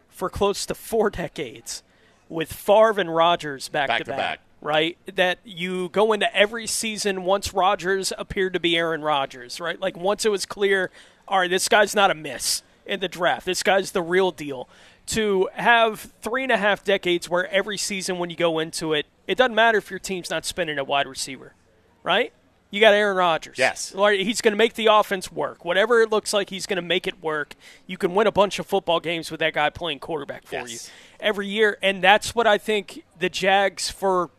for 0.09 0.29
close 0.29 0.65
to 0.65 0.75
four 0.75 1.09
decades 1.09 1.81
with 2.27 2.51
Favre 2.51 2.99
and 2.99 3.15
Rodgers 3.15 3.69
back, 3.69 3.87
Back 3.87 3.99
to 3.99 4.03
to 4.03 4.11
back, 4.11 4.17
back. 4.17 4.39
Right? 4.65 4.97
That 5.15 5.39
you 5.45 5.89
go 5.89 6.11
into 6.11 6.33
every 6.35 6.65
season 6.67 7.23
once 7.23 7.53
Rodgers 7.53 8.11
appeared 8.17 8.53
to 8.53 8.59
be 8.59 8.75
Aaron 8.75 9.01
Rodgers, 9.03 9.59
right? 9.59 9.79
Like 9.79 9.95
once 9.95 10.25
it 10.25 10.29
was 10.31 10.45
clear, 10.45 10.89
all 11.27 11.39
right, 11.39 11.49
this 11.49 11.69
guy's 11.69 11.93
not 11.95 12.09
a 12.09 12.15
miss 12.15 12.63
in 12.85 12.99
the 12.99 13.07
draft. 13.07 13.45
This 13.45 13.61
guy's 13.63 13.91
the 13.91 14.01
real 14.01 14.31
deal. 14.31 14.67
To 15.09 15.49
have 15.53 16.11
three 16.23 16.41
and 16.41 16.51
a 16.51 16.57
half 16.57 16.83
decades 16.83 17.29
where 17.29 17.47
every 17.51 17.77
season 17.77 18.17
when 18.17 18.31
you 18.31 18.35
go 18.35 18.57
into 18.57 18.93
it, 18.93 19.05
it 19.27 19.37
doesn't 19.37 19.53
matter 19.53 19.77
if 19.77 19.91
your 19.91 19.99
team's 19.99 20.31
not 20.31 20.45
spending 20.45 20.79
a 20.79 20.83
wide 20.83 21.05
receiver, 21.05 21.53
right? 22.01 22.33
You 22.71 22.81
got 22.81 22.95
Aaron 22.95 23.15
Rodgers. 23.15 23.59
Yes. 23.59 23.93
He's 23.95 24.41
going 24.41 24.51
to 24.53 24.57
make 24.57 24.73
the 24.73 24.87
offense 24.87 25.31
work. 25.31 25.63
Whatever 25.63 26.01
it 26.01 26.09
looks 26.09 26.33
like, 26.33 26.49
he's 26.49 26.65
going 26.65 26.77
to 26.77 26.81
make 26.81 27.05
it 27.05 27.21
work. 27.23 27.53
You 27.85 27.97
can 27.97 28.15
win 28.15 28.25
a 28.25 28.31
bunch 28.31 28.57
of 28.57 28.65
football 28.65 28.99
games 28.99 29.29
with 29.29 29.39
that 29.41 29.53
guy 29.53 29.69
playing 29.69 29.99
quarterback 29.99 30.47
for 30.47 30.55
Yes. 30.55 30.71
you 30.71 30.79
every 31.19 31.47
year. 31.47 31.77
And 31.83 32.03
that's 32.03 32.33
what 32.33 32.47
I 32.47 32.57
think 32.57 33.03
the 33.19 33.29
Jags, 33.29 33.91
for 33.91 34.31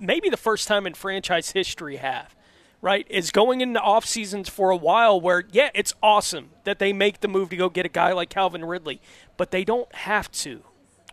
maybe 0.00 0.28
the 0.28 0.36
first 0.36 0.66
time 0.66 0.86
in 0.86 0.94
franchise 0.94 1.50
history, 1.52 1.96
have. 1.96 2.34
Right? 2.82 3.06
Is 3.10 3.30
going 3.30 3.60
into 3.60 3.78
off 3.78 4.06
seasons 4.06 4.48
for 4.48 4.70
a 4.70 4.76
while 4.76 5.20
where, 5.20 5.44
yeah, 5.52 5.68
it's 5.74 5.92
awesome 6.02 6.48
that 6.64 6.78
they 6.78 6.94
make 6.94 7.20
the 7.20 7.28
move 7.28 7.50
to 7.50 7.56
go 7.56 7.68
get 7.68 7.84
a 7.84 7.90
guy 7.90 8.12
like 8.12 8.30
Calvin 8.30 8.64
Ridley, 8.64 9.02
but 9.36 9.50
they 9.50 9.64
don't 9.64 9.94
have 9.94 10.32
to. 10.32 10.62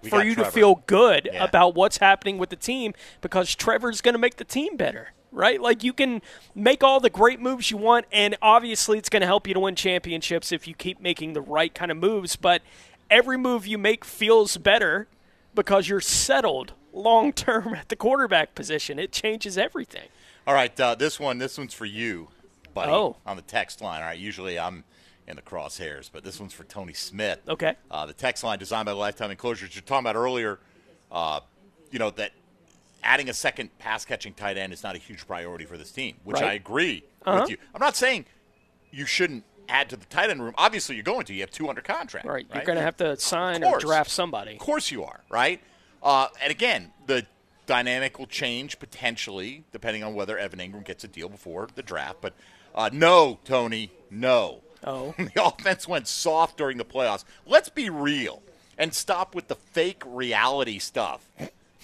We 0.01 0.09
for 0.09 0.23
you 0.23 0.33
to 0.35 0.45
feel 0.45 0.83
good 0.87 1.29
Yeah. 1.33 1.43
about 1.43 1.75
what's 1.75 1.97
happening 1.97 2.37
with 2.37 2.51
the 2.51 2.55
team 2.55 2.93
because 3.19 3.53
Trevor's 3.53 3.99
going 3.99 4.13
to 4.13 4.19
make 4.19 4.37
the 4.37 4.45
team 4.45 4.77
better, 4.77 5.09
right? 5.33 5.59
Like 5.59 5.83
you 5.83 5.91
can 5.91 6.21
make 6.55 6.83
all 6.85 7.01
the 7.01 7.09
great 7.09 7.41
moves 7.41 7.69
you 7.69 7.75
want, 7.75 8.05
and 8.13 8.37
obviously 8.41 8.97
it's 8.97 9.09
going 9.09 9.21
to 9.21 9.27
help 9.27 9.45
you 9.45 9.53
to 9.53 9.59
win 9.59 9.75
championships 9.75 10.53
if 10.53 10.69
you 10.69 10.73
keep 10.73 11.01
making 11.01 11.33
the 11.33 11.41
right 11.41 11.73
kind 11.73 11.91
of 11.91 11.97
moves. 11.97 12.37
But 12.37 12.61
every 13.09 13.37
move 13.37 13.67
you 13.67 13.77
make 13.77 14.05
feels 14.05 14.55
better 14.55 15.09
because 15.53 15.89
you're 15.89 15.99
settled 15.99 16.71
long 16.97 17.33
term 17.33 17.73
at 17.75 17.89
the 17.89 17.95
quarterback 17.95 18.55
position. 18.55 18.99
It 18.99 19.11
changes 19.11 19.57
everything. 19.57 20.09
All 20.45 20.53
right, 20.53 20.77
uh, 20.79 20.95
this 20.95 21.19
one, 21.19 21.37
this 21.37 21.57
one's 21.57 21.73
for 21.73 21.85
you, 21.85 22.29
buddy. 22.73 22.91
Oh. 22.91 23.17
On 23.25 23.35
the 23.35 23.41
text 23.41 23.81
line. 23.81 24.01
All 24.01 24.07
right, 24.07 24.17
usually 24.19 24.57
I'm 24.57 24.83
in 25.27 25.35
the 25.35 25.41
crosshairs, 25.41 26.09
but 26.11 26.23
this 26.23 26.39
one's 26.39 26.53
for 26.53 26.63
Tony 26.63 26.93
Smith. 26.93 27.39
Okay. 27.49 27.75
Uh, 27.91 28.05
the 28.05 28.13
text 28.13 28.43
line 28.43 28.57
designed 28.59 28.85
by 28.85 28.93
Lifetime 28.93 29.29
Enclosures. 29.31 29.75
You're 29.75 29.81
talking 29.81 30.05
about 30.05 30.15
earlier, 30.15 30.59
uh, 31.11 31.41
you 31.91 31.99
know, 31.99 32.11
that 32.11 32.31
adding 33.03 33.29
a 33.29 33.33
second 33.33 33.77
pass 33.77 34.05
catching 34.05 34.33
tight 34.33 34.57
end 34.57 34.71
is 34.71 34.83
not 34.83 34.95
a 34.95 34.99
huge 34.99 35.27
priority 35.27 35.65
for 35.65 35.77
this 35.77 35.91
team, 35.91 36.15
which 36.23 36.35
Right. 36.35 36.51
I 36.51 36.53
agree 36.53 37.03
Uh-huh. 37.25 37.41
with 37.41 37.49
you. 37.49 37.57
I'm 37.75 37.79
not 37.81 37.95
saying 37.97 38.25
you 38.91 39.05
shouldn't 39.05 39.43
add 39.67 39.89
to 39.89 39.97
the 39.97 40.05
tight 40.05 40.29
end 40.29 40.41
room. 40.41 40.53
Obviously, 40.57 40.95
you're 40.95 41.03
going 41.03 41.25
to. 41.25 41.33
You 41.33 41.41
have 41.41 41.51
two 41.51 41.67
under 41.67 41.81
contract. 41.81 42.25
Right. 42.25 42.47
You're 42.53 42.63
going 42.63 42.77
to 42.77 42.81
have 42.83 42.95
to 42.97 43.17
sign 43.17 43.65
or 43.65 43.79
draft 43.79 44.09
somebody. 44.09 44.53
Of 44.53 44.59
course 44.59 44.91
you 44.91 45.03
are, 45.03 45.19
right? 45.29 45.59
Uh, 46.01 46.27
and 46.41 46.51
again, 46.51 46.91
the 47.05 47.25
dynamic 47.65 48.17
will 48.17 48.27
change 48.27 48.79
potentially 48.79 49.63
depending 49.71 50.03
on 50.03 50.15
whether 50.15 50.37
Evan 50.37 50.59
Engram 50.59 50.85
gets 50.85 51.03
a 51.03 51.07
deal 51.07 51.29
before 51.29 51.67
the 51.75 51.83
draft. 51.83 52.17
But 52.21 52.33
uh, 52.73 52.89
no, 52.91 53.39
Tony, 53.43 53.91
no. 54.09 54.61
Oh. 54.83 55.13
the 55.17 55.43
offense 55.43 55.87
went 55.87 56.07
soft 56.07 56.57
during 56.57 56.77
the 56.77 56.85
playoffs. 56.85 57.23
Let's 57.45 57.69
be 57.69 57.89
real 57.89 58.41
and 58.77 58.93
stop 58.93 59.35
with 59.35 59.47
the 59.47 59.55
fake 59.55 60.03
reality 60.05 60.79
stuff. 60.79 61.29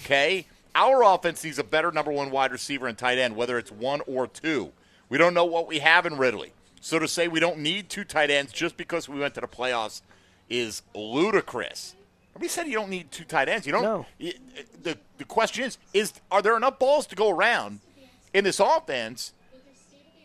Okay? 0.01 0.45
Our 0.75 1.03
offense 1.03 1.43
needs 1.43 1.59
a 1.59 1.63
better 1.63 1.91
number 1.91 2.11
one 2.11 2.31
wide 2.31 2.51
receiver 2.51 2.87
and 2.87 2.97
tight 2.97 3.17
end, 3.17 3.35
whether 3.35 3.57
it's 3.57 3.71
one 3.71 4.01
or 4.07 4.27
two. 4.27 4.71
We 5.09 5.17
don't 5.17 5.33
know 5.33 5.45
what 5.45 5.67
we 5.67 5.79
have 5.79 6.05
in 6.05 6.17
Ridley. 6.17 6.53
So 6.81 6.99
to 6.99 7.07
say 7.07 7.27
we 7.27 7.39
don't 7.39 7.59
need 7.59 7.89
two 7.89 8.03
tight 8.03 8.29
ends 8.29 8.51
just 8.51 8.77
because 8.77 9.07
we 9.07 9.19
went 9.19 9.35
to 9.35 9.41
the 9.41 9.47
playoffs 9.47 10.01
is 10.49 10.81
ludicrous. 10.93 11.95
Nobody 12.35 12.49
said 12.49 12.67
you 12.67 12.73
don't 12.73 12.89
need 12.89 13.11
two 13.11 13.23
tight 13.25 13.47
ends. 13.49 13.65
You 13.67 13.73
don't. 13.73 13.83
No. 13.83 14.05
y- 14.19 14.33
The, 14.81 14.97
the 15.17 15.25
question 15.25 15.63
is, 15.65 15.77
is 15.93 16.13
are 16.31 16.41
there 16.41 16.57
enough 16.57 16.79
balls 16.79 17.05
to 17.07 17.15
go 17.15 17.29
around 17.29 17.79
in 18.33 18.43
this 18.43 18.59
offense 18.59 19.33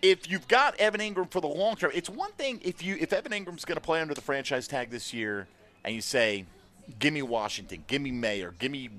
if 0.01 0.31
you've 0.31 0.47
got 0.49 0.77
Evan 0.79 1.01
Engram 1.01 1.31
for 1.31 1.41
the 1.41 1.49
long 1.49 1.75
term, 1.77 1.91
it's 1.93 2.09
one 2.09 2.31
thing 2.33 2.61
if 2.63 2.83
you 2.85 2.97
if 3.01 3.13
Evan 3.13 3.33
Engram's 3.33 3.65
going 3.65 3.75
to 3.77 3.81
play 3.81 4.01
under 4.01 4.15
the 4.15 4.21
franchise 4.21 4.69
tag 4.69 4.91
this 4.91 5.13
year, 5.13 5.49
and 5.85 5.93
you 5.95 6.01
say, 6.01 6.45
"Give 7.01 7.13
me 7.13 7.21
Washington, 7.23 7.83
give 7.89 8.01
me 8.01 8.13
Mayer, 8.13 8.55
give 8.61 8.71
me 8.71 8.91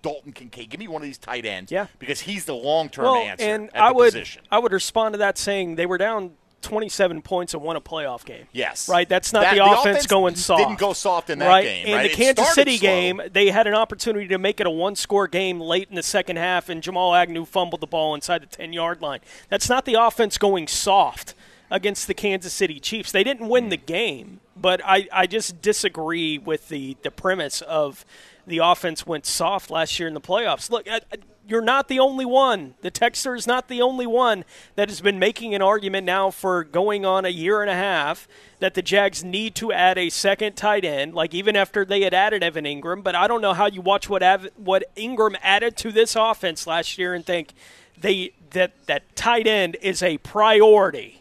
Dalton 0.00 0.32
Kincaid, 0.32 0.70
give 0.70 0.78
me 0.78 0.86
one 0.86 1.02
of 1.02 1.06
these 1.06 1.18
tight 1.18 1.44
ends," 1.44 1.72
Yeah. 1.72 1.88
because 1.98 2.20
he's 2.20 2.44
the 2.44 2.54
long 2.54 2.88
term 2.88 3.04
well, 3.06 3.16
answer 3.16 3.44
and 3.44 3.68
at 3.74 3.82
I 3.82 3.88
the 3.88 3.94
would 3.94 4.04
position. 4.12 4.42
I 4.48 4.60
would 4.60 4.72
respond 4.72 5.14
to 5.14 5.18
that 5.18 5.38
saying 5.38 5.74
they 5.74 5.86
were 5.86 5.98
down 5.98 6.34
27 6.64 7.22
points 7.22 7.54
and 7.54 7.62
won 7.62 7.76
a 7.76 7.80
playoff 7.80 8.24
game. 8.24 8.46
Yes, 8.52 8.88
Right, 8.88 9.08
that's 9.08 9.32
not 9.32 9.42
That- 9.42 9.50
the, 9.52 9.58
the 9.58 9.64
offense, 9.64 9.80
offense 9.86 10.06
going 10.06 10.34
soft. 10.36 10.58
didn't 10.60 10.78
go 10.80 10.92
soft 10.92 11.30
in 11.30 11.38
that 11.38 11.46
right? 11.46 11.64
game, 11.64 11.86
In 11.86 11.94
right? 11.94 12.02
the 12.04 12.12
It 12.12 12.16
Kansas 12.16 12.54
City 12.54 12.76
slow. 12.78 12.88
game, 12.88 13.20
they 13.32 13.50
had 13.50 13.66
an 13.66 13.74
opportunity 13.74 14.26
to 14.28 14.38
make 14.38 14.58
it 14.60 14.66
a 14.66 14.70
one-score 14.70 15.28
game 15.28 15.60
late 15.60 15.88
in 15.88 15.94
the 15.94 16.02
second 16.02 16.36
half, 16.36 16.68
and 16.68 16.82
Jamal 16.82 17.14
Agnew 17.14 17.44
fumbled 17.44 17.80
the 17.80 17.86
ball 17.86 18.14
inside 18.14 18.42
the 18.42 18.46
10-yard 18.46 19.00
line. 19.00 19.20
That's 19.48 19.68
not 19.68 19.84
the 19.84 19.94
offense 19.94 20.38
going 20.38 20.66
soft 20.66 21.34
against 21.70 22.06
the 22.06 22.14
Kansas 22.14 22.52
City 22.52 22.80
Chiefs. 22.80 23.12
They 23.12 23.24
didn't 23.24 23.48
win 23.48 23.68
the 23.68 23.76
game, 23.76 24.40
but 24.56 24.80
I, 24.84 25.08
I 25.12 25.26
just 25.26 25.62
disagree 25.62 26.38
with 26.38 26.68
the, 26.68 26.96
the 27.02 27.10
premise 27.10 27.62
of 27.62 28.04
the 28.46 28.58
offense 28.58 29.06
went 29.06 29.24
soft 29.26 29.70
last 29.70 29.98
year 29.98 30.06
in 30.08 30.14
the 30.14 30.20
playoffs. 30.20 30.70
Look, 30.70 30.88
I, 30.88 30.96
I- 31.12 31.16
you're 31.46 31.60
not 31.60 31.88
the 31.88 31.98
only 31.98 32.24
one. 32.24 32.74
The 32.80 32.90
Texter 32.90 33.36
is 33.36 33.46
not 33.46 33.68
the 33.68 33.82
only 33.82 34.06
one 34.06 34.44
that 34.76 34.88
has 34.88 35.00
been 35.00 35.18
making 35.18 35.54
an 35.54 35.62
argument 35.62 36.06
now 36.06 36.30
for 36.30 36.64
going 36.64 37.04
on 37.04 37.24
a 37.24 37.28
year 37.30 37.60
and 37.60 37.70
a 37.70 37.74
half 37.74 38.26
that 38.60 38.74
the 38.74 38.82
Jags 38.82 39.22
need 39.22 39.54
to 39.56 39.72
add 39.72 39.98
a 39.98 40.08
second 40.10 40.56
tight 40.56 40.84
end, 40.84 41.14
like 41.14 41.34
even 41.34 41.54
after 41.56 41.84
they 41.84 42.00
had 42.02 42.14
added 42.14 42.42
Evan 42.42 42.64
Engram. 42.64 43.02
But 43.02 43.14
I 43.14 43.26
don't 43.28 43.40
know 43.42 43.52
how 43.52 43.66
you 43.66 43.80
watch 43.82 44.08
what 44.08 44.22
Av- 44.22 44.48
what 44.56 44.84
Engram 44.96 45.36
added 45.42 45.76
to 45.78 45.92
this 45.92 46.16
offense 46.16 46.66
last 46.66 46.96
year 46.98 47.12
and 47.14 47.24
think 47.26 47.52
they 48.00 48.32
that 48.50 48.72
that 48.86 49.14
tight 49.16 49.46
end 49.46 49.76
is 49.82 50.02
a 50.02 50.16
priority 50.18 51.20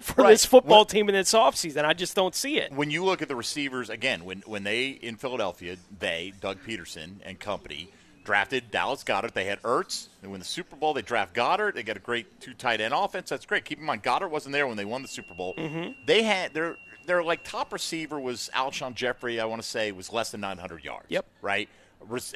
for 0.00 0.22
Right. 0.22 0.30
this 0.30 0.44
football 0.44 0.78
Well- 0.78 0.84
team 0.84 1.08
in 1.08 1.14
this 1.14 1.32
offseason. 1.32 1.84
I 1.84 1.92
just 1.92 2.14
don't 2.14 2.34
see 2.34 2.56
it. 2.58 2.72
when 2.72 2.90
you 2.90 3.04
look 3.04 3.20
at 3.20 3.28
the 3.28 3.36
receivers 3.36 3.90
again, 3.90 4.24
when 4.24 4.42
when 4.46 4.62
they 4.64 4.88
in 4.88 5.16
Philadelphia, 5.16 5.76
they 5.98 6.32
Doug 6.40 6.58
Pederson 6.66 7.16
and 7.24 7.38
company 7.40 7.88
drafted 8.28 8.70
Dallas 8.70 9.02
Goedert. 9.04 9.32
They 9.32 9.46
had 9.46 9.62
Ertz. 9.62 10.08
They 10.20 10.28
win 10.28 10.38
the 10.38 10.44
Super 10.44 10.76
Bowl. 10.76 10.92
They 10.92 11.00
draft 11.00 11.34
Goedert. 11.34 11.74
They 11.74 11.82
get 11.82 11.96
a 11.96 12.00
great 12.00 12.42
two 12.42 12.52
tight 12.52 12.78
end 12.78 12.92
offense. 12.92 13.30
That's 13.30 13.46
great. 13.46 13.64
Keep 13.64 13.78
in 13.78 13.86
mind 13.86 14.02
Goedert 14.02 14.28
wasn't 14.30 14.52
there 14.52 14.66
when 14.66 14.76
they 14.76 14.84
won 14.84 15.00
the 15.00 15.08
Super 15.08 15.32
Bowl. 15.32 15.54
Mhm. 15.56 15.94
They 16.04 16.22
had 16.24 16.52
their 16.52 16.76
their 17.06 17.22
like 17.22 17.42
top 17.42 17.72
receiver 17.72 18.20
was 18.20 18.50
Alshon 18.54 18.92
Jeffery. 18.94 19.40
I 19.40 19.46
want 19.46 19.62
to 19.62 19.66
say 19.66 19.92
was 19.92 20.12
less 20.12 20.30
than 20.30 20.42
900 20.42 20.84
yards. 20.84 21.06
Yep. 21.08 21.24
Right, 21.40 21.70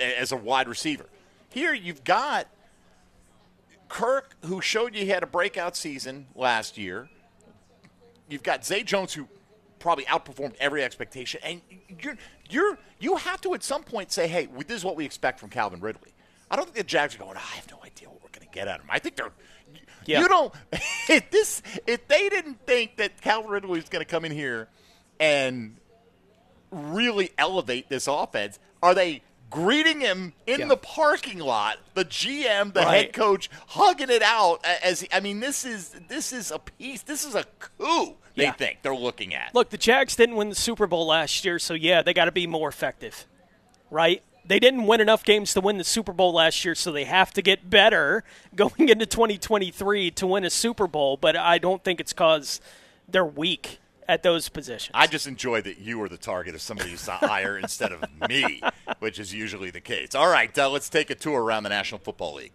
as 0.00 0.32
a 0.32 0.36
wide 0.36 0.66
receiver. 0.66 1.04
Here 1.50 1.74
you've 1.74 2.04
got 2.04 2.46
Kirk, 3.90 4.34
who 4.46 4.62
showed 4.62 4.94
you 4.94 5.02
he 5.02 5.10
had 5.10 5.22
a 5.22 5.26
breakout 5.26 5.76
season 5.76 6.26
last 6.34 6.78
year. 6.78 7.10
You've 8.30 8.42
got 8.42 8.64
Zay 8.64 8.82
Jones, 8.82 9.12
who 9.12 9.28
probably 9.82 10.04
outperformed 10.04 10.54
every 10.60 10.82
expectation, 10.82 11.40
and 11.44 11.60
you're 12.00 12.16
you're 12.48 12.78
you 13.00 13.16
have 13.16 13.40
to 13.42 13.52
at 13.54 13.62
some 13.62 13.82
point 13.82 14.12
say, 14.12 14.28
"Hey, 14.28 14.48
this 14.66 14.78
is 14.78 14.84
what 14.84 14.96
we 14.96 15.04
expect 15.04 15.40
from 15.40 15.50
Calvin 15.50 15.80
Ridley." 15.80 16.12
I 16.50 16.56
don't 16.56 16.66
think 16.66 16.76
the 16.76 16.84
Jags 16.84 17.14
are 17.14 17.18
going. 17.18 17.36
I 17.36 17.40
have 17.40 17.70
no 17.70 17.78
idea 17.84 18.08
what 18.08 18.22
we're 18.22 18.28
going 18.30 18.46
to 18.46 18.54
get 18.54 18.68
out 18.68 18.76
of 18.78 18.84
him. 18.84 18.90
I 18.90 18.98
think 18.98 19.16
they're. 19.16 19.32
Yeah. 20.06 20.20
You 20.20 20.28
don't. 20.28 20.54
If 21.08 21.30
this, 21.32 21.62
if 21.84 22.06
they 22.06 22.28
didn't 22.28 22.64
think 22.64 22.96
that 22.98 23.20
Calvin 23.20 23.50
Ridley 23.50 23.70
was 23.70 23.88
going 23.88 24.04
to 24.04 24.08
come 24.08 24.24
in 24.24 24.30
here 24.30 24.68
and 25.18 25.76
really 26.70 27.32
elevate 27.36 27.88
this 27.88 28.06
offense, 28.06 28.60
are 28.84 28.94
they 28.94 29.22
greeting 29.52 30.00
him 30.00 30.32
in 30.46 30.60
Yeah. 30.60 30.66
the 30.66 30.76
parking 30.76 31.38
lot? 31.38 31.78
The 31.94 32.04
GM, 32.04 32.72
the 32.72 32.80
Right. 32.80 33.04
head 33.06 33.12
coach, 33.12 33.48
hugging 33.68 34.10
it 34.10 34.22
out 34.22 34.64
as 34.64 35.06
I 35.12 35.20
mean, 35.20 35.38
this 35.40 35.64
is 35.64 35.90
this 36.08 36.32
is 36.32 36.50
a 36.50 36.58
piece. 36.58 37.02
This 37.02 37.24
is 37.24 37.34
a 37.36 37.44
coup. 37.60 38.16
They 38.34 38.44
Yeah. 38.44 38.52
think 38.52 38.78
they're 38.82 38.94
looking 38.96 39.34
at. 39.34 39.54
Look, 39.54 39.70
the 39.70 39.76
Jags 39.78 40.16
didn't 40.16 40.36
win 40.36 40.48
the 40.48 40.54
Super 40.54 40.86
Bowl 40.86 41.06
last 41.06 41.44
year, 41.44 41.58
so 41.58 41.74
yeah, 41.74 42.00
they 42.02 42.14
got 42.14 42.24
to 42.24 42.32
be 42.32 42.46
more 42.46 42.68
effective, 42.68 43.26
right? 43.90 44.22
They 44.44 44.58
didn't 44.58 44.86
win 44.86 45.00
enough 45.00 45.22
games 45.22 45.52
to 45.54 45.60
win 45.60 45.78
the 45.78 45.84
Super 45.84 46.12
Bowl 46.12 46.32
last 46.32 46.64
year, 46.64 46.74
so 46.74 46.90
they 46.90 47.04
have 47.04 47.32
to 47.34 47.42
get 47.42 47.68
better 47.70 48.24
going 48.56 48.88
into 48.88 49.06
2023 49.06 50.10
to 50.12 50.26
win 50.26 50.44
a 50.44 50.50
Super 50.50 50.86
Bowl. 50.88 51.16
But 51.16 51.36
I 51.36 51.58
don't 51.58 51.84
think 51.84 52.00
it's 52.00 52.12
because 52.12 52.60
they're 53.06 53.24
weak 53.24 53.78
at 54.12 54.22
those 54.22 54.50
positions. 54.50 54.90
I 54.92 55.06
just 55.06 55.26
enjoy 55.26 55.62
that 55.62 55.78
you 55.78 55.98
were 55.98 56.08
the 56.08 56.18
target 56.18 56.54
of 56.54 56.60
somebody 56.60 56.90
who's 56.90 57.06
not 57.06 57.20
higher 57.20 57.56
instead 57.56 57.92
of 57.92 58.04
me, 58.28 58.60
which 58.98 59.18
is 59.18 59.32
usually 59.32 59.70
the 59.70 59.80
case. 59.80 60.14
All 60.14 60.28
right, 60.28 60.56
uh, 60.58 60.68
let's 60.68 60.90
take 60.90 61.08
a 61.08 61.14
tour 61.14 61.42
around 61.42 61.62
the 61.62 61.70
National 61.70 61.98
Football 61.98 62.34
League. 62.34 62.52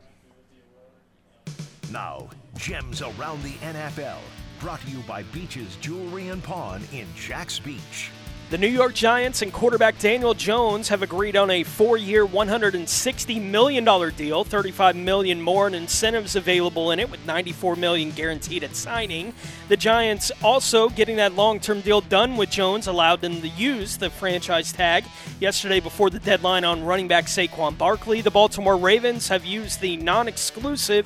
Now, 1.92 2.30
gems 2.58 3.02
around 3.02 3.42
the 3.42 3.54
NFL. 3.54 4.20
Brought 4.60 4.82
to 4.82 4.92
you 4.92 5.00
by 5.08 5.24
Beaches 5.24 5.78
Jewelry 5.78 6.28
and 6.28 6.44
Pawn 6.44 6.84
in 6.94 7.08
Jacks 7.16 7.58
Beach. 7.58 8.12
The 8.50 8.58
New 8.58 8.70
York 8.70 8.94
Giants 8.94 9.42
and 9.42 9.52
quarterback 9.52 10.00
Daniel 10.00 10.34
Jones 10.34 10.88
have 10.88 11.02
agreed 11.02 11.36
on 11.36 11.52
a 11.52 11.64
four-year, 11.64 12.26
$160 12.26 13.42
million 13.42 13.84
deal, 14.16 14.46
35 14.46 14.96
million 14.96 15.42
more 15.42 15.68
in 15.68 15.74
incentives 15.74 16.38
available 16.38 16.92
in 16.92 17.00
it, 17.02 17.12
with 17.12 17.26
94 17.26 17.76
million 17.76 18.12
guaranteed 18.12 18.64
at 18.64 18.74
signing. 18.74 19.34
The 19.68 19.76
Giants 19.76 20.32
also 20.42 20.88
getting 20.88 21.18
that 21.18 21.34
long-term 21.34 21.82
deal 21.82 22.00
done 22.00 22.38
with 22.38 22.50
Jones 22.50 22.88
allowed 22.88 23.20
them 23.20 23.42
to 23.42 23.50
use 23.50 23.98
the 23.98 24.10
franchise 24.10 24.72
tag 24.72 25.04
yesterday 25.42 25.82
before 25.82 26.10
the 26.10 26.20
deadline 26.20 26.64
on 26.64 26.86
running 26.86 27.10
back 27.10 27.26
Saquon 27.26 27.78
Barkley. 27.78 28.22
The 28.22 28.32
Baltimore 28.32 28.78
Ravens 28.78 29.28
have 29.28 29.44
used 29.44 29.82
the 29.82 29.98
non-exclusive 29.98 31.06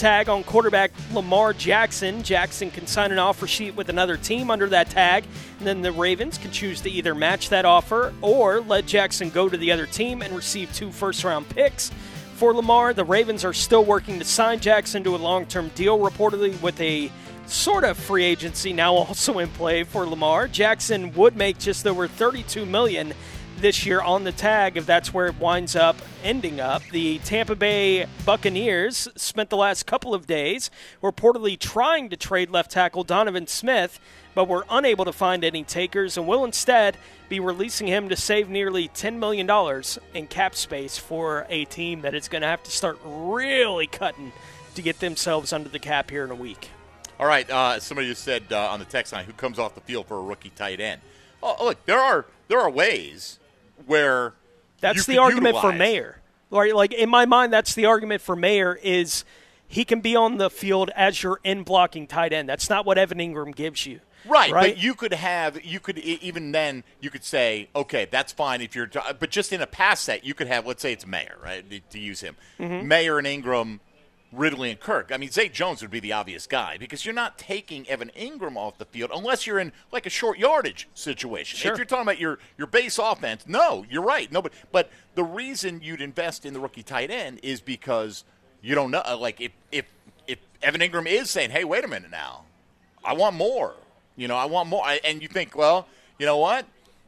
tag 0.00 0.30
on 0.30 0.42
quarterback 0.42 0.90
Lamar 1.12 1.52
Jackson. 1.52 2.22
Jackson 2.22 2.70
can 2.70 2.86
sign 2.86 3.12
an 3.12 3.18
offer 3.18 3.46
sheet 3.46 3.76
with 3.76 3.90
another 3.90 4.16
team 4.16 4.50
under 4.50 4.66
that 4.66 4.88
tag, 4.88 5.24
and 5.58 5.66
then 5.66 5.82
the 5.82 5.92
Ravens 5.92 6.38
can 6.38 6.50
choose 6.50 6.80
to 6.80 6.90
either 6.90 7.14
match 7.14 7.50
that 7.50 7.66
offer 7.66 8.14
or 8.22 8.62
let 8.62 8.86
Jackson 8.86 9.28
go 9.28 9.46
to 9.46 9.58
the 9.58 9.70
other 9.70 9.84
team 9.84 10.22
and 10.22 10.34
receive 10.34 10.72
two 10.72 10.90
first 10.90 11.22
round 11.22 11.46
picks. 11.50 11.90
For 12.36 12.54
Lamar, 12.54 12.94
the 12.94 13.04
Ravens 13.04 13.44
are 13.44 13.52
still 13.52 13.84
working 13.84 14.18
to 14.18 14.24
sign 14.24 14.58
Jackson 14.58 15.04
to 15.04 15.14
a 15.14 15.18
long 15.18 15.44
term 15.44 15.70
deal, 15.74 15.98
reportedly 15.98 16.58
with 16.62 16.80
a 16.80 17.12
sort 17.44 17.84
of 17.84 17.98
free 17.98 18.24
agency 18.24 18.72
now 18.72 18.94
also 19.06 19.38
in 19.38 19.50
play 19.50 19.84
for 19.84 20.06
Lamar. 20.06 20.48
Jackson 20.48 21.12
would 21.12 21.36
make 21.36 21.58
just 21.58 21.86
over 21.86 22.08
32 22.08 22.64
million 22.64 23.12
this 23.60 23.84
year 23.84 24.00
on 24.00 24.24
the 24.24 24.32
tag 24.32 24.76
if 24.76 24.86
that's 24.86 25.12
where 25.12 25.26
it 25.26 25.38
winds 25.38 25.76
up 25.76 25.96
ending 26.24 26.60
up. 26.60 26.82
The 26.90 27.18
Tampa 27.18 27.54
Bay 27.54 28.06
Buccaneers 28.24 29.08
spent 29.16 29.50
the 29.50 29.56
last 29.56 29.86
couple 29.86 30.14
of 30.14 30.26
days 30.26 30.70
reportedly 31.02 31.58
trying 31.58 32.08
to 32.10 32.16
trade 32.16 32.50
left 32.50 32.70
tackle 32.70 33.04
Donovan 33.04 33.46
Smith, 33.46 34.00
but 34.34 34.48
were 34.48 34.64
unable 34.70 35.04
to 35.04 35.12
find 35.12 35.44
any 35.44 35.64
takers 35.64 36.16
and 36.16 36.26
will 36.26 36.44
instead 36.44 36.96
be 37.28 37.40
releasing 37.40 37.86
him 37.86 38.08
to 38.08 38.16
save 38.16 38.48
nearly 38.48 38.88
$10 38.88 39.18
million 39.18 39.48
in 40.14 40.26
cap 40.26 40.54
space 40.54 40.96
for 40.96 41.46
a 41.48 41.64
team 41.66 42.00
that 42.02 42.14
is 42.14 42.28
going 42.28 42.42
to 42.42 42.48
have 42.48 42.62
to 42.62 42.70
start 42.70 42.98
really 43.04 43.86
cutting 43.86 44.32
to 44.74 44.82
get 44.82 45.00
themselves 45.00 45.52
under 45.52 45.68
the 45.68 45.78
cap 45.78 46.10
here 46.10 46.24
in 46.24 46.30
a 46.30 46.34
week. 46.34 46.70
All 47.18 47.26
right, 47.26 47.48
uh, 47.50 47.78
somebody 47.80 48.08
just 48.08 48.24
said 48.24 48.44
uh, 48.50 48.70
on 48.70 48.78
the 48.78 48.86
text 48.86 49.12
line 49.12 49.26
who 49.26 49.32
comes 49.32 49.58
off 49.58 49.74
the 49.74 49.82
field 49.82 50.06
for 50.06 50.16
a 50.18 50.22
rookie 50.22 50.52
tight 50.56 50.80
end. 50.80 51.02
Oh, 51.42 51.56
look, 51.62 51.84
there 51.84 51.98
are 51.98 52.26
there 52.48 52.60
are 52.60 52.70
ways 52.70 53.38
where 53.90 54.34
That's 54.80 55.04
the 55.06 55.18
argument 55.18 55.56
for 55.56 55.72
utilize- 55.72 55.78
Mayer. 55.78 56.16
Right, 56.52 56.74
like 56.74 56.92
in 56.92 57.08
my 57.10 57.26
mind, 57.26 57.52
that's 57.52 57.74
the 57.74 57.86
argument 57.86 58.22
for 58.22 58.34
Mayer 58.34 58.76
is 58.82 59.24
he 59.68 59.84
can 59.84 60.00
be 60.00 60.16
on 60.16 60.38
the 60.38 60.50
field 60.50 60.90
as 60.96 61.22
your 61.22 61.38
in 61.44 61.62
blocking 61.62 62.06
tight 62.08 62.32
end. 62.32 62.48
That's 62.48 62.68
not 62.68 62.84
what 62.86 62.98
Evan 62.98 63.18
Engram 63.18 63.54
gives 63.54 63.86
you. 63.86 64.00
Right, 64.26 64.50
right. 64.52 64.74
but 64.74 64.82
you 64.82 64.94
could 64.94 65.14
have 65.14 65.64
you 65.64 65.78
could 65.80 65.96
even 65.98 66.52
then 66.52 66.84
you 67.00 67.08
could 67.08 67.24
say 67.24 67.68
okay 67.74 68.06
that's 68.10 68.32
fine 68.34 68.60
if 68.60 68.74
you're 68.76 68.90
but 69.18 69.30
just 69.30 69.50
in 69.50 69.62
a 69.62 69.66
pass 69.66 69.98
set 70.00 70.24
you 70.26 70.34
could 70.34 70.46
have 70.46 70.66
let's 70.66 70.82
say 70.82 70.92
it's 70.92 71.06
Mayer 71.06 71.38
right 71.42 71.64
to- 71.90 71.98
use 71.98 72.20
him 72.20 72.36
Mhm. 72.58 72.84
Mayer 72.84 73.16
and 73.16 73.26
Engram 73.26 73.80
Ridley 74.32 74.70
and 74.70 74.78
Kirk 74.78 75.10
I 75.12 75.16
mean 75.16 75.30
Zay 75.30 75.48
Jones 75.48 75.82
would 75.82 75.90
be 75.90 76.00
the 76.00 76.12
obvious 76.12 76.46
guy 76.46 76.76
because 76.78 77.04
you're 77.04 77.14
not 77.14 77.36
taking 77.38 77.88
Evan 77.88 78.10
Engram 78.16 78.56
off 78.56 78.78
the 78.78 78.84
field 78.84 79.10
unless 79.14 79.46
you're 79.46 79.58
in 79.58 79.72
like 79.90 80.06
a 80.06 80.10
short 80.10 80.38
yardage 80.38 80.88
situation 80.94 81.58
Sure. 81.58 81.72
if 81.72 81.78
you're 81.78 81.84
talking 81.84 82.02
about 82.02 82.18
your 82.20 82.38
your 82.56 82.66
base 82.66 82.98
offense 82.98 83.44
no 83.46 83.84
you're 83.90 84.02
right 84.02 84.30
no 84.30 84.40
but 84.40 84.52
but 84.70 84.90
the 85.14 85.24
reason 85.24 85.80
you'd 85.82 86.00
invest 86.00 86.46
in 86.46 86.54
the 86.54 86.60
rookie 86.60 86.82
tight 86.82 87.10
end 87.10 87.40
is 87.42 87.60
because 87.60 88.24
you 88.62 88.74
don't 88.74 88.90
know 88.90 89.02
like 89.18 89.40
if 89.40 89.52
if 89.72 89.86
if 90.28 90.38
Evan 90.62 90.80
Engram 90.80 91.06
is 91.06 91.28
saying 91.30 91.50
hey 91.50 91.64
wait 91.64 91.84
a 91.84 91.88
minute 91.88 92.10
now 92.10 92.44
I 93.02 93.14
want 93.14 93.34
more. 93.34 93.74
You 94.16 94.28
know, 94.28 94.36
I 94.36 94.44
want 94.44 94.68
more. 94.68 94.84
And 95.04 95.22
you 95.22 95.28
think, 95.28 95.56
well, 95.56 95.86
you 96.18 96.26
know 96.26 96.36
what? 96.36 96.66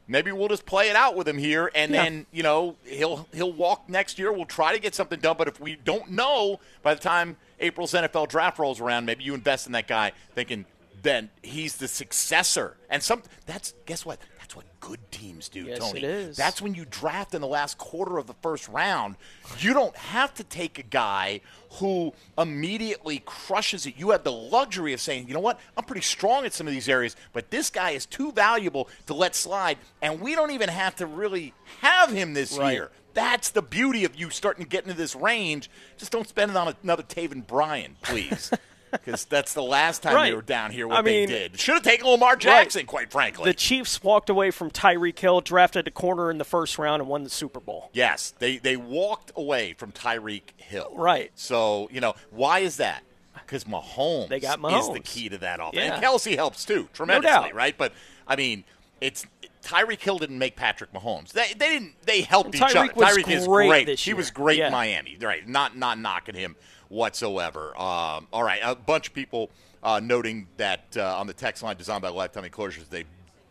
Maybe 0.09 0.33
we'll 0.33 0.49
just 0.49 0.67
play 0.67 0.91
it 0.91 0.97
out 0.97 1.15
with 1.17 1.29
him 1.29 1.39
here, 1.39 1.71
and 1.75 1.93
Yeah. 1.93 2.03
then 2.05 2.27
you 2.33 2.43
know 2.43 2.77
he'll 2.85 3.29
he'll 3.33 3.53
walk 3.53 3.89
next 3.89 4.19
year. 4.19 4.33
We'll 4.33 4.45
try 4.45 4.73
to 4.75 4.81
get 4.81 4.95
something 4.95 5.21
done. 5.21 5.37
But 5.39 5.49
if 5.49 5.61
we 5.61 5.77
don't 5.77 6.11
know 6.11 6.61
by 6.83 6.95
the 6.95 7.01
time 7.01 7.37
April's 7.61 7.93
NFL 7.95 8.29
draft 8.29 8.59
rolls 8.59 8.81
around, 8.81 9.07
maybe 9.07 9.25
you 9.25 9.35
invest 9.35 9.67
in 9.67 9.73
that 9.73 9.87
guy, 9.87 10.13
thinking 10.35 10.67
then 11.03 11.31
he's 11.43 11.77
the 11.79 11.89
successor. 11.89 12.77
And 12.91 13.03
some 13.03 13.23
that's 13.47 13.75
guess 13.87 14.05
what? 14.07 14.19
That's 14.53 14.67
what 14.67 14.81
good 14.81 15.11
teams 15.11 15.49
do, 15.49 15.63
Yes, 15.63 15.79
Tony. 15.79 16.01
it 16.01 16.05
is. 16.05 16.37
That's 16.37 16.61
when 16.61 16.75
you 16.75 16.85
draft 16.85 17.33
in 17.35 17.41
the 17.41 17.47
last 17.47 17.79
quarter 17.79 18.19
of 18.19 18.27
the 18.27 18.35
first 18.43 18.69
round. 18.69 19.17
You 19.61 19.73
don't 19.73 19.97
have 19.97 20.35
to 20.35 20.45
take 20.45 20.79
a 20.79 20.83
guy 20.83 21.41
who 21.79 22.13
immediately 22.37 23.23
crushes 23.25 23.87
it. 23.87 23.95
You 23.97 24.11
have 24.11 24.25
the 24.25 24.33
luxury 24.33 24.93
of 24.93 25.01
saying, 25.01 25.27
you 25.29 25.33
know 25.33 25.41
what, 25.41 25.59
I'm 25.75 25.85
pretty 25.85 26.03
strong 26.03 26.45
at 26.45 26.53
some 26.53 26.67
of 26.67 26.75
these 26.75 26.87
areas, 26.91 27.17
but 27.33 27.51
this 27.51 27.71
guy 27.71 27.93
is 27.93 28.05
too 28.05 28.31
valuable 28.33 28.91
to 29.07 29.15
let 29.15 29.35
slide, 29.35 29.79
and 30.03 30.21
we 30.21 30.35
don't 30.35 30.51
even 30.51 30.69
have 30.69 30.97
to 30.97 31.07
really 31.07 31.55
have 31.81 32.11
him 32.13 32.35
this 32.35 32.59
Right. 32.59 32.73
year. 32.73 32.91
That's 33.15 33.49
the 33.51 33.63
beauty 33.63 34.05
of 34.05 34.15
you 34.17 34.29
starting 34.29 34.65
to 34.65 34.69
get 34.69 34.85
into 34.85 34.97
this 34.97 35.15
range. 35.17 35.71
Just 35.97 36.13
don't 36.13 36.29
spend 36.29 36.51
it 36.51 36.57
on 36.59 36.75
another 36.83 37.03
Taven 37.03 37.47
Bryan, 37.47 37.97
please. 38.03 38.51
Because 38.93 39.25
that's 39.25 39.55
the 39.55 39.63
last 39.63 40.03
time 40.03 40.15
Right. 40.15 40.31
they 40.31 40.35
were 40.37 40.43
down 40.43 40.71
here, 40.71 40.87
what 40.87 40.99
I 40.99 41.03
mean- 41.03 41.29
they 41.29 41.49
did. 41.49 41.59
Should 41.59 41.75
have 41.75 41.83
taken 41.83 42.07
Lamar 42.07 42.37
Jackson, 42.37 42.87
quite 42.87 43.11
frankly. 43.11 43.45
The 43.47 43.55
Chiefs 43.55 44.03
walked 44.03 44.29
away 44.31 44.51
from 44.51 44.71
Tyreek 44.71 45.19
Hill, 45.19 45.41
drafted 45.41 45.89
a 45.89 45.91
corner 45.91 46.31
in 46.31 46.39
the 46.39 46.45
first 46.45 46.79
round, 46.79 47.01
and 47.03 47.09
won 47.09 47.25
the 47.25 47.31
Super 47.31 47.59
Bowl. 47.59 47.91
Yes, 47.93 48.35
they 48.39 48.59
they 48.59 48.77
walked 48.77 49.33
away 49.35 49.75
from 49.79 49.93
Tyreek 49.93 50.51
Hill. 50.59 50.93
Right. 50.95 51.33
So 51.35 51.89
you 51.91 52.01
know 52.01 52.15
why 52.31 52.61
is 52.61 52.77
that? 52.77 53.03
Because 53.35 53.65
Mahomes, 53.65 54.29
They 54.29 54.41
got 54.41 54.59
is 54.75 54.89
the 54.93 55.01
key 55.01 55.29
to 55.31 55.39
that 55.39 55.59
offense. 55.61 55.75
Yeah. 55.77 55.95
And 55.95 56.03
Kelce 56.05 56.37
helps 56.37 56.65
too 56.65 56.89
tremendously, 56.93 57.31
doubt. 57.49 57.55
right? 57.55 57.77
But 57.77 57.93
I 58.27 58.37
mean, 58.37 58.65
it's 59.01 59.27
Tyreek 59.63 60.01
Hill 60.01 60.19
didn't 60.19 60.39
make 60.39 60.57
Patrick 60.57 60.93
Mahomes. 60.93 61.33
They, 61.33 61.49
they 61.57 61.69
didn't. 61.69 61.95
They 62.05 62.23
helped 62.23 62.47
And 62.47 62.57
each 62.57 62.63
other. 62.63 62.89
Tyreek 62.89 62.97
was 62.97 63.17
Tyreek 63.17 63.31
is 63.31 63.47
great 63.47 63.99
He 63.99 64.13
was 64.15 64.31
great 64.31 64.59
Yeah. 64.59 64.67
in 64.67 64.73
Miami. 64.73 65.17
Right. 65.21 65.47
Not 65.49 65.77
not 65.77 65.99
knocking 65.99 66.35
him 66.35 66.57
whatsoever. 66.93 67.69
Um, 67.81 68.29
all 68.33 68.43
right. 68.45 68.61
A 68.63 68.75
bunch 68.75 69.09
of 69.09 69.15
people 69.15 69.51
uh, 69.83 70.01
noting 70.03 70.47
that 70.59 70.85
uh, 70.97 71.19
on 71.19 71.27
the 71.27 71.33
text 71.33 71.63
line 71.63 71.77
designed 71.77 72.03
by 72.03 72.11
Lifetime 72.11 72.45
Enclosures, 72.45 72.87
they've 72.89 73.07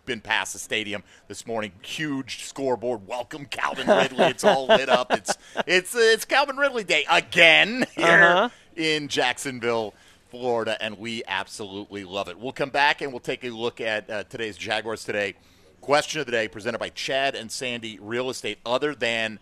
been 0.05 0.21
past 0.21 0.53
the 0.53 0.59
stadium 0.59 1.03
this 1.27 1.45
morning. 1.45 1.71
Huge 1.81 2.43
scoreboard. 2.45 3.07
Welcome 3.07 3.45
Calvin 3.45 3.87
Ridley. 3.87 4.25
It's 4.25 4.43
all 4.43 4.67
lit 4.67 4.89
up. 4.89 5.11
It's 5.17 5.35
it's 5.67 5.95
it's 5.95 6.25
Calvin 6.25 6.57
Ridley 6.57 6.83
Day 6.83 7.05
again 7.09 7.85
here 7.95 8.05
Uh-huh. 8.07 8.49
in 8.75 9.07
Jacksonville, 9.07 9.93
Florida, 10.29 10.77
and 10.81 10.97
we 10.97 11.23
absolutely 11.27 12.03
love 12.03 12.29
it. 12.29 12.39
We'll 12.39 12.51
come 12.53 12.69
back 12.69 13.01
and 13.01 13.11
we'll 13.11 13.19
take 13.19 13.43
a 13.43 13.49
look 13.49 13.81
at 13.81 14.09
uh, 14.09 14.23
today's 14.23 14.57
Jaguars 14.57 15.03
today. 15.03 15.35
Question 15.81 16.19
of 16.19 16.25
the 16.27 16.31
day 16.31 16.47
presented 16.47 16.77
by 16.77 16.89
Chad 16.89 17.35
and 17.35 17.51
Sandy 17.51 17.97
Real 17.99 18.29
Estate. 18.29 18.59
Other 18.65 18.93
than 18.95 19.39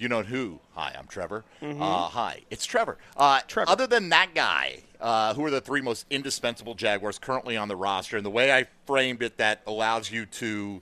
You 0.00 0.08
know 0.08 0.22
who? 0.22 0.60
Hi, 0.76 0.94
I'm 0.98 1.06
Trevor. 1.06 1.44
Mhm. 1.60 1.78
Uh, 1.78 2.08
hi, 2.08 2.40
it's 2.48 2.64
Trevor. 2.64 2.96
Uh, 3.18 3.42
Other 3.66 3.86
than 3.86 4.08
that 4.08 4.32
guy, 4.34 4.78
uh, 4.98 5.34
who 5.34 5.44
are 5.44 5.50
the 5.50 5.60
three 5.60 5.82
most 5.82 6.06
indispensable 6.08 6.74
Jaguars 6.74 7.18
currently 7.18 7.54
on 7.54 7.68
the 7.68 7.76
roster? 7.76 8.16
And 8.16 8.24
the 8.24 8.30
way 8.30 8.50
I 8.50 8.66
framed 8.86 9.22
it, 9.22 9.36
that 9.36 9.60
allows 9.66 10.10
you 10.10 10.24
to 10.24 10.80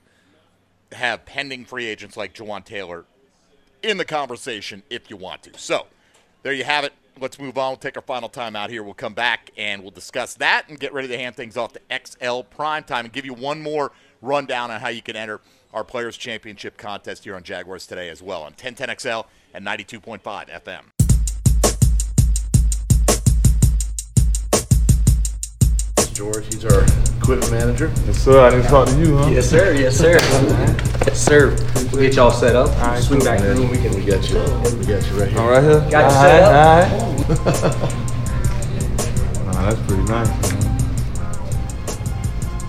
have 0.93 1.27
pending 1.27 1.65
free 1.65 1.87
agents 1.87 2.17
like 2.17 2.33
Jawaan 2.33 2.65
Taylor 2.65 3.07
in 3.83 3.97
the 3.97 4.05
conversation 4.05 4.85
if 4.89 5.11
you 5.11 5.17
want 5.17 5.43
to. 5.43 5.59
So 5.59 5.89
there 6.45 6.53
you 6.53 6.63
have 6.63 6.85
it. 6.85 6.93
Let's 7.21 7.41
move 7.41 7.59
on. 7.59 7.71
We'll 7.73 7.77
take 7.79 7.97
our 7.97 8.03
final 8.05 8.29
time 8.29 8.55
out 8.55 8.71
here. 8.71 8.85
We'll 8.85 8.95
come 8.95 9.15
back 9.15 9.51
and 9.57 9.83
we'll 9.83 9.91
discuss 9.91 10.35
that 10.35 10.69
and 10.69 10.79
get 10.79 10.93
ready 10.93 11.09
to 11.09 11.19
hand 11.19 11.35
things 11.35 11.57
off 11.57 11.73
to 11.73 11.81
XL 11.93 12.43
Prime 12.43 12.85
Time 12.85 13.05
and 13.07 13.13
give 13.13 13.25
you 13.27 13.35
one 13.35 13.61
more 13.61 13.91
rundown 14.23 14.71
on 14.71 14.81
how 14.81 14.89
you 14.89 15.03
can 15.03 15.17
enter 15.17 15.41
our 15.73 15.85
Players 15.85 16.17
Championship 16.17 16.77
contest 16.77 17.25
here 17.25 17.37
on 17.37 17.43
Jaguars 17.43 17.87
today 17.87 18.09
as 18.09 18.23
well 18.23 18.43
on 18.43 18.53
1010XL 18.55 19.27
and 19.55 19.67
92.5 19.67 20.21
FM. 20.23 20.83
George, 26.15 26.47
he's 26.47 26.65
our 26.65 26.83
equipment 27.19 27.53
manager. 27.53 27.93
Yes, 28.07 28.19
sir. 28.19 28.45
I 28.45 28.51
didn't 28.51 28.67
talk 28.67 28.89
to 28.89 28.99
you, 28.99 29.17
huh? 29.19 29.29
Yes, 29.29 29.49
sir. 29.49 29.73
Yes, 29.75 29.97
sir. 29.97 30.15
yes, 30.15 31.25
sir. 31.25 31.57
We'll 31.93 32.03
get 32.03 32.17
y'all 32.17 32.33
set 32.33 32.57
up. 32.57 32.71
right, 32.79 33.01
Swing 33.01 33.21
cool, 33.21 33.29
back 33.29 33.41
man. 33.41 33.57
room. 33.57 33.71
We 33.71 33.77
can. 33.79 33.95
We 33.95 34.05
got 34.05 34.29
you. 34.29 34.39
We 34.79 34.85
got 34.87 35.07
you 35.07 35.21
right 35.21 35.29
here. 35.29 35.39
All 35.39 35.49
right 35.49 35.63
here. 35.63 35.79
Got 35.89 35.93
you 35.93 35.97
All 35.97 36.11
set 36.11 36.41
right, 36.43 36.91
up. 36.91 37.71
all 37.71 37.83
right. 37.85 37.95
Nah, 39.59 39.71
that's 39.71 39.87
pretty 39.87 40.03
nice. 40.05 40.29
Man. 40.65 40.78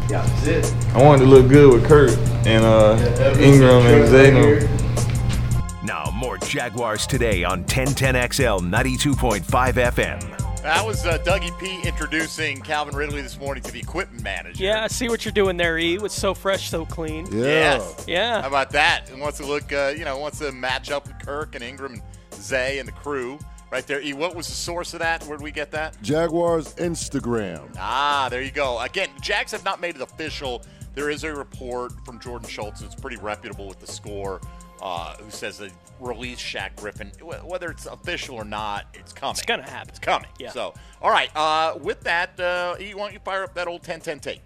Yeah, 0.09 0.25
that's 0.25 0.47
it. 0.47 0.95
I 0.95 1.03
wanted 1.03 1.25
to 1.25 1.29
look 1.29 1.47
good 1.49 1.71
with 1.71 1.85
Kurt 1.85 2.17
and 2.47 2.65
uh, 2.65 2.97
Engram 3.35 3.83
and 3.85 4.07
Zayno. 4.09 5.83
Now, 5.83 6.09
more 6.15 6.39
Jaguars 6.39 7.05
today 7.05 7.43
on 7.43 7.63
1010XL 7.65 8.61
92.5 8.61 9.43
FM. 9.43 10.61
That 10.63 10.83
was 10.83 11.05
uh, 11.05 11.19
Dougie 11.19 11.57
P 11.59 11.87
introducing 11.87 12.59
Calvin 12.61 12.95
Ridley 12.95 13.21
this 13.21 13.39
morning 13.39 13.61
to 13.61 13.71
the 13.71 13.79
equipment 13.79 14.23
manager. 14.23 14.63
Yeah, 14.63 14.83
I 14.83 14.87
see 14.87 15.09
what 15.09 15.23
you're 15.25 15.31
doing 15.31 15.57
there, 15.57 15.77
E. 15.77 15.93
It 15.93 16.01
was 16.01 16.11
so 16.11 16.33
fresh, 16.33 16.71
so 16.71 16.87
clean. 16.87 17.27
Yes. 17.31 18.05
Yeah. 18.07 18.41
How 18.41 18.47
about 18.47 18.71
that? 18.71 19.11
And 19.11 19.21
wants 19.21 19.37
to 19.37 19.45
look, 19.45 19.71
uh, 19.71 19.93
you 19.95 20.05
know, 20.05 20.17
wants 20.17 20.39
to 20.39 20.51
match 20.51 20.89
up 20.89 21.07
with 21.07 21.19
Kirk 21.23 21.53
and 21.53 21.63
Engram 21.63 21.93
and 21.93 22.01
Zay 22.33 22.79
and 22.79 22.87
the 22.87 22.93
crew 22.93 23.37
right 23.71 23.85
there. 23.85 24.01
E, 24.01 24.13
what 24.13 24.35
was 24.35 24.47
the 24.47 24.53
source 24.53 24.93
of 24.93 24.99
that? 24.99 25.23
Where 25.25 25.37
did 25.37 25.43
we 25.43 25.51
get 25.51 25.71
that? 25.71 26.01
Jaguars 26.01 26.73
Instagram. 26.75 27.75
Ah, 27.77 28.27
there 28.29 28.41
you 28.41 28.51
go. 28.51 28.79
Again, 28.79 29.09
Jags 29.21 29.51
have 29.51 29.65
not 29.65 29.79
made 29.81 29.95
it 29.95 30.01
official. 30.01 30.63
There 30.95 31.09
is 31.09 31.23
a 31.23 31.33
report 31.33 31.93
from 32.05 32.19
Jordan 32.19 32.47
Schultz. 32.49 32.81
It's 32.81 32.95
pretty 32.95 33.17
reputable 33.17 33.67
with 33.67 33.79
the 33.79 33.87
score. 33.87 34.41
Uh, 34.81 35.13
who 35.17 35.29
says 35.29 35.57
they 35.57 35.69
release 35.99 36.39
Shaq 36.39 36.75
Griffin? 36.77 37.11
Whether 37.43 37.69
it's 37.69 37.85
official 37.85 38.35
or 38.35 38.45
not, 38.45 38.85
it's 38.93 39.11
coming. 39.11 39.31
It's 39.31 39.43
gonna 39.43 39.69
happen. 39.69 39.89
It's 39.89 39.99
coming. 39.99 40.29
Yeah. 40.39 40.51
So, 40.51 40.73
all 41.01 41.11
right. 41.11 41.29
Uh, 41.35 41.77
with 41.81 41.99
that, 42.01 42.39
uh, 42.39 42.75
E, 42.79 42.93
why 42.93 43.03
don't 43.03 43.13
you 43.13 43.19
fire 43.19 43.43
up 43.43 43.53
that 43.55 43.67
old 43.67 43.83
10-10 43.83 44.21
take? 44.21 44.41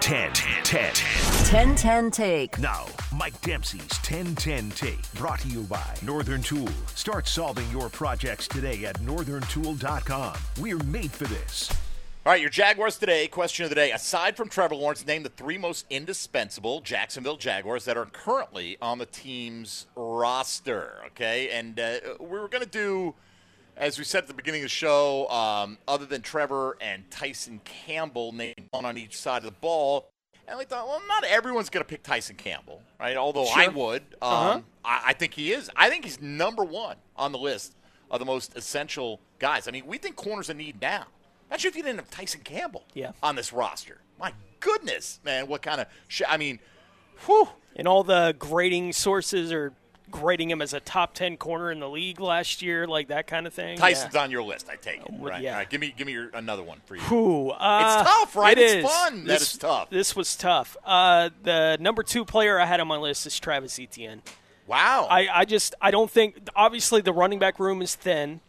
10 0.00 0.32
10 0.32 0.80
1010 0.92 2.10
take. 2.10 2.58
Now, 2.58 2.86
Mike 3.14 3.40
Dempsey's 3.40 3.80
1010 4.08 4.70
take, 4.70 5.12
brought 5.14 5.40
to 5.40 5.48
you 5.48 5.62
by 5.62 5.94
Northern 6.02 6.42
Tool. 6.42 6.68
Start 6.94 7.26
solving 7.26 7.68
your 7.70 7.88
projects 7.88 8.46
today 8.46 8.84
at 8.84 8.96
northerntool.com. 9.00 10.36
We're 10.60 10.78
made 10.84 11.10
for 11.10 11.24
this. 11.24 11.70
All 12.24 12.32
right, 12.32 12.40
your 12.40 12.50
Jaguars 12.50 12.98
today. 12.98 13.28
Question 13.28 13.64
of 13.64 13.68
the 13.68 13.76
day. 13.76 13.92
Aside 13.92 14.36
from 14.36 14.48
Trevor 14.48 14.74
Lawrence, 14.74 15.06
name 15.06 15.22
the 15.22 15.28
three 15.28 15.58
most 15.58 15.86
indispensable 15.90 16.80
Jacksonville 16.80 17.36
Jaguars 17.36 17.84
that 17.84 17.96
are 17.96 18.06
currently 18.06 18.76
on 18.82 18.98
the 18.98 19.06
team's 19.06 19.86
roster. 19.94 20.94
Okay, 21.06 21.50
and 21.50 21.78
uh, 21.78 21.98
we 22.18 22.26
were 22.26 22.48
going 22.48 22.64
to 22.64 22.68
do, 22.68 23.14
as 23.76 23.98
we 23.98 24.04
said 24.04 24.22
at 24.24 24.28
the 24.28 24.34
beginning 24.34 24.60
of 24.62 24.66
the 24.66 24.68
show, 24.70 25.28
um, 25.28 25.78
other 25.86 26.06
than 26.06 26.22
Trevor 26.22 26.76
and 26.80 27.10
Tyson 27.10 27.60
Campbell, 27.64 28.32
name 28.32 28.54
one 28.70 28.84
on 28.84 28.96
each 28.98 29.16
side 29.18 29.38
of 29.38 29.44
the 29.44 29.50
ball. 29.60 30.08
And 30.48 30.58
we 30.58 30.64
thought, 30.64 30.86
well, 30.86 31.02
not 31.08 31.24
everyone's 31.24 31.70
going 31.70 31.84
to 31.84 31.88
pick 31.88 32.02
Tyson 32.04 32.36
Campbell, 32.36 32.80
right? 33.00 33.16
Although 33.16 33.46
I 33.54 33.68
would. 33.68 34.02
Um, 34.22 34.30
Uh-huh. 34.32 34.60
I, 34.84 35.02
I 35.06 35.12
think 35.12 35.34
he 35.34 35.52
is. 35.52 35.68
I 35.74 35.90
think 35.90 36.04
he's 36.04 36.20
number 36.20 36.62
one 36.64 36.96
on 37.16 37.32
the 37.32 37.38
list 37.38 37.74
of 38.10 38.20
the 38.20 38.24
most 38.26 38.56
essential 38.56 39.20
guys. 39.40 39.66
I 39.66 39.72
mean, 39.72 39.86
we 39.86 39.98
think 39.98 40.14
corners 40.14 40.48
a 40.48 40.54
need 40.54 40.80
now. 40.80 41.06
Imagine 41.50 41.68
if 41.68 41.76
you 41.76 41.82
didn't 41.82 41.98
have 41.98 42.10
Tyson 42.10 42.40
Campbell 42.44 42.84
Yeah. 42.94 43.12
on 43.22 43.34
this 43.34 43.52
roster. 43.52 43.98
My 44.20 44.32
goodness, 44.60 45.18
man, 45.24 45.48
what 45.48 45.62
kind 45.62 45.80
of 45.80 45.88
shit? 46.08 46.30
I 46.30 46.36
mean, 46.36 46.60
whew. 47.26 47.48
And 47.74 47.86
all 47.88 48.04
the 48.04 48.34
grading 48.38 48.92
sources 48.94 49.52
are 49.52 49.72
grading 50.10 50.50
him 50.50 50.62
as 50.62 50.72
a 50.72 50.80
top 50.80 51.14
10 51.14 51.36
corner 51.36 51.70
in 51.70 51.80
the 51.80 51.88
league 51.88 52.20
last 52.20 52.62
year, 52.62 52.86
like 52.86 53.08
that 53.08 53.26
kind 53.26 53.46
of 53.46 53.52
thing. 53.52 53.76
Tyson's 53.78 54.14
on 54.16 54.30
your 54.30 54.42
list, 54.42 54.68
I 54.70 54.76
take 54.76 55.00
it. 55.00 55.10
well, 55.10 55.30
Right. 55.32 55.42
yeah. 55.42 55.52
All 55.52 55.56
right, 55.58 55.68
give 55.70 55.80
me 55.80 55.92
give 55.96 56.06
me 56.06 56.12
your, 56.12 56.28
another 56.34 56.62
one 56.62 56.80
for 56.86 56.96
you. 56.96 57.02
Whew, 57.02 57.50
uh, 57.50 57.94
it's 58.00 58.08
tough, 58.10 58.36
right? 58.36 58.56
it 58.56 58.62
it's 58.62 58.74
is. 58.74 58.84
fun. 58.84 59.24
This- 59.24 59.42
it's 59.42 59.56
tough. 59.58 59.90
This 59.90 60.14
was 60.16 60.36
tough. 60.36 60.76
Uh, 60.84 61.30
the 61.42 61.76
number 61.80 62.02
two 62.02 62.24
player 62.24 62.58
I 62.60 62.66
had 62.66 62.80
on 62.80 62.88
my 62.88 62.96
list 62.98 63.26
is 63.26 63.38
Travis 63.38 63.78
Etienne. 63.78 64.22
Wow. 64.66 65.06
I, 65.10 65.28
I 65.32 65.44
just 65.44 65.74
I 65.80 65.90
don't 65.90 66.10
think 66.10 66.48
obviously 66.56 67.00
the 67.00 67.12
running 67.12 67.38
back 67.38 67.58
room 67.60 67.82
is 67.82 67.94
thin, 67.94 68.40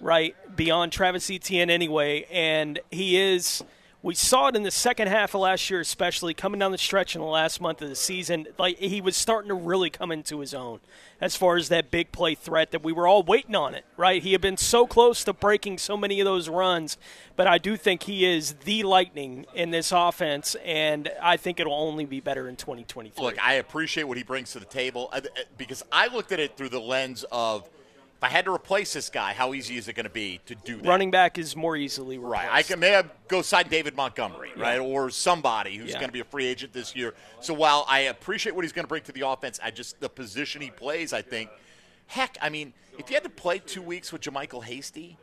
right? 0.00 0.34
Beyond 0.56 0.90
Travis 0.92 1.30
Etienne 1.30 1.70
anyway, 1.70 2.26
and 2.30 2.78
he 2.90 3.18
is. 3.20 3.62
We 4.06 4.14
saw 4.14 4.46
it 4.46 4.54
in 4.54 4.62
the 4.62 4.70
second 4.70 5.08
half 5.08 5.34
of 5.34 5.40
last 5.40 5.68
year, 5.68 5.80
especially 5.80 6.32
coming 6.32 6.60
down 6.60 6.70
the 6.70 6.78
stretch 6.78 7.16
in 7.16 7.20
the 7.20 7.26
last 7.26 7.60
month 7.60 7.82
of 7.82 7.88
the 7.88 7.96
season. 7.96 8.46
Like 8.56 8.78
he 8.78 9.00
was 9.00 9.16
starting 9.16 9.48
to 9.48 9.54
really 9.54 9.90
come 9.90 10.12
into 10.12 10.38
his 10.38 10.54
own 10.54 10.78
as 11.20 11.34
far 11.34 11.56
as 11.56 11.70
that 11.70 11.90
big 11.90 12.12
play 12.12 12.36
threat 12.36 12.70
that 12.70 12.84
we 12.84 12.92
were 12.92 13.08
all 13.08 13.24
waiting 13.24 13.56
on 13.56 13.74
it, 13.74 13.84
right? 13.96 14.22
He 14.22 14.30
had 14.30 14.40
been 14.40 14.58
so 14.58 14.86
close 14.86 15.24
to 15.24 15.32
breaking 15.32 15.78
so 15.78 15.96
many 15.96 16.20
of 16.20 16.24
those 16.24 16.48
runs, 16.48 16.98
but 17.34 17.48
I 17.48 17.58
do 17.58 17.76
think 17.76 18.04
he 18.04 18.24
is 18.24 18.52
the 18.64 18.84
lightning 18.84 19.44
in 19.56 19.72
this 19.72 19.90
offense, 19.90 20.54
and 20.64 21.10
I 21.20 21.36
think 21.36 21.58
it'll 21.58 21.74
only 21.74 22.04
be 22.04 22.20
better 22.20 22.48
in 22.48 22.54
2023. 22.54 23.24
Look, 23.24 23.44
I 23.44 23.54
appreciate 23.54 24.04
what 24.04 24.18
he 24.18 24.22
brings 24.22 24.52
to 24.52 24.60
the 24.60 24.66
table 24.66 25.08
uh, 25.12 25.22
because 25.58 25.82
I 25.90 26.06
looked 26.14 26.30
at 26.30 26.38
it 26.38 26.56
through 26.56 26.68
the 26.68 26.78
lens 26.78 27.24
of 27.32 27.68
if 28.16 28.24
I 28.24 28.28
had 28.28 28.46
to 28.46 28.52
replace 28.52 28.92
this 28.94 29.10
guy, 29.10 29.32
how 29.34 29.52
easy 29.52 29.76
is 29.76 29.88
it 29.88 29.92
going 29.92 30.04
to 30.04 30.10
be 30.10 30.40
to 30.46 30.54
do 30.54 30.76
that? 30.78 30.88
Running 30.88 31.10
back 31.10 31.36
is 31.38 31.54
more 31.54 31.76
easily 31.76 32.16
replaced. 32.18 32.44
Right. 32.44 32.48
I 32.50 32.62
can 32.62 32.80
maybe 32.80 33.08
go 33.28 33.42
sign 33.42 33.68
David 33.68 33.94
Montgomery, 33.94 34.52
right, 34.56 34.78
or 34.78 35.10
somebody 35.10 35.76
who's 35.76 35.90
Yeah. 35.92 35.98
going 35.98 36.08
to 36.08 36.12
be 36.12 36.20
a 36.20 36.24
free 36.24 36.46
agent 36.46 36.72
this 36.72 36.96
year. 36.96 37.14
So 37.40 37.52
while 37.52 37.84
I 37.88 38.00
appreciate 38.00 38.54
what 38.54 38.64
he's 38.64 38.72
going 38.72 38.84
to 38.84 38.88
bring 38.88 39.02
to 39.02 39.12
the 39.12 39.20
offense, 39.28 39.60
I 39.62 39.70
just 39.70 40.00
the 40.00 40.08
position 40.08 40.62
he 40.62 40.70
plays, 40.70 41.12
I 41.12 41.20
think. 41.22 41.50
Heck, 42.06 42.38
I 42.40 42.48
mean, 42.48 42.72
if 42.98 43.10
you 43.10 43.14
had 43.16 43.24
to 43.24 43.28
play 43.30 43.58
two 43.58 43.82
weeks 43.82 44.12
with 44.12 44.22
JaMycal 44.22 44.64
Hasty, 44.64 45.18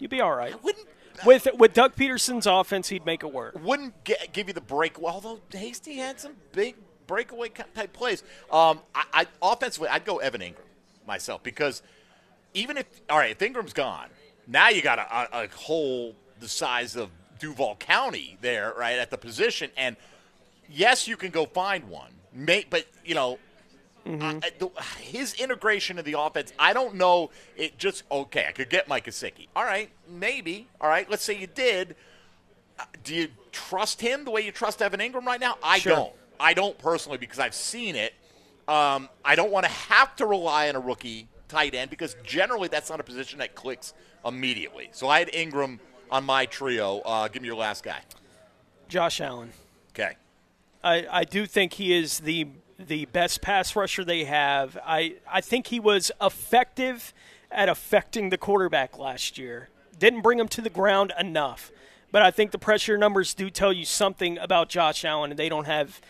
You'd 0.00 0.10
be 0.10 0.20
all 0.20 0.34
right. 0.34 0.60
wouldn't 0.62 0.86
With 1.24 1.46
with 1.56 1.72
Doug 1.72 1.94
Pederson's 1.94 2.46
offense, 2.46 2.88
he'd 2.88 3.06
make 3.06 3.22
it 3.22 3.32
work. 3.32 3.56
wouldn't 3.62 4.02
get, 4.04 4.32
give 4.32 4.48
you 4.48 4.52
the 4.54 4.60
break. 4.60 5.00
Well, 5.00 5.14
although 5.14 5.40
Hasty 5.52 5.96
had 5.96 6.18
some 6.20 6.32
big 6.52 6.74
breakaway 7.06 7.48
type 7.50 7.92
plays. 7.92 8.22
Um, 8.50 8.80
I, 8.94 9.04
I 9.12 9.26
offensively, 9.40 9.88
I'd 9.88 10.04
go 10.04 10.18
Evan 10.18 10.40
Engram 10.40 10.56
myself 11.06 11.42
because 11.42 11.82
even 12.54 12.76
if 12.78 12.86
all 13.10 13.18
right, 13.18 13.30
if 13.30 13.38
Engram's 13.38 13.72
gone, 13.72 14.08
now 14.46 14.68
you 14.68 14.82
got 14.82 14.98
a, 14.98 15.38
a, 15.40 15.44
a 15.44 15.48
hole 15.48 16.14
the 16.40 16.48
size 16.48 16.96
of 16.96 17.10
Duval 17.38 17.76
County 17.76 18.38
there, 18.40 18.72
right 18.78 18.98
at 18.98 19.10
the 19.10 19.18
position. 19.18 19.70
And 19.76 19.96
yes, 20.70 21.06
you 21.08 21.16
can 21.16 21.30
go 21.30 21.46
find 21.46 21.88
one, 21.88 22.10
may, 22.32 22.64
but 22.68 22.86
you 23.04 23.14
know. 23.14 23.38
I- 24.06 24.38
I- 24.42 24.50
the, 24.58 24.68
his 25.00 25.32
integration 25.40 25.98
of 25.98 26.04
the 26.04 26.18
offense, 26.20 26.52
I 26.58 26.74
don't 26.74 26.96
know. 26.96 27.30
It 27.56 27.78
just 27.78 28.02
okay. 28.12 28.44
I 28.46 28.52
could 28.52 28.68
get 28.68 28.86
Mike 28.86 29.06
Gesicki. 29.06 29.48
All 29.56 29.64
right, 29.64 29.88
maybe. 30.06 30.68
All 30.78 30.90
right, 30.90 31.08
let's 31.08 31.22
say 31.24 31.38
you 31.38 31.46
did. 31.46 31.96
Uh, 32.78 32.84
Do 33.02 33.14
you 33.14 33.28
trust 33.50 34.02
him 34.02 34.26
the 34.26 34.30
way 34.30 34.42
you 34.42 34.52
trust 34.52 34.82
Evan 34.82 35.00
Engram 35.00 35.24
right 35.24 35.40
now? 35.40 35.56
I 35.62 35.78
Sure. 35.78 35.96
don't. 35.96 36.12
I 36.38 36.52
don't 36.52 36.76
personally 36.76 37.16
because 37.16 37.38
I've 37.38 37.54
seen 37.54 37.96
it. 37.96 38.12
Um, 38.68 39.08
I 39.24 39.36
don't 39.36 39.50
want 39.50 39.64
to 39.64 39.72
have 39.72 40.14
to 40.16 40.26
rely 40.26 40.68
on 40.68 40.76
a 40.76 40.80
rookie 40.80 41.28
tight 41.54 41.74
end 41.74 41.88
because 41.88 42.16
generally 42.24 42.68
that's 42.68 42.90
not 42.90 42.98
a 42.98 43.04
position 43.04 43.38
that 43.38 43.54
clicks 43.54 43.94
immediately. 44.26 44.88
So 44.92 45.08
I 45.08 45.20
had 45.20 45.28
Engram 45.28 45.78
on 46.10 46.24
my 46.24 46.46
trio. 46.46 46.98
Uh, 47.04 47.28
give 47.28 47.42
me 47.42 47.46
your 47.48 47.56
last 47.56 47.84
guy. 47.84 48.00
Josh 48.88 49.20
Allen. 49.20 49.52
Okay. 49.90 50.16
I, 50.82 51.06
I 51.10 51.24
do 51.24 51.46
think 51.46 51.74
he 51.74 51.96
is 51.96 52.20
the 52.20 52.48
the 52.76 53.04
best 53.06 53.40
pass 53.40 53.76
rusher 53.76 54.02
they 54.04 54.24
have. 54.24 54.76
I, 54.84 55.14
I 55.30 55.40
think 55.40 55.68
he 55.68 55.78
was 55.78 56.10
effective 56.20 57.14
at 57.52 57.68
affecting 57.68 58.30
the 58.30 58.36
quarterback 58.36 58.98
last 58.98 59.38
year. 59.38 59.68
Didn't 59.96 60.22
bring 60.22 60.40
him 60.40 60.48
to 60.48 60.60
the 60.60 60.70
ground 60.70 61.12
enough. 61.18 61.70
But 62.10 62.22
I 62.22 62.32
think 62.32 62.50
the 62.50 62.58
pressure 62.58 62.98
numbers 62.98 63.32
do 63.32 63.48
tell 63.48 63.72
you 63.72 63.84
something 63.84 64.38
about 64.38 64.68
Josh 64.68 65.04
Allen, 65.04 65.30
and 65.30 65.38
they 65.38 65.48
don't 65.48 65.66
have 65.66 66.00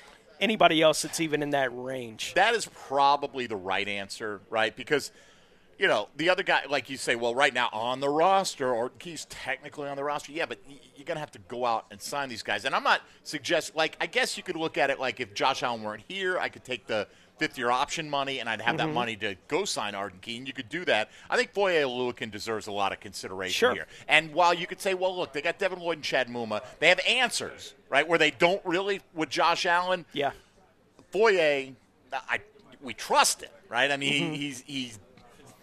anybody 0.41 0.81
else 0.81 1.03
that's 1.03 1.21
even 1.21 1.43
in 1.43 1.51
that 1.51 1.69
range. 1.73 2.33
That 2.35 2.55
is 2.55 2.69
probably 2.87 3.47
the 3.47 3.57
right 3.57 3.87
answer, 3.87 4.41
right? 4.49 4.75
Because, 4.75 5.13
you 5.79 5.89
know, 5.89 6.09
the 6.17 6.29
other 6.31 6.43
guy, 6.43 6.63
like 6.69 6.89
you 6.91 6.97
say, 6.97 7.17
well, 7.17 7.35
right 7.35 7.53
now 7.53 7.69
on 7.73 8.01
the 8.01 8.09
roster, 8.09 8.73
or 8.73 8.93
he's 9.01 9.25
technically 9.27 9.89
on 9.89 9.97
the 9.97 10.05
roster, 10.05 10.33
yeah, 10.33 10.47
but 10.47 10.59
you're 10.97 11.05
going 11.05 11.17
to 11.17 11.21
have 11.21 11.33
to 11.33 11.39
go 11.49 11.65
out 11.67 11.87
and 11.91 12.01
sign 12.01 12.29
these 12.29 12.43
guys. 12.43 12.65
And 12.65 12.75
I'm 12.75 12.85
not 12.85 13.01
suggesting, 13.23 13.77
like, 13.77 13.97
I 14.01 14.07
guess 14.07 14.37
you 14.37 14.43
could 14.43 14.57
look 14.57 14.79
at 14.79 14.91
it 14.91 14.99
like 15.01 15.21
if 15.21 15.35
Josh 15.35 15.63
Allen 15.63 15.83
weren't 15.83 16.05
here, 16.09 16.39
I 16.39 16.49
could 16.49 16.65
take 16.65 16.87
the 16.87 17.09
fifth 17.39 17.59
year 17.59 17.71
option 17.71 18.09
money, 18.09 18.39
and 18.39 18.49
I'd 18.49 18.61
have 18.61 18.77
that 18.77 18.87
Mhm. 18.89 18.93
money 18.93 19.17
to 19.17 19.35
go 19.49 19.65
sign 19.65 19.97
Arden 19.97 20.21
Key. 20.21 20.45
You 20.47 20.53
could 20.53 20.69
do 20.69 20.85
that. 20.85 21.11
I 21.29 21.37
think 21.37 21.53
Foye 21.53 21.83
Oluokun 21.83 22.31
deserves 22.31 22.69
a 22.69 22.73
lot 22.73 22.93
of 22.93 23.01
consideration 23.01 23.59
Sure. 23.59 23.75
here. 23.75 23.89
And 24.07 24.33
while 24.33 24.55
you 24.55 24.69
could 24.69 24.81
say, 24.81 24.95
well, 24.95 25.17
look, 25.17 25.33
they 25.33 25.43
got 25.43 25.59
Devin 25.59 25.81
Lloyd 25.81 25.97
and 25.97 26.05
Chad 26.05 26.29
Muma, 26.29 26.63
they 26.79 26.89
have 26.89 27.01
answers, 27.01 27.75
right, 27.89 28.07
where 28.07 28.21
they 28.21 28.31
don't 28.31 28.65
really 28.65 29.01
with 29.15 29.31
Josh 29.31 29.67
Allen. 29.67 30.07
Yeah. 30.13 30.31
Foye, 31.11 31.75
I 32.13 32.41
we 32.81 32.95
trust 32.95 33.43
him, 33.43 33.51
right? 33.69 33.91
I 33.91 33.97
mean, 33.97 34.33
Mhm. 34.33 34.37
he's 34.37 34.63
he's 34.67 34.99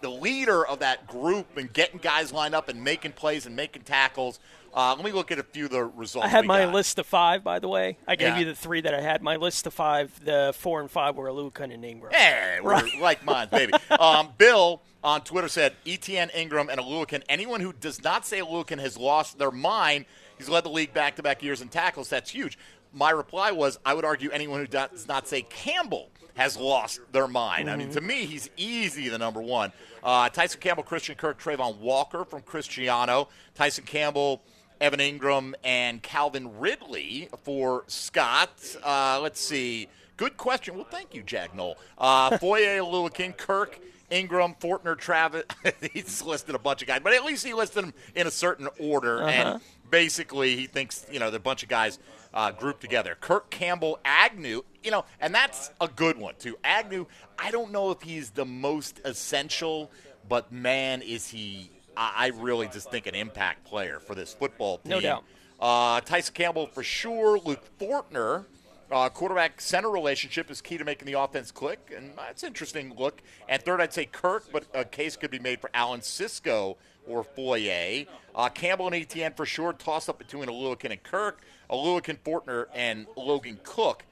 the 0.01 0.09
leader 0.09 0.65
of 0.65 0.79
that 0.79 1.07
group 1.07 1.57
and 1.57 1.71
getting 1.71 1.99
guys 1.99 2.31
lined 2.33 2.55
up 2.55 2.69
and 2.69 2.83
making 2.83 3.13
plays 3.13 3.45
and 3.45 3.55
making 3.55 3.83
tackles. 3.83 4.39
Uh, 4.73 4.93
let 4.95 5.03
me 5.03 5.11
look 5.11 5.31
at 5.31 5.39
a 5.39 5.43
few 5.43 5.65
of 5.65 5.71
the 5.71 5.83
results. 5.83 6.25
I 6.25 6.29
had 6.29 6.45
my 6.45 6.63
got. 6.63 6.73
list 6.73 6.97
of 6.97 7.05
five, 7.05 7.43
by 7.43 7.59
the 7.59 7.67
way. 7.67 7.97
I 8.07 8.15
gave 8.15 8.29
Yeah. 8.29 8.39
you 8.39 8.45
the 8.45 8.55
three 8.55 8.79
that 8.81 8.93
I 8.93 9.01
had. 9.01 9.21
My 9.21 9.35
list 9.35 9.67
of 9.67 9.73
five, 9.73 10.23
the 10.23 10.53
four 10.57 10.79
and 10.79 10.89
five 10.89 11.17
were 11.17 11.27
Oluokun 11.27 11.73
and 11.73 11.83
Engram. 11.83 12.13
Hey, 12.13 12.59
we're 12.63 12.81
like 13.01 13.23
mine, 13.25 13.49
baby. 13.51 13.73
Um, 13.99 14.29
Bill 14.37 14.81
on 15.03 15.21
Twitter 15.21 15.49
said 15.49 15.75
ETN, 15.85 16.31
Engram, 16.31 16.69
and 16.71 16.79
Oluokun. 16.79 17.21
Anyone 17.27 17.59
who 17.59 17.73
does 17.73 18.01
not 18.01 18.25
say 18.25 18.39
Oluokun 18.39 18.79
has 18.79 18.97
lost 18.97 19.37
their 19.37 19.51
mind. 19.51 20.05
He's 20.37 20.47
led 20.47 20.63
the 20.63 20.69
league 20.69 20.93
back 20.93 21.17
to 21.17 21.23
back 21.23 21.43
years 21.43 21.61
in 21.61 21.67
tackles. 21.67 22.07
That's 22.07 22.31
huge. 22.31 22.57
My 22.93 23.09
reply 23.11 23.51
was 23.51 23.77
I 23.85 23.93
would 23.93 24.05
argue 24.05 24.31
anyone 24.31 24.59
who 24.61 24.67
does 24.67 25.05
not 25.07 25.27
say 25.27 25.41
Campbell 25.43 26.09
has 26.41 26.57
lost 26.57 26.99
their 27.11 27.27
mind. 27.27 27.69
I 27.69 27.75
mean, 27.75 27.89
Mhm. 27.89 27.93
to 27.93 28.01
me, 28.01 28.25
he's 28.25 28.49
easy 28.57 29.09
the 29.09 29.17
number 29.17 29.41
one. 29.41 29.71
Uh, 30.03 30.29
Tyson 30.29 30.59
Campbell, 30.59 30.83
Christian 30.83 31.15
Kirk, 31.15 31.39
Travon 31.41 31.77
Walker 31.77 32.25
from 32.25 32.41
Cristiano. 32.41 33.29
Tyson 33.55 33.85
Campbell, 33.85 34.41
Evan 34.79 34.99
Engram, 34.99 35.53
and 35.63 36.01
Calvin 36.01 36.59
Ridley 36.59 37.29
for 37.43 37.83
Scott. 37.87 38.49
Uh, 38.83 39.19
let's 39.21 39.39
see. 39.39 39.87
Good 40.17 40.37
question. 40.37 40.75
Well, 40.75 40.87
thank 40.89 41.13
you, 41.13 41.21
Jack 41.23 41.53
Knoll. 41.55 41.77
Uh, 41.97 42.37
Foye, 42.39 42.79
Lewican, 42.79 43.37
Kirk, 43.37 43.79
Engram, 44.11 44.59
Fortner, 44.59 44.97
Travis. 44.97 45.43
He's 45.93 46.21
listed 46.23 46.55
a 46.55 46.59
bunch 46.59 46.81
of 46.81 46.87
guys, 46.87 47.01
but 47.03 47.13
at 47.13 47.23
least 47.23 47.45
he 47.45 47.53
listed 47.53 47.83
them 47.85 47.93
in 48.15 48.27
a 48.27 48.31
certain 48.31 48.67
order. 48.79 49.19
Uh-huh. 49.23 49.29
And 49.29 49.61
basically, 49.89 50.55
he 50.55 50.65
thinks, 50.67 51.05
you 51.11 51.19
know, 51.19 51.29
the 51.31 51.39
bunch 51.39 51.63
of 51.63 51.69
guys 51.69 51.99
uh, 52.33 52.51
grouped 52.51 52.81
together. 52.81 53.17
Kirk 53.19 53.49
Campbell, 53.49 53.99
Agnew, 54.05 54.63
you 54.83 54.91
know, 54.91 55.05
and 55.19 55.33
that's 55.33 55.71
a 55.79 55.87
good 55.87 56.17
one, 56.17 56.35
too. 56.39 56.57
Agnew, 56.63 57.05
I 57.37 57.51
don't 57.51 57.71
know 57.71 57.91
if 57.91 58.01
he's 58.01 58.31
the 58.31 58.45
most 58.45 58.99
essential, 59.05 59.91
but 60.27 60.51
man, 60.51 61.01
is 61.01 61.27
he. 61.27 61.71
I 61.97 62.13
I 62.17 62.27
really 62.27 62.67
just 62.67 62.89
think 62.89 63.07
an 63.07 63.15
impact 63.15 63.65
player 63.65 63.99
for 63.99 64.15
this 64.15 64.33
football 64.33 64.77
team. 64.77 64.91
No 64.91 65.01
doubt. 65.01 65.23
Uh, 65.59 66.01
Tyson 66.01 66.33
Campbell 66.33 66.67
for 66.67 66.83
sure. 66.83 67.37
Luke 67.37 67.63
Fortner, 67.79 68.45
uh, 68.91 69.09
quarterback 69.09 69.61
center 69.61 69.89
relationship 69.89 70.49
is 70.49 70.61
key 70.61 70.77
to 70.77 70.83
making 70.85 71.05
the 71.05 71.19
offense 71.19 71.51
click, 71.51 71.93
and 71.95 72.13
that's 72.17 72.43
an 72.43 72.47
interesting 72.47 72.93
look. 72.97 73.21
And 73.47 73.61
third, 73.61 73.79
I'd 73.79 73.93
say 73.93 74.05
Kirk, 74.05 74.45
but 74.51 74.65
a 74.73 74.83
case 74.83 75.15
could 75.15 75.31
be 75.31 75.39
made 75.39 75.61
for 75.61 75.69
Alan 75.73 76.01
Cisco 76.01 76.77
or 77.07 77.23
Foye. 77.23 78.07
Uh, 78.33 78.49
Campbell 78.49 78.87
and 78.87 78.95
ATN 78.95 79.35
for 79.35 79.45
sure. 79.45 79.73
Toss 79.73 80.09
up 80.09 80.17
between 80.17 80.47
Oluokun 80.47 80.91
and 80.91 81.03
Kirk. 81.03 81.41
Oluokun, 81.71 82.17
Fortner, 82.19 82.65
and 82.73 83.07
Logan 83.15 83.59
Cooke. 83.63 84.03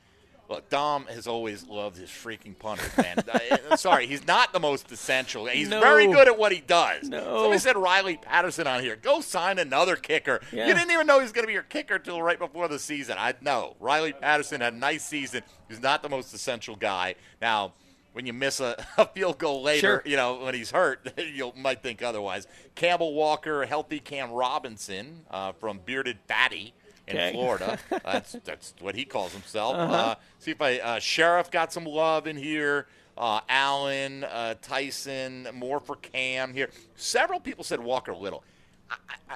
Look, 0.50 0.68
Dom 0.70 1.06
has 1.06 1.28
always 1.28 1.68
loved 1.68 1.96
his 1.98 2.10
freaking 2.10 2.58
punters, 2.58 2.90
man. 2.98 3.24
Sorry, 3.78 4.08
he's 4.08 4.26
not 4.26 4.52
the 4.52 4.60
most 4.60 4.92
essential. 4.92 5.46
He's 5.46 5.70
No. 5.70 5.80
very 5.80 6.08
good 6.08 6.28
at 6.28 6.40
what 6.40 6.52
he 6.52 6.60
does. 6.60 7.08
No. 7.08 7.20
Somebody 7.44 7.60
said 7.60 7.78
Riley 7.78 8.18
Patterson 8.18 8.66
on 8.66 8.82
here. 8.82 8.96
Go 8.96 9.22
sign 9.22 9.60
another 9.60 9.96
kicker. 9.96 10.40
Yeah. 10.52 10.66
You 10.68 10.74
didn't 10.74 10.90
even 10.90 11.06
know 11.06 11.18
he 11.20 11.22
was 11.24 11.32
going 11.34 11.44
to 11.44 11.48
be 11.48 11.54
your 11.54 11.62
kicker 11.62 12.00
till 12.00 12.20
right 12.24 12.40
before 12.40 12.68
the 12.68 12.80
season. 12.80 13.18
I 13.20 13.36
know. 13.42 13.76
Riley 13.80 14.12
Patterson 14.12 14.62
had 14.62 14.74
a 14.74 14.78
nice 14.78 15.06
season. 15.06 15.44
He's 15.68 15.84
not 15.84 16.02
the 16.02 16.10
most 16.10 16.34
essential 16.34 16.76
guy. 16.76 17.14
Now, 17.40 17.74
when 18.14 18.26
you 18.26 18.34
miss 18.34 18.60
a, 18.60 18.84
a 18.98 19.06
field 19.06 19.38
goal 19.38 19.62
later, 19.62 19.80
Sure. 19.80 20.04
you 20.04 20.16
know, 20.16 20.46
when 20.46 20.56
he's 20.56 20.72
hurt, 20.72 21.14
you 21.20 21.54
might 21.56 21.84
think 21.84 22.02
otherwise. 22.02 22.48
Campbell 22.74 23.14
Walker, 23.14 23.68
healthy 23.68 24.00
Cam 24.00 24.32
Robinson 24.32 25.26
uh, 25.30 25.52
from 25.52 25.80
Bearded 25.86 26.18
Fatty 26.28 26.74
in 27.10 27.34
Florida. 27.34 27.78
that's 28.04 28.34
that's 28.44 28.74
what 28.80 28.96
he 28.96 29.06
calls 29.06 29.32
himself. 29.34 29.76
Uh-huh. 29.76 29.94
Uh, 29.94 30.16
see 30.40 30.52
if 30.52 30.62
I 30.62 30.78
uh, 30.80 31.00
Sheriff 31.00 31.52
got 31.52 31.72
some 31.74 31.86
love 31.86 32.28
in 32.28 32.38
here. 32.38 32.88
Uh, 33.18 33.42
Allen, 33.50 34.24
uh, 34.24 34.56
Tyson, 34.62 35.48
more 35.54 35.80
for 35.82 35.98
Cam 35.98 36.54
here. 36.54 36.70
Several 36.96 37.40
people 37.40 37.64
said 37.66 37.80
Walker 37.82 38.14
Little. 38.16 38.44
I, 38.90 38.96
I, 39.30 39.36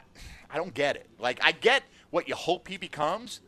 I 0.51 0.55
don't 0.57 0.73
get 0.73 0.95
it. 0.95 1.09
Like 1.19 1.39
I 1.43 1.51
get 1.51 1.83
what 2.09 2.27
you 2.29 2.35
hope 2.35 2.67
he 2.69 2.77
becomes. 2.77 3.41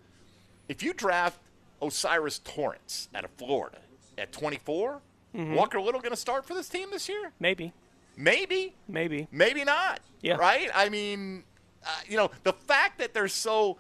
If 0.68 0.84
you 0.84 0.94
draft 0.94 1.40
O'Cyrus 1.82 2.40
Torrence 2.40 3.08
out 3.16 3.24
of 3.24 3.32
Florida 3.38 3.78
at 4.18 4.32
24, 4.32 5.02
Mhm. 5.36 5.54
Walker 5.56 5.82
Little 5.82 6.00
going 6.00 6.12
to 6.14 6.18
start 6.18 6.46
for 6.46 6.54
this 6.54 6.70
team 6.70 6.90
this 6.92 7.10
year? 7.10 7.32
Maybe. 7.42 7.74
Maybe. 8.16 8.74
Maybe. 8.88 9.28
Maybe 9.32 9.64
not. 9.66 10.00
Yeah. 10.22 10.36
Right? 10.36 10.70
I 10.74 10.88
mean, 10.88 11.44
uh, 11.86 11.90
you 12.08 12.16
know, 12.16 12.32
the 12.44 12.54
fact 12.54 13.00
that 13.00 13.14
they're 13.14 13.28
so 13.28 13.78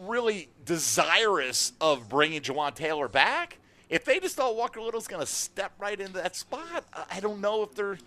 really 0.00 0.48
desirous 0.64 1.72
of 1.80 2.08
bringing 2.08 2.40
Jawaan 2.40 2.74
Taylor 2.74 3.08
back, 3.08 3.58
if 3.88 4.04
they 4.04 4.20
just 4.20 4.36
thought 4.36 4.56
Walker 4.56 4.80
Little's 4.80 5.06
going 5.08 5.20
to 5.20 5.26
step 5.26 5.72
right 5.78 5.98
into 5.98 6.12
that 6.14 6.36
spot, 6.36 6.84
I- 7.10 7.20
don't 7.20 7.40
know 7.40 7.62
if 7.62 7.74
they're, 7.74 7.98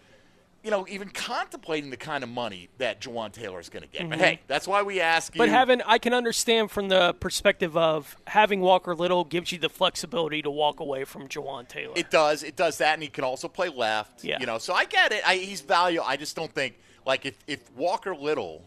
you 0.63 0.69
know, 0.69 0.85
even 0.87 1.09
contemplating 1.09 1.89
the 1.89 1.97
kind 1.97 2.23
of 2.23 2.29
money 2.29 2.69
that 2.77 3.01
Jawaan 3.01 3.31
Taylor 3.31 3.59
is 3.59 3.69
going 3.69 3.81
to 3.83 3.89
get. 3.89 4.07
But 4.09 4.19
Mhm. 4.19 4.21
hey, 4.21 4.39
that's 4.47 4.67
why 4.67 4.83
we 4.83 5.01
ask 5.01 5.33
you. 5.33 5.39
But 5.39 5.49
having, 5.49 5.81
I 5.81 5.97
can 5.97 6.13
understand 6.13 6.69
from 6.69 6.89
the 6.89 7.13
perspective 7.15 7.75
of 7.75 8.15
having 8.27 8.61
Walker 8.61 8.93
Little 8.95 9.23
gives 9.23 9.51
you 9.51 9.57
the 9.57 9.69
flexibility 9.69 10.41
to 10.43 10.51
walk 10.51 10.79
away 10.79 11.03
from 11.03 11.27
Jawaan 11.27 11.67
Taylor. 11.67 11.93
It 11.95 12.11
does. 12.11 12.43
It 12.43 12.55
does 12.55 12.77
that, 12.77 12.93
and 12.93 13.01
he 13.03 13.09
can 13.09 13.23
also 13.23 13.47
play 13.47 13.69
left. 13.69 14.23
Yeah. 14.23 14.37
You 14.39 14.45
know, 14.45 14.59
so 14.59 14.73
I 14.73 14.85
get 14.85 15.11
it. 15.11 15.27
I, 15.27 15.37
he's 15.37 15.61
valuable. 15.61 16.05
I 16.07 16.15
just 16.15 16.35
don't 16.35 16.53
think 16.53 16.77
like 17.07 17.25
if 17.25 17.35
if 17.47 17.71
Walker 17.71 18.15
Little 18.15 18.63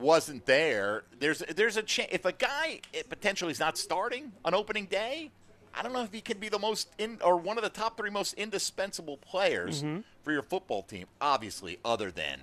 wasn't 0.00 0.46
there, 0.46 1.04
there's 1.18 1.40
there's 1.54 1.76
a 1.76 1.82
chance 1.82 2.08
if 2.12 2.24
a 2.24 2.32
guy 2.32 2.80
eh, 2.94 3.02
potentially 3.08 3.52
is 3.52 3.60
not 3.60 3.76
starting 3.78 4.32
on 4.44 4.54
opening 4.54 4.86
day. 4.86 5.30
I 5.74 5.82
don't 5.82 5.92
know 5.92 6.02
if 6.02 6.12
he 6.12 6.20
can 6.20 6.38
be 6.38 6.48
the 6.48 6.58
most 6.58 6.88
in 6.98 7.18
or 7.24 7.36
one 7.36 7.56
of 7.56 7.62
the 7.62 7.70
top 7.70 7.96
three 7.96 8.10
most 8.10 8.34
indispensable 8.34 9.18
players 9.18 9.82
Mhm. 9.82 10.02
for 10.24 10.32
your 10.32 10.42
football 10.42 10.82
team. 10.82 11.06
Obviously, 11.20 11.78
other 11.84 12.10
than 12.10 12.40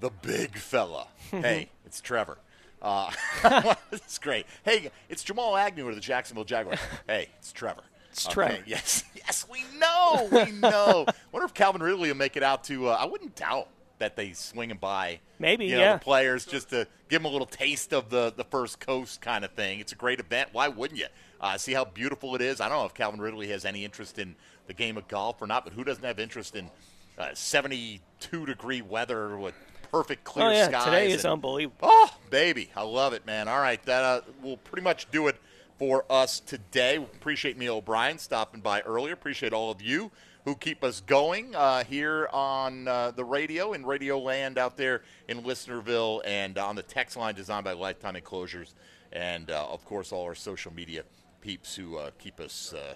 the 0.00 0.10
big 0.10 0.56
fella. 0.56 1.06
hey, 1.30 1.70
it's 1.86 2.00
Trevor. 2.00 2.38
Uh, 2.82 3.12
it's 3.92 4.18
great. 4.18 4.46
Hey, 4.64 4.90
it's 5.08 5.22
Jamal 5.22 5.56
Agnew 5.56 5.88
of 5.88 5.94
the 5.94 6.00
Jacksonville 6.00 6.44
Jaguars. 6.44 6.80
Hey, 7.06 7.28
it's 7.38 7.52
Trevor. 7.52 7.82
It's 8.10 8.26
Okay, 8.26 8.34
Trevor. 8.34 8.62
Yes, 8.66 9.04
yes, 9.14 9.46
we 9.50 9.62
know, 9.78 10.28
we 10.32 10.50
know. 10.52 11.06
Wonder 11.30 11.46
if 11.46 11.54
Calvin 11.54 11.82
Ridley 11.82 12.08
will 12.08 12.16
make 12.16 12.36
it 12.36 12.42
out 12.42 12.64
to. 12.64 12.88
Uh, 12.88 12.96
I 12.98 13.04
wouldn't 13.04 13.36
doubt 13.36 13.68
that 13.98 14.16
they 14.16 14.32
swinging 14.32 14.78
by. 14.78 15.20
Maybe, 15.38 15.66
you 15.66 15.76
know, 15.76 15.80
yeah. 15.80 15.92
the 15.94 16.04
players 16.04 16.44
just 16.44 16.70
to 16.70 16.86
give 17.08 17.22
them 17.22 17.26
a 17.26 17.32
little 17.32 17.46
taste 17.46 17.92
of 17.92 18.10
the 18.10 18.32
the 18.36 18.44
first 18.44 18.80
coast 18.80 19.20
kind 19.20 19.44
of 19.44 19.52
thing. 19.52 19.80
It's 19.80 19.92
a 19.92 19.96
great 19.96 20.20
event. 20.20 20.50
Why 20.52 20.68
wouldn't 20.68 20.98
you? 20.98 21.06
Uh, 21.40 21.56
see 21.56 21.72
how 21.72 21.84
beautiful 21.84 22.34
it 22.34 22.40
is. 22.42 22.60
I 22.60 22.68
don't 22.68 22.78
know 22.78 22.86
if 22.86 22.94
Calvin 22.94 23.20
Ridley 23.20 23.48
has 23.48 23.64
any 23.64 23.84
interest 23.84 24.18
in 24.18 24.34
the 24.66 24.74
game 24.74 24.96
of 24.96 25.06
golf 25.06 25.40
or 25.40 25.46
not, 25.46 25.64
but 25.64 25.72
who 25.72 25.84
doesn't 25.84 26.04
have 26.04 26.18
interest 26.18 26.56
in 26.56 26.68
uh, 27.16 27.28
72 27.32 28.46
degree 28.46 28.82
weather 28.82 29.38
with 29.38 29.54
perfect 29.90 30.24
clear 30.24 30.46
oh 30.46 30.50
yeah, 30.50 30.68
skies? 30.68 30.84
today 30.84 31.10
is 31.12 31.24
and- 31.24 31.34
unbelievable. 31.34 31.78
Oh, 31.82 32.10
baby, 32.30 32.70
I 32.74 32.82
love 32.82 33.12
it, 33.12 33.24
man. 33.24 33.46
All 33.48 33.60
right, 33.60 33.82
that 33.84 34.04
uh, 34.04 34.20
will 34.42 34.56
pretty 34.56 34.82
much 34.82 35.10
do 35.10 35.28
it 35.28 35.36
for 35.78 36.04
us 36.10 36.40
today. 36.40 36.96
Appreciate 36.96 37.56
Neil 37.56 37.76
O'Brien 37.76 38.18
stopping 38.18 38.60
by 38.60 38.80
earlier. 38.80 39.14
Appreciate 39.14 39.52
all 39.52 39.70
of 39.70 39.80
you 39.80 40.10
who 40.44 40.54
keep 40.54 40.82
us 40.82 41.00
going 41.00 41.54
uh, 41.54 41.84
here 41.84 42.28
on 42.32 42.88
uh, 42.88 43.10
the 43.10 43.24
radio 43.24 43.72
in 43.72 43.84
Radio 43.84 44.18
Land 44.18 44.58
out 44.58 44.76
there 44.76 45.02
in 45.28 45.42
Listenerville 45.42 46.20
and 46.24 46.58
on 46.58 46.76
the 46.76 46.82
text 46.82 47.16
line 47.16 47.34
designed 47.34 47.64
by 47.64 47.72
Lifetime 47.72 48.16
Enclosures, 48.16 48.74
and 49.12 49.50
uh, 49.50 49.66
of 49.68 49.84
course 49.84 50.12
all 50.12 50.24
our 50.24 50.34
social 50.34 50.72
media 50.72 51.02
peeps 51.40 51.74
who 51.76 51.96
uh, 51.96 52.10
keep 52.18 52.40
us 52.40 52.72
uh, 52.72 52.94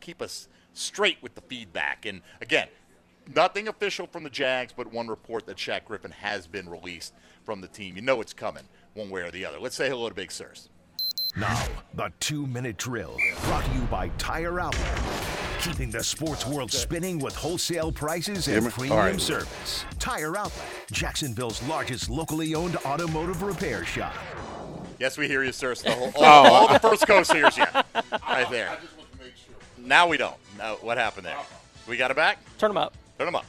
keep 0.00 0.22
us 0.22 0.48
straight 0.72 1.18
with 1.22 1.34
the 1.34 1.42
feedback. 1.42 2.06
And 2.06 2.22
again, 2.40 2.68
nothing 3.34 3.68
official 3.68 4.06
from 4.06 4.22
the 4.22 4.30
Jags, 4.30 4.72
but 4.76 4.92
one 4.92 5.08
report 5.08 5.46
that 5.46 5.56
Shaq 5.56 5.84
Griffin 5.84 6.10
has 6.12 6.46
been 6.46 6.68
released 6.68 7.14
from 7.44 7.60
the 7.60 7.68
team. 7.68 7.96
You 7.96 8.02
know 8.02 8.20
it's 8.20 8.32
coming 8.32 8.64
one 8.94 9.10
way 9.10 9.22
or 9.22 9.30
the 9.30 9.44
other. 9.44 9.58
Let's 9.58 9.76
say 9.76 9.88
hello 9.88 10.08
to 10.08 10.14
Big 10.14 10.32
Sirs. 10.32 10.68
Now, 11.36 11.64
the 11.94 12.10
two 12.20 12.46
minute 12.46 12.76
drill 12.76 13.16
brought 13.44 13.64
to 13.64 13.72
you 13.72 13.80
by 13.82 14.08
Tire 14.18 14.58
Outlet. 14.60 15.00
Keeping 15.60 15.90
the 15.90 16.02
sports 16.02 16.46
world 16.46 16.72
spinning 16.72 17.18
with 17.18 17.34
wholesale 17.36 17.92
prices 17.92 18.48
and 18.48 18.64
All 18.66 18.72
premium 18.72 18.96
right. 18.98 19.20
service. 19.20 19.84
Tire 19.98 20.36
Outlet, 20.36 20.66
Jacksonville's 20.90 21.62
largest 21.64 22.10
locally 22.10 22.54
owned 22.54 22.76
automotive 22.84 23.42
repair 23.42 23.84
shop. 23.84 24.14
Yes, 24.98 25.16
we 25.18 25.28
hear 25.28 25.44
you, 25.44 25.52
sir. 25.52 25.74
So 25.74 25.90
all, 25.92 26.12
Oh. 26.16 26.22
all 26.24 26.68
the 26.72 26.78
first 26.78 27.06
coast 27.06 27.32
hears 27.32 27.56
you. 27.56 27.64
Right 28.28 28.50
there. 28.50 28.76
Now 29.78 30.08
we 30.08 30.16
don't. 30.16 30.36
Now, 30.58 30.76
what 30.76 30.98
happened 30.98 31.26
there? 31.26 31.36
We 31.86 31.96
got 31.96 32.10
it 32.10 32.16
back? 32.16 32.38
Turn 32.58 32.70
them 32.70 32.76
up. 32.76 32.94
Turn 33.18 33.26
them 33.26 33.36
up. 33.36 33.46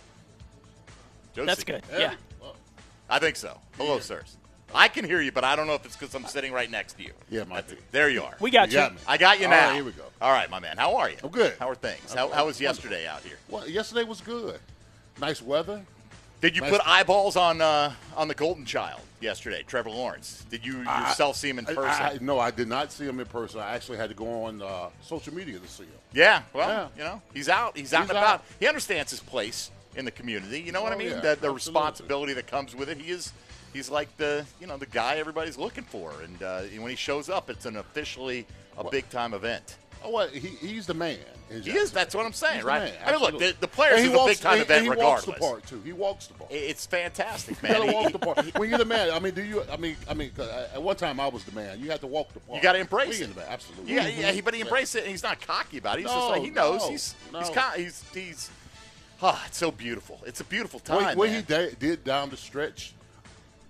Josie. 1.35 1.45
That's 1.47 1.63
good. 1.63 1.83
Yeah. 1.91 2.13
I 3.09 3.19
think 3.19 3.35
so. 3.35 3.57
Hello, 3.77 3.99
sirs. 3.99 4.37
I 4.73 4.87
can 4.87 5.05
hear 5.05 5.21
you, 5.21 5.31
but 5.31 5.43
I 5.43 5.55
don't 5.55 5.67
know 5.67 5.73
if 5.75 5.85
it's 5.85 5.95
because 5.95 6.13
I'm 6.15 6.25
sitting 6.25 6.51
right 6.51 6.69
next 6.69 6.93
to 6.97 7.03
you. 7.03 7.11
Yeah, 7.29 7.43
might 7.45 7.67
be. 7.67 7.75
There 7.91 8.09
you 8.09 8.23
are. 8.23 8.35
We 8.39 8.51
got 8.51 8.69
You 8.71 8.73
you. 8.79 8.83
got 8.85 8.93
me. 8.93 8.99
I 9.07 9.17
got 9.17 9.39
you 9.39 9.47
now. 9.47 9.67
right, 9.67 9.75
here 9.75 9.83
we 9.83 9.91
go. 9.91 10.03
All 10.21 10.31
right, 10.31 10.49
my 10.49 10.59
man. 10.59 10.77
How 10.77 10.95
are 10.97 11.09
you? 11.09 11.17
I'm 11.23 11.29
good. 11.29 11.55
How 11.59 11.69
are 11.69 11.75
things? 11.75 12.13
How, 12.13 12.29
how 12.29 12.45
was 12.45 12.59
yesterday 12.61 13.07
out 13.07 13.21
here? 13.21 13.37
Well, 13.49 13.67
yesterday 13.67 14.03
was 14.03 14.21
good. 14.21 14.59
Nice 15.19 15.41
weather. 15.41 15.81
Did 16.41 16.55
you 16.55 16.61
Nice- 16.63 16.71
put 16.71 16.81
eyeballs 16.87 17.35
on 17.35 17.61
uh, 17.61 17.93
on 18.17 18.27
the 18.27 18.33
Golden 18.33 18.65
Child 18.65 19.01
yesterday, 19.19 19.63
Trevor 19.67 19.91
Lawrence? 19.91 20.43
Did 20.49 20.65
you 20.65 20.83
I- 20.87 21.09
yourself 21.09 21.35
see 21.35 21.49
him 21.49 21.59
in 21.59 21.65
person? 21.65 21.83
I- 21.85 22.17
no, 22.19 22.39
I 22.39 22.49
did 22.49 22.67
not 22.67 22.91
see 22.91 23.05
him 23.05 23.19
in 23.19 23.27
person. 23.27 23.59
I 23.59 23.75
actually 23.75 23.99
had 23.99 24.09
to 24.09 24.15
go 24.15 24.45
on 24.45 24.61
uh, 24.61 24.89
social 25.03 25.35
media 25.35 25.59
to 25.59 25.67
see 25.67 25.83
him. 25.83 25.91
yeah, 26.13 26.41
well, 26.53 26.67
Yeah. 26.67 26.87
you 26.97 27.03
know, 27.03 27.21
he's 27.33 27.47
out. 27.47 27.77
He's 27.77 27.93
out 27.93 28.01
He's 28.01 28.09
and 28.09 28.17
about. 28.17 28.33
out. 28.39 28.45
He 28.59 28.67
understands 28.67 29.11
his 29.11 29.19
place 29.19 29.69
in 29.95 30.05
the 30.05 30.09
community. 30.11 30.59
You 30.61 30.71
know 30.71 30.81
what 30.81 30.93
I 30.93 30.95
Oh, 30.95 30.97
mean? 30.97 31.09
yeah, 31.09 31.19
the 31.19 31.37
the 31.39 31.51
responsibility 31.51 32.33
that 32.33 32.47
comes 32.47 32.73
with 32.75 32.89
it. 32.89 32.97
He 32.99 33.11
is. 33.11 33.31
He's 33.73 33.89
like 33.89 34.15
the 34.17 34.45
you 34.59 34.67
know 34.67 34.77
the 34.77 34.85
guy 34.85 35.15
everybody's 35.15 35.57
looking 35.57 35.83
for, 35.83 36.13
and 36.23 36.41
uh, 36.43 36.61
when 36.79 36.89
he 36.89 36.95
shows 36.95 37.29
up, 37.29 37.49
it's 37.49 37.65
an 37.65 37.77
officially 37.77 38.45
a 38.77 38.83
big 38.89 39.09
time 39.09 39.33
event. 39.33 39.77
Oh, 40.03 40.09
well, 40.09 40.27
he, 40.29 40.39
he's 40.39 40.87
the 40.87 40.95
man. 40.95 41.19
in 41.51 41.61
He 41.61 41.69
is. 41.69 41.91
That's 41.91 42.15
what 42.15 42.25
I'm 42.25 42.33
saying, 42.33 42.55
He's 42.55 42.63
the 42.63 42.67
right? 42.69 42.91
man, 42.91 42.93
I 43.05 43.11
mean, 43.11 43.21
look, 43.21 43.37
the, 43.37 43.53
the 43.59 43.67
players 43.67 43.99
And 43.99 44.07
he 44.07 44.11
is 44.11 44.19
a 44.19 44.25
big 44.25 44.39
time 44.39 44.53
and- 44.53 44.61
event 44.63 44.77
and 44.77 44.83
he 44.85 44.89
regardless. 44.89 45.27
walks 45.27 45.39
the 45.39 45.45
part 45.45 45.67
too. 45.67 45.81
He 45.85 45.93
walks 45.93 46.25
the 46.25 46.33
part. 46.33 46.51
It's 46.51 46.87
fantastic, 46.87 47.61
man. 47.61 47.83
He- 47.87 47.93
walk 47.93 48.11
the 48.11 48.17
part. 48.17 48.57
When 48.57 48.67
you're 48.67 48.79
the 48.79 48.85
man, 48.85 49.11
I 49.11 49.19
mean, 49.19 49.35
do 49.35 49.43
you? 49.43 49.61
I 49.71 49.77
mean, 49.77 49.95
I 50.09 50.15
mean, 50.15 50.31
I- 50.39 50.69
at 50.73 50.81
one 50.81 50.95
time 50.95 51.19
I 51.19 51.27
was 51.27 51.43
the 51.43 51.51
man. 51.51 51.79
You 51.79 51.91
had 51.91 52.01
to 52.01 52.07
walk 52.07 52.33
the 52.33 52.39
part. 52.39 52.57
You 52.57 52.63
got 52.63 52.73
to 52.73 52.79
embrace 52.79 53.21
it. 53.21 53.27
the 53.29 53.35
man, 53.41 53.45
absolutely. 53.47 53.93
Yeah, 53.93 54.07
yeah, 54.07 54.31
he, 54.31 54.41
but 54.41 54.55
he 54.55 54.61
embraced 54.61 54.95
it, 54.95 55.03
and 55.03 55.11
he's 55.11 55.21
not 55.23 55.39
cocky 55.39 55.77
about 55.77 55.97
it. 55.99 56.01
He's 56.01 56.09
just 56.09 56.17
No, 56.19 56.29
like 56.29 56.41
he 56.41 56.49
knows. 56.49 56.81
no, 56.81 56.89
he's 56.89 57.15
no. 57.31 57.39
he's 57.39 57.49
con- 57.51 57.73
he's 57.77 58.03
he's. 58.11 58.49
Ah, 59.21 59.43
it's 59.45 59.57
so 59.59 59.69
beautiful. 59.69 60.19
It's 60.25 60.39
a 60.39 60.43
beautiful 60.45 60.79
time. 60.79 61.03
What, 61.03 61.15
what 61.17 61.29
he 61.29 61.43
da- 61.43 61.69
did 61.79 62.03
down 62.03 62.31
the 62.31 62.37
stretch, 62.37 62.93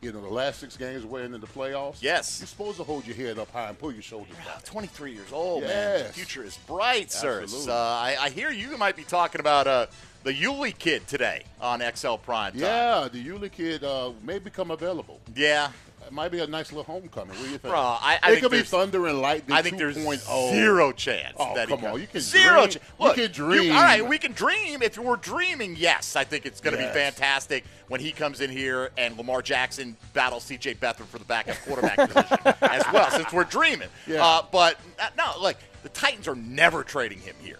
you 0.01 0.11
know, 0.11 0.21
the 0.21 0.27
last 0.29 0.59
six 0.59 0.75
games 0.77 1.05
we're 1.05 1.21
in 1.23 1.31
the 1.31 1.39
playoffs. 1.39 2.01
Yes. 2.01 2.39
You're 2.39 2.47
supposed 2.47 2.77
to 2.77 2.83
hold 2.83 3.05
your 3.05 3.15
head 3.15 3.37
up 3.37 3.51
high 3.51 3.69
and 3.69 3.77
pull 3.77 3.91
your 3.91 4.01
shoulders 4.01 4.35
back. 4.45 4.63
23 4.63 5.13
years 5.13 5.31
old, 5.31 5.63
man. 5.63 6.07
The 6.07 6.13
future 6.13 6.43
is 6.43 6.57
bright, 6.65 7.11
sir. 7.11 7.45
Uh, 7.67 7.71
I, 7.71 8.17
I 8.19 8.29
hear 8.29 8.49
you 8.49 8.75
might 8.77 8.95
be 8.95 9.03
talking 9.03 9.39
about 9.39 9.67
uh, 9.67 9.85
the 10.23 10.33
Yulee 10.33 10.71
kid 10.71 11.07
today 11.07 11.43
on 11.59 11.81
XL 11.95 12.15
Prime 12.15 12.53
Time. 12.53 12.61
Yeah, 12.61 13.09
the 13.11 13.19
Yulee 13.19 13.49
kid 13.49 13.83
uh, 13.83 14.11
may 14.23 14.39
become 14.39 14.71
available. 14.71 15.19
Yeah. 15.35 15.71
It 16.05 16.11
might 16.13 16.29
be 16.31 16.39
a 16.39 16.47
nice 16.47 16.71
little 16.71 16.83
homecoming. 16.83 17.29
What 17.37 17.37
do 17.45 17.51
you 17.51 17.57
think? 17.57 17.71
Bro, 17.71 17.79
I- 17.79 18.19
I 18.21 18.29
it 18.29 18.31
think 18.31 18.41
could 18.43 18.51
be 18.51 18.61
thunder 18.63 19.07
and 19.07 19.21
lightning. 19.21 19.55
I 19.55 19.61
think 19.61 19.77
there's 19.77 19.95
2.0. 19.97 20.51
zero 20.51 20.91
chance 20.91 21.35
Oh, 21.39 21.55
that 21.55 21.69
he 21.69 21.75
come 21.75 21.85
on, 21.85 22.01
you 22.01 22.07
can 22.07 22.19
zero 22.19 22.65
dream. 22.65 22.69
ch- 22.69 22.77
You 22.99 23.13
can 23.13 23.31
dream. 23.31 23.75
all 23.75 23.81
right, 23.81 24.05
we 24.05 24.17
can 24.17 24.33
dream. 24.33 24.81
If 24.81 24.97
we're 24.97 25.15
dreaming, 25.15 25.75
yes, 25.77 26.15
I 26.15 26.23
think 26.23 26.45
it's 26.45 26.59
going 26.59 26.75
to 26.75 26.81
Yes. 26.81 26.93
be 26.93 26.99
fantastic 26.99 27.63
when 27.87 28.01
he 28.01 28.11
comes 28.11 28.41
in 28.41 28.49
here 28.49 28.91
and 28.97 29.15
Lamar 29.17 29.41
Jackson 29.41 29.95
battles 30.13 30.43
C.J. 30.43 30.75
Beathard 30.75 31.05
for 31.05 31.19
the 31.19 31.25
backup 31.25 31.55
quarterback 31.65 31.97
position 32.09 32.55
as 32.61 32.83
well, 32.91 33.09
since 33.11 33.31
we're 33.31 33.43
dreaming. 33.45 33.89
Yeah. 34.07 34.25
Uh, 34.25 34.41
but 34.51 34.77
uh, 34.99 35.09
no, 35.17 35.33
look, 35.41 35.55
the 35.83 35.89
Titans 35.89 36.27
are 36.27 36.35
never 36.35 36.83
trading 36.83 37.19
him 37.19 37.35
here. 37.41 37.57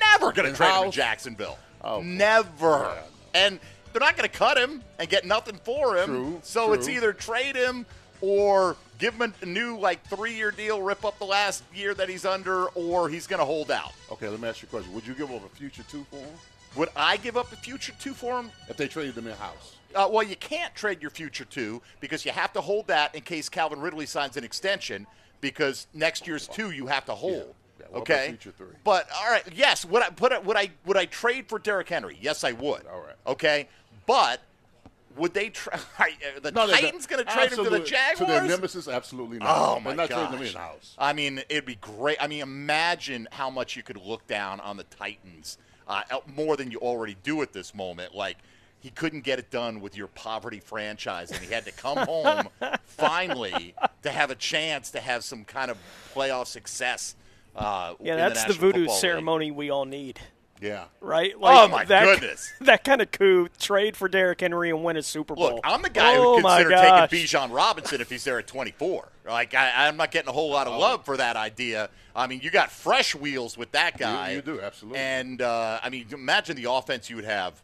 Never 0.00 0.32
going 0.32 0.50
to 0.50 0.54
trade 0.56 0.74
him 0.74 0.84
in 0.86 0.90
Jacksonville. 0.90 1.58
Oh, 1.82 2.02
never. 2.02 2.92
And 3.34 3.60
they're 3.94 4.00
not 4.00 4.16
going 4.16 4.28
to 4.28 4.36
cut 4.36 4.58
him 4.58 4.82
and 4.98 5.08
get 5.08 5.24
nothing 5.24 5.58
for 5.62 5.96
him. 5.96 6.06
True, 6.06 6.40
so 6.42 6.72
it's 6.72 6.88
either 6.88 7.12
trade 7.12 7.54
him 7.54 7.86
or 8.20 8.76
give 8.98 9.14
him 9.14 9.32
a 9.40 9.46
new 9.46 9.78
like 9.78 10.04
three-year 10.08 10.50
deal, 10.50 10.82
rip 10.82 11.04
up 11.04 11.18
the 11.20 11.24
last 11.24 11.62
year 11.72 11.94
that 11.94 12.08
he's 12.08 12.24
under, 12.24 12.66
or 12.70 13.08
he's 13.08 13.28
going 13.28 13.38
to 13.38 13.44
hold 13.44 13.70
out. 13.70 13.92
Okay, 14.10 14.28
let 14.28 14.40
me 14.40 14.48
ask 14.48 14.62
you 14.62 14.66
a 14.66 14.70
question. 14.70 14.92
Would 14.94 15.06
you 15.06 15.14
give 15.14 15.30
up 15.30 15.46
a 15.46 15.56
future 15.56 15.84
two 15.88 16.04
for 16.10 16.16
him 16.16 16.28
Would 16.74 16.88
I 16.96 17.16
give 17.18 17.36
up 17.36 17.52
a 17.52 17.56
future 17.56 17.92
two 18.00 18.14
for 18.14 18.40
him? 18.40 18.50
if 18.68 18.76
they 18.76 18.88
traded 18.88 19.16
him 19.16 19.28
in 19.28 19.36
house? 19.36 19.76
Uh, 19.94 20.08
well, 20.10 20.24
you 20.24 20.34
can't 20.34 20.74
trade 20.74 21.00
your 21.00 21.12
future 21.12 21.44
two 21.44 21.80
because 22.00 22.24
you 22.24 22.32
have 22.32 22.52
to 22.52 22.60
hold 22.60 22.88
that 22.88 23.14
in 23.14 23.20
case 23.20 23.48
Calvin 23.48 23.80
Ridley 23.80 24.06
signs 24.06 24.36
an 24.36 24.42
extension. 24.42 25.06
Because 25.40 25.86
next 25.94 26.26
year's 26.26 26.48
two 26.48 26.70
you 26.70 26.86
have 26.86 27.04
to 27.04 27.14
hold. 27.14 27.54
Yeah, 27.78 27.86
about 27.90 28.00
okay. 28.00 28.28
future 28.28 28.52
three? 28.56 28.68
But 28.82 29.08
all 29.14 29.30
right, 29.30 29.44
yes. 29.54 29.84
Would 29.84 30.02
I 30.02 30.08
put 30.08 30.32
it? 30.32 30.42
Would 30.44 30.56
I? 30.56 30.70
Would 30.86 30.96
I 30.96 31.04
trade 31.04 31.48
for 31.48 31.58
Derrick 31.58 31.88
Henry? 31.88 32.16
Yes, 32.20 32.44
I 32.44 32.52
would. 32.52 32.86
All 32.86 33.00
right. 33.00 33.16
Okay. 33.26 33.68
But 34.06 34.40
would 35.16 35.32
they? 35.34 35.50
Tra- 35.50 35.78
the 36.42 36.50
No, 36.52 36.66
Titans 36.66 37.06
going 37.06 37.24
to 37.24 37.30
trade 37.32 37.52
him 37.52 37.64
to 37.64 37.70
the 37.70 37.76
absolutely- 37.76 37.90
Jaguars? 37.90 38.18
To 38.18 38.24
their 38.26 38.42
nemesis, 38.44 38.88
absolutely 38.88 39.38
not. 39.38 39.48
Oh 39.50 39.74
They're 39.74 39.82
my 39.82 39.94
not 39.94 40.08
gosh! 40.08 40.28
trading 40.30 40.46
him 40.46 40.54
in 40.54 40.60
house. 40.60 40.94
I 40.98 41.12
mean, 41.12 41.38
it'd 41.48 41.64
be 41.66 41.76
great. 41.76 42.16
I 42.20 42.26
mean, 42.26 42.42
imagine 42.42 43.28
how 43.32 43.50
much 43.50 43.76
you 43.76 43.82
could 43.82 43.96
look 43.98 44.26
down 44.26 44.60
on 44.60 44.76
the 44.76 44.84
Titans 44.84 45.58
uh, 45.88 46.02
more 46.34 46.56
than 46.56 46.70
you 46.70 46.78
already 46.78 47.16
do 47.22 47.42
at 47.42 47.52
this 47.52 47.74
moment. 47.74 48.14
Like 48.14 48.38
he 48.80 48.90
couldn't 48.90 49.22
get 49.22 49.38
it 49.38 49.50
done 49.50 49.80
with 49.80 49.96
your 49.96 50.08
poverty 50.08 50.60
franchise, 50.60 51.30
and 51.30 51.40
he 51.40 51.52
had 51.52 51.64
to 51.64 51.72
come 51.72 51.98
home 52.06 52.48
finally 52.84 53.74
to 54.02 54.10
have 54.10 54.30
a 54.30 54.34
chance 54.34 54.90
to 54.90 55.00
have 55.00 55.24
some 55.24 55.44
kind 55.44 55.70
of 55.70 55.78
playoff 56.14 56.46
success. 56.46 57.16
Uh, 57.56 57.94
Yeah, 58.00 58.12
in 58.14 58.18
that's 58.18 58.42
the, 58.42 58.48
National 58.48 58.58
voodoo 58.60 58.78
Football 58.80 58.94
League. 58.94 59.00
ceremony 59.00 59.50
we 59.52 59.70
all 59.70 59.84
need. 59.84 60.18
Yeah. 60.60 60.84
Right? 61.00 61.38
Like, 61.38 61.56
Oh, 61.56 61.68
my 61.68 61.84
that, 61.84 62.04
goodness. 62.04 62.52
That 62.60 62.84
kind 62.84 63.02
of 63.02 63.10
coup, 63.10 63.48
trade 63.58 63.96
for 63.96 64.08
Derrick 64.08 64.40
Henry 64.40 64.70
and 64.70 64.82
win 64.84 64.96
a 64.96 65.02
Super 65.02 65.34
Bowl. 65.34 65.56
Look, 65.56 65.60
I'm 65.64 65.82
the 65.82 65.90
guy 65.90 66.16
oh 66.16 66.22
who 66.22 66.30
would 66.36 66.42
consider 66.44 66.70
taking 67.08 67.18
Bijan 67.26 67.52
Robinson 67.54 68.00
if 68.00 68.08
he's 68.08 68.24
there 68.24 68.38
at 68.38 68.46
24. 68.46 69.08
Like 69.26 69.54
I, 69.54 69.88
I'm 69.88 69.96
not 69.96 70.10
getting 70.10 70.28
a 70.28 70.32
whole 70.32 70.50
lot 70.50 70.66
of 70.66 70.78
love 70.78 71.04
for 71.04 71.16
that 71.16 71.36
idea. 71.36 71.90
I 72.14 72.26
mean, 72.26 72.40
you 72.42 72.50
got 72.50 72.70
fresh 72.70 73.14
wheels 73.14 73.58
with 73.58 73.72
that 73.72 73.98
guy. 73.98 74.32
you 74.32 74.42
do, 74.42 74.60
absolutely. 74.60 75.00
And 75.00 75.42
uh, 75.42 75.80
I 75.82 75.90
mean, 75.90 76.06
imagine 76.12 76.56
the 76.56 76.70
offense 76.70 77.10
you 77.10 77.16
would 77.16 77.24
have 77.24 77.60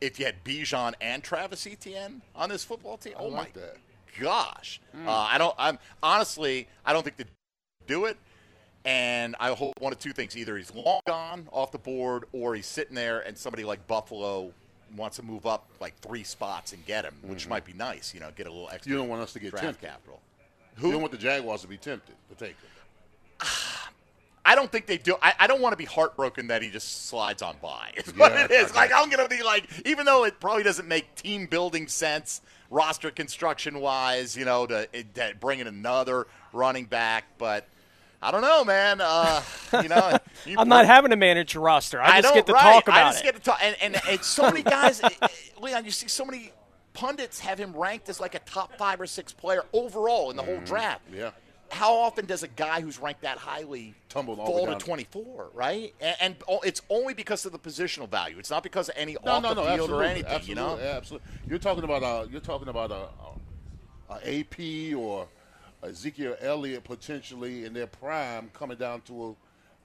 if 0.00 0.18
you 0.20 0.26
had 0.26 0.44
Bijan 0.44 0.94
and 1.00 1.22
Travis 1.22 1.66
Etienne 1.66 2.22
on 2.36 2.48
this 2.48 2.64
football 2.64 2.96
team. 2.96 3.14
I 3.18 3.22
oh 3.22 3.28
like 3.28 3.54
my 3.56 3.60
that. 3.62 3.76
gosh! 4.20 4.80
Hmm. 4.94 5.08
Uh, 5.08 5.12
I 5.12 5.38
don't. 5.38 5.54
I'm 5.58 5.78
honestly, 6.02 6.68
I 6.84 6.92
don't 6.92 7.02
think 7.02 7.16
they'd 7.16 7.26
do 7.86 8.04
it. 8.04 8.16
And 8.88 9.36
I 9.38 9.50
hope 9.50 9.74
one 9.80 9.92
of 9.92 9.98
two 9.98 10.14
things: 10.14 10.34
either 10.34 10.56
he's 10.56 10.74
long 10.74 11.02
gone 11.06 11.46
off 11.52 11.72
the 11.72 11.78
board, 11.78 12.24
or 12.32 12.54
he's 12.54 12.64
sitting 12.64 12.94
there, 12.94 13.20
and 13.20 13.36
somebody 13.36 13.62
like 13.62 13.86
Buffalo 13.86 14.50
wants 14.96 15.18
to 15.18 15.22
move 15.22 15.44
up 15.44 15.68
like 15.78 15.94
three 15.98 16.22
spots 16.22 16.72
and 16.72 16.84
get 16.86 17.04
him, 17.04 17.12
which 17.20 17.46
might 17.46 17.66
be 17.66 17.74
nice. 17.74 18.14
You 18.14 18.20
know, 18.20 18.30
get 18.34 18.46
a 18.46 18.50
little 18.50 18.70
extra. 18.72 18.80
Mm-hmm. 18.80 18.90
You 18.92 18.96
don't 18.96 19.08
want 19.10 19.20
us 19.20 19.34
to 19.34 19.40
get 19.40 19.50
draft 19.50 19.64
tempted. 19.64 19.86
capital. 19.86 20.20
You 20.82 20.90
don't 20.90 21.02
want 21.02 21.12
the 21.12 21.18
Jaguars 21.18 21.60
to 21.60 21.68
be 21.68 21.76
tempted 21.76 22.14
to 22.30 22.34
take 22.34 22.56
him. 22.56 23.48
I 24.46 24.54
don't 24.54 24.72
think 24.72 24.86
they 24.86 24.96
do. 24.96 25.16
I, 25.20 25.34
I 25.40 25.46
don't 25.46 25.60
want 25.60 25.74
to 25.74 25.76
be 25.76 25.84
heartbroken 25.84 26.46
that 26.46 26.62
he 26.62 26.70
just 26.70 27.08
slides 27.08 27.42
on 27.42 27.56
by. 27.60 27.90
Is 27.96 28.16
what 28.16 28.32
Yeah, 28.32 28.46
it 28.46 28.50
is. 28.50 28.74
Like 28.74 28.90
I'm 28.94 29.10
gonna 29.10 29.28
be 29.28 29.42
like, 29.42 29.68
even 29.84 30.06
though 30.06 30.24
it 30.24 30.40
probably 30.40 30.62
doesn't 30.62 30.88
make 30.88 31.14
team 31.14 31.44
building 31.44 31.88
sense, 31.88 32.40
roster 32.70 33.10
construction 33.10 33.80
wise, 33.80 34.34
you 34.34 34.46
know, 34.46 34.64
to, 34.64 34.86
to 34.86 35.34
bring 35.38 35.58
in 35.58 35.66
another 35.66 36.26
running 36.54 36.86
back, 36.86 37.24
but 37.36 37.68
I 38.20 38.30
don't 38.30 38.42
know, 38.42 38.64
man. 38.64 39.00
Uh, 39.00 39.42
you 39.82 39.88
know, 39.88 40.18
you 40.46 40.56
I'm 40.58 40.68
not 40.68 40.86
having 40.86 41.10
to 41.10 41.16
manage 41.16 41.54
a 41.54 41.60
roster. 41.60 42.00
I 42.00 42.20
just 42.20 42.22
don't, 42.22 42.34
get 42.34 42.46
to 42.46 42.52
right. 42.52 42.62
talk 42.62 42.88
about 42.88 42.98
it. 42.98 43.00
I 43.00 43.10
just 43.10 43.20
it. 43.20 43.24
get 43.24 43.34
to 43.36 43.40
talk, 43.40 43.58
and, 43.62 43.76
and, 43.80 44.00
and 44.08 44.22
so 44.22 44.44
many 44.44 44.62
guys, 44.62 45.00
eh, 45.04 45.08
eh, 45.22 45.28
Leon, 45.60 45.84
you 45.84 45.90
see 45.90 46.08
so 46.08 46.24
many 46.24 46.52
pundits 46.94 47.38
have 47.38 47.58
him 47.58 47.72
ranked 47.76 48.08
as 48.08 48.18
like 48.18 48.34
a 48.34 48.40
top 48.40 48.76
five 48.76 49.00
or 49.00 49.06
six 49.06 49.32
player 49.32 49.62
overall 49.72 50.30
in 50.30 50.36
the 50.36 50.42
whole 50.42 50.60
draft. 50.60 51.06
Mm-hmm. 51.06 51.20
Yeah. 51.20 51.30
How 51.70 51.94
often 51.94 52.24
does 52.24 52.42
a 52.42 52.48
guy 52.48 52.80
who's 52.80 52.98
ranked 52.98 53.20
that 53.22 53.36
highly 53.36 53.94
Tumble 54.08 54.40
all 54.40 54.46
the 54.46 54.52
fall 54.52 54.66
way 54.66 54.72
to 54.72 54.78
24, 54.78 55.50
right? 55.52 55.94
And, 56.00 56.16
and 56.18 56.36
oh, 56.48 56.60
it's 56.60 56.80
only 56.88 57.12
because 57.12 57.44
of 57.44 57.52
the 57.52 57.58
positional 57.58 58.08
value. 58.08 58.38
It's 58.38 58.50
not 58.50 58.62
because 58.62 58.88
of 58.88 58.94
any 58.96 59.18
No, 59.22 59.32
off 59.32 59.42
no, 59.42 59.48
the 59.50 59.54
no, 59.56 59.62
field 59.62 59.80
absolutely, 59.80 59.96
or 59.98 60.08
anything, 60.08 60.32
absolutely, 60.32 60.48
you 60.48 60.54
know? 60.54 60.78
yeah, 60.78 60.96
absolutely. 60.96 61.28
You're 61.46 61.58
talking 61.58 61.84
about 61.84 62.02
a 62.02 62.30
you're 62.32 62.40
talking 62.40 62.68
about 62.68 62.90
a, 62.90 63.08
a, 64.10 64.14
a 64.14 64.40
AP 64.40 64.96
or 64.96 65.28
Ezekiel 65.82 66.36
Elliott 66.40 66.84
potentially 66.84 67.64
in 67.64 67.72
their 67.72 67.86
prime 67.86 68.50
coming 68.52 68.76
down 68.76 69.00
to 69.02 69.36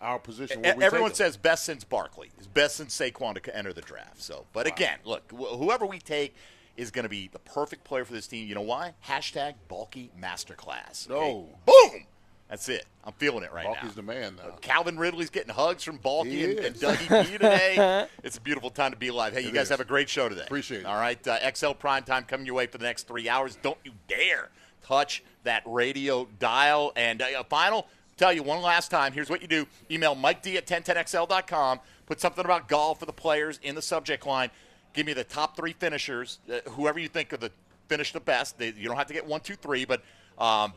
a, 0.01 0.03
our 0.05 0.19
position. 0.19 0.61
where 0.61 0.75
we 0.75 0.83
Everyone 0.83 1.11
take 1.11 1.17
says 1.17 1.37
best 1.37 1.63
since 1.65 1.83
Barkley. 1.83 2.31
It's 2.37 2.47
best 2.47 2.75
since 2.77 2.97
Saquon 2.97 3.41
to 3.41 3.55
enter 3.55 3.73
the 3.73 3.81
draft. 3.81 4.21
So, 4.21 4.45
but 4.53 4.67
again, 4.67 4.97
look, 5.05 5.23
wh- 5.31 5.57
whoever 5.57 5.85
we 5.85 5.99
take 5.99 6.35
is 6.75 6.89
going 6.91 7.03
to 7.03 7.09
be 7.09 7.29
the 7.31 7.39
perfect 7.39 7.83
player 7.83 8.03
for 8.05 8.13
this 8.13 8.27
team. 8.27 8.47
You 8.47 8.55
know 8.55 8.61
why? 8.61 8.93
Hashtag 9.07 9.53
Baalke 9.69 10.09
masterclass. 10.19 11.09
okay? 11.09 11.31
No. 11.31 11.49
Boom. 11.65 12.05
That's 12.49 12.67
it. 12.69 12.85
I'm 13.03 13.13
feeling 13.13 13.43
it 13.43 13.51
right 13.53 13.65
Baalke's 13.65 13.83
now. 13.83 13.91
the 13.95 14.01
man 14.03 14.35
now. 14.35 14.55
Calvin 14.61 14.97
Ridley's 14.97 15.29
getting 15.29 15.53
hugs 15.53 15.83
from 15.83 15.97
Balky 15.97 16.43
and, 16.43 16.59
and 16.59 16.75
is. 16.75 16.81
Dougie 16.81 17.25
B 17.25 17.31
today. 17.31 18.07
It's 18.23 18.37
a 18.37 18.41
beautiful 18.41 18.69
time 18.69 18.91
to 18.91 18.97
be 18.97 19.07
alive. 19.07 19.33
Hey, 19.33 19.41
you 19.41 19.51
guys 19.51 19.63
is. 19.63 19.69
have 19.69 19.79
a 19.79 19.85
great 19.85 20.07
show 20.09 20.29
today. 20.29 20.43
Appreciate 20.43 20.81
it. 20.81 20.85
All 20.85 20.95
right, 20.99 21.25
uh, 21.27 21.51
XL 21.53 21.71
Prime 21.71 22.03
Time 22.03 22.23
coming 22.23 22.45
your 22.45 22.55
way 22.55 22.67
for 22.67 22.77
the 22.77 22.85
next 22.85 23.07
three 23.07 23.27
hours. 23.27 23.57
Don't 23.61 23.77
you 23.83 23.93
dare 24.07 24.49
touch 24.83 25.23
that 25.43 25.63
radio 25.65 26.27
dial. 26.39 26.91
And 26.95 27.21
uh, 27.21 27.43
final, 27.43 27.87
tell 28.17 28.33
you 28.33 28.43
one 28.43 28.61
last 28.61 28.91
time. 28.91 29.13
Here's 29.13 29.29
what 29.29 29.41
you 29.41 29.47
do: 29.47 29.65
email 29.89 30.15
Mike 30.15 30.41
D 30.41 30.57
at 30.57 30.67
1010XL.com. 30.67 31.79
Put 32.05 32.19
something 32.19 32.43
about 32.43 32.67
golf 32.67 32.99
for 32.99 33.05
the 33.05 33.13
players 33.13 33.59
in 33.63 33.75
the 33.75 33.81
subject 33.81 34.25
line. 34.25 34.49
Give 34.93 35.05
me 35.05 35.13
the 35.13 35.23
top 35.23 35.55
three 35.55 35.73
finishers, 35.73 36.39
uh, 36.51 36.69
whoever 36.71 36.99
you 36.99 37.07
think 37.07 37.33
are 37.33 37.37
the 37.37 37.51
finish 37.87 38.11
the 38.11 38.19
best. 38.19 38.57
They, 38.57 38.67
you 38.67 38.87
don't 38.87 38.97
have 38.97 39.07
to 39.07 39.13
get 39.13 39.25
one, 39.25 39.41
two, 39.41 39.55
three, 39.55 39.85
but 39.85 40.01
um, 40.37 40.73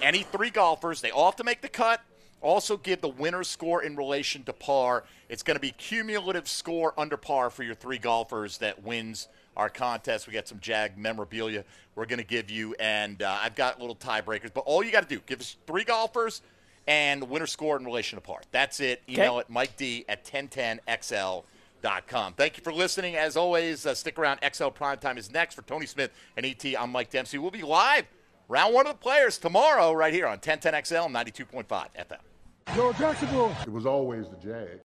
any 0.00 0.22
three 0.22 0.50
golfers. 0.50 1.00
They 1.00 1.10
all 1.10 1.26
have 1.26 1.36
to 1.36 1.44
make 1.44 1.60
the 1.60 1.68
cut. 1.68 2.00
Also, 2.40 2.76
give 2.76 3.00
the 3.00 3.08
winner's 3.08 3.48
score 3.48 3.82
in 3.82 3.96
relation 3.96 4.42
to 4.44 4.52
par. 4.52 5.04
It's 5.28 5.44
going 5.44 5.54
to 5.54 5.60
be 5.60 5.70
cumulative 5.70 6.48
score 6.48 6.92
under 6.98 7.16
par 7.16 7.50
for 7.50 7.62
your 7.62 7.76
three 7.76 7.98
golfers 7.98 8.58
that 8.58 8.82
wins 8.82 9.28
our 9.56 9.68
contest. 9.68 10.26
We 10.26 10.32
got 10.32 10.48
some 10.48 10.60
Jag 10.60 10.96
memorabilia 10.96 11.64
we're 11.94 12.06
going 12.06 12.18
to 12.18 12.24
give 12.24 12.50
you, 12.50 12.74
and 12.80 13.22
uh, 13.22 13.38
I've 13.42 13.54
got 13.54 13.80
little 13.80 13.96
tiebreakers. 13.96 14.52
But 14.52 14.60
all 14.60 14.82
you 14.82 14.90
got 14.90 15.08
to 15.08 15.14
do, 15.14 15.20
give 15.26 15.40
us 15.40 15.56
three 15.66 15.84
golfers 15.84 16.42
and 16.86 17.22
the 17.22 17.26
winner 17.26 17.46
score 17.46 17.76
in 17.76 17.84
relation 17.84 18.16
to 18.16 18.22
par. 18.22 18.40
That's 18.50 18.80
it. 18.80 19.02
Email 19.08 19.38
it 19.38 19.50
Mike 19.50 19.76
D 19.76 20.04
at 20.08 20.24
1010XL.com. 20.24 22.34
Thank 22.34 22.56
you 22.56 22.64
for 22.64 22.72
listening. 22.72 23.16
As 23.16 23.36
always, 23.36 23.86
uh, 23.86 23.94
stick 23.94 24.18
around. 24.18 24.40
XL 24.40 24.68
Primetime 24.68 25.18
is 25.18 25.30
next 25.30 25.54
for 25.54 25.62
Tony 25.62 25.86
Smith 25.86 26.10
and 26.36 26.46
ET. 26.46 26.64
I'm 26.78 26.90
Mike 26.90 27.10
Dempsey. 27.10 27.38
We'll 27.38 27.50
be 27.50 27.62
live 27.62 28.06
round 28.48 28.74
one 28.74 28.86
of 28.86 28.94
the 28.94 28.98
players 28.98 29.38
tomorrow 29.38 29.92
right 29.92 30.12
here 30.12 30.26
on 30.26 30.38
1010XL 30.38 31.10
92.5 31.10 31.66
FM. 31.66 32.76
Yo, 32.76 32.92
Jacksonville. 32.92 33.54
It 33.62 33.72
was 33.72 33.86
always 33.86 34.28
the 34.28 34.36
Jag. 34.36 34.80